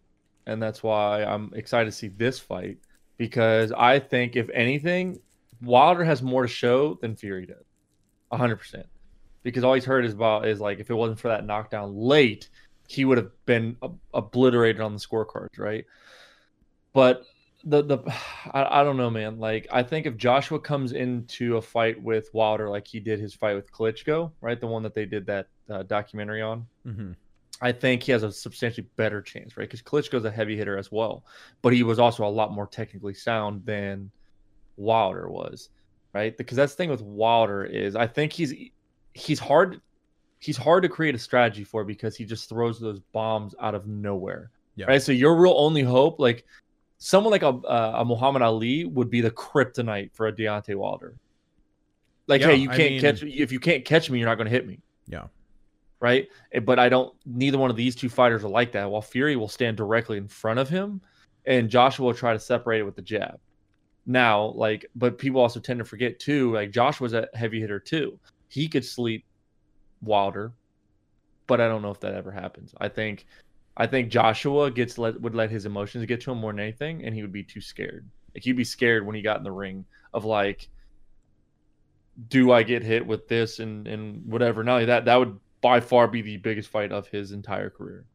and 0.47 0.61
that's 0.61 0.81
why 0.81 1.23
I'm 1.23 1.51
excited 1.53 1.85
to 1.85 1.91
see 1.95 2.07
this 2.07 2.39
fight 2.39 2.79
because 3.17 3.71
I 3.71 3.99
think 3.99 4.35
if 4.35 4.49
anything, 4.53 5.19
Wilder 5.61 6.03
has 6.03 6.21
more 6.21 6.43
to 6.43 6.47
show 6.47 6.95
than 6.95 7.15
Fury 7.15 7.45
does, 7.45 7.65
hundred 8.31 8.57
percent. 8.57 8.85
Because 9.43 9.63
all 9.63 9.73
he's 9.73 9.85
heard 9.85 10.05
is 10.05 10.13
about 10.13 10.47
is 10.47 10.59
like 10.59 10.79
if 10.79 10.89
it 10.89 10.93
wasn't 10.93 11.19
for 11.19 11.27
that 11.27 11.45
knockdown 11.45 11.95
late, 11.95 12.49
he 12.87 13.05
would 13.05 13.17
have 13.17 13.31
been 13.45 13.77
ob- 13.81 13.99
obliterated 14.13 14.81
on 14.81 14.93
the 14.93 14.99
scorecards, 14.99 15.57
right? 15.57 15.85
But 16.93 17.25
the 17.63 17.81
the 17.81 17.97
I, 18.51 18.81
I 18.81 18.83
don't 18.83 18.97
know, 18.97 19.09
man. 19.09 19.39
Like 19.39 19.67
I 19.71 19.83
think 19.83 20.05
if 20.05 20.17
Joshua 20.17 20.59
comes 20.59 20.91
into 20.91 21.57
a 21.57 21.61
fight 21.61 22.01
with 22.01 22.29
Wilder 22.33 22.69
like 22.69 22.87
he 22.87 22.99
did 22.99 23.19
his 23.19 23.33
fight 23.33 23.55
with 23.55 23.71
Klitschko, 23.71 24.31
right, 24.41 24.59
the 24.59 24.67
one 24.67 24.83
that 24.83 24.93
they 24.93 25.05
did 25.05 25.25
that 25.27 25.47
uh, 25.69 25.83
documentary 25.83 26.41
on, 26.41 26.65
mhm. 26.85 27.15
I 27.63 27.71
think 27.71 28.03
he 28.03 28.11
has 28.11 28.23
a 28.23 28.31
substantially 28.31 28.85
better 28.97 29.21
chance, 29.21 29.55
right? 29.55 29.63
Because 29.69 29.81
Klitschko's 29.81 30.25
a 30.25 30.31
heavy 30.31 30.57
hitter 30.57 30.77
as 30.77 30.91
well, 30.91 31.23
but 31.61 31.71
he 31.73 31.81
was 31.81 31.97
also 31.97 32.25
a 32.25 32.29
lot 32.29 32.51
more 32.51 32.67
technically 32.67 33.13
sound 33.13 33.65
than 33.65 34.11
Wilder 34.75 35.29
was, 35.29 35.69
right? 36.13 36.37
Because 36.37 36.57
that's 36.57 36.73
the 36.73 36.77
thing 36.77 36.89
with 36.89 37.01
Wilder 37.01 37.63
is 37.63 37.95
I 37.95 38.05
think 38.05 38.33
he's 38.33 38.53
he's 39.13 39.39
hard 39.39 39.79
he's 40.39 40.57
hard 40.57 40.83
to 40.83 40.89
create 40.89 41.15
a 41.15 41.17
strategy 41.19 41.63
for 41.63 41.85
because 41.85 42.17
he 42.17 42.25
just 42.25 42.49
throws 42.49 42.79
those 42.81 42.99
bombs 43.13 43.55
out 43.61 43.73
of 43.75 43.87
nowhere, 43.87 44.49
Yeah. 44.75 44.87
right? 44.87 45.01
So 45.01 45.13
your 45.13 45.35
real 45.39 45.55
only 45.57 45.83
hope, 45.83 46.19
like 46.19 46.45
someone 46.97 47.31
like 47.31 47.43
a 47.43 47.53
a 48.01 48.03
Muhammad 48.03 48.41
Ali, 48.41 48.83
would 48.85 49.09
be 49.09 49.21
the 49.21 49.31
kryptonite 49.31 50.11
for 50.13 50.27
a 50.27 50.33
Deontay 50.33 50.75
Wilder. 50.75 51.13
Like, 52.27 52.41
Yeah, 52.41 52.47
hey, 52.47 52.55
you 52.57 52.67
can't 52.67 52.79
mean- 52.91 53.01
catch 53.01 53.23
if 53.23 53.53
you 53.53 53.59
can't 53.61 53.85
catch 53.85 54.09
me, 54.09 54.19
you're 54.19 54.27
not 54.27 54.35
going 54.35 54.45
to 54.47 54.51
hit 54.51 54.67
me 54.67 54.79
yeah 55.07 55.27
right? 56.03 56.27
Eh, 56.51 56.59
But 56.59 56.77
I 56.77 56.89
don't. 56.89 57.15
Neither 57.25 57.57
one 57.57 57.71
of 57.71 57.77
these 57.77 57.95
two 57.95 58.09
fighters 58.09 58.43
are 58.43 58.49
like 58.49 58.73
that. 58.73 58.91
While 58.91 59.01
Fury 59.01 59.37
will 59.37 59.47
stand 59.47 59.77
directly 59.77 60.17
in 60.17 60.27
front 60.27 60.59
of 60.59 60.67
him, 60.69 61.01
and 61.45 61.69
Joshua 61.69 62.05
will 62.07 62.13
try 62.13 62.33
to 62.33 62.39
separate 62.39 62.79
it 62.79 62.83
with 62.83 62.97
the 62.97 63.01
jab. 63.01 63.39
Now, 64.05 64.51
like, 64.55 64.85
but 64.95 65.17
people 65.17 65.39
also 65.39 65.61
tend 65.61 65.79
to 65.79 65.85
forget 65.85 66.19
too. 66.19 66.53
Like 66.53 66.71
Joshua's 66.71 67.13
a 67.13 67.29
heavy 67.33 67.61
hitter 67.61 67.79
too. 67.79 68.19
He 68.49 68.67
could 68.67 68.83
sleep 68.83 69.25
Wilder, 70.01 70.51
but 71.47 71.61
I 71.61 71.69
don't 71.69 71.81
know 71.81 71.91
if 71.91 72.01
that 72.01 72.13
ever 72.13 72.31
happens. 72.31 72.75
I 72.79 72.89
think, 72.89 73.25
I 73.77 73.87
think 73.87 74.11
Joshua 74.11 74.69
gets 74.69 74.97
let 74.97 75.19
would 75.21 75.33
let 75.33 75.49
his 75.49 75.65
emotions 75.65 76.05
get 76.05 76.19
to 76.21 76.31
him 76.31 76.39
more 76.39 76.51
than 76.51 76.59
anything, 76.59 77.05
and 77.05 77.15
he 77.15 77.21
would 77.21 77.31
be 77.31 77.43
too 77.43 77.61
scared. 77.61 78.05
Like 78.35 78.43
he'd 78.43 78.57
be 78.57 78.65
scared 78.65 79.05
when 79.05 79.15
he 79.15 79.21
got 79.21 79.37
in 79.37 79.43
the 79.45 79.51
ring 79.53 79.85
of 80.13 80.25
like, 80.25 80.67
do 82.27 82.51
I 82.51 82.63
get 82.63 82.83
hit 82.83 83.07
with 83.07 83.29
this 83.29 83.59
and 83.59 83.87
and 83.87 84.25
whatever. 84.25 84.65
Not 84.65 84.73
only 84.73 84.85
that, 84.85 85.05
that 85.05 85.15
would 85.17 85.39
by 85.63 85.79
far 85.79 86.07
be 86.07 86.21
the 86.21 86.37
biggest 86.37 86.69
fight 86.69 86.91
of 86.91 87.07
his 87.07 87.31
entire 87.31 87.69
career. 87.69 88.05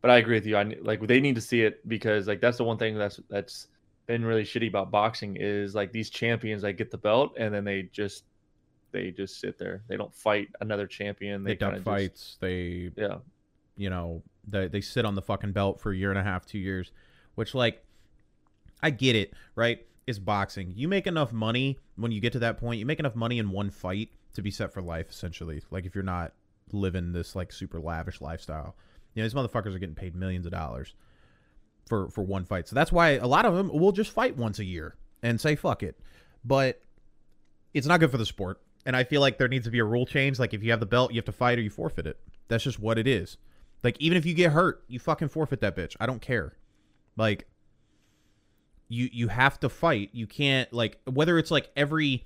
But 0.00 0.10
I 0.10 0.16
agree 0.16 0.36
with 0.36 0.46
you. 0.46 0.56
I 0.56 0.64
like 0.80 1.06
they 1.06 1.20
need 1.20 1.34
to 1.36 1.40
see 1.40 1.62
it 1.62 1.86
because 1.86 2.26
like 2.26 2.40
that's 2.40 2.56
the 2.56 2.64
one 2.64 2.78
thing 2.78 2.98
that's 2.98 3.20
that's 3.28 3.68
been 4.06 4.24
really 4.24 4.42
shitty 4.42 4.68
about 4.68 4.90
boxing 4.90 5.36
is 5.38 5.74
like 5.74 5.92
these 5.92 6.10
champions 6.10 6.62
like 6.62 6.76
get 6.76 6.90
the 6.90 6.98
belt 6.98 7.34
and 7.38 7.54
then 7.54 7.64
they 7.64 7.82
just 7.92 8.24
they 8.90 9.10
just 9.10 9.38
sit 9.38 9.58
there. 9.58 9.82
They 9.86 9.96
don't 9.96 10.14
fight 10.14 10.48
another 10.60 10.86
champion. 10.86 11.44
they, 11.44 11.52
They, 11.52 11.56
duck 11.56 11.80
fights 11.82 12.38
they 12.40 12.90
yeah. 12.96 13.18
you 13.76 13.90
know 13.90 14.22
they 14.48 14.68
they 14.68 14.80
sit 14.80 15.04
on 15.04 15.14
the 15.14 15.22
fucking 15.22 15.52
belt 15.52 15.80
for 15.80 15.92
a 15.92 15.96
year 15.96 16.10
and 16.10 16.18
a 16.18 16.24
half, 16.24 16.46
two 16.46 16.58
years, 16.58 16.90
which 17.34 17.54
like 17.54 17.84
I 18.82 18.90
get 18.90 19.14
it, 19.14 19.34
right? 19.54 19.86
It's 20.06 20.18
boxing. 20.18 20.72
You 20.74 20.88
make 20.88 21.06
enough 21.06 21.32
money 21.32 21.78
when 21.96 22.12
you 22.12 22.20
get 22.20 22.32
to 22.34 22.38
that 22.40 22.58
point. 22.58 22.78
You 22.78 22.86
make 22.86 23.00
enough 23.00 23.14
money 23.14 23.38
in 23.38 23.50
one 23.50 23.70
fight 23.70 24.10
to 24.34 24.42
be 24.42 24.50
set 24.50 24.72
for 24.72 24.82
life, 24.82 25.08
essentially. 25.10 25.62
Like 25.70 25.86
if 25.86 25.94
you're 25.94 26.04
not 26.04 26.32
living 26.72 27.12
this 27.12 27.34
like 27.34 27.52
super 27.52 27.80
lavish 27.80 28.20
lifestyle, 28.20 28.76
you 29.14 29.22
know 29.22 29.28
these 29.28 29.34
motherfuckers 29.34 29.74
are 29.74 29.78
getting 29.78 29.94
paid 29.94 30.14
millions 30.14 30.46
of 30.46 30.52
dollars 30.52 30.94
for 31.86 32.08
for 32.10 32.22
one 32.22 32.44
fight. 32.44 32.68
So 32.68 32.74
that's 32.74 32.92
why 32.92 33.10
a 33.10 33.26
lot 33.26 33.46
of 33.46 33.54
them 33.54 33.68
will 33.68 33.92
just 33.92 34.10
fight 34.10 34.36
once 34.36 34.58
a 34.58 34.64
year 34.64 34.96
and 35.22 35.40
say 35.40 35.56
fuck 35.56 35.82
it. 35.82 35.98
But 36.44 36.82
it's 37.72 37.86
not 37.86 38.00
good 38.00 38.10
for 38.10 38.18
the 38.18 38.26
sport. 38.26 38.60
And 38.86 38.94
I 38.94 39.04
feel 39.04 39.20
like 39.20 39.38
there 39.38 39.48
needs 39.48 39.64
to 39.64 39.70
be 39.70 39.78
a 39.78 39.84
rule 39.84 40.04
change. 40.04 40.38
Like 40.38 40.52
if 40.52 40.62
you 40.62 40.70
have 40.70 40.80
the 40.80 40.86
belt, 40.86 41.12
you 41.12 41.18
have 41.18 41.24
to 41.24 41.32
fight 41.32 41.58
or 41.58 41.62
you 41.62 41.70
forfeit 41.70 42.06
it. 42.06 42.18
That's 42.48 42.64
just 42.64 42.78
what 42.78 42.98
it 42.98 43.06
is. 43.06 43.38
Like 43.82 43.96
even 44.00 44.18
if 44.18 44.26
you 44.26 44.34
get 44.34 44.52
hurt, 44.52 44.84
you 44.88 44.98
fucking 44.98 45.28
forfeit 45.28 45.60
that 45.60 45.76
bitch. 45.76 45.96
I 45.98 46.06
don't 46.06 46.20
care. 46.20 46.54
Like 47.16 47.46
you 48.94 49.10
you 49.12 49.28
have 49.28 49.58
to 49.60 49.68
fight. 49.68 50.10
You 50.12 50.26
can't 50.26 50.72
like 50.72 50.98
whether 51.04 51.38
it's 51.38 51.50
like 51.50 51.70
every 51.76 52.24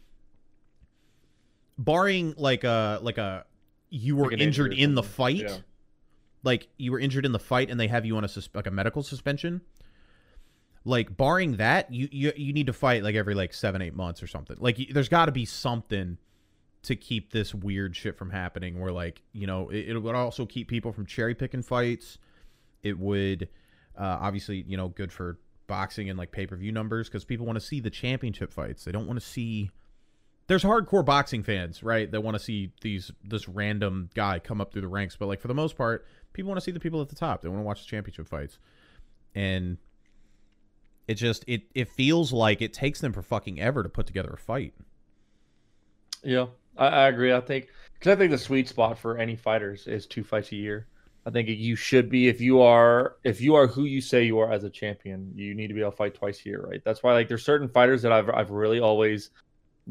barring 1.78 2.34
like 2.36 2.64
a 2.64 2.98
like 3.02 3.18
a 3.18 3.44
you 3.90 4.16
were 4.16 4.30
Like 4.30 4.40
injured 4.40 4.74
in 4.74 4.94
the 4.94 5.02
fight. 5.02 5.36
Yeah. 5.36 5.56
Like 6.42 6.68
you 6.76 6.92
were 6.92 7.00
injured 7.00 7.24
in 7.24 7.32
the 7.32 7.38
fight 7.38 7.70
and 7.70 7.80
they 7.80 7.88
have 7.88 8.04
you 8.04 8.16
on 8.16 8.24
a 8.24 8.28
sus- 8.28 8.50
like 8.54 8.66
a 8.66 8.70
medical 8.70 9.02
suspension. 9.02 9.62
Like 10.84 11.16
barring 11.16 11.56
that, 11.56 11.92
you 11.92 12.08
you 12.12 12.32
you 12.36 12.52
need 12.52 12.66
to 12.66 12.72
fight 12.72 13.02
like 13.02 13.14
every 13.14 13.34
like 13.34 13.52
7 13.54 13.80
8 13.80 13.94
months 13.94 14.22
or 14.22 14.26
something. 14.26 14.56
Like 14.60 14.78
y- 14.78 14.88
there's 14.92 15.08
got 15.08 15.26
to 15.26 15.32
be 15.32 15.44
something 15.44 16.18
to 16.82 16.94
keep 16.94 17.32
this 17.32 17.54
weird 17.54 17.96
shit 17.96 18.16
from 18.16 18.30
happening 18.30 18.78
where 18.78 18.92
like, 18.92 19.22
you 19.32 19.46
know, 19.46 19.68
it, 19.70 19.88
it 19.88 19.98
would 19.98 20.14
also 20.14 20.46
keep 20.46 20.68
people 20.68 20.92
from 20.92 21.06
cherry 21.06 21.34
picking 21.34 21.62
fights. 21.62 22.18
It 22.82 22.98
would 22.98 23.48
uh, 23.98 24.18
obviously, 24.20 24.64
you 24.68 24.76
know, 24.76 24.88
good 24.88 25.12
for 25.12 25.38
boxing 25.68 26.10
and 26.10 26.18
like 26.18 26.32
pay-per-view 26.32 26.72
numbers 26.72 27.08
cuz 27.08 27.24
people 27.24 27.46
want 27.46 27.56
to 27.56 27.64
see 27.64 27.78
the 27.78 27.90
championship 27.90 28.52
fights. 28.52 28.84
They 28.84 28.90
don't 28.90 29.06
want 29.06 29.20
to 29.20 29.24
see 29.24 29.70
there's 30.48 30.64
hardcore 30.64 31.04
boxing 31.04 31.42
fans, 31.42 31.82
right, 31.82 32.10
that 32.10 32.22
want 32.22 32.34
to 32.34 32.42
see 32.42 32.72
these 32.80 33.12
this 33.22 33.48
random 33.48 34.10
guy 34.14 34.38
come 34.38 34.60
up 34.60 34.72
through 34.72 34.82
the 34.82 34.88
ranks, 34.88 35.14
but 35.14 35.26
like 35.26 35.40
for 35.40 35.48
the 35.48 35.54
most 35.54 35.76
part, 35.76 36.06
people 36.32 36.48
want 36.48 36.58
to 36.58 36.64
see 36.64 36.72
the 36.72 36.80
people 36.80 37.00
at 37.00 37.10
the 37.10 37.14
top. 37.14 37.42
They 37.42 37.48
want 37.48 37.60
to 37.60 37.64
watch 37.66 37.82
the 37.82 37.86
championship 37.86 38.26
fights. 38.26 38.58
And 39.34 39.76
it 41.06 41.14
just 41.14 41.44
it 41.46 41.62
it 41.74 41.88
feels 41.88 42.32
like 42.32 42.62
it 42.62 42.72
takes 42.72 43.00
them 43.00 43.12
for 43.12 43.22
fucking 43.22 43.60
ever 43.60 43.82
to 43.82 43.88
put 43.88 44.06
together 44.06 44.30
a 44.32 44.38
fight. 44.38 44.74
Yeah, 46.24 46.46
I, 46.76 46.86
I 46.86 47.08
agree. 47.08 47.32
I 47.32 47.40
think 47.40 47.68
because 47.94 48.12
I 48.12 48.16
think 48.16 48.30
the 48.30 48.38
sweet 48.38 48.68
spot 48.68 48.98
for 48.98 49.18
any 49.18 49.36
fighters 49.36 49.86
is 49.86 50.06
two 50.06 50.24
fights 50.24 50.52
a 50.52 50.56
year. 50.56 50.86
I 51.26 51.30
think 51.30 51.48
you 51.48 51.76
should 51.76 52.08
be 52.08 52.28
if 52.28 52.40
you 52.40 52.62
are 52.62 53.16
if 53.22 53.40
you 53.40 53.54
are 53.54 53.66
who 53.66 53.84
you 53.84 54.00
say 54.00 54.24
you 54.24 54.38
are 54.38 54.50
as 54.52 54.64
a 54.64 54.70
champion, 54.70 55.32
you 55.34 55.54
need 55.54 55.68
to 55.68 55.74
be 55.74 55.80
able 55.80 55.90
to 55.90 55.96
fight 55.96 56.14
twice 56.14 56.40
a 56.44 56.48
year, 56.48 56.62
right? 56.62 56.80
That's 56.84 57.02
why 57.02 57.12
like 57.12 57.28
there's 57.28 57.44
certain 57.44 57.68
fighters 57.68 58.02
that 58.02 58.12
I've 58.12 58.30
I've 58.30 58.50
really 58.50 58.80
always 58.80 59.30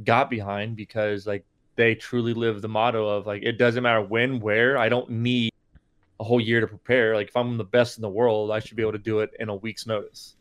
got 0.04 0.30
behind 0.30 0.76
because 0.76 1.28
like 1.28 1.46
they 1.76 1.96
truly 1.96 2.34
live 2.34 2.62
the 2.62 2.68
motto 2.68 3.08
of 3.08 3.28
like 3.28 3.44
it 3.44 3.58
doesn't 3.58 3.84
matter 3.84 4.02
when, 4.02 4.40
where. 4.40 4.78
I 4.78 4.90
don't 4.90 5.10
need 5.10 5.54
a 6.20 6.24
whole 6.24 6.42
year 6.42 6.60
to 6.60 6.68
prepare. 6.68 7.16
Like 7.16 7.28
if 7.28 7.38
I'm 7.38 7.58
the 7.58 7.64
best 7.64 7.98
in 7.98 8.02
the 8.02 8.10
world, 8.10 8.52
I 8.52 8.60
should 8.60 8.76
be 8.76 8.82
able 8.82 8.94
to 8.94 8.98
do 8.98 9.20
it 9.20 9.32
in 9.40 9.50
a 9.50 9.56
week's 9.56 9.86
notice. 9.86 10.36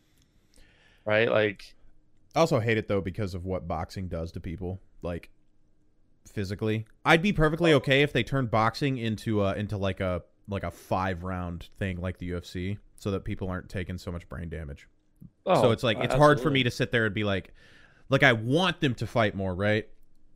Right? 1.04 1.30
Like 1.30 1.74
I 2.34 2.40
also 2.40 2.58
hate 2.58 2.78
it 2.78 2.88
though 2.88 3.00
because 3.00 3.34
of 3.34 3.44
what 3.44 3.68
boxing 3.68 4.08
does 4.08 4.32
to 4.32 4.40
people, 4.40 4.80
like 5.02 5.30
physically. 6.26 6.86
I'd 7.04 7.22
be 7.22 7.32
perfectly 7.32 7.72
okay 7.74 8.02
if 8.02 8.12
they 8.12 8.22
turned 8.22 8.50
boxing 8.50 8.96
into 8.98 9.42
a 9.42 9.54
into 9.54 9.76
like 9.76 10.00
a 10.00 10.22
like 10.48 10.62
a 10.62 10.70
five 10.70 11.24
round 11.24 11.68
thing 11.78 12.00
like 12.00 12.18
the 12.18 12.30
UFC, 12.30 12.78
so 12.96 13.10
that 13.10 13.24
people 13.24 13.48
aren't 13.48 13.68
taking 13.68 13.98
so 13.98 14.12
much 14.12 14.28
brain 14.28 14.48
damage. 14.48 14.88
oh, 15.44 15.62
so 15.62 15.70
it's 15.70 15.82
like 15.82 15.98
it's 15.98 16.14
hard 16.14 16.40
for 16.40 16.50
me 16.50 16.62
to 16.62 16.70
sit 16.70 16.92
there 16.92 17.06
and 17.06 17.14
be 17.14 17.24
like, 17.24 17.52
like 18.08 18.22
I 18.22 18.32
want 18.32 18.80
them 18.80 18.94
to 18.96 19.06
fight 19.06 19.34
more, 19.34 19.54
right? 19.54 19.88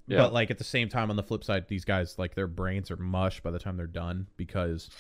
Yeah. 0.07 0.19
But 0.19 0.33
like 0.33 0.51
at 0.51 0.59
the 0.59 0.65
same 0.65 0.89
time, 0.89 1.11
on 1.11 1.17
the 1.17 1.23
flip 1.23 1.45
side, 1.45 1.69
these 1.69 1.85
guys 1.85 2.19
like 2.19 2.35
their 2.35 2.49
brains 2.49 2.91
are 2.91 2.97
mush 2.97 3.41
by 3.41 3.51
the 3.53 3.59
time 3.61 3.77
they're 3.77 3.87
done 3.87 4.27
because 4.37 4.91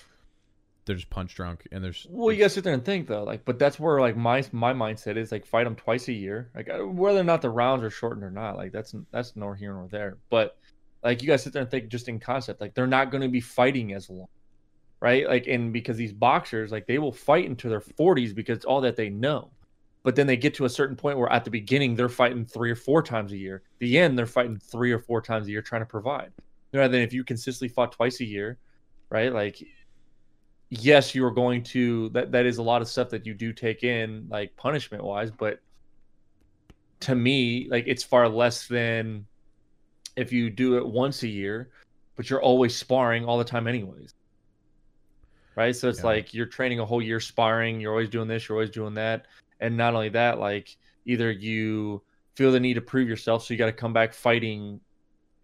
they're 0.85 0.97
just 0.97 1.11
punch 1.11 1.35
drunk 1.35 1.66
and 1.73 1.82
there's 1.82 2.07
Well, 2.09 2.32
you 2.32 2.39
gotta 2.39 2.51
sit 2.51 2.65
there 2.65 2.73
and 2.74 2.85
think 2.85 3.09
though, 3.09 3.24
like, 3.24 3.45
but 3.45 3.59
that's 3.59 3.78
where 3.81 4.01
like 4.01 4.16
my 4.16 4.45
my 4.53 4.73
mindset 4.73 5.16
is 5.16 5.32
like 5.32 5.47
fight 5.47 5.65
them 5.65 5.74
twice 5.74 6.09
a 6.09 6.12
year, 6.12 6.51
like 6.55 6.69
whether 6.81 7.20
or 7.20 7.24
not 7.24 7.43
the 7.43 7.51
rounds 7.51 7.82
are 7.82 7.91
shortened 7.91 8.24
or 8.24 8.31
not, 8.31 8.57
like 8.57 8.73
that's 8.73 8.95
that's 9.11 9.35
nor 9.35 9.55
here 9.57 9.74
nor 9.74 9.89
there. 9.89 10.19
But 10.31 10.57
like 11.03 11.23
you 11.23 11.28
guys 11.28 11.43
sit 11.43 11.53
there 11.53 11.62
and 11.62 11.70
think 11.70 11.89
just 11.89 12.09
in 12.09 12.20
concept, 12.20 12.61
like 12.61 12.74
they're 12.74 12.87
not 12.87 13.11
going 13.11 13.23
to 13.23 13.28
be 13.28 13.41
fighting 13.41 13.93
as 13.93 14.09
long, 14.11 14.28
right? 15.01 15.27
Like, 15.27 15.47
and 15.47 15.72
because 15.72 15.97
these 15.97 16.12
boxers, 16.12 16.70
like 16.70 16.86
they 16.86 16.98
will 16.98 17.12
fight 17.12 17.47
into 17.47 17.68
their 17.68 17.81
40s 17.81 18.35
because 18.35 18.59
it's 18.59 18.66
all 18.66 18.81
that 18.82 18.97
they 18.97 19.09
know. 19.09 19.51
But 20.02 20.16
then 20.16 20.27
they 20.27 20.36
get 20.36 20.55
to 20.55 20.64
a 20.64 20.68
certain 20.68 20.97
point 20.97 21.18
where 21.18 21.31
at 21.31 21.44
the 21.44 21.51
beginning 21.51 21.94
they're 21.94 22.09
fighting 22.09 22.44
three 22.47 22.70
or 22.70 22.77
four 22.77 23.02
times 23.02 23.32
a 23.32 23.36
year. 23.36 23.62
The 23.81 23.98
end 23.98 24.18
they're 24.18 24.27
fighting 24.27 24.59
three 24.59 24.93
or 24.93 24.98
four 24.98 25.20
times 25.20 25.47
a 25.47 25.51
year 25.51 25.62
trying 25.62 25.82
to 25.82 25.86
provide. 25.86 26.32
Rather 26.72 26.93
than 26.93 27.02
if 27.02 27.12
you 27.12 27.24
consistently 27.24 27.68
fought 27.68 27.93
twice 27.93 28.20
a 28.20 28.24
year, 28.24 28.59
right? 29.10 29.32
Like 29.32 29.62
yes, 30.70 31.14
you 31.14 31.24
are 31.27 31.31
going 31.31 31.62
to 31.64 32.09
that 32.10 32.32
that 32.32 32.47
is 32.47 32.59
a 32.59 32.62
lot 32.62 32.81
of 32.81 32.89
stuff 32.89 33.10
that 33.10 33.27
you 33.27 33.35
do 33.35 33.52
take 33.52 33.82
in 33.82 34.27
like 34.31 34.56
punishment 34.56 35.05
wise, 35.05 35.31
but 35.31 35.60
to 37.01 37.14
me, 37.14 37.68
like 37.70 37.85
it's 37.86 38.05
far 38.05 38.28
less 38.28 38.66
than 38.66 39.27
if 40.16 40.32
you 40.32 40.48
do 40.51 40.77
it 40.77 40.86
once 40.86 41.22
a 41.22 41.28
year, 41.28 41.70
but 42.16 42.31
you're 42.31 42.43
always 42.43 42.77
sparring 42.77 43.24
all 43.24 43.39
the 43.39 43.44
time 43.44 43.66
anyways. 43.66 44.14
Right? 45.61 45.77
So 45.77 45.91
it's 45.91 45.99
Yeah. 45.99 46.07
like 46.07 46.32
you're 46.32 46.47
training 46.47 46.81
a 46.81 46.87
whole 46.87 47.03
year 47.03 47.20
sparring, 47.20 47.81
you're 47.82 47.93
always 47.93 48.09
doing 48.09 48.28
this, 48.28 48.49
you're 48.49 48.57
always 48.57 48.70
doing 48.70 48.95
that. 48.95 49.27
And 49.61 49.77
not 49.77 49.93
only 49.95 50.09
that, 50.09 50.39
like 50.39 50.74
either 51.05 51.31
you 51.31 52.03
feel 52.35 52.51
the 52.51 52.59
need 52.59 52.74
to 52.74 52.81
prove 52.81 53.07
yourself, 53.07 53.45
so 53.45 53.53
you 53.53 53.59
got 53.59 53.66
to 53.66 53.73
come 53.73 53.93
back 53.93 54.15
fighting 54.15 54.81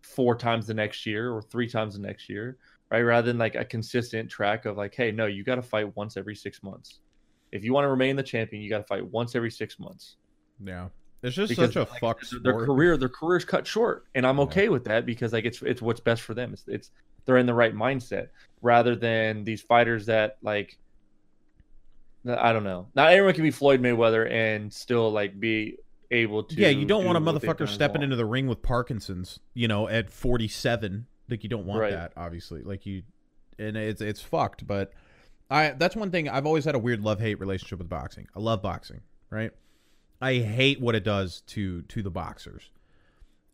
four 0.01 0.35
times 0.35 0.67
the 0.67 0.73
next 0.73 1.05
year 1.05 1.31
or 1.31 1.43
three 1.43 1.69
times 1.69 1.97
the 1.97 2.01
next 2.01 2.31
year, 2.31 2.57
right? 2.91 3.03
Rather 3.03 3.27
than 3.27 3.37
like 3.37 3.57
a 3.57 3.65
consistent 3.67 4.31
track 4.31 4.65
of 4.65 4.79
like, 4.79 4.95
hey, 4.95 5.13
no, 5.13 5.27
you 5.27 5.45
got 5.45 5.57
to 5.57 5.63
fight 5.63 5.95
once 5.97 6.17
every 6.17 6.35
six 6.35 6.63
months. 6.63 7.01
If 7.53 7.63
you 7.63 7.75
want 7.75 7.85
to 7.85 7.91
remain 7.91 8.17
the 8.17 8.23
champion, 8.23 8.63
you 8.63 8.71
got 8.71 8.79
to 8.79 8.85
fight 8.85 9.07
once 9.07 9.37
every 9.37 9.51
six 9.51 9.79
months. 9.79 10.17
yeah. 10.65 10.89
It's 11.23 11.35
just 11.37 11.51
Because, 11.51 11.75
such 11.75 11.77
a 11.77 11.91
like, 11.91 12.01
fuck 12.01 12.21
their 12.43 12.53
sport. 12.53 12.67
career, 12.67 12.97
their 12.97 13.09
career's 13.11 13.45
cut 13.45 13.67
short, 13.67 14.05
and 14.15 14.27
I'm 14.27 14.39
Yeah. 14.39 14.45
okay 14.45 14.69
with 14.71 14.85
that 14.85 15.05
because 15.05 15.33
like 15.35 15.45
it's 15.45 15.61
it's 15.63 15.83
what's 15.83 16.01
best 16.01 16.23
for 16.23 16.35
them. 16.35 16.53
It's 16.55 16.65
it's 16.69 16.91
they're 17.27 17.37
in 17.37 17.47
the 17.47 17.55
right 17.55 17.75
mindset 17.75 18.29
rather 18.63 18.97
than 18.97 19.45
these 19.45 19.61
fighters 19.61 20.07
that 20.07 20.39
like 20.43 20.79
I 22.29 22.53
don't 22.53 22.65
know. 22.65 22.89
Not 22.95 23.13
everyone 23.13 23.35
can 23.35 23.45
be 23.45 23.51
Floyd 23.51 23.81
Mayweather 23.81 24.29
and 24.31 24.73
still 24.73 25.13
like 25.13 25.39
be 25.39 25.77
able 26.11 26.45
to. 26.45 26.55
Yeah, 26.57 26.69
you 26.69 26.85
don't 26.85 27.05
want 27.05 27.17
a 27.17 27.21
do 27.21 27.27
what 27.27 27.41
they've 27.41 27.51
motherfucker 27.51 27.69
stepping 27.69 28.03
into 28.03 28.17
the 28.17 28.25
ring 28.25 28.47
with 28.49 28.63
Parkinson's, 28.63 29.39
you 29.55 29.69
know, 29.69 29.89
at 29.89 30.11
47. 30.11 31.07
Like 31.29 31.43
you 31.43 31.49
don't 31.49 31.67
want 31.67 31.81
Right. 31.81 31.93
that, 31.93 32.13
obviously. 32.17 32.63
Like 32.63 32.87
you 32.87 33.03
and 33.59 33.77
it's 33.77 34.01
it's 34.01 34.21
fucked, 34.21 34.67
but 34.67 34.93
I 35.51 35.71
that's 35.71 35.95
one 35.97 36.11
thing 36.11 36.29
I've 36.29 36.47
always 36.47 36.65
had 36.65 36.75
a 36.75 36.79
weird 36.79 37.01
love-hate 37.01 37.39
relationship 37.39 37.79
with 37.79 37.89
boxing. 37.89 38.27
I 38.35 38.41
love 38.41 38.63
boxing, 38.63 39.01
right? 39.31 39.53
I 40.21 40.35
hate 40.35 40.81
what 40.81 40.95
it 40.95 41.05
does 41.05 41.43
to 41.49 41.83
to 41.83 42.03
the 42.03 42.11
boxers. 42.11 42.71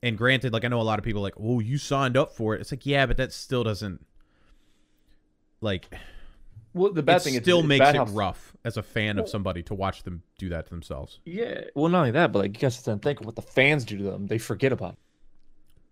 And 0.02 0.18
granted, 0.18 0.52
like 0.52 0.64
I 0.64 0.68
know 0.68 0.80
a 0.80 0.82
lot 0.82 0.98
of 0.98 1.04
people 1.04 1.20
are 1.20 1.24
like, 1.24 1.34
"Oh, 1.38 1.60
you 1.60 1.78
signed 1.78 2.16
up 2.16 2.32
for 2.34 2.54
it." 2.54 2.60
It's 2.60 2.72
like, 2.72 2.84
"Yeah, 2.86 3.06
but 3.06 3.16
that 3.18 3.32
still 3.32 3.62
doesn't 3.62 4.04
like 5.60 5.88
Well, 6.74 6.92
the 6.92 7.02
bad 7.02 7.18
it 7.18 7.22
thing 7.22 7.34
is 7.34 7.42
still 7.42 7.58
it's 7.60 7.68
makes 7.68 7.88
it 7.88 7.94
how- 7.96 8.04
rough 8.06 8.56
as 8.64 8.76
a 8.76 8.82
fan 8.82 9.18
of 9.18 9.28
somebody 9.28 9.62
to 9.64 9.74
watch 9.74 10.02
them 10.02 10.22
do 10.38 10.48
that 10.48 10.64
to 10.66 10.70
themselves." 10.70 11.20
Yeah. 11.24 11.62
Well, 11.74 11.88
not 11.88 12.00
only 12.00 12.10
that, 12.12 12.32
but 12.32 12.40
like 12.40 12.56
you 12.56 12.60
guys 12.60 12.76
sit 12.76 12.84
there 12.84 12.92
and 12.92 13.02
think 13.02 13.20
of 13.20 13.26
what 13.26 13.36
the 13.36 13.42
fans 13.42 13.84
do 13.84 13.96
to 13.98 14.04
them. 14.04 14.26
They 14.26 14.38
forget 14.38 14.72
about. 14.72 14.94
It. 14.94 14.98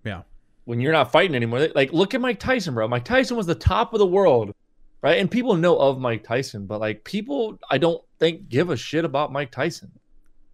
Yeah. 0.08 0.22
When 0.64 0.80
you're 0.80 0.92
not 0.92 1.12
fighting 1.12 1.34
anymore, 1.36 1.60
they- 1.60 1.72
like 1.72 1.92
look 1.92 2.14
at 2.14 2.20
Mike 2.20 2.40
Tyson, 2.40 2.74
bro. 2.74 2.88
Mike 2.88 3.04
Tyson 3.04 3.36
was 3.36 3.46
the 3.46 3.54
top 3.54 3.92
of 3.92 3.98
the 3.98 4.06
world, 4.06 4.52
right? 5.02 5.18
And 5.18 5.30
people 5.30 5.54
know 5.56 5.78
of 5.78 6.00
Mike 6.00 6.24
Tyson, 6.24 6.66
but 6.66 6.80
like 6.80 7.04
people, 7.04 7.58
I 7.70 7.78
don't 7.78 8.02
think 8.18 8.48
give 8.48 8.70
a 8.70 8.76
shit 8.76 9.04
about 9.04 9.32
Mike 9.32 9.50
Tyson, 9.52 9.92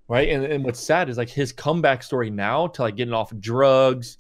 right? 0.09 0.29
And 0.29 0.45
and 0.45 0.65
what's 0.65 0.81
sad 0.81 1.09
is 1.09 1.17
like 1.19 1.29
his 1.29 1.53
comeback 1.53 2.03
story 2.03 2.31
now 2.31 2.67
to 2.69 2.83
like 2.83 2.97
getting 2.97 3.15
off 3.15 3.33
drugs, 3.39 4.19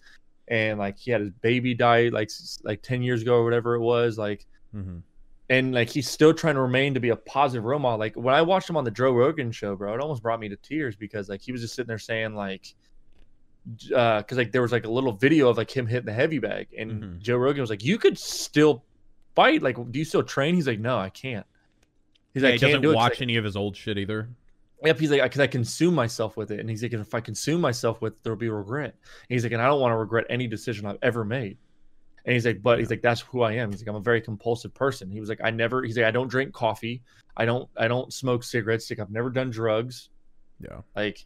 and 0.48 0.78
like 0.78 0.96
he 0.98 1.10
had 1.10 1.20
his 1.20 1.30
baby 1.42 1.74
die 1.74 2.08
like 2.08 2.30
like 2.64 2.82
ten 2.82 3.02
years 3.02 3.22
ago 3.22 3.34
or 3.36 3.44
whatever 3.44 3.74
it 3.74 3.80
was, 3.80 4.18
like 4.18 4.46
Mhm. 4.74 5.02
and 5.48 5.74
like 5.74 5.88
he's 5.88 6.08
still 6.08 6.34
trying 6.34 6.54
to 6.56 6.60
remain 6.60 6.94
to 6.94 7.00
be 7.00 7.10
a 7.10 7.16
positive 7.16 7.64
role 7.64 7.78
model. 7.78 7.98
Like 7.98 8.14
when 8.14 8.34
I 8.34 8.42
watched 8.42 8.68
him 8.68 8.76
on 8.76 8.84
the 8.84 8.90
Joe 8.90 9.12
Rogan 9.12 9.50
show, 9.52 9.76
bro, 9.76 9.94
it 9.94 10.00
almost 10.00 10.22
brought 10.22 10.40
me 10.40 10.48
to 10.48 10.56
tears 10.56 10.96
because 10.96 11.28
like 11.28 11.40
he 11.40 11.52
was 11.52 11.60
just 11.60 11.74
sitting 11.74 11.88
there 11.88 11.98
saying 11.98 12.34
like, 12.34 12.74
uh, 13.94 14.18
because 14.18 14.38
like 14.38 14.52
there 14.52 14.62
was 14.62 14.72
like 14.72 14.84
a 14.86 14.90
little 14.90 15.12
video 15.12 15.48
of 15.48 15.56
like 15.56 15.70
him 15.74 15.86
hitting 15.86 16.06
the 16.06 16.12
heavy 16.12 16.38
bag, 16.38 16.68
and 16.76 17.02
Mhm. 17.02 17.18
Joe 17.20 17.36
Rogan 17.36 17.60
was 17.60 17.70
like, 17.70 17.84
"You 17.84 17.98
could 17.98 18.18
still 18.18 18.84
fight. 19.34 19.62
Like, 19.62 19.76
do 19.90 19.98
you 19.98 20.04
still 20.04 20.22
train?" 20.22 20.54
He's 20.54 20.66
like, 20.66 20.78
"No, 20.80 20.98
I 20.98 21.10
can't." 21.10 21.46
He's 22.34 22.42
Yeah, 22.42 22.50
like, 22.50 22.60
he 22.60 22.66
"I 22.66 22.68
doesn't 22.70 22.82
do 22.82 22.94
watch 22.94 23.20
any 23.22 23.36
of 23.36 23.44
his 23.44 23.56
old 23.56 23.76
shit 23.76 23.98
either. 23.98 24.28
Yep, 24.84 24.98
he's 24.98 25.10
like, 25.10 25.22
because 25.22 25.40
I 25.40 25.46
consume 25.46 25.94
myself 25.94 26.36
with 26.36 26.50
it, 26.50 26.60
and 26.60 26.68
he's 26.68 26.82
like, 26.82 26.92
if 26.92 27.14
I 27.14 27.20
consume 27.20 27.60
myself 27.60 28.02
with, 28.02 28.12
it, 28.12 28.18
there'll 28.22 28.38
be 28.38 28.50
regret. 28.50 28.94
And 29.02 29.28
he's 29.28 29.42
like, 29.42 29.52
and 29.52 29.62
I 29.62 29.66
don't 29.66 29.80
want 29.80 29.92
to 29.92 29.96
regret 29.96 30.26
any 30.28 30.46
decision 30.46 30.86
I've 30.86 30.98
ever 31.02 31.24
made. 31.24 31.56
And 32.24 32.34
he's 32.34 32.44
like, 32.44 32.62
but 32.62 32.78
he's 32.78 32.90
like, 32.90 33.02
that's 33.02 33.20
who 33.20 33.42
I 33.42 33.52
am. 33.52 33.70
He's 33.70 33.80
like, 33.80 33.88
I'm 33.88 33.96
a 33.96 34.00
very 34.00 34.20
compulsive 34.20 34.74
person. 34.74 35.10
He 35.10 35.20
was 35.20 35.28
like, 35.28 35.40
I 35.42 35.50
never. 35.50 35.82
He's 35.84 35.96
like, 35.96 36.06
I 36.06 36.10
don't 36.10 36.28
drink 36.28 36.52
coffee. 36.52 37.02
I 37.36 37.44
don't. 37.44 37.68
I 37.76 37.88
don't 37.88 38.12
smoke 38.12 38.42
cigarettes. 38.42 38.90
Like, 38.90 38.98
I've 38.98 39.10
never 39.10 39.30
done 39.30 39.50
drugs. 39.50 40.10
Yeah. 40.60 40.80
Like, 40.94 41.24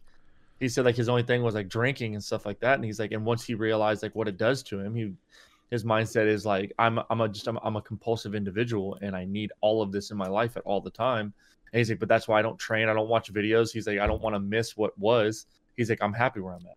he 0.61 0.69
said 0.69 0.85
like 0.85 0.95
his 0.95 1.09
only 1.09 1.23
thing 1.23 1.41
was 1.41 1.55
like 1.55 1.67
drinking 1.67 2.13
and 2.13 2.23
stuff 2.23 2.45
like 2.45 2.59
that. 2.59 2.75
And 2.75 2.85
he's 2.85 2.99
like, 2.99 3.11
and 3.11 3.25
once 3.25 3.43
he 3.43 3.55
realized 3.55 4.03
like 4.03 4.15
what 4.15 4.27
it 4.27 4.37
does 4.37 4.61
to 4.63 4.79
him, 4.79 4.93
he 4.93 5.11
his 5.71 5.83
mindset 5.83 6.27
is 6.27 6.45
like, 6.45 6.71
I'm 6.77 6.99
I'm 7.09 7.21
a 7.21 7.27
just 7.27 7.47
I'm, 7.47 7.57
I'm 7.63 7.77
a 7.77 7.81
compulsive 7.81 8.35
individual, 8.35 8.97
and 9.01 9.15
I 9.15 9.25
need 9.25 9.51
all 9.61 9.81
of 9.81 9.91
this 9.91 10.11
in 10.11 10.17
my 10.17 10.27
life 10.27 10.55
at 10.55 10.63
all 10.63 10.79
the 10.79 10.91
time. 10.91 11.33
And 11.73 11.79
he's 11.79 11.89
like, 11.89 11.99
but 11.99 12.09
that's 12.09 12.27
why 12.27 12.39
I 12.39 12.41
don't 12.41 12.59
train. 12.59 12.89
I 12.89 12.93
don't 12.93 13.07
watch 13.07 13.31
videos. 13.31 13.71
He's 13.71 13.87
like, 13.87 13.99
I 13.99 14.07
don't 14.07 14.21
want 14.21 14.35
to 14.35 14.39
miss 14.39 14.75
what 14.75 14.97
was. 14.99 15.45
He's 15.77 15.89
like, 15.89 15.99
I'm 16.01 16.11
happy 16.13 16.41
where 16.41 16.53
I'm 16.53 16.65
at. 16.65 16.75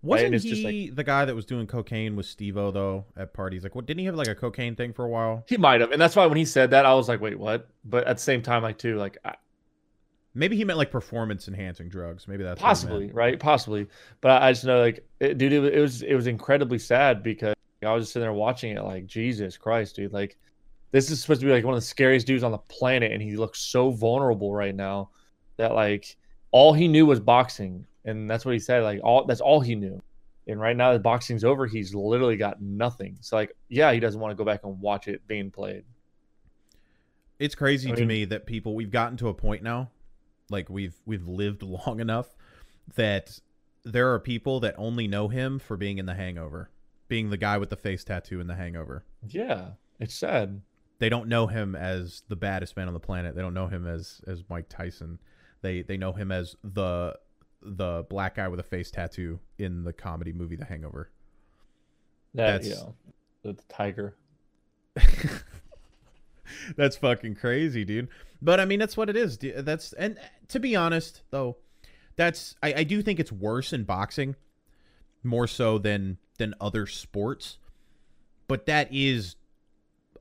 Wasn't 0.00 0.34
he 0.34 0.88
just 0.88 0.96
the 0.96 1.04
guy 1.04 1.24
that 1.24 1.34
was 1.34 1.44
doing 1.44 1.66
cocaine 1.66 2.16
with 2.16 2.26
Steve-O 2.26 2.70
though 2.72 3.04
at 3.16 3.32
parties? 3.34 3.62
Like, 3.62 3.74
what 3.74 3.86
didn't 3.86 4.00
he 4.00 4.06
have 4.06 4.16
like 4.16 4.26
a 4.26 4.34
cocaine 4.34 4.74
thing 4.74 4.92
for 4.92 5.04
a 5.04 5.08
while? 5.08 5.44
He 5.46 5.56
might 5.56 5.80
have, 5.80 5.92
and 5.92 6.00
that's 6.00 6.16
why 6.16 6.26
when 6.26 6.38
he 6.38 6.44
said 6.44 6.70
that, 6.70 6.86
I 6.86 6.94
was 6.94 7.08
like, 7.08 7.20
wait, 7.20 7.38
what? 7.38 7.68
But 7.84 8.08
at 8.08 8.16
the 8.16 8.22
same 8.22 8.42
time, 8.42 8.62
like 8.62 8.78
too, 8.78 8.96
like 8.96 9.18
I, 9.24 9.34
Maybe 10.34 10.56
he 10.56 10.64
meant 10.64 10.78
like 10.78 10.90
performance 10.90 11.46
enhancing 11.46 11.88
drugs. 11.88 12.26
Maybe 12.26 12.42
that's 12.42 12.60
possibly 12.60 13.12
right, 13.12 13.38
possibly. 13.38 13.86
But 14.22 14.42
I, 14.42 14.48
I 14.48 14.52
just 14.52 14.64
know, 14.64 14.80
like, 14.80 15.06
it, 15.20 15.38
dude, 15.38 15.52
it, 15.52 15.74
it 15.74 15.80
was 15.80 16.02
it 16.02 16.14
was 16.14 16.26
incredibly 16.26 16.78
sad 16.78 17.22
because 17.22 17.54
I 17.84 17.92
was 17.92 18.04
just 18.04 18.14
sitting 18.14 18.24
there 18.24 18.32
watching 18.32 18.76
it, 18.76 18.82
like, 18.82 19.06
Jesus 19.06 19.56
Christ, 19.56 19.96
dude, 19.96 20.12
like. 20.12 20.38
This 20.92 21.10
is 21.10 21.20
supposed 21.20 21.40
to 21.40 21.46
be 21.46 21.52
like 21.52 21.64
one 21.64 21.74
of 21.74 21.80
the 21.80 21.86
scariest 21.86 22.26
dudes 22.26 22.44
on 22.44 22.52
the 22.52 22.58
planet, 22.58 23.12
and 23.12 23.20
he 23.20 23.36
looks 23.36 23.58
so 23.58 23.90
vulnerable 23.90 24.54
right 24.54 24.74
now 24.74 25.10
that 25.56 25.74
like 25.74 26.16
all 26.50 26.72
he 26.72 26.86
knew 26.86 27.06
was 27.06 27.18
boxing, 27.18 27.86
and 28.04 28.30
that's 28.30 28.44
what 28.44 28.52
he 28.52 28.60
said. 28.60 28.82
Like 28.82 29.00
all 29.02 29.24
that's 29.24 29.40
all 29.40 29.60
he 29.60 29.74
knew. 29.74 30.00
And 30.46 30.60
right 30.60 30.76
now 30.76 30.92
that 30.92 31.02
boxing's 31.02 31.44
over, 31.44 31.66
he's 31.66 31.94
literally 31.94 32.36
got 32.36 32.60
nothing. 32.60 33.16
So 33.20 33.36
like, 33.36 33.56
yeah, 33.68 33.92
he 33.92 34.00
doesn't 34.00 34.20
want 34.20 34.32
to 34.32 34.36
go 34.36 34.44
back 34.44 34.64
and 34.64 34.80
watch 34.80 35.08
it 35.08 35.26
being 35.26 35.50
played. 35.50 35.84
It's 37.38 37.54
crazy 37.54 37.92
I 37.92 37.94
to 37.94 38.04
me 38.04 38.24
that 38.26 38.46
people 38.46 38.74
we've 38.74 38.90
gotten 38.90 39.16
to 39.18 39.28
a 39.28 39.34
point 39.34 39.62
now, 39.62 39.90
like 40.50 40.68
we've 40.68 40.94
we've 41.06 41.26
lived 41.26 41.62
long 41.86 42.00
enough 42.00 42.36
that 42.96 43.40
there 43.84 44.12
are 44.12 44.18
people 44.18 44.60
that 44.60 44.74
only 44.76 45.08
know 45.08 45.28
him 45.28 45.58
for 45.58 45.76
being 45.76 45.98
in 45.98 46.06
The 46.06 46.14
Hangover, 46.14 46.70
being 47.08 47.30
the 47.30 47.36
guy 47.36 47.58
with 47.58 47.70
the 47.70 47.76
face 47.76 48.04
tattoo 48.04 48.40
in 48.40 48.46
The 48.46 48.54
Hangover. 48.54 49.04
Yeah, 49.26 49.70
it's 49.98 50.14
sad. 50.14 50.60
They 51.02 51.08
don't 51.08 51.26
know 51.26 51.48
him 51.48 51.74
as 51.74 52.22
the 52.28 52.36
baddest 52.36 52.76
man 52.76 52.86
on 52.86 52.94
the 52.94 53.00
planet. 53.00 53.34
They 53.34 53.42
don't 53.42 53.54
know 53.54 53.66
him 53.66 53.88
as 53.88 54.20
as 54.28 54.44
Mike 54.48 54.68
Tyson. 54.68 55.18
They 55.60 55.82
they 55.82 55.96
know 55.96 56.12
him 56.12 56.30
as 56.30 56.54
the 56.62 57.18
the 57.60 58.06
black 58.08 58.36
guy 58.36 58.46
with 58.46 58.60
a 58.60 58.62
face 58.62 58.88
tattoo 58.92 59.40
in 59.58 59.82
the 59.82 59.92
comedy 59.92 60.32
movie 60.32 60.54
The 60.54 60.64
Hangover. 60.64 61.10
That 62.34 62.62
That's- 62.62 62.68
you 62.68 62.74
know, 62.76 62.94
the, 63.42 63.54
the 63.54 63.62
tiger. 63.68 64.14
That's 66.76 66.94
fucking 66.98 67.34
crazy, 67.34 67.84
dude. 67.84 68.06
But 68.40 68.60
I 68.60 68.64
mean, 68.64 68.78
that's 68.78 68.96
what 68.96 69.10
it 69.10 69.16
is. 69.16 69.38
That's 69.38 69.92
and 69.94 70.16
to 70.50 70.60
be 70.60 70.76
honest, 70.76 71.22
though, 71.30 71.56
that's 72.14 72.54
I, 72.62 72.74
I 72.74 72.84
do 72.84 73.02
think 73.02 73.18
it's 73.18 73.32
worse 73.32 73.72
in 73.72 73.82
boxing, 73.82 74.36
more 75.24 75.48
so 75.48 75.78
than 75.78 76.18
than 76.38 76.54
other 76.60 76.86
sports. 76.86 77.58
But 78.46 78.66
that 78.66 78.86
is 78.92 79.34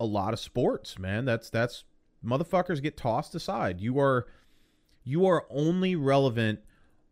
a 0.01 0.05
lot 0.05 0.33
of 0.33 0.39
sports, 0.39 0.97
man. 0.97 1.25
That's 1.25 1.49
that's 1.49 1.83
motherfuckers 2.25 2.81
get 2.81 2.97
tossed 2.97 3.35
aside. 3.35 3.79
You 3.79 3.99
are 3.99 4.25
you 5.03 5.27
are 5.27 5.45
only 5.49 5.95
relevant 5.95 6.59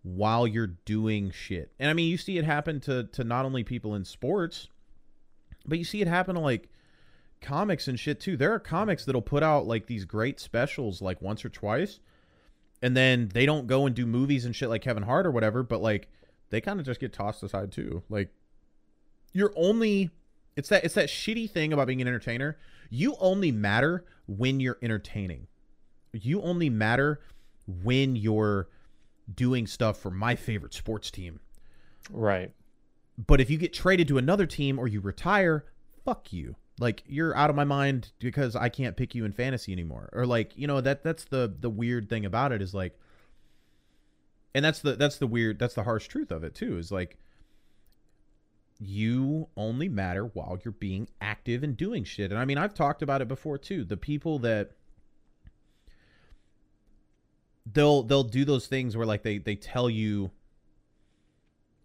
while 0.01 0.47
you're 0.47 0.75
doing 0.85 1.31
shit. 1.31 1.71
And 1.79 1.89
I 1.89 1.93
mean, 1.93 2.09
you 2.09 2.17
see 2.17 2.37
it 2.39 2.45
happen 2.45 2.79
to 2.81 3.03
to 3.03 3.23
not 3.23 3.45
only 3.45 3.63
people 3.63 3.93
in 3.93 4.05
sports, 4.05 4.69
but 5.65 5.77
you 5.77 5.85
see 5.85 6.01
it 6.01 6.07
happen 6.07 6.33
to 6.35 6.41
like 6.41 6.69
comics 7.41 7.87
and 7.87 7.99
shit 7.99 8.19
too. 8.19 8.35
There 8.35 8.51
are 8.53 8.59
comics 8.59 9.05
that'll 9.05 9.21
put 9.21 9.43
out 9.43 9.67
like 9.67 9.85
these 9.85 10.05
great 10.05 10.39
specials 10.39 11.01
like 11.01 11.21
once 11.21 11.45
or 11.45 11.49
twice, 11.49 11.99
and 12.81 12.97
then 12.97 13.29
they 13.33 13.45
don't 13.45 13.67
go 13.67 13.85
and 13.85 13.95
do 13.95 14.07
movies 14.07 14.45
and 14.45 14.55
shit 14.55 14.69
like 14.69 14.81
Kevin 14.81 15.03
Hart 15.03 15.27
or 15.27 15.31
whatever. 15.31 15.61
But 15.61 15.81
like 15.81 16.09
they 16.49 16.59
kind 16.59 16.79
of 16.79 16.87
just 16.87 16.99
get 16.99 17.13
tossed 17.13 17.43
aside 17.43 17.71
too. 17.71 18.01
Like 18.09 18.29
you're 19.31 19.53
only 19.55 20.09
it's 20.55 20.69
that 20.69 20.83
it's 20.83 20.95
that 20.95 21.07
shitty 21.07 21.49
thing 21.49 21.73
about 21.73 21.87
being 21.87 22.01
an 22.01 22.07
entertainer. 22.07 22.57
You 22.89 23.15
only 23.19 23.51
matter 23.51 24.05
when 24.27 24.59
you're 24.59 24.77
entertaining. 24.81 25.47
You 26.11 26.41
only 26.41 26.69
matter 26.69 27.21
when 27.83 28.15
you're 28.15 28.69
doing 29.33 29.67
stuff 29.67 29.99
for 29.99 30.09
my 30.09 30.35
favorite 30.35 30.73
sports 30.73 31.11
team. 31.11 31.39
Right. 32.09 32.51
But 33.27 33.41
if 33.41 33.49
you 33.49 33.57
get 33.57 33.73
traded 33.73 34.07
to 34.07 34.17
another 34.17 34.45
team 34.45 34.79
or 34.79 34.87
you 34.87 35.01
retire, 35.01 35.65
fuck 36.03 36.33
you. 36.33 36.55
Like 36.79 37.03
you're 37.05 37.35
out 37.35 37.49
of 37.49 37.55
my 37.55 37.65
mind 37.65 38.13
because 38.19 38.55
I 38.55 38.69
can't 38.69 38.95
pick 38.95 39.13
you 39.13 39.25
in 39.25 39.33
fantasy 39.33 39.71
anymore. 39.71 40.09
Or 40.13 40.25
like, 40.25 40.53
you 40.55 40.65
know, 40.65 40.81
that 40.81 41.03
that's 41.03 41.25
the 41.25 41.53
the 41.59 41.69
weird 41.69 42.09
thing 42.09 42.25
about 42.25 42.51
it 42.51 42.61
is 42.61 42.73
like 42.73 42.97
and 44.53 44.63
that's 44.63 44.79
the 44.79 44.95
that's 44.95 45.17
the 45.17 45.27
weird 45.27 45.59
that's 45.59 45.75
the 45.75 45.83
harsh 45.83 46.07
truth 46.07 46.31
of 46.31 46.43
it 46.43 46.55
too 46.55 46.77
is 46.77 46.91
like 46.91 47.17
you 48.80 49.47
only 49.57 49.89
matter 49.89 50.26
while 50.26 50.57
you're 50.64 50.72
being 50.72 51.07
active 51.19 51.64
and 51.64 51.76
doing 51.76 52.03
shit. 52.03 52.31
And 52.31 52.39
I 52.39 52.45
mean, 52.45 52.57
I've 52.57 52.73
talked 52.73 53.01
about 53.01 53.22
it 53.22 53.27
before 53.27 53.57
too. 53.57 53.84
The 53.84 53.97
people 53.97 54.39
that 54.39 54.72
they'll 57.72 58.03
they'll 58.03 58.23
do 58.23 58.45
those 58.45 58.68
things 58.68 58.95
where 58.95 59.06
like 59.06 59.23
they 59.23 59.38
they 59.38 59.56
tell 59.56 59.89
you 59.89 60.31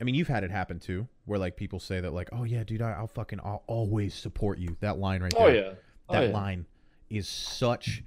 I 0.00 0.04
mean, 0.04 0.14
you've 0.14 0.28
had 0.28 0.44
it 0.44 0.50
happen 0.50 0.80
too, 0.80 1.08
where 1.24 1.38
like 1.38 1.56
people 1.56 1.78
say 1.78 2.00
that, 2.00 2.12
like, 2.12 2.28
"Oh 2.32 2.44
yeah, 2.44 2.64
dude, 2.64 2.82
I, 2.82 2.92
I'll 2.92 3.06
fucking, 3.06 3.40
I'll 3.44 3.62
always 3.66 4.14
support 4.14 4.58
you." 4.58 4.76
That 4.80 4.98
line 4.98 5.22
right 5.22 5.32
Oh 5.36 5.46
there, 5.46 5.54
yeah. 5.54 5.72
Oh, 6.08 6.12
that 6.12 6.20
yeah. 6.20 6.26
That 6.26 6.32
line 6.34 6.66
is 7.10 7.28
such 7.28 8.02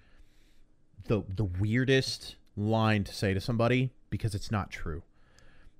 the 1.05 1.23
the 1.27 1.45
weirdest 1.45 2.35
line 2.55 3.03
to 3.05 3.13
say 3.13 3.33
to 3.33 3.39
somebody 3.39 3.91
because 4.09 4.35
it's 4.35 4.51
not 4.51 4.69
true. 4.69 5.01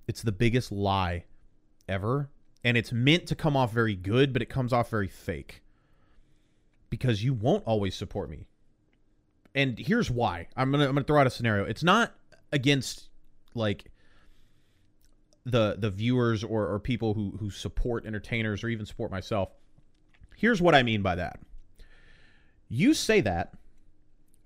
It's 0.08 0.22
the 0.22 0.32
biggest 0.32 0.72
lie 0.72 1.26
ever, 1.90 2.30
and 2.64 2.78
it's 2.78 2.92
meant 2.92 3.28
to 3.28 3.36
come 3.36 3.56
off 3.56 3.72
very 3.72 3.96
good, 3.96 4.34
but 4.34 4.42
it 4.42 4.50
comes 4.50 4.74
off 4.74 4.90
very 4.90 5.08
fake 5.08 5.62
because 6.90 7.24
you 7.24 7.34
won't 7.34 7.64
always 7.66 7.96
support 7.96 8.30
me. 8.30 8.48
And 9.56 9.78
here's 9.78 10.12
why. 10.12 10.48
I'm 10.56 10.72
gonna 10.72 10.86
I'm 10.86 10.94
gonna 10.94 11.04
throw 11.04 11.20
out 11.20 11.28
a 11.28 11.32
scenario. 11.32 11.66
It's 11.66 11.84
not 11.84 12.14
against 12.52 13.10
like 13.54 13.86
the 15.46 15.76
the 15.80 15.90
viewers 15.90 16.44
or, 16.44 16.68
or 16.68 16.80
people 16.80 17.14
who 17.14 17.38
who 17.40 17.50
support 17.50 18.06
entertainers 18.06 18.64
or 18.64 18.70
even 18.70 18.86
support 18.86 19.12
myself. 19.12 19.50
Here's 20.36 20.62
what 20.62 20.76
I 20.76 20.84
mean 20.84 21.02
by 21.02 21.16
that. 21.16 21.40
You 22.70 22.94
say 22.94 23.22
that, 23.22 23.54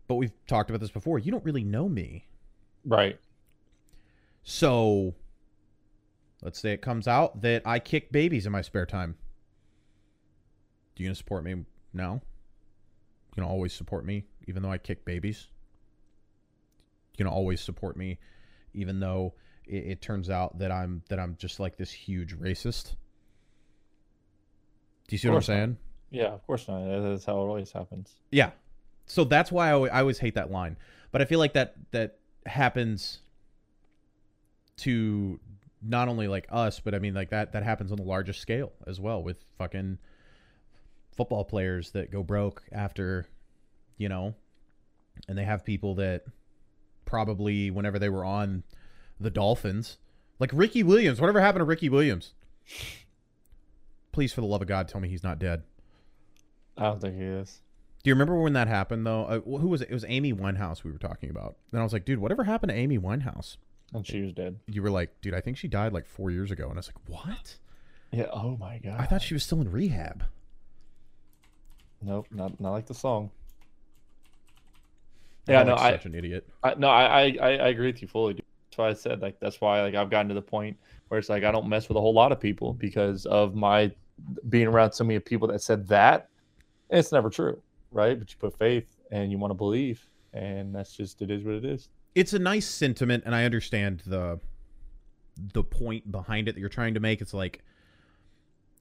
but 0.08 0.16
we've 0.16 0.32
talked 0.48 0.70
about 0.70 0.80
this 0.80 0.92
before. 0.92 1.20
You 1.20 1.32
don't 1.32 1.44
really 1.44 1.64
know 1.64 1.90
me. 1.90 2.26
Right. 2.86 3.20
So 4.44 5.16
let's 6.42 6.60
say 6.60 6.74
it 6.74 6.82
comes 6.82 7.08
out 7.08 7.42
that 7.42 7.62
I 7.66 7.80
kick 7.80 8.12
babies 8.12 8.46
in 8.46 8.52
my 8.52 8.62
spare 8.62 8.86
time. 8.86 9.16
Do 10.96 11.04
you 11.04 11.10
gonna 11.10 11.16
support 11.16 11.44
me 11.44 11.66
now? 11.94 12.14
You 12.14 13.42
gonna 13.42 13.52
always 13.52 13.74
support 13.74 14.06
me 14.06 14.26
even 14.48 14.64
though 14.64 14.72
I 14.72 14.78
kick 14.78 15.06
babies? 15.06 15.48
You 17.14 17.24
gonna 17.24 17.36
always 17.36 17.62
support 17.62 17.96
me 17.96 18.20
even 18.74 19.00
though 19.00 19.34
it, 19.66 19.86
it 19.86 20.02
turns 20.02 20.30
out 20.30 20.60
that 20.60 20.72
I'm 20.72 21.04
that 21.10 21.20
I'm 21.20 21.36
just 21.38 21.60
like 21.60 21.78
this 21.78 21.92
huge 21.92 22.38
racist? 22.38 22.96
Do 25.08 25.16
you 25.16 25.18
see 25.18 25.28
what 25.28 25.34
I'm 25.34 25.36
course 25.38 25.50
not. 25.50 25.56
saying? 25.56 25.78
Yeah, 26.10 26.28
of 26.28 26.46
course 26.46 26.68
not. 26.68 26.86
That's 26.86 27.26
how 27.26 27.34
it 27.38 27.48
always 27.48 27.72
happens. 27.72 28.12
Yeah. 28.32 28.52
So 29.06 29.24
that's 29.24 29.52
why 29.52 29.70
I 29.70 29.72
always, 29.74 29.92
I 29.92 30.00
always 30.00 30.20
hate 30.20 30.36
that 30.36 30.52
line. 30.52 30.78
But 31.12 31.22
I 31.22 31.26
feel 31.26 31.40
like 31.40 31.54
that 31.54 31.76
that 31.92 32.20
happens 32.46 33.20
to 34.78 35.40
not 35.82 36.08
only 36.08 36.28
like 36.28 36.48
us, 36.50 36.80
but 36.80 36.94
I 36.94 37.00
mean 37.00 37.14
like 37.14 37.30
that 37.30 37.54
that 37.54 37.64
happens 37.64 37.92
on 37.92 37.98
the 37.98 38.04
largest 38.04 38.42
scale 38.42 38.72
as 38.88 39.00
well 39.00 39.24
with 39.24 39.44
fucking 39.58 39.98
football 41.16 41.44
players 41.44 41.92
that 41.92 42.12
go 42.12 42.24
broke 42.24 42.64
after, 42.72 43.26
you 43.98 44.10
know, 44.10 44.36
and 45.28 45.38
they 45.38 45.44
have 45.44 45.66
people 45.66 45.96
that 45.96 46.24
probably 47.06 47.72
whenever 47.72 48.00
they 48.00 48.10
were 48.10 48.26
on 48.26 48.64
the 49.20 49.30
Dolphins, 49.30 49.98
like 50.40 50.52
Ricky 50.54 50.84
Williams, 50.84 51.20
whatever 51.20 51.42
happened 51.42 51.62
to 51.62 51.66
Ricky 51.66 51.90
Williams? 51.90 52.34
Please, 54.12 54.34
for 54.34 54.42
the 54.42 54.48
love 54.48 54.62
of 54.62 54.68
God, 54.68 54.88
tell 54.88 55.02
me 55.02 55.10
he's 55.10 55.24
not 55.24 55.40
dead. 55.40 55.64
I 56.78 56.84
don't 56.84 57.02
think 57.02 57.18
he 57.18 57.24
is. 57.24 57.62
Do 58.04 58.10
you 58.10 58.16
remember 58.16 58.36
when 58.36 58.54
that 58.54 58.68
happened 58.68 59.06
though? 59.06 59.26
Uh, 59.26 59.40
who 59.42 59.68
was 59.68 59.82
it? 59.82 59.90
It 59.90 59.94
was 59.94 60.06
Amy 60.08 60.34
Winehouse 60.34 60.84
we 60.84 60.92
were 60.92 60.98
talking 60.98 61.30
about. 61.30 61.58
And 61.72 61.80
I 61.80 61.84
was 61.84 61.94
like, 61.94 62.06
dude, 62.06 62.20
whatever 62.20 62.44
happened 62.44 62.72
to 62.72 62.76
Amy 62.76 62.98
Winehouse? 62.98 63.58
And 63.94 64.06
she 64.06 64.22
was 64.22 64.32
dead. 64.34 64.58
You 64.68 64.82
were 64.82 64.90
like, 64.90 65.20
dude, 65.22 65.34
I 65.34 65.42
think 65.42 65.58
she 65.58 65.68
died 65.68 65.92
like 65.92 66.06
four 66.06 66.32
years 66.32 66.52
ago. 66.52 66.66
And 66.66 66.74
I 66.74 66.78
was 66.78 66.88
like, 66.88 67.10
what? 67.10 67.58
Yeah. 68.12 68.28
Oh 68.32 68.58
my 68.58 68.80
god. 68.80 69.00
I 69.00 69.06
thought 69.06 69.22
she 69.22 69.34
was 69.34 69.44
still 69.44 69.62
in 69.62 69.72
rehab. 69.72 70.24
Nope. 72.02 72.28
Not 72.32 72.60
not 72.60 72.72
like 72.72 72.86
the 72.86 72.94
song. 72.94 73.32
Yeah. 75.48 75.64
No. 75.64 75.76
I, 75.76 75.92
such 75.92 76.06
an 76.06 76.16
idiot. 76.16 76.48
I 76.64 76.76
no. 76.76 76.88
I, 76.88 77.04
I 77.04 77.38
I 77.42 77.50
I 77.50 77.68
agree 77.70 77.88
with 77.88 78.02
you 78.02 78.08
fully. 78.08 78.36
Dude. 78.36 78.46
That's 78.70 78.78
why 78.78 78.90
I 78.90 78.94
said 78.94 79.22
like 79.22 79.40
that's 79.40 79.60
why 79.60 79.82
like 79.82 79.96
I've 79.96 80.10
gotten 80.10 80.30
to 80.30 80.34
the 80.34 80.42
point 80.42 80.78
where 81.10 81.20
it's 81.20 81.30
like 81.30 81.44
I 81.44 81.52
don't 81.52 81.68
mess 81.68 81.90
with 81.90 81.98
a 81.98 82.02
whole 82.02 82.14
lot 82.14 82.32
of 82.32 82.40
people 82.40 82.74
because 82.74 83.26
of 83.26 83.56
my 83.56 83.92
being 84.50 84.68
around 84.68 84.94
so 84.94 85.04
many 85.04 85.20
people 85.20 85.48
that 85.50 85.62
said 85.62 85.88
that. 85.90 86.30
And 86.90 87.00
it's 87.00 87.12
never 87.12 87.30
true, 87.30 87.62
right? 87.92 88.18
But 88.18 88.32
you 88.32 88.38
put 88.38 88.58
faith 88.58 88.96
and 89.12 89.32
you 89.32 89.38
want 89.38 89.52
to 89.52 89.56
believe, 89.56 90.06
and 90.34 90.74
that's 90.74 90.96
just 90.96 91.22
it 91.22 91.32
is 91.32 91.44
what 91.44 91.56
it 91.56 91.66
is. 91.66 91.90
It's 92.14 92.34
a 92.34 92.40
nice 92.40 92.68
sentiment, 92.68 93.24
and 93.26 93.34
I 93.34 93.46
understand 93.46 94.04
the 94.06 94.40
the 95.54 95.64
point 95.64 96.12
behind 96.12 96.48
it 96.48 96.54
that 96.54 96.60
you're 96.60 96.70
trying 96.70 96.94
to 96.94 97.00
make. 97.00 97.22
It's 97.22 97.34
like 97.34 97.64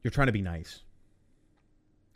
you're 0.02 0.10
trying 0.10 0.26
to 0.26 0.32
be 0.32 0.42
nice, 0.42 0.80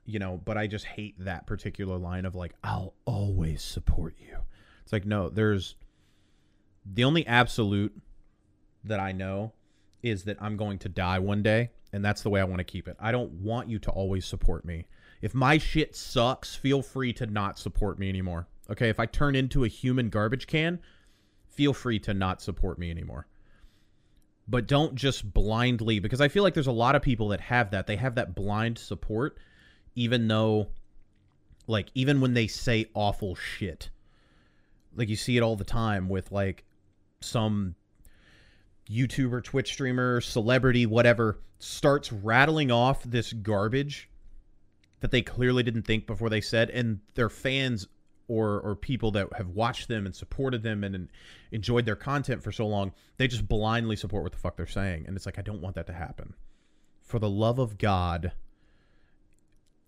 you 0.04 0.18
know. 0.18 0.40
But 0.44 0.58
I 0.58 0.66
just 0.66 0.84
hate 0.84 1.14
that 1.24 1.46
particular 1.46 1.96
line 1.96 2.24
of 2.24 2.34
like, 2.34 2.54
"I'll 2.64 2.94
always 3.04 3.62
support 3.62 4.16
you." 4.18 4.38
It's 4.82 4.92
like 4.92 5.06
no, 5.06 5.28
there's 5.28 5.76
the 6.84 7.04
only 7.04 7.26
absolute 7.26 7.96
that 8.84 9.00
I 9.00 9.12
know 9.12 9.52
is 10.02 10.24
that 10.24 10.36
I'm 10.40 10.56
going 10.56 10.78
to 10.80 10.88
die 10.88 11.18
one 11.18 11.42
day, 11.42 11.70
and 11.92 12.04
that's 12.04 12.22
the 12.22 12.30
way 12.30 12.40
I 12.40 12.44
want 12.44 12.58
to 12.58 12.64
keep 12.64 12.88
it. 12.88 12.96
I 13.00 13.12
don't 13.12 13.32
want 13.32 13.70
you 13.70 13.78
to 13.78 13.90
always 13.90 14.26
support 14.26 14.64
me. 14.64 14.86
If 15.22 15.34
my 15.34 15.56
shit 15.56 15.96
sucks, 15.96 16.54
feel 16.54 16.82
free 16.82 17.14
to 17.14 17.26
not 17.26 17.58
support 17.58 17.98
me 17.98 18.10
anymore. 18.10 18.46
Okay, 18.68 18.90
if 18.90 19.00
I 19.00 19.06
turn 19.06 19.34
into 19.34 19.64
a 19.64 19.68
human 19.68 20.10
garbage 20.10 20.46
can, 20.46 20.80
feel 21.54 21.72
free 21.72 21.98
to 22.00 22.14
not 22.14 22.42
support 22.42 22.78
me 22.78 22.90
anymore. 22.90 23.26
But 24.46 24.66
don't 24.66 24.94
just 24.94 25.32
blindly 25.32 26.00
because 26.00 26.20
I 26.20 26.28
feel 26.28 26.42
like 26.42 26.54
there's 26.54 26.66
a 26.66 26.72
lot 26.72 26.94
of 26.94 27.02
people 27.02 27.28
that 27.28 27.40
have 27.40 27.70
that. 27.70 27.86
They 27.86 27.96
have 27.96 28.16
that 28.16 28.34
blind 28.34 28.78
support 28.78 29.38
even 29.94 30.28
though 30.28 30.68
like 31.66 31.88
even 31.94 32.20
when 32.20 32.34
they 32.34 32.46
say 32.46 32.86
awful 32.94 33.34
shit. 33.34 33.90
Like 34.94 35.08
you 35.08 35.16
see 35.16 35.36
it 35.36 35.42
all 35.42 35.56
the 35.56 35.64
time 35.64 36.08
with 36.08 36.30
like 36.30 36.64
some 37.20 37.74
YouTuber, 38.90 39.42
Twitch 39.42 39.72
streamer, 39.72 40.20
celebrity, 40.20 40.86
whatever, 40.86 41.40
starts 41.58 42.12
rattling 42.12 42.70
off 42.70 43.02
this 43.02 43.32
garbage 43.32 44.10
that 45.00 45.10
they 45.10 45.22
clearly 45.22 45.62
didn't 45.62 45.82
think 45.82 46.06
before 46.06 46.28
they 46.28 46.40
said, 46.40 46.70
and 46.70 47.00
their 47.14 47.28
fans 47.28 47.86
or 48.28 48.60
or 48.60 48.74
people 48.74 49.10
that 49.12 49.28
have 49.36 49.48
watched 49.48 49.88
them 49.88 50.06
and 50.06 50.14
supported 50.14 50.62
them 50.62 50.84
and, 50.84 50.94
and 50.94 51.08
enjoyed 51.52 51.84
their 51.84 51.96
content 51.96 52.42
for 52.42 52.52
so 52.52 52.66
long, 52.66 52.92
they 53.16 53.28
just 53.28 53.46
blindly 53.46 53.96
support 53.96 54.22
what 54.22 54.32
the 54.32 54.38
fuck 54.38 54.56
they're 54.56 54.66
saying, 54.66 55.04
and 55.06 55.16
it's 55.16 55.26
like 55.26 55.38
I 55.38 55.42
don't 55.42 55.60
want 55.60 55.74
that 55.76 55.86
to 55.88 55.92
happen. 55.92 56.34
For 57.02 57.18
the 57.18 57.28
love 57.28 57.58
of 57.58 57.78
God, 57.78 58.32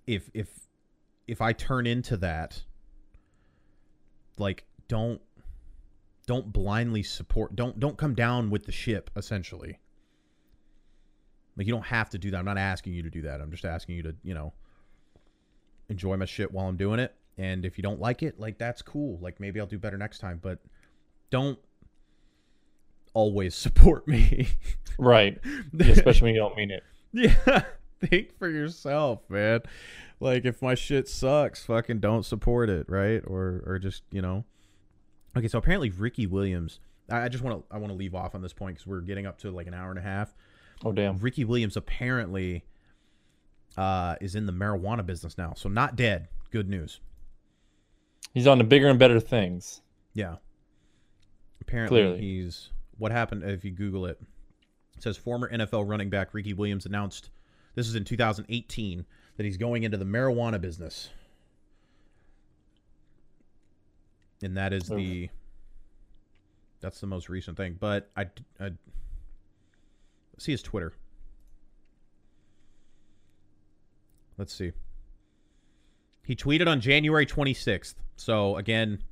if 0.07 0.31
if 0.35 0.49
if 1.27 1.41
I 1.41 1.53
turn 1.53 1.87
into 1.87 2.17
that, 2.19 2.63
like 4.39 4.65
don't 4.89 5.21
don't 6.27 6.53
blindly 6.53 7.03
support 7.03 7.57
don't 7.57 7.81
don't 7.81 7.97
come 7.97 8.15
down 8.15 8.51
with 8.51 8.67
the 8.67 8.73
ship 8.73 9.11
essentially. 9.17 9.79
Like 11.57 11.67
you 11.67 11.73
don't 11.73 11.87
have 11.87 12.11
to 12.11 12.19
do 12.19 12.31
that. 12.33 12.37
I'm 12.37 12.45
not 12.45 12.59
asking 12.59 12.93
you 12.93 13.03
to 13.05 13.11
do 13.11 13.23
that. 13.23 13.41
I'm 13.41 13.51
just 13.51 13.65
asking 13.65 13.97
you 13.97 14.03
to 14.03 14.15
you 14.23 14.35
know 14.35 14.53
enjoy 15.89 16.17
my 16.17 16.25
shit 16.25 16.53
while 16.53 16.67
i'm 16.69 16.77
doing 16.77 16.99
it 16.99 17.15
and 17.39 17.65
if 17.65 17.77
you 17.77 17.83
don't 17.83 18.01
like 18.01 18.23
it 18.23 18.39
like 18.41 18.59
that's 18.59 18.83
cool 18.83 19.19
like 19.21 19.39
maybe 19.41 19.61
i'll 19.61 19.67
do 19.67 19.79
better 19.79 19.99
next 19.99 20.19
time 20.19 20.39
but 20.43 20.59
don't 21.31 21.59
always 23.15 23.55
support 23.67 24.07
me 24.07 24.49
right 24.99 25.39
especially 25.81 26.27
when 26.27 26.35
you 26.35 26.41
don't 26.41 26.57
mean 26.57 26.71
it 26.71 26.83
yeah 27.13 27.63
think 28.01 28.37
for 28.39 28.49
yourself 28.49 29.21
man 29.29 29.61
like 30.21 30.45
if 30.45 30.61
my 30.61 30.75
shit 30.75 31.09
sucks 31.09 31.65
fucking 31.65 31.99
don't 31.99 32.25
support 32.25 32.69
it 32.69 32.87
right 32.89 33.23
or 33.27 33.63
or 33.67 33.79
just 33.79 34.03
you 34.11 34.21
know 34.21 34.45
Okay, 35.37 35.49
so 35.49 35.59
apparently 35.59 35.91
Ricky 35.91 36.27
Williams. 36.27 36.81
I, 37.11 37.29
just 37.29 37.45
want 37.45 37.59
to 37.59 37.75
I 37.75 37.79
want 37.79 37.93
to 37.93 37.97
leave 37.97 38.15
off 38.15 38.35
on 38.35 38.43
this 38.43 38.53
point 38.53 38.77
because 38.77 38.87
we're 38.87 39.01
getting 39.01 39.27
up 39.27 39.39
to 39.41 39.51
like 39.51 39.67
an 39.67 39.75
hour 39.75 39.91
and 39.91 39.99
a 39.99 40.03
half. 40.03 40.35
Oh 40.85 40.93
damn! 40.93 41.19
Ricky 41.19 41.45
Williams 41.45 41.77
apparently 41.77 42.65
uh, 43.77 44.17
is 44.21 44.35
in 44.35 44.47
the 44.47 44.53
marijuana 44.53 45.05
business 45.05 45.39
now, 45.39 45.53
so 45.55 45.69
not 45.69 45.95
dead. 45.95 46.29
Good 46.51 46.69
news. 46.69 47.01
He's 48.37 48.47
on 48.47 48.59
to 48.59 48.65
bigger 48.65 48.89
and 48.89 48.99
better 48.99 49.19
things. 49.19 49.81
Yeah. 50.13 50.37
Apparently, 51.63 52.03
Clearly. 52.03 52.21
he's 52.21 52.69
what 52.99 53.11
happened 53.11 53.43
if 53.45 53.65
you 53.65 53.71
Google 53.71 54.05
it. 54.05 54.21
It 54.95 55.03
says 55.03 55.17
former 55.17 55.51
NFL 55.51 55.89
running 55.89 56.11
back 56.11 56.35
Ricky 56.35 56.53
Williams 56.53 56.85
announced 56.85 57.31
this 57.77 57.89
is 57.89 57.95
in 57.95 58.05
2018 58.05 59.07
that 59.39 59.45
he's 59.45 59.57
going 59.57 59.85
into 59.85 59.97
the 59.97 60.05
marijuana 60.05 60.61
business. 60.61 61.09
and 64.43 64.55
that 64.55 64.75
is 64.75 64.87
the 64.87 65.31
that's 66.83 67.01
the 67.01 67.07
most 67.07 67.31
recent 67.31 67.57
thing. 67.57 67.75
But 67.81 68.11
I, 68.19 68.27
I 68.61 68.73
see 70.37 70.53
his 70.53 70.63
Twitter. 70.63 70.93
Let's 74.37 74.53
see. 74.53 74.73
He 76.27 76.35
tweeted 76.35 76.67
on 76.67 76.81
January 76.81 77.25
26th. 77.25 77.95
So 78.17 78.57
again, 78.57 79.03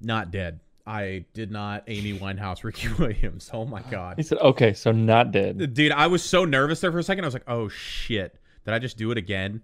not 0.00 0.32
dead. 0.32 0.60
I 0.84 1.24
did 1.32 1.52
not 1.52 1.84
Amy 1.86 2.18
Winehouse 2.18 2.64
Ricky 2.64 2.88
Williams. 2.98 3.48
Oh 3.52 3.64
my 3.64 3.82
god. 3.82 4.16
He 4.16 4.24
said, 4.24 4.38
"Okay, 4.38 4.72
so 4.72 4.90
not 4.90 5.30
dead." 5.30 5.74
Dude, 5.74 5.92
I 5.92 6.08
was 6.08 6.24
so 6.24 6.44
nervous 6.44 6.80
there 6.80 6.90
for 6.90 6.98
a 6.98 7.02
second. 7.04 7.24
I 7.24 7.28
was 7.28 7.34
like, 7.34 7.48
"Oh 7.48 7.68
shit. 7.68 8.40
Did 8.64 8.74
I 8.74 8.80
just 8.80 8.96
do 8.96 9.12
it 9.12 9.18
again?" 9.18 9.62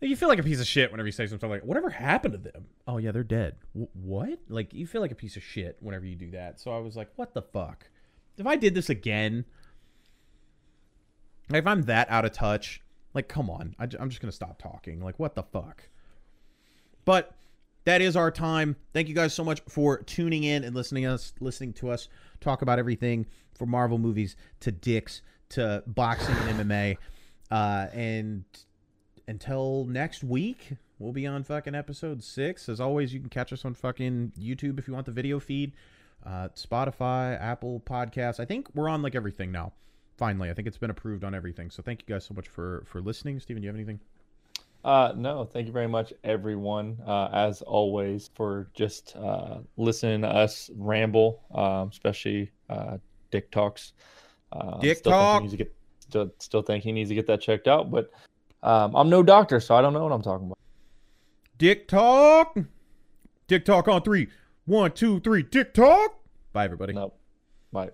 You 0.00 0.16
feel 0.16 0.30
like 0.30 0.38
a 0.38 0.42
piece 0.42 0.60
of 0.60 0.66
shit 0.66 0.90
whenever 0.90 1.06
you 1.06 1.12
say 1.12 1.26
something 1.26 1.50
like, 1.50 1.62
"Whatever 1.62 1.90
happened 1.90 2.32
to 2.32 2.38
them?" 2.38 2.64
Oh 2.88 2.96
yeah, 2.96 3.12
they're 3.12 3.22
dead. 3.22 3.56
W- 3.74 3.90
what? 3.92 4.38
Like 4.48 4.72
you 4.72 4.86
feel 4.86 5.02
like 5.02 5.10
a 5.10 5.16
piece 5.16 5.36
of 5.36 5.42
shit 5.42 5.76
whenever 5.80 6.06
you 6.06 6.16
do 6.16 6.30
that. 6.30 6.58
So 6.58 6.70
I 6.70 6.78
was 6.78 6.96
like, 6.96 7.10
"What 7.16 7.34
the 7.34 7.42
fuck?" 7.42 7.90
If 8.38 8.46
I 8.46 8.56
did 8.56 8.74
this 8.74 8.88
again, 8.88 9.44
if 11.52 11.66
I'm 11.66 11.82
that 11.82 12.10
out 12.10 12.24
of 12.24 12.32
touch, 12.32 12.80
like, 13.12 13.28
come 13.28 13.50
on, 13.50 13.74
I, 13.78 13.84
am 13.84 14.08
just 14.08 14.22
gonna 14.22 14.32
stop 14.32 14.60
talking. 14.60 15.00
Like, 15.00 15.18
what 15.18 15.34
the 15.34 15.42
fuck? 15.42 15.82
But 17.10 17.34
that 17.86 18.02
is 18.02 18.14
our 18.14 18.30
time. 18.30 18.76
Thank 18.92 19.08
you 19.08 19.16
guys 19.16 19.34
so 19.34 19.42
much 19.42 19.62
for 19.68 19.98
tuning 19.98 20.44
in 20.44 20.62
and 20.62 20.76
listening 20.76 21.06
us, 21.06 21.32
listening 21.40 21.72
to 21.72 21.90
us 21.90 22.08
talk 22.40 22.62
about 22.62 22.78
everything 22.78 23.26
from 23.52 23.70
Marvel 23.70 23.98
movies 23.98 24.36
to 24.60 24.70
dicks 24.70 25.20
to 25.48 25.82
boxing 25.88 26.36
and 26.36 26.60
MMA. 26.60 26.98
Uh, 27.50 27.88
and 27.92 28.44
until 29.26 29.86
next 29.86 30.22
week, 30.22 30.74
we'll 31.00 31.10
be 31.10 31.26
on 31.26 31.42
fucking 31.42 31.74
episode 31.74 32.22
six. 32.22 32.68
As 32.68 32.80
always, 32.80 33.12
you 33.12 33.18
can 33.18 33.28
catch 33.28 33.52
us 33.52 33.64
on 33.64 33.74
fucking 33.74 34.34
YouTube 34.38 34.78
if 34.78 34.86
you 34.86 34.94
want 34.94 35.06
the 35.06 35.10
video 35.10 35.40
feed, 35.40 35.72
uh, 36.24 36.50
Spotify, 36.54 37.36
Apple 37.40 37.82
Podcasts. 37.84 38.38
I 38.38 38.44
think 38.44 38.68
we're 38.72 38.88
on 38.88 39.02
like 39.02 39.16
everything 39.16 39.50
now. 39.50 39.72
Finally, 40.16 40.48
I 40.48 40.54
think 40.54 40.68
it's 40.68 40.78
been 40.78 40.90
approved 40.90 41.24
on 41.24 41.34
everything. 41.34 41.70
So 41.70 41.82
thank 41.82 42.04
you 42.06 42.14
guys 42.14 42.24
so 42.24 42.34
much 42.34 42.46
for 42.46 42.84
for 42.86 43.00
listening. 43.00 43.40
Steven, 43.40 43.62
do 43.62 43.64
you 43.64 43.68
have 43.68 43.76
anything? 43.76 43.98
Uh, 44.84 45.12
no, 45.14 45.44
thank 45.44 45.66
you 45.66 45.72
very 45.72 45.88
much, 45.88 46.12
everyone, 46.24 46.96
uh, 47.06 47.28
as 47.32 47.60
always, 47.62 48.30
for 48.34 48.68
just 48.72 49.14
uh, 49.16 49.58
listening 49.76 50.22
to 50.22 50.28
us 50.28 50.70
ramble, 50.76 51.42
um, 51.54 51.88
especially 51.88 52.50
uh, 52.70 52.96
Dick 53.30 53.50
Talks. 53.50 53.92
Uh, 54.52 54.78
Dick 54.78 54.98
still 54.98 55.12
Talk. 55.12 55.42
Think 55.42 55.58
get, 55.58 55.74
still, 55.98 56.32
still 56.38 56.62
think 56.62 56.82
he 56.82 56.92
needs 56.92 57.10
to 57.10 57.14
get 57.14 57.26
that 57.26 57.42
checked 57.42 57.68
out, 57.68 57.90
but 57.90 58.10
um, 58.62 58.94
I'm 58.94 59.10
no 59.10 59.22
doctor, 59.22 59.60
so 59.60 59.74
I 59.74 59.82
don't 59.82 59.92
know 59.92 60.02
what 60.02 60.12
I'm 60.12 60.22
talking 60.22 60.46
about. 60.46 60.58
Dick 61.58 61.88
talk. 61.88 62.56
Dick 63.46 63.66
talk 63.66 63.86
on 63.86 64.02
three. 64.02 64.28
One, 64.64 64.92
two, 64.92 65.20
three. 65.20 65.42
Dick 65.42 65.74
talk. 65.74 66.14
Bye, 66.52 66.64
everybody. 66.64 66.94
Nope. 66.94 67.18
Bye. 67.72 67.90